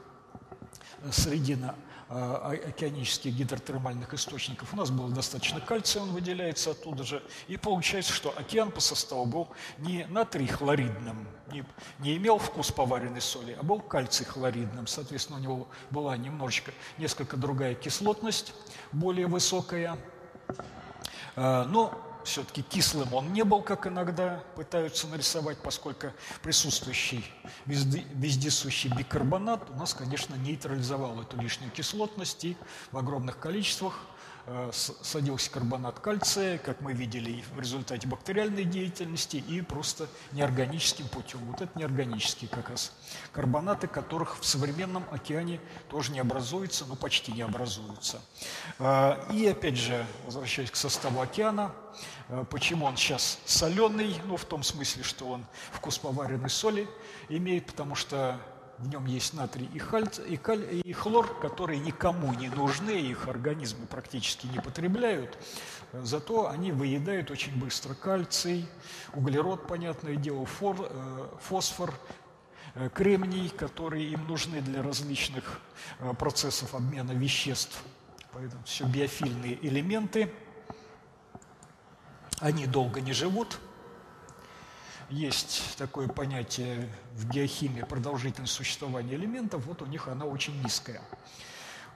э, 1.01 1.11
средина 1.11 1.76
океанических 2.10 3.34
гидротермальных 3.36 4.14
источников. 4.15 4.73
У 4.73 4.76
нас 4.77 4.90
было 4.90 5.10
достаточно 5.10 5.61
кальция, 5.61 6.02
он 6.02 6.10
выделяется 6.11 6.72
оттуда 6.72 7.03
же. 7.03 7.22
И 7.48 7.56
получается, 7.56 8.14
что 8.14 8.34
океан 8.36 8.72
по 8.72 8.81
составу 8.81 9.26
был 9.26 9.48
не 9.77 10.06
натрий 10.07 10.48
хлоридным, 10.48 11.27
не, 11.52 11.64
не 11.99 12.18
имел 12.18 12.40
вкус 12.40 12.72
поваренной 12.72 13.22
соли, 13.22 13.56
а 13.60 13.64
был 13.64 13.80
кальций 13.80 14.26
хлоридным. 14.26 14.88
Соответственно, 14.88 15.38
у 15.38 15.41
него 15.41 15.68
была 15.91 16.18
немножечко, 16.18 16.72
несколько 16.98 17.38
другая 17.38 17.76
кислотность, 17.76 18.53
более 18.91 19.27
высокая. 19.27 19.98
А, 21.36 21.65
но 21.65 21.94
все-таки 22.24 22.62
кислым 22.62 23.14
он 23.14 23.34
не 23.34 23.44
был, 23.44 23.62
как 23.62 23.88
иногда 23.88 24.44
пытаются 24.56 25.08
нарисовать, 25.08 25.58
поскольку 25.60 26.08
присутствующий 26.44 27.26
вездесущий 27.66 28.90
бикарбонат 28.96 29.70
у 29.70 29.76
нас, 29.76 29.94
конечно, 29.94 30.36
нейтрализовал 30.36 31.22
эту 31.22 31.40
лишнюю 31.40 31.72
кислотность 31.72 32.44
и 32.46 32.58
в 32.91 32.98
огромных 32.98 33.40
количествах 33.40 34.00
садился 34.71 35.51
карбонат 35.51 35.99
кальция, 35.99 36.57
как 36.57 36.81
мы 36.81 36.93
видели 36.93 37.43
в 37.55 37.59
результате 37.59 38.07
бактериальной 38.07 38.63
деятельности, 38.63 39.38
и 39.38 39.61
просто 39.61 40.07
неорганическим 40.31 41.07
путем. 41.07 41.39
Вот 41.45 41.61
это 41.61 41.77
неорганические 41.77 42.49
как 42.49 42.69
раз 42.69 42.93
карбонаты, 43.31 43.88
которых 43.88 44.39
в 44.39 44.45
современном 44.45 45.05
океане 45.11 45.59
тоже 45.89 46.11
не 46.11 46.19
образуются, 46.19 46.85
но 46.85 46.95
почти 46.95 47.31
не 47.31 47.41
образуются. 47.41 48.21
Э, 48.80 49.17
и 49.31 49.45
опять 49.47 49.77
же, 49.77 50.05
возвращаясь 50.26 50.71
к 50.71 50.76
составу 50.76 51.21
океана, 51.21 51.73
э, 52.30 52.43
почему 52.49 52.85
он 52.85 52.97
сейчас 52.97 53.39
соленый, 53.45 54.19
ну 54.26 54.38
в 54.38 54.45
том 54.45 54.63
смысле, 54.63 55.03
что 55.03 55.27
он 55.27 55.45
вкус 55.71 55.97
поваренной 55.97 56.49
соли 56.49 56.88
имеет, 57.30 57.65
потому 57.67 57.95
что 57.95 58.39
в 58.80 58.88
нем 58.88 59.06
есть 59.06 59.34
натрий 59.34 59.69
и, 59.73 59.80
хальц, 59.80 60.19
и, 60.19 60.38
каль, 60.38 60.65
и 60.84 60.93
хлор, 60.93 61.39
которые 61.39 61.80
никому 61.80 62.34
не 62.34 62.49
нужны, 62.49 62.91
их 62.91 63.27
организмы 63.27 63.85
практически 63.88 64.47
не 64.47 64.60
потребляют, 64.60 65.38
зато 65.93 66.49
они 66.49 66.72
выедают 66.72 67.30
очень 67.30 67.57
быстро 67.60 67.93
кальций, 67.93 68.65
углерод, 69.14 69.68
понятное 69.68 70.15
дело, 70.15 70.45
фор, 70.45 70.77
э, 70.80 71.27
фосфор, 71.41 71.93
э, 72.76 72.89
кремний, 72.93 73.49
которые 73.49 74.07
им 74.10 74.26
нужны 74.27 74.61
для 74.61 74.81
различных 74.81 75.60
э, 75.99 76.14
процессов 76.14 76.73
обмена 76.73 77.11
веществ. 77.11 77.84
Поэтому 78.31 78.64
все 78.64 78.85
биофильные 78.85 79.57
элементы, 79.68 80.31
они 82.39 82.65
долго 82.65 83.01
не 83.01 83.11
живут– 83.11 83.60
есть 85.10 85.76
такое 85.77 86.07
понятие 86.07 86.90
в 87.14 87.30
геохимии 87.30 87.81
продолжительность 87.81 88.53
существования 88.53 89.15
элементов, 89.15 89.65
вот 89.65 89.81
у 89.81 89.86
них 89.86 90.07
она 90.07 90.26
очень 90.26 90.61
низкая 90.61 91.02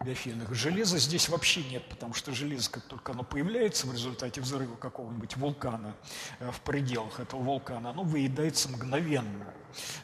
биофильных. 0.04 0.54
Железа 0.54 0.98
здесь 0.98 1.30
вообще 1.30 1.64
нет, 1.64 1.88
потому 1.90 2.14
что 2.14 2.34
железо, 2.34 2.70
как 2.70 2.84
только 2.84 3.14
оно 3.14 3.24
появляется 3.24 3.88
в 3.88 3.94
результате 3.94 4.42
взрыва 4.42 4.76
какого-нибудь 4.76 5.38
вулкана 5.38 5.96
э, 6.40 6.52
в 6.52 6.60
пределах 6.62 7.20
этого 7.20 7.42
вулкана, 7.42 7.92
оно 7.92 8.04
выедается 8.04 8.70
мгновенно. 8.70 9.54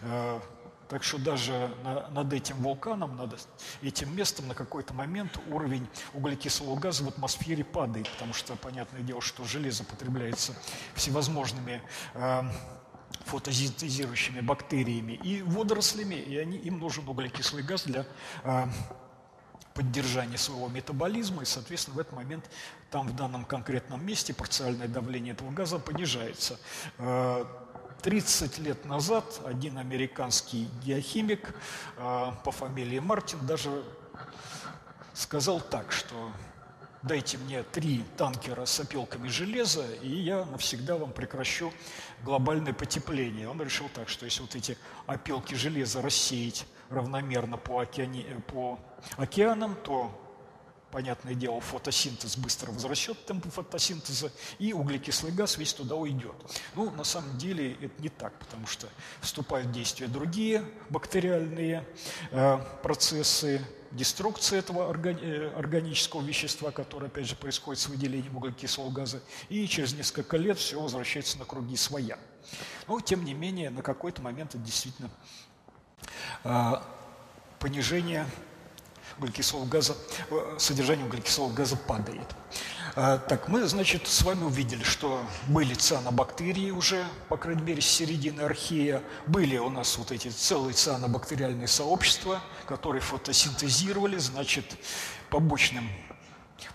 Э, 0.02 0.40
так 0.88 1.03
что 1.03 1.19
даже 1.19 1.72
на, 1.84 2.10
над 2.10 2.34
этим 2.34 2.57
вулканом, 2.57 3.15
над 3.15 3.40
этим 3.84 4.15
местом 4.15 4.48
на 4.48 4.56
какой-то 4.56 4.94
момент 4.94 5.40
уровень 5.48 5.88
углекислого 6.14 6.80
газа 6.80 7.03
в 7.03 7.10
атмосфере 7.10 7.64
падает, 7.64 8.10
потому 8.10 8.34
что, 8.34 8.56
понятное 8.56 9.02
дело, 9.02 9.22
что 9.22 9.45
железо 9.45 9.84
потребляется 9.84 10.56
всевозможными 10.95 11.84
э, 12.15 12.41
фотосинтезирующими 13.26 14.41
бактериями 14.41 15.14
и 15.14 15.41
водорослями, 15.41 16.15
и 16.15 16.38
они, 16.38 16.57
им 16.57 16.80
нужен 16.80 17.07
углекислый 17.07 17.64
газ 17.64 17.84
для 17.84 18.06
э, 18.44 18.65
поддержания 19.73 20.38
своего 20.38 20.68
метаболизма, 20.68 21.44
и, 21.44 21.45
соответственно, 21.45 21.98
в 21.98 21.99
этот 21.99 22.14
момент 22.14 22.49
там, 22.91 23.07
в 23.07 23.15
данном 23.15 23.45
конкретном 23.45 24.06
месте, 24.06 24.34
парциальное 24.34 24.88
давление 24.88 25.34
этого 25.34 25.52
газа 25.52 25.80
понижается. 25.80 26.60
30 28.02 28.60
лет 28.60 28.86
назад 28.86 29.41
один 29.45 29.77
американский 29.77 30.69
геохимик 30.84 31.53
э, 31.98 32.31
по 32.45 32.52
фамилии 32.52 32.99
Мартин 32.99 33.45
даже 33.45 33.84
сказал 35.14 35.60
так, 35.60 35.91
что 35.91 36.31
дайте 37.02 37.38
мне 37.38 37.64
три 37.64 38.03
танкера 38.18 38.65
с 38.65 38.80
опилками 38.80 39.27
железа, 39.27 39.86
и 40.02 40.10
я 40.10 40.45
навсегда 40.45 40.98
вам 40.98 41.11
прекращу 41.11 41.73
глобальное 42.24 42.74
потепление. 42.74 43.48
Он 43.48 43.62
решил 43.62 43.90
так, 43.94 44.10
что 44.10 44.26
если 44.26 44.41
вот 44.41 44.56
эти 44.56 44.78
опилки 45.08 45.54
железа 45.56 46.02
рассеять 46.02 46.66
равномерно 46.90 47.58
по, 47.58 47.80
океане, 47.80 48.26
по 48.48 48.80
океанам, 49.18 49.76
то 49.84 50.12
понятное 50.91 51.36
дело, 51.36 51.62
фотосинтез 51.62 52.38
быстро 52.38 52.72
возвращает 52.72 53.26
темп 53.26 53.46
фотосинтеза, 53.52 54.32
и 54.58 54.74
углекислый 54.74 55.32
газ 55.32 55.58
весь 55.58 55.74
туда 55.74 55.96
уйдет. 55.96 56.36
Ну, 56.76 56.90
на 56.91 57.04
самом 57.04 57.38
деле 57.38 57.74
это 57.74 58.02
не 58.02 58.10
так, 58.10 58.34
потому 58.40 58.68
что 58.68 58.88
вступают 59.22 59.68
в 59.68 59.72
действие 59.72 60.10
другие 60.10 60.64
бактериальные 60.90 61.86
э, 62.32 62.60
процессы, 62.82 63.62
деструкции 63.91 64.57
этого 64.57 64.94
э, 64.94 65.52
органического 65.56 66.22
вещества, 66.22 66.72
которое, 66.72 67.07
опять 67.07 67.26
же, 67.28 67.36
происходит 67.36 67.82
с 67.82 67.88
выделением 67.88 68.36
углекислого 68.38 68.90
газа, 68.90 69.22
и 69.49 69.68
через 69.68 69.94
несколько 69.94 70.38
лет 70.38 70.57
все 70.57 70.80
возвращается 70.80 71.38
на 71.40 71.45
круги 71.45 71.76
своя. 71.76 72.18
Но, 72.88 72.99
тем 72.99 73.26
не 73.26 73.34
менее, 73.34 73.70
на 73.70 73.82
какой-то 73.82 74.22
момент 74.22 74.56
это 74.56 74.64
действительно 74.64 75.10
э, 76.44 76.74
понижение 77.60 78.26
углекислого 79.18 79.66
газа, 79.66 79.95
э, 80.30 80.56
содержание 80.57 81.06
углекислого 81.06 81.52
газа 81.52 81.76
падает. 81.76 82.28
А, 82.95 83.18
так, 83.18 83.48
мы, 83.48 83.66
значит, 83.68 84.07
с 84.07 84.24
вами 84.24 84.44
увидели, 84.44 84.84
что 84.84 85.22
были 85.48 85.74
цианобактерии 85.74 86.72
уже, 86.72 87.03
по 87.28 87.38
крайней 87.38 87.61
мере, 87.61 87.82
с 87.82 87.86
середины 87.86 88.41
архея. 88.41 89.03
Были 89.28 89.57
у 89.57 89.70
нас 89.70 89.98
вот 89.98 90.11
эти 90.11 90.30
целые 90.30 90.74
цианобактериальные 90.74 91.68
сообщества, 91.68 92.41
которые 92.66 93.02
фотосинтезировали, 93.02 94.18
значит, 94.18 94.66
побочным 95.30 95.90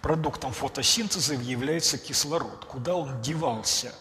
продуктом 0.04 0.52
фотосинтеза 0.52 1.34
является 1.34 1.98
кислород. 1.98 2.64
Куда 2.66 2.94
он 2.94 3.22
девался? 3.22 3.94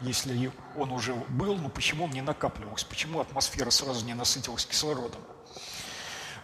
Если 0.00 0.52
он 0.76 0.92
уже 0.92 1.14
был, 1.14 1.56
но 1.56 1.68
почему 1.68 2.04
он 2.04 2.10
не 2.10 2.22
накапливался? 2.22 2.86
Почему 2.86 3.20
атмосфера 3.20 3.70
сразу 3.70 4.04
не 4.04 4.14
насытилась 4.14 4.64
кислородом? 4.64 5.20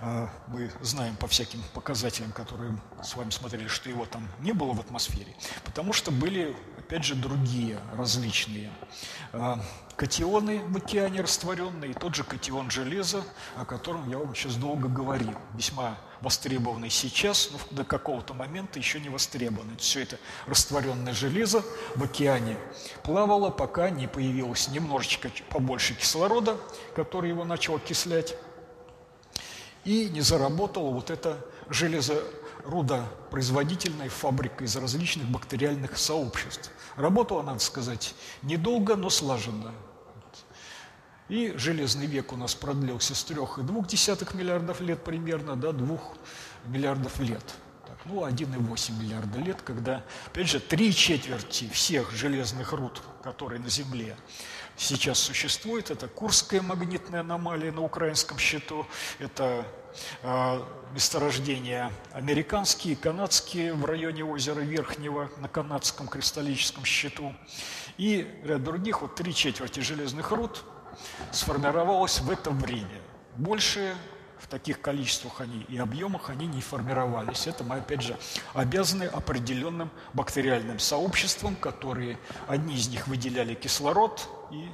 А, 0.01 0.29
мы 0.49 0.71
знаем 0.81 1.16
по 1.16 1.27
всяким 1.27 1.62
показателям, 1.73 2.33
которые 2.33 2.79
с 3.03 3.15
вами 3.16 3.31
смотрели, 3.31 3.69
что 3.69 3.89
его 3.89 4.07
там 4.07 4.29
не 4.41 4.53
было 4.53 4.73
в 4.73 4.81
атмосфере, 4.81 5.35
потому 5.65 5.93
что 5.93 6.11
были, 6.11 6.57
опять 6.79 7.05
же, 7.05 7.15
другие 7.15 7.79
различные. 7.97 8.71
А, 9.33 9.61
катионы 9.97 10.61
в 10.66 10.77
океане 10.77 11.21
растворенные, 11.21 11.93
и 11.93 11.95
тот 11.95 12.15
же 12.15 12.25
катион 12.25 12.71
железа, 12.71 13.25
о 13.57 13.65
котором 13.65 14.09
я 14.11 14.19
вам 14.19 14.35
сейчас 14.35 14.57
долго 14.57 14.89
говорил, 14.89 15.35
весьма 15.55 15.99
востребованный 16.21 16.91
сейчас, 16.91 17.51
но 17.53 17.59
до 17.71 17.85
какого-то 17.85 18.35
момента 18.35 18.79
еще 18.79 18.99
не 18.99 19.09
востребованный. 19.09 19.77
Все 19.77 20.03
это 20.03 20.19
растворенное 20.47 21.12
железо 21.12 21.62
в 21.95 22.03
океане 22.03 22.57
плавало, 23.03 23.51
пока 23.51 23.91
не 23.91 24.07
появилось 24.07 24.69
немножечко 24.69 25.31
побольше 25.51 25.95
кислорода, 25.95 26.57
который 26.97 27.29
его 27.31 27.45
начал 27.45 27.77
окислять, 27.77 28.37
и 29.85 30.09
не 30.11 30.20
заработала 30.20 30.90
вот 30.90 31.11
эта 31.11 31.44
железорудопроизводительная 31.69 34.09
фабрика 34.09 34.65
из 34.65 34.74
различных 34.77 35.28
бактериальных 35.28 35.98
сообществ. 35.98 36.70
Работала, 36.97 37.43
надо 37.43 37.61
сказать, 37.61 38.15
недолго, 38.43 38.97
но 38.97 39.11
слаженно. 39.11 39.73
И 41.28 41.52
железный 41.56 42.06
век 42.06 42.32
у 42.32 42.36
нас 42.36 42.55
продлился 42.55 43.15
с 43.15 43.24
3,2 43.24 44.36
миллиардов 44.36 44.81
лет 44.81 45.02
примерно 45.02 45.56
до 45.56 45.73
2 45.73 45.98
миллиардов 46.66 47.19
лет. 47.20 47.43
Так, 47.86 47.98
ну, 48.05 48.27
1,8 48.27 49.01
миллиарда 49.01 49.39
лет, 49.39 49.62
когда, 49.62 50.05
опять 50.27 50.48
же, 50.48 50.61
три 50.61 50.94
четверти 50.94 51.69
всех 51.70 52.12
железных 52.12 52.73
руд, 52.73 53.01
которые 53.23 53.61
на 53.61 53.70
Земле, 53.70 54.16
сейчас 54.77 55.19
существует. 55.19 55.91
Это 55.91 56.09
Курская 56.09 56.63
магнитная 56.63 57.21
аномалия 57.21 57.73
на 57.73 57.83
украинском 57.83 58.39
счету, 58.39 58.87
это 59.19 59.67
э, 60.23 60.63
месторождения 60.93 61.91
американские, 62.13 62.97
канадские 62.97 63.75
в 63.75 63.85
районе 63.85 64.25
озера 64.25 64.61
Верхнего 64.61 65.31
на 65.39 65.49
канадском 65.49 66.09
кристаллическом 66.09 66.85
счету 66.85 67.35
и 67.99 68.29
ряд 68.45 68.63
других, 68.63 69.03
вот 69.03 69.15
три 69.15 69.35
четверти 69.35 69.81
железных 69.81 70.31
руд 70.31 70.65
сформировалось 71.33 72.21
в 72.21 72.31
это 72.31 72.51
время. 72.51 73.01
Больше 73.37 73.95
в 74.39 74.47
таких 74.47 74.81
количествах 74.81 75.41
они 75.41 75.63
и 75.69 75.79
объемах 75.79 76.29
они 76.29 76.47
не 76.47 76.61
формировались. 76.61 77.47
Это 77.47 77.65
мы, 77.65 77.77
опять 77.77 78.03
же, 78.03 78.19
обязаны 78.53 79.05
определенным 79.05 79.91
бактериальным 80.13 80.79
сообществам, 80.79 81.57
которые, 81.57 82.19
одни 82.47 82.75
из 82.75 82.89
них 82.89 83.09
выделяли 83.09 83.55
кислород, 83.55 84.29
и 84.55 84.69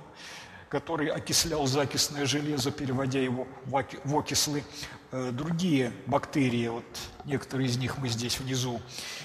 который 0.68 1.08
окислял 1.08 1.66
закисное 1.66 2.26
железо, 2.26 2.70
переводя 2.70 3.18
его 3.18 3.48
в 3.66 4.16
окислы. 4.18 4.62
Э, 5.10 5.30
другие 5.32 5.92
бактерии, 6.06 6.68
вот 6.68 6.84
некоторые 7.24 7.68
из 7.68 7.76
них 7.76 7.98
мы 7.98 8.08
здесь 8.08 8.38
внизу 8.38 8.80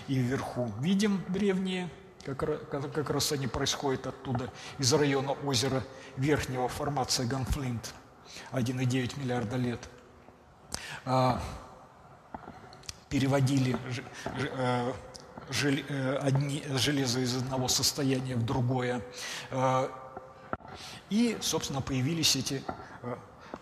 и 0.07 0.15
вверху 0.15 0.71
видим 0.79 1.23
древние, 1.27 1.89
как, 2.25 3.09
раз 3.11 3.31
они 3.31 3.45
происходят 3.45 4.07
оттуда, 4.07 4.51
из 4.79 4.91
района 4.91 5.33
озера 5.45 5.83
Верхнего, 6.17 6.67
формация 6.67 7.27
Ганфлинт, 7.27 7.93
1,9 8.51 9.19
миллиарда 9.19 9.57
лет– 9.57 9.79
а, 11.05 11.39
переводили 13.09 13.77
э, 14.35 14.93
железо 16.77 17.19
из 17.19 17.35
одного 17.35 17.67
состояния 17.67 18.35
в 18.35 18.43
другое. 18.43 19.01
И, 21.09 21.37
собственно, 21.41 21.81
появились 21.81 22.35
эти 22.35 22.63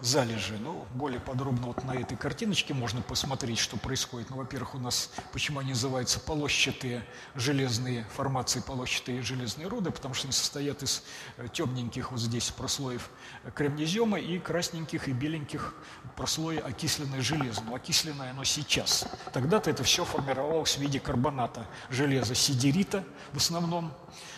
залежи. 0.03 0.57
Ну, 0.59 0.85
более 0.93 1.19
подробно 1.19 1.67
вот 1.67 1.83
на 1.83 1.93
этой 1.93 2.17
картиночке 2.17 2.73
можно 2.73 3.01
посмотреть, 3.01 3.59
что 3.59 3.77
происходит. 3.77 4.29
Ну, 4.29 4.37
во-первых, 4.37 4.75
у 4.75 4.79
нас, 4.79 5.09
почему 5.31 5.59
они 5.59 5.69
называются 5.69 6.19
полосчатые 6.19 7.05
железные 7.35 8.05
формации, 8.13 8.59
полосчатые 8.59 9.21
железные 9.21 9.67
руды, 9.67 9.91
потому 9.91 10.13
что 10.13 10.27
они 10.27 10.33
состоят 10.33 10.83
из 10.83 11.03
э, 11.37 11.47
темненьких 11.51 12.11
вот 12.11 12.19
здесь 12.19 12.49
прослоев 12.49 13.09
кремнезема 13.55 14.19
и 14.19 14.39
красненьких 14.39 15.07
и 15.07 15.13
беленьких 15.13 15.73
прослоя 16.15 16.59
окисленное 16.59 17.21
железо. 17.21 17.61
Но 17.61 17.75
окисленное 17.75 18.31
оно 18.31 18.43
сейчас. 18.43 19.05
Тогда-то 19.31 19.69
это 19.69 19.83
все 19.83 20.03
формировалось 20.03 20.77
в 20.77 20.81
виде 20.81 20.99
карбоната 20.99 21.65
железа, 21.89 22.35
сидерита 22.35 23.05
в 23.31 23.37
основном. 23.37 23.93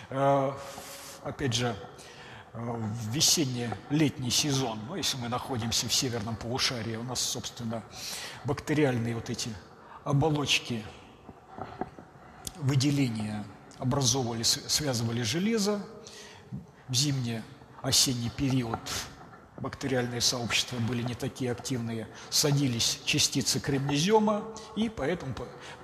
Э, 0.10 0.54
опять 1.24 1.56
же, 1.56 1.76
в 2.58 3.10
весенне-летний 3.10 4.30
сезон, 4.30 4.80
ну, 4.88 4.96
если 4.96 5.18
мы 5.18 5.30
находимся 5.30 5.88
в 5.88 5.94
северном 5.94 6.36
полушарии, 6.36 6.96
у 6.96 7.04
нас, 7.04 7.20
собственно, 7.20 7.84
бактериальные 8.46 9.16
вот 9.16 9.30
эти 9.30 9.50
оболочки 10.04 10.84
выделения 12.58 13.44
образовывали, 13.78 14.44
связывали 14.44 15.22
железо. 15.22 15.86
В 16.88 16.94
зимне-осенний 16.94 18.30
период 18.30 18.80
бактериальные 19.58 20.22
сообщества 20.22 20.78
были 20.78 21.02
не 21.02 21.16
такие 21.16 21.52
активные, 21.52 22.08
садились 22.30 23.00
частицы 23.06 23.60
кремнезема, 23.60 24.44
и 24.76 24.90
поэтому 24.90 25.34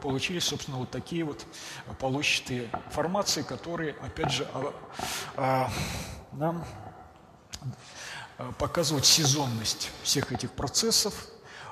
получились, 0.02 0.44
собственно, 0.44 0.78
вот 0.78 0.92
такие 0.92 1.24
вот 1.24 1.46
полощатые 2.00 2.70
формации, 2.92 3.42
которые, 3.42 3.94
опять 4.02 4.32
же, 4.32 4.48
а, 4.54 4.74
а, 5.36 5.72
нам 6.34 6.66
э, 8.38 8.52
показывать 8.58 9.06
сезонность 9.06 9.92
всех 10.04 10.32
этих 10.32 10.52
процессов. 10.52 11.28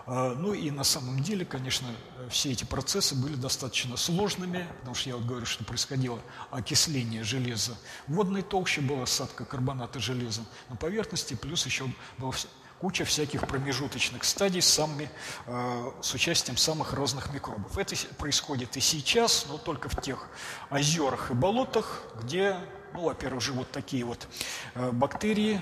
Э, 0.06 0.36
ну 0.38 0.53
и 0.53 0.72
на 0.72 0.84
самом 0.84 1.22
деле, 1.22 1.45
конечно, 1.45 1.88
все 2.30 2.52
эти 2.52 2.64
процессы 2.65 3.15
были 3.15 3.36
достаточно 3.36 3.98
сложными, 3.98 4.68
потому 4.80 4.95
что 4.95 5.10
я 5.10 5.15
вот 5.15 5.26
говорю, 5.26 5.45
что 5.45 5.64
происходило 5.64 6.19
окисление 6.52 7.23
железа. 7.23 7.76
В 8.07 8.14
водной 8.14 8.41
толще 8.41 8.81
была 8.81 9.03
осадка 9.03 9.45
карбоната 9.45 9.99
железа 9.99 10.41
на 10.69 10.76
поверхности, 10.76 11.34
плюс 11.36 11.65
еще 11.65 11.86
была 12.18 12.34
куча 12.80 13.03
всяких 13.03 13.45
промежуточных 13.45 14.23
стадий 14.23 14.61
с, 14.61 14.68
самыми, 14.68 15.10
э, 15.45 15.91
с 16.02 16.14
участием 16.14 16.57
самых 16.57 16.94
разных 16.94 17.34
микробов. 17.34 17.77
Это 17.77 17.95
происходит 18.18 18.77
и 18.77 18.80
сейчас, 18.80 19.45
но 19.48 19.57
только 19.57 19.90
в 19.90 20.02
тех 20.02 20.27
озерах 20.69 21.31
и 21.31 21.34
болотах, 21.34 22.03
где 22.22 22.57
ну, 22.94 23.03
во-первых, 23.03 23.41
живут 23.41 23.72
такие 23.72 24.03
вот 24.03 24.28
э, 24.76 24.91
бактерии 24.91 25.61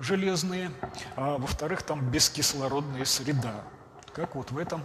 железные, 0.00 0.70
а 1.16 1.38
во-вторых, 1.38 1.82
там 1.82 2.10
бескислородная 2.10 3.04
среда, 3.04 3.64
как 4.12 4.34
вот 4.34 4.50
в 4.50 4.58
этом 4.58 4.82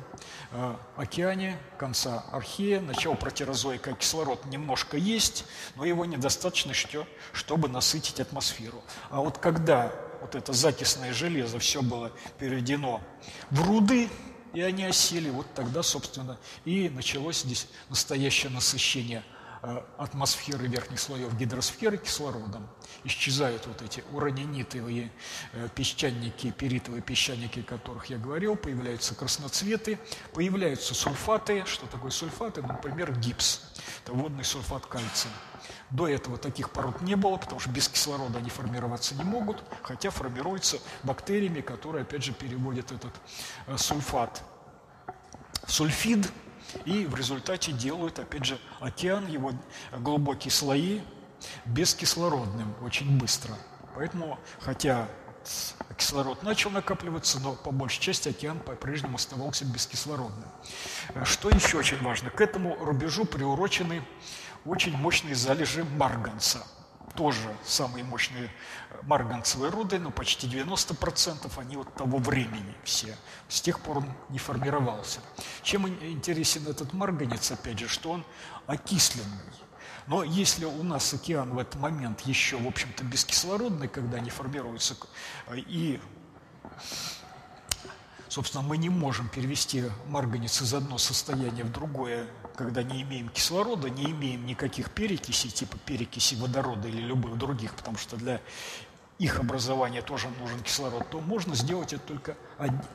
э, 0.51 0.75
океане 0.97 1.57
конца 1.77 2.23
архея, 2.31 2.81
начало 2.81 3.15
протерозоика, 3.15 3.93
кислород 3.93 4.45
немножко 4.45 4.97
есть, 4.97 5.45
но 5.75 5.85
его 5.85 6.05
недостаточно, 6.05 6.73
что, 6.73 7.07
чтобы 7.31 7.67
насытить 7.69 8.19
атмосферу. 8.19 8.81
А 9.09 9.21
вот 9.21 9.37
когда 9.37 9.91
вот 10.21 10.35
это 10.35 10.53
закисное 10.53 11.13
железо 11.13 11.59
все 11.59 11.81
было 11.81 12.11
переведено 12.39 13.01
в 13.49 13.67
руды, 13.67 14.09
и 14.53 14.61
они 14.61 14.85
осели, 14.85 15.29
вот 15.29 15.47
тогда, 15.55 15.81
собственно, 15.81 16.37
и 16.63 16.89
началось 16.89 17.41
здесь 17.41 17.67
настоящее 17.89 18.51
насыщение 18.51 19.23
атмосферы 19.97 20.67
верхних 20.67 20.99
слоев 20.99 21.33
гидросферы 21.37 21.97
кислородом. 21.97 22.67
Исчезают 23.05 23.65
вот 23.65 23.81
эти 23.81 24.03
уранинитовые 24.11 25.11
э, 25.53 25.69
песчаники, 25.73 26.51
перитовые 26.51 27.01
песчаники, 27.01 27.61
о 27.61 27.63
которых 27.63 28.07
я 28.07 28.17
говорил, 28.17 28.57
появляются 28.57 29.15
красноцветы, 29.15 29.99
появляются 30.33 30.93
сульфаты. 30.93 31.63
Что 31.65 31.87
такое 31.87 32.11
сульфаты? 32.11 32.61
Например, 32.61 33.17
гипс. 33.17 33.61
Это 34.03 34.13
водный 34.13 34.43
сульфат 34.43 34.85
кальция. 34.85 35.31
До 35.89 36.09
этого 36.09 36.37
таких 36.37 36.71
пород 36.71 37.01
не 37.01 37.15
было, 37.15 37.37
потому 37.37 37.61
что 37.61 37.69
без 37.69 37.87
кислорода 37.87 38.39
они 38.39 38.49
формироваться 38.49 39.15
не 39.15 39.23
могут, 39.23 39.63
хотя 39.81 40.09
формируются 40.09 40.79
бактериями, 41.03 41.61
которые, 41.61 42.01
опять 42.01 42.23
же, 42.23 42.33
переводят 42.33 42.91
этот 42.91 43.13
э, 43.67 43.77
сульфат 43.77 44.43
сульфид, 45.67 46.31
и 46.85 47.05
в 47.05 47.15
результате 47.15 47.71
делают, 47.71 48.19
опять 48.19 48.45
же, 48.45 48.59
океан, 48.79 49.27
его 49.27 49.53
глубокие 49.91 50.51
слои 50.51 51.01
бескислородным 51.65 52.73
очень 52.81 53.17
быстро. 53.17 53.55
Поэтому, 53.95 54.39
хотя 54.59 55.07
кислород 55.97 56.41
начал 56.43 56.69
накапливаться, 56.69 57.39
но 57.39 57.53
по 57.53 57.71
большей 57.71 58.01
части 58.01 58.29
океан 58.29 58.59
по-прежнему 58.59 59.15
оставался 59.15 59.65
бескислородным. 59.65 60.49
Что 61.23 61.49
еще 61.49 61.77
очень 61.77 62.01
важно? 62.01 62.29
К 62.29 62.41
этому 62.41 62.75
рубежу 62.83 63.25
приурочены 63.25 64.03
очень 64.65 64.95
мощные 64.95 65.35
залежи 65.35 65.83
марганца– 65.83 66.65
тоже 67.15 67.55
самые 67.63 68.03
мощные 68.03 68.45
э, 68.45 68.97
марганцевые 69.03 69.71
руды, 69.71 69.99
но 69.99 70.11
почти 70.11 70.47
90% 70.47 71.51
они 71.57 71.77
от 71.77 71.93
того 71.95 72.17
времени 72.17 72.75
все. 72.83 73.15
С 73.47 73.61
тех 73.61 73.79
пор 73.79 73.99
он 73.99 74.13
не 74.29 74.39
формировался. 74.39 75.19
Чем 75.61 75.87
интересен 75.87 76.67
этот 76.67 76.93
марганец, 76.93 77.51
опять 77.51 77.79
же, 77.79 77.87
что 77.87 78.11
он 78.11 78.25
окисленный. 78.67 79.27
Но 80.07 80.23
если 80.23 80.65
у 80.65 80.83
нас 80.83 81.13
океан 81.13 81.51
в 81.51 81.59
этот 81.59 81.79
момент 81.79 82.21
еще, 82.21 82.57
в 82.57 82.67
общем-то, 82.67 83.03
бескислородный, 83.03 83.87
когда 83.87 84.17
они 84.17 84.29
формируются, 84.29 84.95
э, 85.47 85.57
и 85.57 86.01
Собственно, 88.33 88.63
мы 88.63 88.79
не 88.79 88.89
можем 88.89 89.29
перевести 89.29 89.83
марганец 90.07 90.59
из 90.59 90.73
одного 90.73 90.97
состояния 90.97 91.63
в 91.63 91.71
другое, 91.71 92.25
когда 92.55 92.81
не 92.81 93.03
имеем 93.03 93.29
кислорода, 93.29 93.91
не 93.91 94.05
имеем 94.05 94.47
никаких 94.47 94.89
перекисей, 94.89 95.51
типа 95.51 95.77
перекиси 95.85 96.33
водорода 96.33 96.87
или 96.87 96.99
любых 96.99 97.37
других, 97.37 97.75
потому 97.75 97.95
что 97.99 98.17
для 98.17 98.41
их 99.19 99.39
образования 99.39 100.01
тоже 100.01 100.27
нужен 100.39 100.59
кислород, 100.61 101.09
то 101.09 101.19
можно 101.19 101.55
сделать 101.55 101.93
это 101.93 102.03
только 102.03 102.37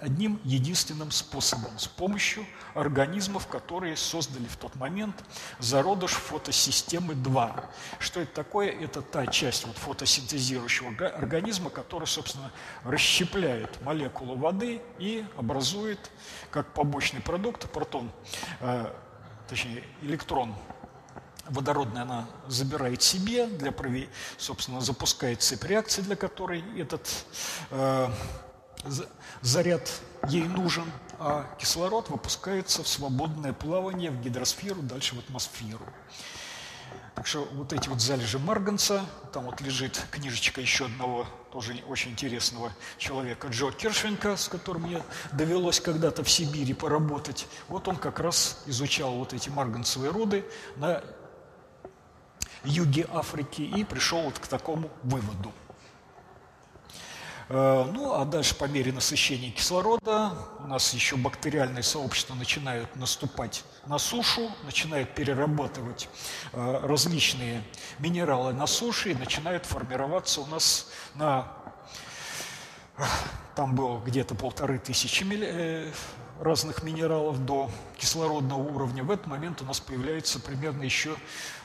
одним 0.01 0.41
единственным 0.45 1.11
способом, 1.11 1.79
с 1.79 1.87
помощью 1.87 2.45
организмов, 2.75 3.47
которые 3.47 3.97
создали 3.97 4.47
в 4.47 4.57
тот 4.57 4.75
момент 4.77 5.25
зародыш 5.59 6.13
фотосистемы 6.13 7.15
2. 7.15 7.65
Что 7.99 8.21
это 8.21 8.35
такое? 8.35 8.71
Это 8.71 9.01
та 9.01 9.27
часть 9.27 9.67
вот 9.67 9.77
фотосинтезирующего 9.77 10.91
организма, 11.09 11.71
которая, 11.71 12.07
собственно, 12.07 12.51
расщепляет 12.85 13.81
молекулу 13.83 14.37
воды 14.37 14.83
и 14.99 15.25
образует, 15.37 16.11
как 16.51 16.73
побочный 16.75 17.21
продукт, 17.21 17.71
протон, 17.71 18.11
э, 18.61 18.93
точнее, 19.49 19.85
электрон 20.03 20.55
водородная 21.51 22.03
она 22.03 22.27
забирает 22.47 23.03
себе, 23.03 23.47
для, 23.47 23.73
собственно, 24.37 24.81
запускает 24.81 25.43
цепь 25.43 25.65
реакции, 25.65 26.03
для 26.03 26.17
которой 26.17 26.63
этот 26.79 27.09
э, 27.71 28.09
заряд 29.43 29.91
ей 30.29 30.45
нужен, 30.45 30.91
а 31.19 31.47
кислород 31.59 32.11
выпускается 32.11 32.83
в 32.83 32.89
свободное 32.89 33.53
плавание 33.53 34.11
в 34.11 34.21
гидросферу, 34.21 34.83
дальше 34.83 35.15
в 35.15 35.19
атмосферу. 35.19 35.85
Так 37.15 37.27
что 37.27 37.49
вот 37.53 37.73
эти 37.73 37.89
вот 37.89 38.01
залежи 38.01 38.39
марганца, 38.39 39.05
там 39.33 39.47
вот 39.47 39.61
лежит 39.61 40.01
книжечка 40.13 40.61
еще 40.61 40.85
одного 40.85 41.27
тоже 41.51 41.75
очень 41.89 42.13
интересного 42.13 42.73
человека, 42.97 43.49
Джо 43.49 43.73
Кершвенка, 43.73 44.37
с 44.37 44.47
которым 44.47 44.83
мне 44.83 45.03
довелось 45.33 45.81
когда-то 45.81 46.23
в 46.23 46.31
Сибири 46.31 46.75
поработать. 46.75 47.49
Вот 47.67 47.89
он 47.89 47.97
как 47.97 48.21
раз 48.21 48.63
изучал 48.67 49.15
вот 49.15 49.33
эти 49.33 49.49
марганцевые 49.49 50.13
руды 50.13 50.45
на 50.77 51.03
юге 52.65 53.07
Африки 53.13 53.63
и 53.63 53.85
пришел 53.85 54.23
вот 54.23 54.39
к 54.39 54.47
такому 54.47 54.91
выводу. 55.03 55.53
Э, 57.49 57.91
ну, 57.93 58.13
а 58.13 58.25
дальше 58.25 58.55
по 58.55 58.65
мере 58.67 58.93
насыщения 58.93 59.51
кислорода 59.51 60.33
у 60.61 60.67
нас 60.67 60.93
еще 60.93 61.17
бактериальные 61.17 61.83
сообщества 61.83 62.35
начинают 62.35 62.95
наступать 62.97 63.65
на 63.87 63.99
сушу, 63.99 64.51
начинают 64.65 65.15
перерабатывать 65.15 66.09
э, 66.53 66.81
различные 66.83 67.63
минералы 67.99 68.53
на 68.53 68.67
суше 68.67 69.13
и 69.13 69.15
начинают 69.15 69.65
формироваться 69.65 70.43
у 70.43 70.47
нас 70.47 70.89
на... 71.15 71.51
Там 73.55 73.75
было 73.75 73.99
где-то 74.01 74.35
полторы 74.35 74.79
тысячи 74.79 75.25
э, 75.25 75.91
разных 76.41 76.83
минералов 76.83 77.45
до 77.45 77.71
кислородного 77.97 78.61
уровня. 78.61 79.03
В 79.03 79.11
этот 79.11 79.27
момент 79.27 79.63
у 79.63 79.65
нас 79.65 79.81
появляется 79.81 80.39
примерно 80.39 80.83
еще 80.83 81.17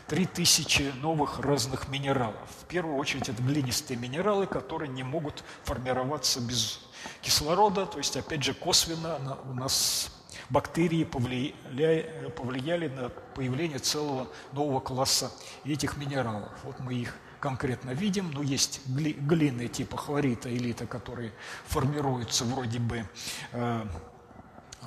3000 0.07 0.93
новых 1.01 1.39
разных 1.39 1.88
минералов. 1.88 2.49
В 2.61 2.65
первую 2.65 2.97
очередь 2.97 3.30
это 3.30 3.41
глинистые 3.41 3.97
минералы, 3.97 4.47
которые 4.47 4.89
не 4.89 5.03
могут 5.03 5.43
формироваться 5.63 6.41
без 6.41 6.80
кислорода, 7.21 7.85
то 7.85 7.97
есть 7.97 8.15
опять 8.17 8.43
же 8.43 8.53
косвенно 8.53 9.38
у 9.49 9.53
нас 9.53 10.11
бактерии 10.49 11.03
повлияли, 11.03 12.31
повлияли 12.35 12.88
на 12.88 13.09
появление 13.09 13.80
целого 13.80 14.27
нового 14.51 14.80
класса 14.80 15.31
этих 15.65 15.97
минералов. 15.97 16.51
Вот 16.63 16.80
мы 16.80 16.93
их 16.95 17.15
конкретно 17.39 17.91
видим, 17.91 18.31
но 18.31 18.41
есть 18.41 18.81
глины 18.85 19.67
типа 19.67 19.97
хлорита, 19.97 20.49
элита, 20.55 20.85
которые 20.85 21.34
формируются 21.65 22.45
вроде 22.45 22.80
бы 22.80 23.05
э, 23.51 23.85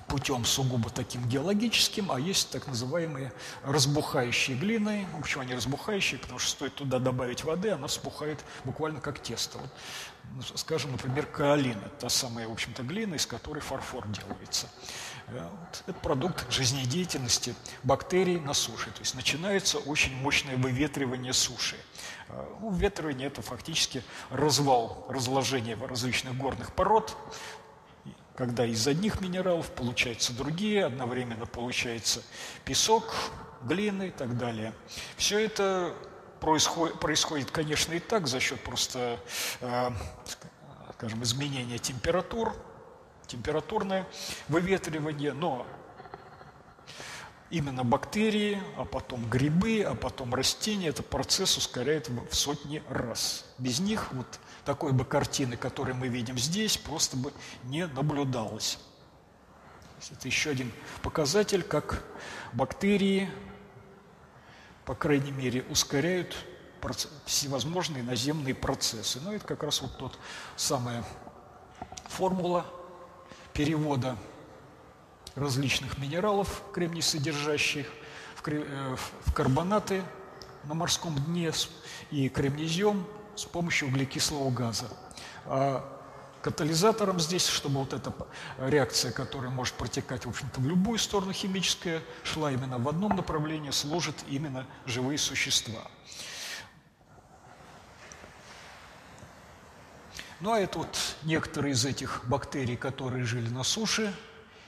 путем 0.09 0.45
сугубо 0.45 0.91
таким 0.91 1.27
геологическим, 1.29 2.11
а 2.11 2.21
есть 2.21 2.51
так 2.51 2.67
называемые 2.67 3.33
разбухающие 3.65 4.57
глины. 4.57 5.07
В 5.15 5.21
общем, 5.21 5.41
они 5.41 5.55
разбухающие, 5.55 6.19
потому 6.19 6.39
что 6.39 6.51
стоит 6.51 6.75
туда 6.75 6.99
добавить 6.99 7.45
воды, 7.45 7.71
она 7.71 7.87
вспухает 7.87 8.45
буквально 8.65 9.01
как 9.01 9.19
тесто. 9.21 9.59
Вот, 9.59 9.71
ну, 10.35 10.43
скажем, 10.43 10.93
например, 10.93 11.27
каолин– 11.27 11.79
та 12.01 12.09
самая, 12.09 12.49
в 12.49 12.53
общем-то, 12.53 12.83
глина, 12.83 13.15
из 13.15 13.27
которой 13.27 13.61
фарфор 13.61 14.07
делается. 14.09 14.69
Э, 15.29 15.49
вот, 15.51 15.83
это 15.87 15.99
продукт 16.01 16.51
жизнедеятельности 16.53 17.55
бактерий 17.83 18.39
на 18.39 18.53
суше. 18.53 18.91
То 18.91 19.01
есть 19.01 19.15
начинается 19.15 19.79
очень 19.79 20.15
мощное 20.17 20.57
выветривание 20.57 21.33
суши. 21.33 21.77
Э, 22.29 22.45
ну, 22.61 22.71
выветривание– 22.71 23.27
это 23.29 23.41
фактически 23.41 24.03
развал, 24.31 25.07
разложение 25.09 25.77
различных 25.77 26.37
горных 26.37 26.73
пород, 26.73 27.17
когда 28.37 28.67
из 28.67 28.87
одних 28.87 29.21
минералов 29.21 29.71
получаются 29.71 30.33
другие, 30.35 30.85
одновременно 30.85 31.47
получается 31.47 32.23
песок, 32.65 33.15
глина 33.63 34.05
и 34.05 34.11
так 34.11 34.37
далее. 34.37 34.75
Все 35.17 35.39
это 35.39 35.95
происходит, 36.41 37.01
происходит 37.01 37.51
конечно, 37.51 37.95
и 37.95 37.99
так 37.99 38.27
за 38.27 38.39
счет 38.41 38.61
просто, 38.63 39.19
э, 39.61 39.91
скажем, 40.93 41.23
изменения 41.23 41.79
температур, 41.79 42.55
температурное 43.27 44.07
выветривание, 44.49 45.33
но 45.33 45.67
именно 47.51 47.85
бактерии, 47.85 48.61
а 48.77 48.85
потом 48.85 49.29
грибы, 49.29 49.83
а 49.83 49.95
потом 49.95 50.35
растения, 50.35 50.89
этот 50.89 51.07
процесс 51.07 51.57
ускоряет 51.57 52.09
в 52.09 52.35
сотни 52.35 52.83
раз. 52.89 53.45
Без 53.59 53.79
них 53.79 54.13
вот 54.13 54.27
такой 54.65 54.93
бы 54.93 55.05
картины, 55.05 55.57
которую 55.57 55.97
мы 55.97 56.09
видим 56.09 56.39
здесь, 56.39 56.77
просто 56.77 57.17
бы 57.17 57.33
не 57.65 57.87
наблюдалось. 57.87 58.79
Это 60.11 60.29
еще 60.29 60.51
один 60.51 60.73
показатель, 61.03 61.63
как 61.63 62.05
бактерии, 62.53 63.31
по 64.85 64.95
крайней 64.95 65.33
мере, 65.33 65.65
ускоряют 65.71 66.37
всевозможные 67.25 68.05
наземные 68.05 68.55
процессы. 68.55 69.21
Но 69.21 69.33
это 69.33 69.45
как 69.45 69.63
раз 69.63 69.81
вот 69.81 69.97
тот 69.99 70.19
самая 70.55 71.05
формула 72.09 72.67
перевода 73.53 74.17
различных 75.37 75.99
минералов, 75.99 76.63
кремний 76.73 77.03
содержащих, 77.03 77.87
э, 78.47 78.97
в 79.25 79.33
карбонаты 79.33 80.03
на 80.65 80.75
морском 80.75 81.15
дне 81.15 81.53
и 82.11 82.29
кремнезем 82.29 83.07
с 83.37 83.45
помощью 83.45 83.89
углекислого 83.89 84.51
газа. 84.51 84.87
А 85.45 85.93
катализатором 86.43 87.21
здесь, 87.21 87.47
чтобы 87.47 87.81
вот 87.81 87.93
эта 87.93 88.13
реакция, 88.59 89.13
которая 89.13 89.51
может 89.51 89.75
протекать, 89.75 90.27
в 90.27 90.31
общем-то, 90.31 90.61
в 90.61 90.67
любую 90.67 90.99
сторону 90.99 91.33
химическая, 91.33 92.03
шла 92.23 92.51
именно 92.51 92.79
в 92.79 92.89
одном 92.89 93.15
направлении, 93.15 93.71
служат 93.71 94.17
именно 94.29 94.67
живые 94.87 95.19
существа. 95.19 95.83
Ну 100.41 100.53
а 100.53 100.61
это 100.61 100.79
вот 100.79 100.99
некоторые 101.23 101.73
из 101.73 101.85
этих 101.85 102.23
бактерий, 102.27 102.77
которые 102.77 103.25
жили 103.25 103.49
на 103.49 103.65
суше, 103.65 104.15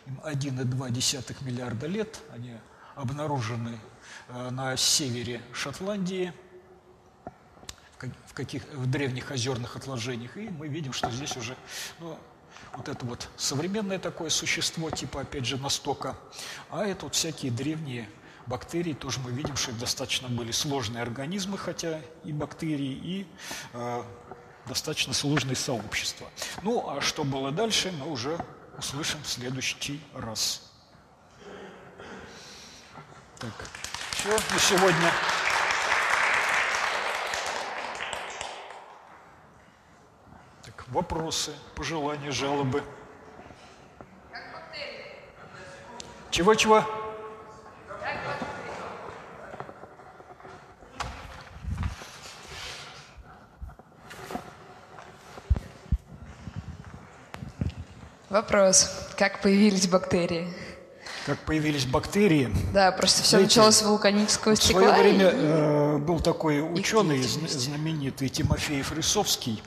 им 0.08 0.20
1,2 0.24 1.44
миллиарда 1.44 1.86
лет, 1.86 2.20
они 2.32 2.56
обнаружены 2.94 3.78
э, 4.28 4.50
на 4.50 4.76
севере 4.76 5.42
Шотландии, 5.52 6.32
в, 8.26 8.32
каких, 8.32 8.64
в 8.72 8.88
древних 8.88 9.30
озерных 9.30 9.76
отложениях, 9.76 10.36
и 10.36 10.48
мы 10.48 10.68
видим, 10.68 10.92
что 10.92 11.10
здесь 11.10 11.36
уже 11.36 11.56
ну, 11.98 12.16
вот 12.74 12.88
это 12.88 13.04
вот 13.04 13.28
современное 13.36 13.98
такое 13.98 14.30
существо, 14.30 14.90
типа, 14.90 15.22
опять 15.22 15.44
же, 15.44 15.58
настока, 15.58 16.16
а 16.70 16.86
это 16.86 17.06
вот 17.06 17.14
всякие 17.16 17.50
древние 17.50 18.08
бактерии, 18.46 18.94
тоже 18.94 19.20
мы 19.20 19.32
видим, 19.32 19.56
что 19.56 19.72
это 19.72 19.80
достаточно 19.80 20.28
были 20.28 20.52
сложные 20.52 21.02
организмы, 21.02 21.58
хотя 21.58 22.00
и 22.24 22.32
бактерии, 22.32 22.92
и 23.02 23.26
э, 23.74 24.02
достаточно 24.66 25.12
сложные 25.12 25.56
сообщества. 25.56 26.28
Ну, 26.62 26.88
а 26.88 27.00
что 27.00 27.24
было 27.24 27.50
дальше, 27.50 27.92
мы 27.92 28.10
уже 28.10 28.38
услышим 28.78 29.20
в 29.22 29.28
следующий 29.28 30.00
раз. 30.14 30.70
Так, 33.38 33.52
все 34.12 34.30
на 34.30 34.58
сегодня. 34.58 35.12
Так, 40.62 40.88
вопросы, 40.88 41.52
пожелания, 41.74 42.30
жалобы. 42.30 42.82
Чего-чего? 46.30 46.97
Вопрос. 58.30 58.90
Как 59.16 59.40
появились 59.40 59.88
бактерии? 59.88 60.52
Как 61.24 61.38
появились 61.40 61.86
бактерии? 61.86 62.54
Да, 62.74 62.92
просто 62.92 63.22
все 63.22 63.36
Знаете, 63.36 63.58
началось 63.58 63.76
с 63.76 63.82
вулканического 63.82 64.54
стекла. 64.54 64.82
В 64.82 64.84
свое 64.84 65.02
время 65.02 65.30
э, 65.32 65.98
был 65.98 66.20
такой 66.20 66.60
ученый 66.60 67.22
знаменитый 67.22 68.28
Тимофеев 68.28 68.92
Рисовский, 68.92 69.62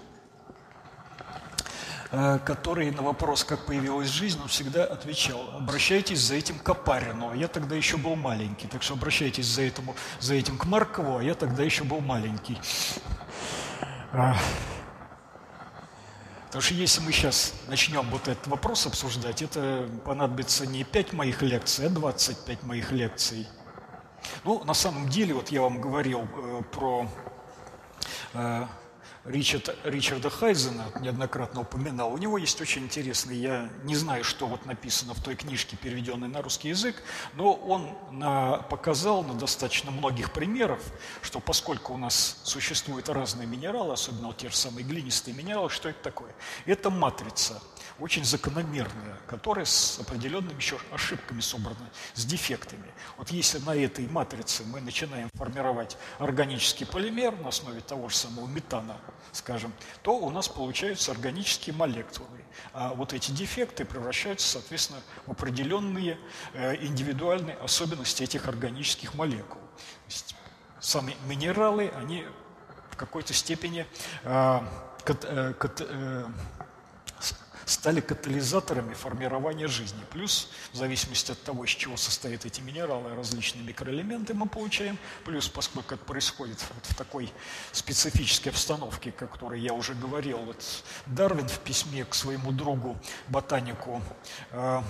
э, 2.11 2.39
который 2.45 2.91
на 2.91 3.01
вопрос, 3.01 3.43
как 3.43 3.65
появилась 3.65 4.09
жизнь, 4.09 4.39
он 4.41 4.47
всегда 4.47 4.85
отвечал, 4.85 5.39
обращайтесь 5.57 6.19
за 6.19 6.35
этим 6.35 6.59
к 6.59 6.69
Опарину, 6.69 7.31
а 7.31 7.35
я 7.35 7.47
тогда 7.47 7.75
еще 7.75 7.97
был 7.97 8.15
маленький, 8.15 8.67
так 8.67 8.83
что 8.83 8.93
обращайтесь 8.93 9.45
за, 9.47 9.63
этому, 9.63 9.95
за 10.19 10.35
этим 10.35 10.57
к 10.59 10.65
Маркову, 10.65 11.17
а 11.17 11.23
я 11.23 11.33
тогда 11.33 11.63
еще 11.63 11.83
был 11.83 11.99
маленький. 11.99 12.59
Потому 16.51 16.63
что 16.63 16.73
если 16.73 16.99
мы 16.99 17.13
сейчас 17.13 17.53
начнем 17.69 18.05
вот 18.09 18.27
этот 18.27 18.45
вопрос 18.47 18.85
обсуждать, 18.85 19.41
это 19.41 19.89
понадобится 20.03 20.67
не 20.67 20.83
5 20.83 21.13
моих 21.13 21.41
лекций, 21.41 21.85
а 21.85 21.89
25 21.89 22.63
моих 22.63 22.91
лекций. 22.91 23.47
Ну, 24.43 24.61
на 24.65 24.73
самом 24.73 25.07
деле, 25.07 25.33
вот 25.33 25.49
я 25.49 25.61
вам 25.61 25.79
говорил 25.79 26.27
э, 26.35 26.61
про 26.73 27.07
э, 28.33 28.65
Ричард, 29.23 29.77
Ричарда 29.83 30.31
Хайзена, 30.31 30.85
неоднократно 30.99 31.61
упоминал, 31.61 32.11
у 32.11 32.17
него 32.17 32.39
есть 32.39 32.59
очень 32.59 32.83
интересный, 32.83 33.37
я 33.37 33.69
не 33.83 33.95
знаю, 33.95 34.23
что 34.23 34.47
вот 34.47 34.65
написано 34.65 35.13
в 35.13 35.21
той 35.21 35.35
книжке, 35.35 35.77
переведенной 35.77 36.27
на 36.27 36.41
русский 36.41 36.69
язык, 36.69 36.95
но 37.35 37.53
он 37.53 37.89
на, 38.11 38.57
показал 38.63 39.23
на 39.23 39.35
достаточно 39.35 39.91
многих 39.91 40.33
примерах, 40.33 40.79
что 41.21 41.39
поскольку 41.39 41.93
у 41.93 41.97
нас 41.97 42.39
существуют 42.43 43.09
разные 43.09 43.47
минералы, 43.47 43.93
особенно 43.93 44.27
вот 44.27 44.37
те 44.37 44.49
же 44.49 44.55
самые 44.55 44.83
глинистые 44.83 45.35
минералы, 45.35 45.69
что 45.69 45.89
это 45.89 46.01
такое? 46.01 46.33
Это 46.65 46.89
матрица– 46.89 47.61
очень 48.01 48.25
закономерная, 48.25 49.17
которая 49.27 49.65
с 49.65 49.99
определенными 49.99 50.55
еще 50.55 50.77
ошибками 50.91 51.39
собрана, 51.39 51.89
с 52.15 52.25
дефектами. 52.25 52.91
Вот 53.17 53.29
если 53.29 53.59
на 53.59 53.75
этой 53.75 54.07
матрице 54.07 54.63
мы 54.65 54.81
начинаем 54.81 55.29
формировать 55.35 55.97
органический 56.17 56.85
полимер 56.85 57.37
на 57.39 57.49
основе 57.49 57.79
того 57.81 58.09
же 58.09 58.15
самого 58.15 58.47
метана, 58.47 58.97
скажем, 59.31 59.71
то 60.01 60.17
у 60.17 60.29
нас 60.31 60.47
получаются 60.47 61.11
органические 61.11 61.75
молекулы. 61.75 62.27
А 62.73 62.93
вот 62.93 63.13
эти 63.13 63.31
дефекты 63.31 63.85
превращаются, 63.85 64.47
соответственно, 64.47 64.99
в 65.27 65.31
определенные 65.31 66.17
э, 66.53 66.83
индивидуальные 66.83 67.55
особенности 67.57 68.23
этих 68.23 68.47
органических 68.47 69.13
молекул. 69.13 69.61
Сами 70.79 71.15
минералы, 71.27 71.91
они 71.95 72.25
в 72.89 72.97
какой-то 72.97 73.33
степени 73.33 73.85
э, 74.23 74.59
кат, 75.03 75.25
э, 75.25 75.53
кат, 75.53 75.81
э, 75.81 76.25
стали 77.71 78.01
катализаторами 78.01 78.93
формирования 78.93 79.67
жизни. 79.67 80.01
Плюс, 80.11 80.49
в 80.73 80.75
зависимости 80.75 81.31
от 81.31 81.41
того, 81.41 81.63
из 81.63 81.69
чего 81.69 81.95
состоят 81.95 82.45
эти 82.45 82.59
минералы, 82.59 83.15
различные 83.15 83.63
микроэлементы 83.63 84.33
мы 84.33 84.47
получаем. 84.47 84.97
Плюс, 85.23 85.47
поскольку 85.47 85.95
это 85.95 86.03
происходит 86.03 86.63
вот 86.73 86.85
в 86.85 86.95
такой 86.95 87.31
специфической 87.71 88.49
обстановке, 88.49 89.11
о 89.11 89.13
которой 89.13 89.61
я 89.61 89.73
уже 89.73 89.93
говорил, 89.93 90.39
вот 90.39 90.61
Дарвин 91.05 91.47
в 91.47 91.59
письме 91.59 92.03
к 92.03 92.13
своему 92.13 92.51
другу, 92.51 92.97
ботанику 93.29 94.01
э, 94.51 94.81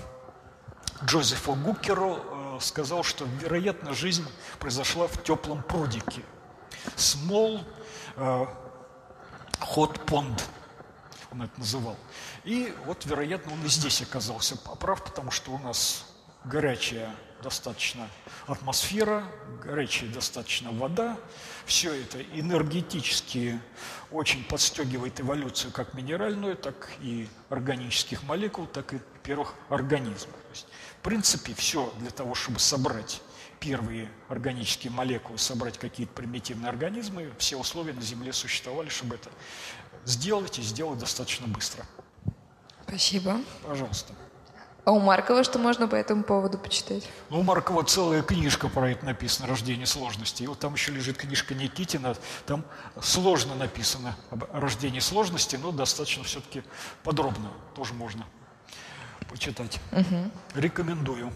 Джозефу 1.06 1.54
Гукеру 1.54 2.18
э, 2.18 2.58
сказал, 2.62 3.04
что, 3.04 3.26
вероятно, 3.26 3.94
жизнь 3.94 4.26
произошла 4.60 5.08
в 5.08 5.24
теплом 5.24 5.62
прудике. 5.62 6.24
Small 6.96 7.64
э, 8.16 8.46
hot 9.60 10.04
pond, 10.06 10.42
он 11.32 11.44
это 11.44 11.60
называл. 11.60 11.98
И 12.44 12.74
вот, 12.86 13.06
вероятно, 13.06 13.54
он 13.54 13.66
и 13.66 13.70
здесь 13.70 14.02
оказался 14.02 14.58
прав, 14.58 15.04
потому 15.04 15.32
что 15.32 15.52
у 15.52 15.60
нас 15.60 16.06
горячая 16.44 17.16
достаточно 17.42 18.08
атмосфера, 18.48 19.24
горячая 19.64 20.10
достаточно 20.10 20.72
вода. 20.72 21.18
Все 21.66 21.94
это 21.94 22.22
энергетически 22.22 23.60
очень 24.12 24.44
подстегивает 24.44 25.20
эволюцию 25.20 25.72
как 25.72 25.94
минеральную, 25.94 26.56
так 26.56 26.90
и 27.02 27.28
органических 27.50 28.24
молекул, 28.24 28.68
так 28.68 28.94
и 28.94 29.00
первых 29.24 29.56
организмов. 29.70 30.36
То 30.36 30.50
есть, 30.52 30.68
в 31.00 31.04
принципе, 31.04 31.54
все 31.54 31.94
для 32.00 32.12
того, 32.12 32.36
чтобы 32.36 32.60
собрать 32.60 33.22
первые 33.60 34.12
органические 34.28 34.92
молекулы, 34.92 35.38
собрать 35.38 35.78
какие-то 35.78 36.12
примитивные 36.14 36.70
организмы, 36.70 37.32
все 37.38 37.58
условия 37.58 37.94
на 37.94 38.02
Земле 38.02 38.34
существовали, 38.34 38.90
чтобы 38.90 39.16
это 39.16 39.30
сделать 40.06 40.60
и 40.60 40.62
сделать 40.62 41.00
достаточно 41.00 41.48
быстро. 41.48 41.86
Спасибо. 42.88 43.40
Пожалуйста. 43.66 44.14
А 44.84 44.92
у 44.92 45.00
Маркова 45.00 45.44
что 45.44 45.60
можно 45.60 45.88
по 45.88 45.96
этому 45.96 46.24
поводу 46.24 46.58
почитать? 46.58 47.08
Ну, 47.30 47.42
у 47.42 47.44
Маркова 47.44 47.84
целая 47.84 48.24
книжка 48.24 48.68
про 48.68 48.92
это 48.92 49.06
написана, 49.06 49.48
«Рождение 49.48 49.86
сложности». 49.86 50.42
И 50.42 50.48
вот 50.48 50.58
там 50.58 50.74
еще 50.74 50.92
лежит 50.92 51.18
книжка 51.18 51.54
Никитина, 51.54 52.16
там 52.48 52.66
сложно 53.00 53.54
написано 53.54 54.16
об 54.32 54.44
рождении 54.52 55.00
сложности, 55.00 55.56
но 55.56 55.72
достаточно 55.72 56.24
все-таки 56.24 56.64
подробно, 57.04 57.52
тоже 57.76 57.94
можно 57.94 58.26
почитать. 59.30 59.80
Угу. 59.92 60.32
Рекомендую. 60.56 61.32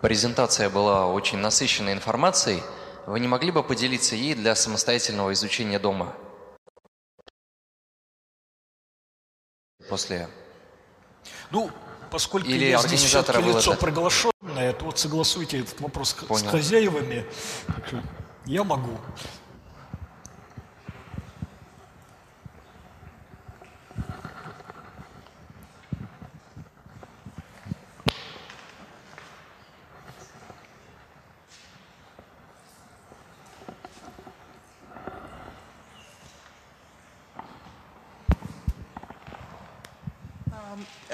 Презентация 0.00 0.68
была 0.68 1.06
очень 1.06 1.38
насыщенной 1.38 1.92
информацией. 1.92 2.62
Вы 3.06 3.20
не 3.20 3.28
могли 3.28 3.50
бы 3.50 3.62
поделиться 3.62 4.16
ей 4.16 4.34
для 4.34 4.54
самостоятельного 4.54 5.32
изучения 5.32 5.78
дома? 5.78 6.14
После 9.88 10.28
ну, 11.50 11.70
поскольку 12.10 12.48
Или 12.48 12.66
я 12.66 12.78
здесь 12.78 13.02
все-таки 13.02 13.42
лицо 13.42 13.72
это... 13.72 13.80
приглашенное, 13.80 14.72
то 14.72 14.86
вот 14.86 14.98
согласуйте 14.98 15.60
этот 15.60 15.80
вопрос 15.80 16.14
Понял. 16.14 16.48
с 16.48 16.50
хозяевами. 16.50 17.24
Я 18.46 18.64
могу. 18.64 18.98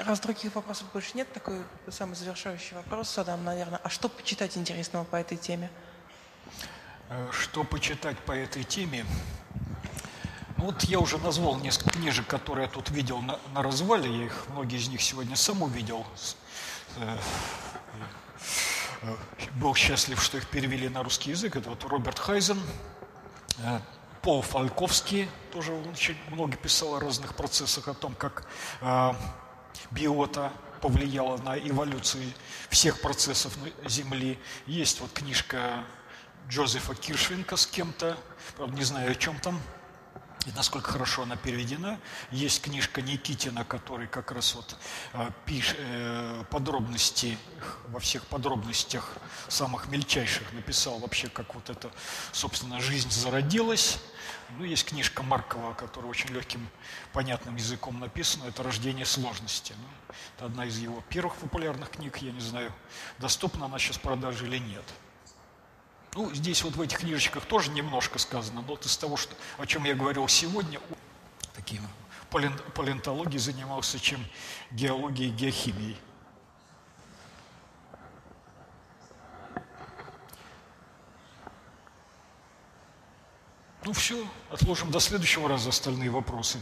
Раз 0.05 0.19
других 0.19 0.55
вопросов 0.55 0.87
больше 0.93 1.11
нет, 1.13 1.31
такой 1.31 1.61
самый 1.89 2.15
завершающий 2.15 2.75
вопрос 2.75 3.13
задам, 3.13 3.43
наверное. 3.43 3.79
А 3.83 3.89
что 3.89 4.09
почитать 4.09 4.57
интересного 4.57 5.03
по 5.03 5.15
этой 5.15 5.37
теме? 5.37 5.69
Э, 7.09 7.29
что 7.31 7.63
почитать 7.63 8.17
по 8.19 8.31
этой 8.31 8.63
теме? 8.63 9.05
Ну, 10.57 10.65
вот 10.65 10.83
я 10.83 10.99
уже 10.99 11.19
назвал 11.19 11.57
несколько 11.57 11.91
книжек, 11.91 12.25
которые 12.25 12.65
я 12.65 12.71
тут 12.71 12.89
видел 12.89 13.21
на, 13.21 13.39
на 13.53 13.61
развале. 13.61 14.09
Я 14.11 14.25
их, 14.25 14.45
многие 14.49 14.77
из 14.77 14.87
них 14.87 15.01
сегодня 15.01 15.35
сам 15.35 15.61
увидел. 15.61 16.05
Э, 16.97 17.17
э, 19.03 19.15
был 19.53 19.75
счастлив, 19.75 20.21
что 20.21 20.37
их 20.37 20.47
перевели 20.47 20.89
на 20.89 21.03
русский 21.03 21.29
язык. 21.29 21.55
Это 21.55 21.69
вот 21.69 21.83
Роберт 21.83 22.17
Хайзен, 22.17 22.59
Пол 24.23 24.41
Фальковский, 24.41 25.29
тоже 25.51 25.73
он 25.73 25.87
очень 25.89 26.17
много 26.31 26.55
писал 26.57 26.95
о 26.95 26.99
разных 26.99 27.35
процессах, 27.35 27.87
о 27.87 27.93
том, 27.93 28.15
как 28.15 28.47
биота 29.89 30.51
повлияла 30.81 31.37
на 31.37 31.57
эволюцию 31.57 32.31
всех 32.69 33.01
процессов 33.01 33.57
Земли. 33.85 34.39
Есть 34.65 34.99
вот 34.99 35.11
книжка 35.11 35.83
Джозефа 36.49 36.95
Киршвинка 36.95 37.55
с 37.55 37.65
кем-то, 37.67 38.17
правда, 38.57 38.75
не 38.75 38.83
знаю, 38.83 39.11
о 39.11 39.15
чем 39.15 39.39
там, 39.39 39.59
и 40.47 40.51
насколько 40.55 40.91
хорошо 40.91 41.23
она 41.23 41.35
переведена. 41.35 41.99
Есть 42.31 42.61
книжка 42.61 43.01
Никитина, 43.01 43.63
который 43.63 44.07
как 44.07 44.31
раз 44.31 44.55
вот 44.55 44.75
э, 45.13 45.29
пишет 45.45 45.77
э, 45.79 46.43
подробности, 46.49 47.37
во 47.89 47.99
всех 47.99 48.25
подробностях 48.25 49.17
самых 49.47 49.87
мельчайших 49.89 50.51
написал 50.53 50.97
вообще, 50.97 51.29
как 51.29 51.53
вот 51.53 51.69
эта, 51.69 51.91
собственно, 52.31 52.79
жизнь 52.79 53.11
зародилась. 53.11 53.99
Ну, 54.57 54.65
есть 54.65 54.85
книжка 54.85 55.23
Маркова, 55.23 55.73
которая 55.73 56.09
очень 56.09 56.29
легким, 56.29 56.67
понятным 57.13 57.55
языком 57.55 57.99
написана, 57.99 58.45
это 58.45 58.63
«Рождение 58.63 59.05
сложности». 59.05 59.73
Ну, 59.77 60.15
это 60.35 60.45
одна 60.45 60.65
из 60.65 60.77
его 60.77 61.03
первых 61.09 61.35
популярных 61.35 61.89
книг, 61.91 62.17
я 62.17 62.31
не 62.31 62.41
знаю, 62.41 62.71
доступна 63.17 63.65
она 63.65 63.79
сейчас 63.79 63.97
в 63.97 64.01
продаже 64.01 64.45
или 64.45 64.57
нет. 64.57 64.83
Ну, 66.13 66.33
здесь 66.33 66.63
вот 66.63 66.75
в 66.75 66.81
этих 66.81 66.99
книжечках 66.99 67.45
тоже 67.45 67.71
немножко 67.71 68.19
сказано, 68.19 68.61
но 68.61 68.67
вот 68.67 68.85
из 68.85 68.97
того, 68.97 69.15
что, 69.15 69.33
о 69.57 69.65
чем 69.65 69.85
я 69.85 69.95
говорил 69.95 70.27
сегодня, 70.27 70.79
таким 71.55 71.87
палеонтологией 72.29 73.39
занимался, 73.39 73.99
чем 73.99 74.25
геологией 74.71 75.29
и 75.29 75.33
геохимией. 75.33 75.97
Ну 83.83 83.93
все, 83.93 84.27
отложим 84.51 84.91
до 84.91 84.99
следующего 84.99 85.49
раза 85.49 85.69
остальные 85.69 86.11
вопросы. 86.11 86.59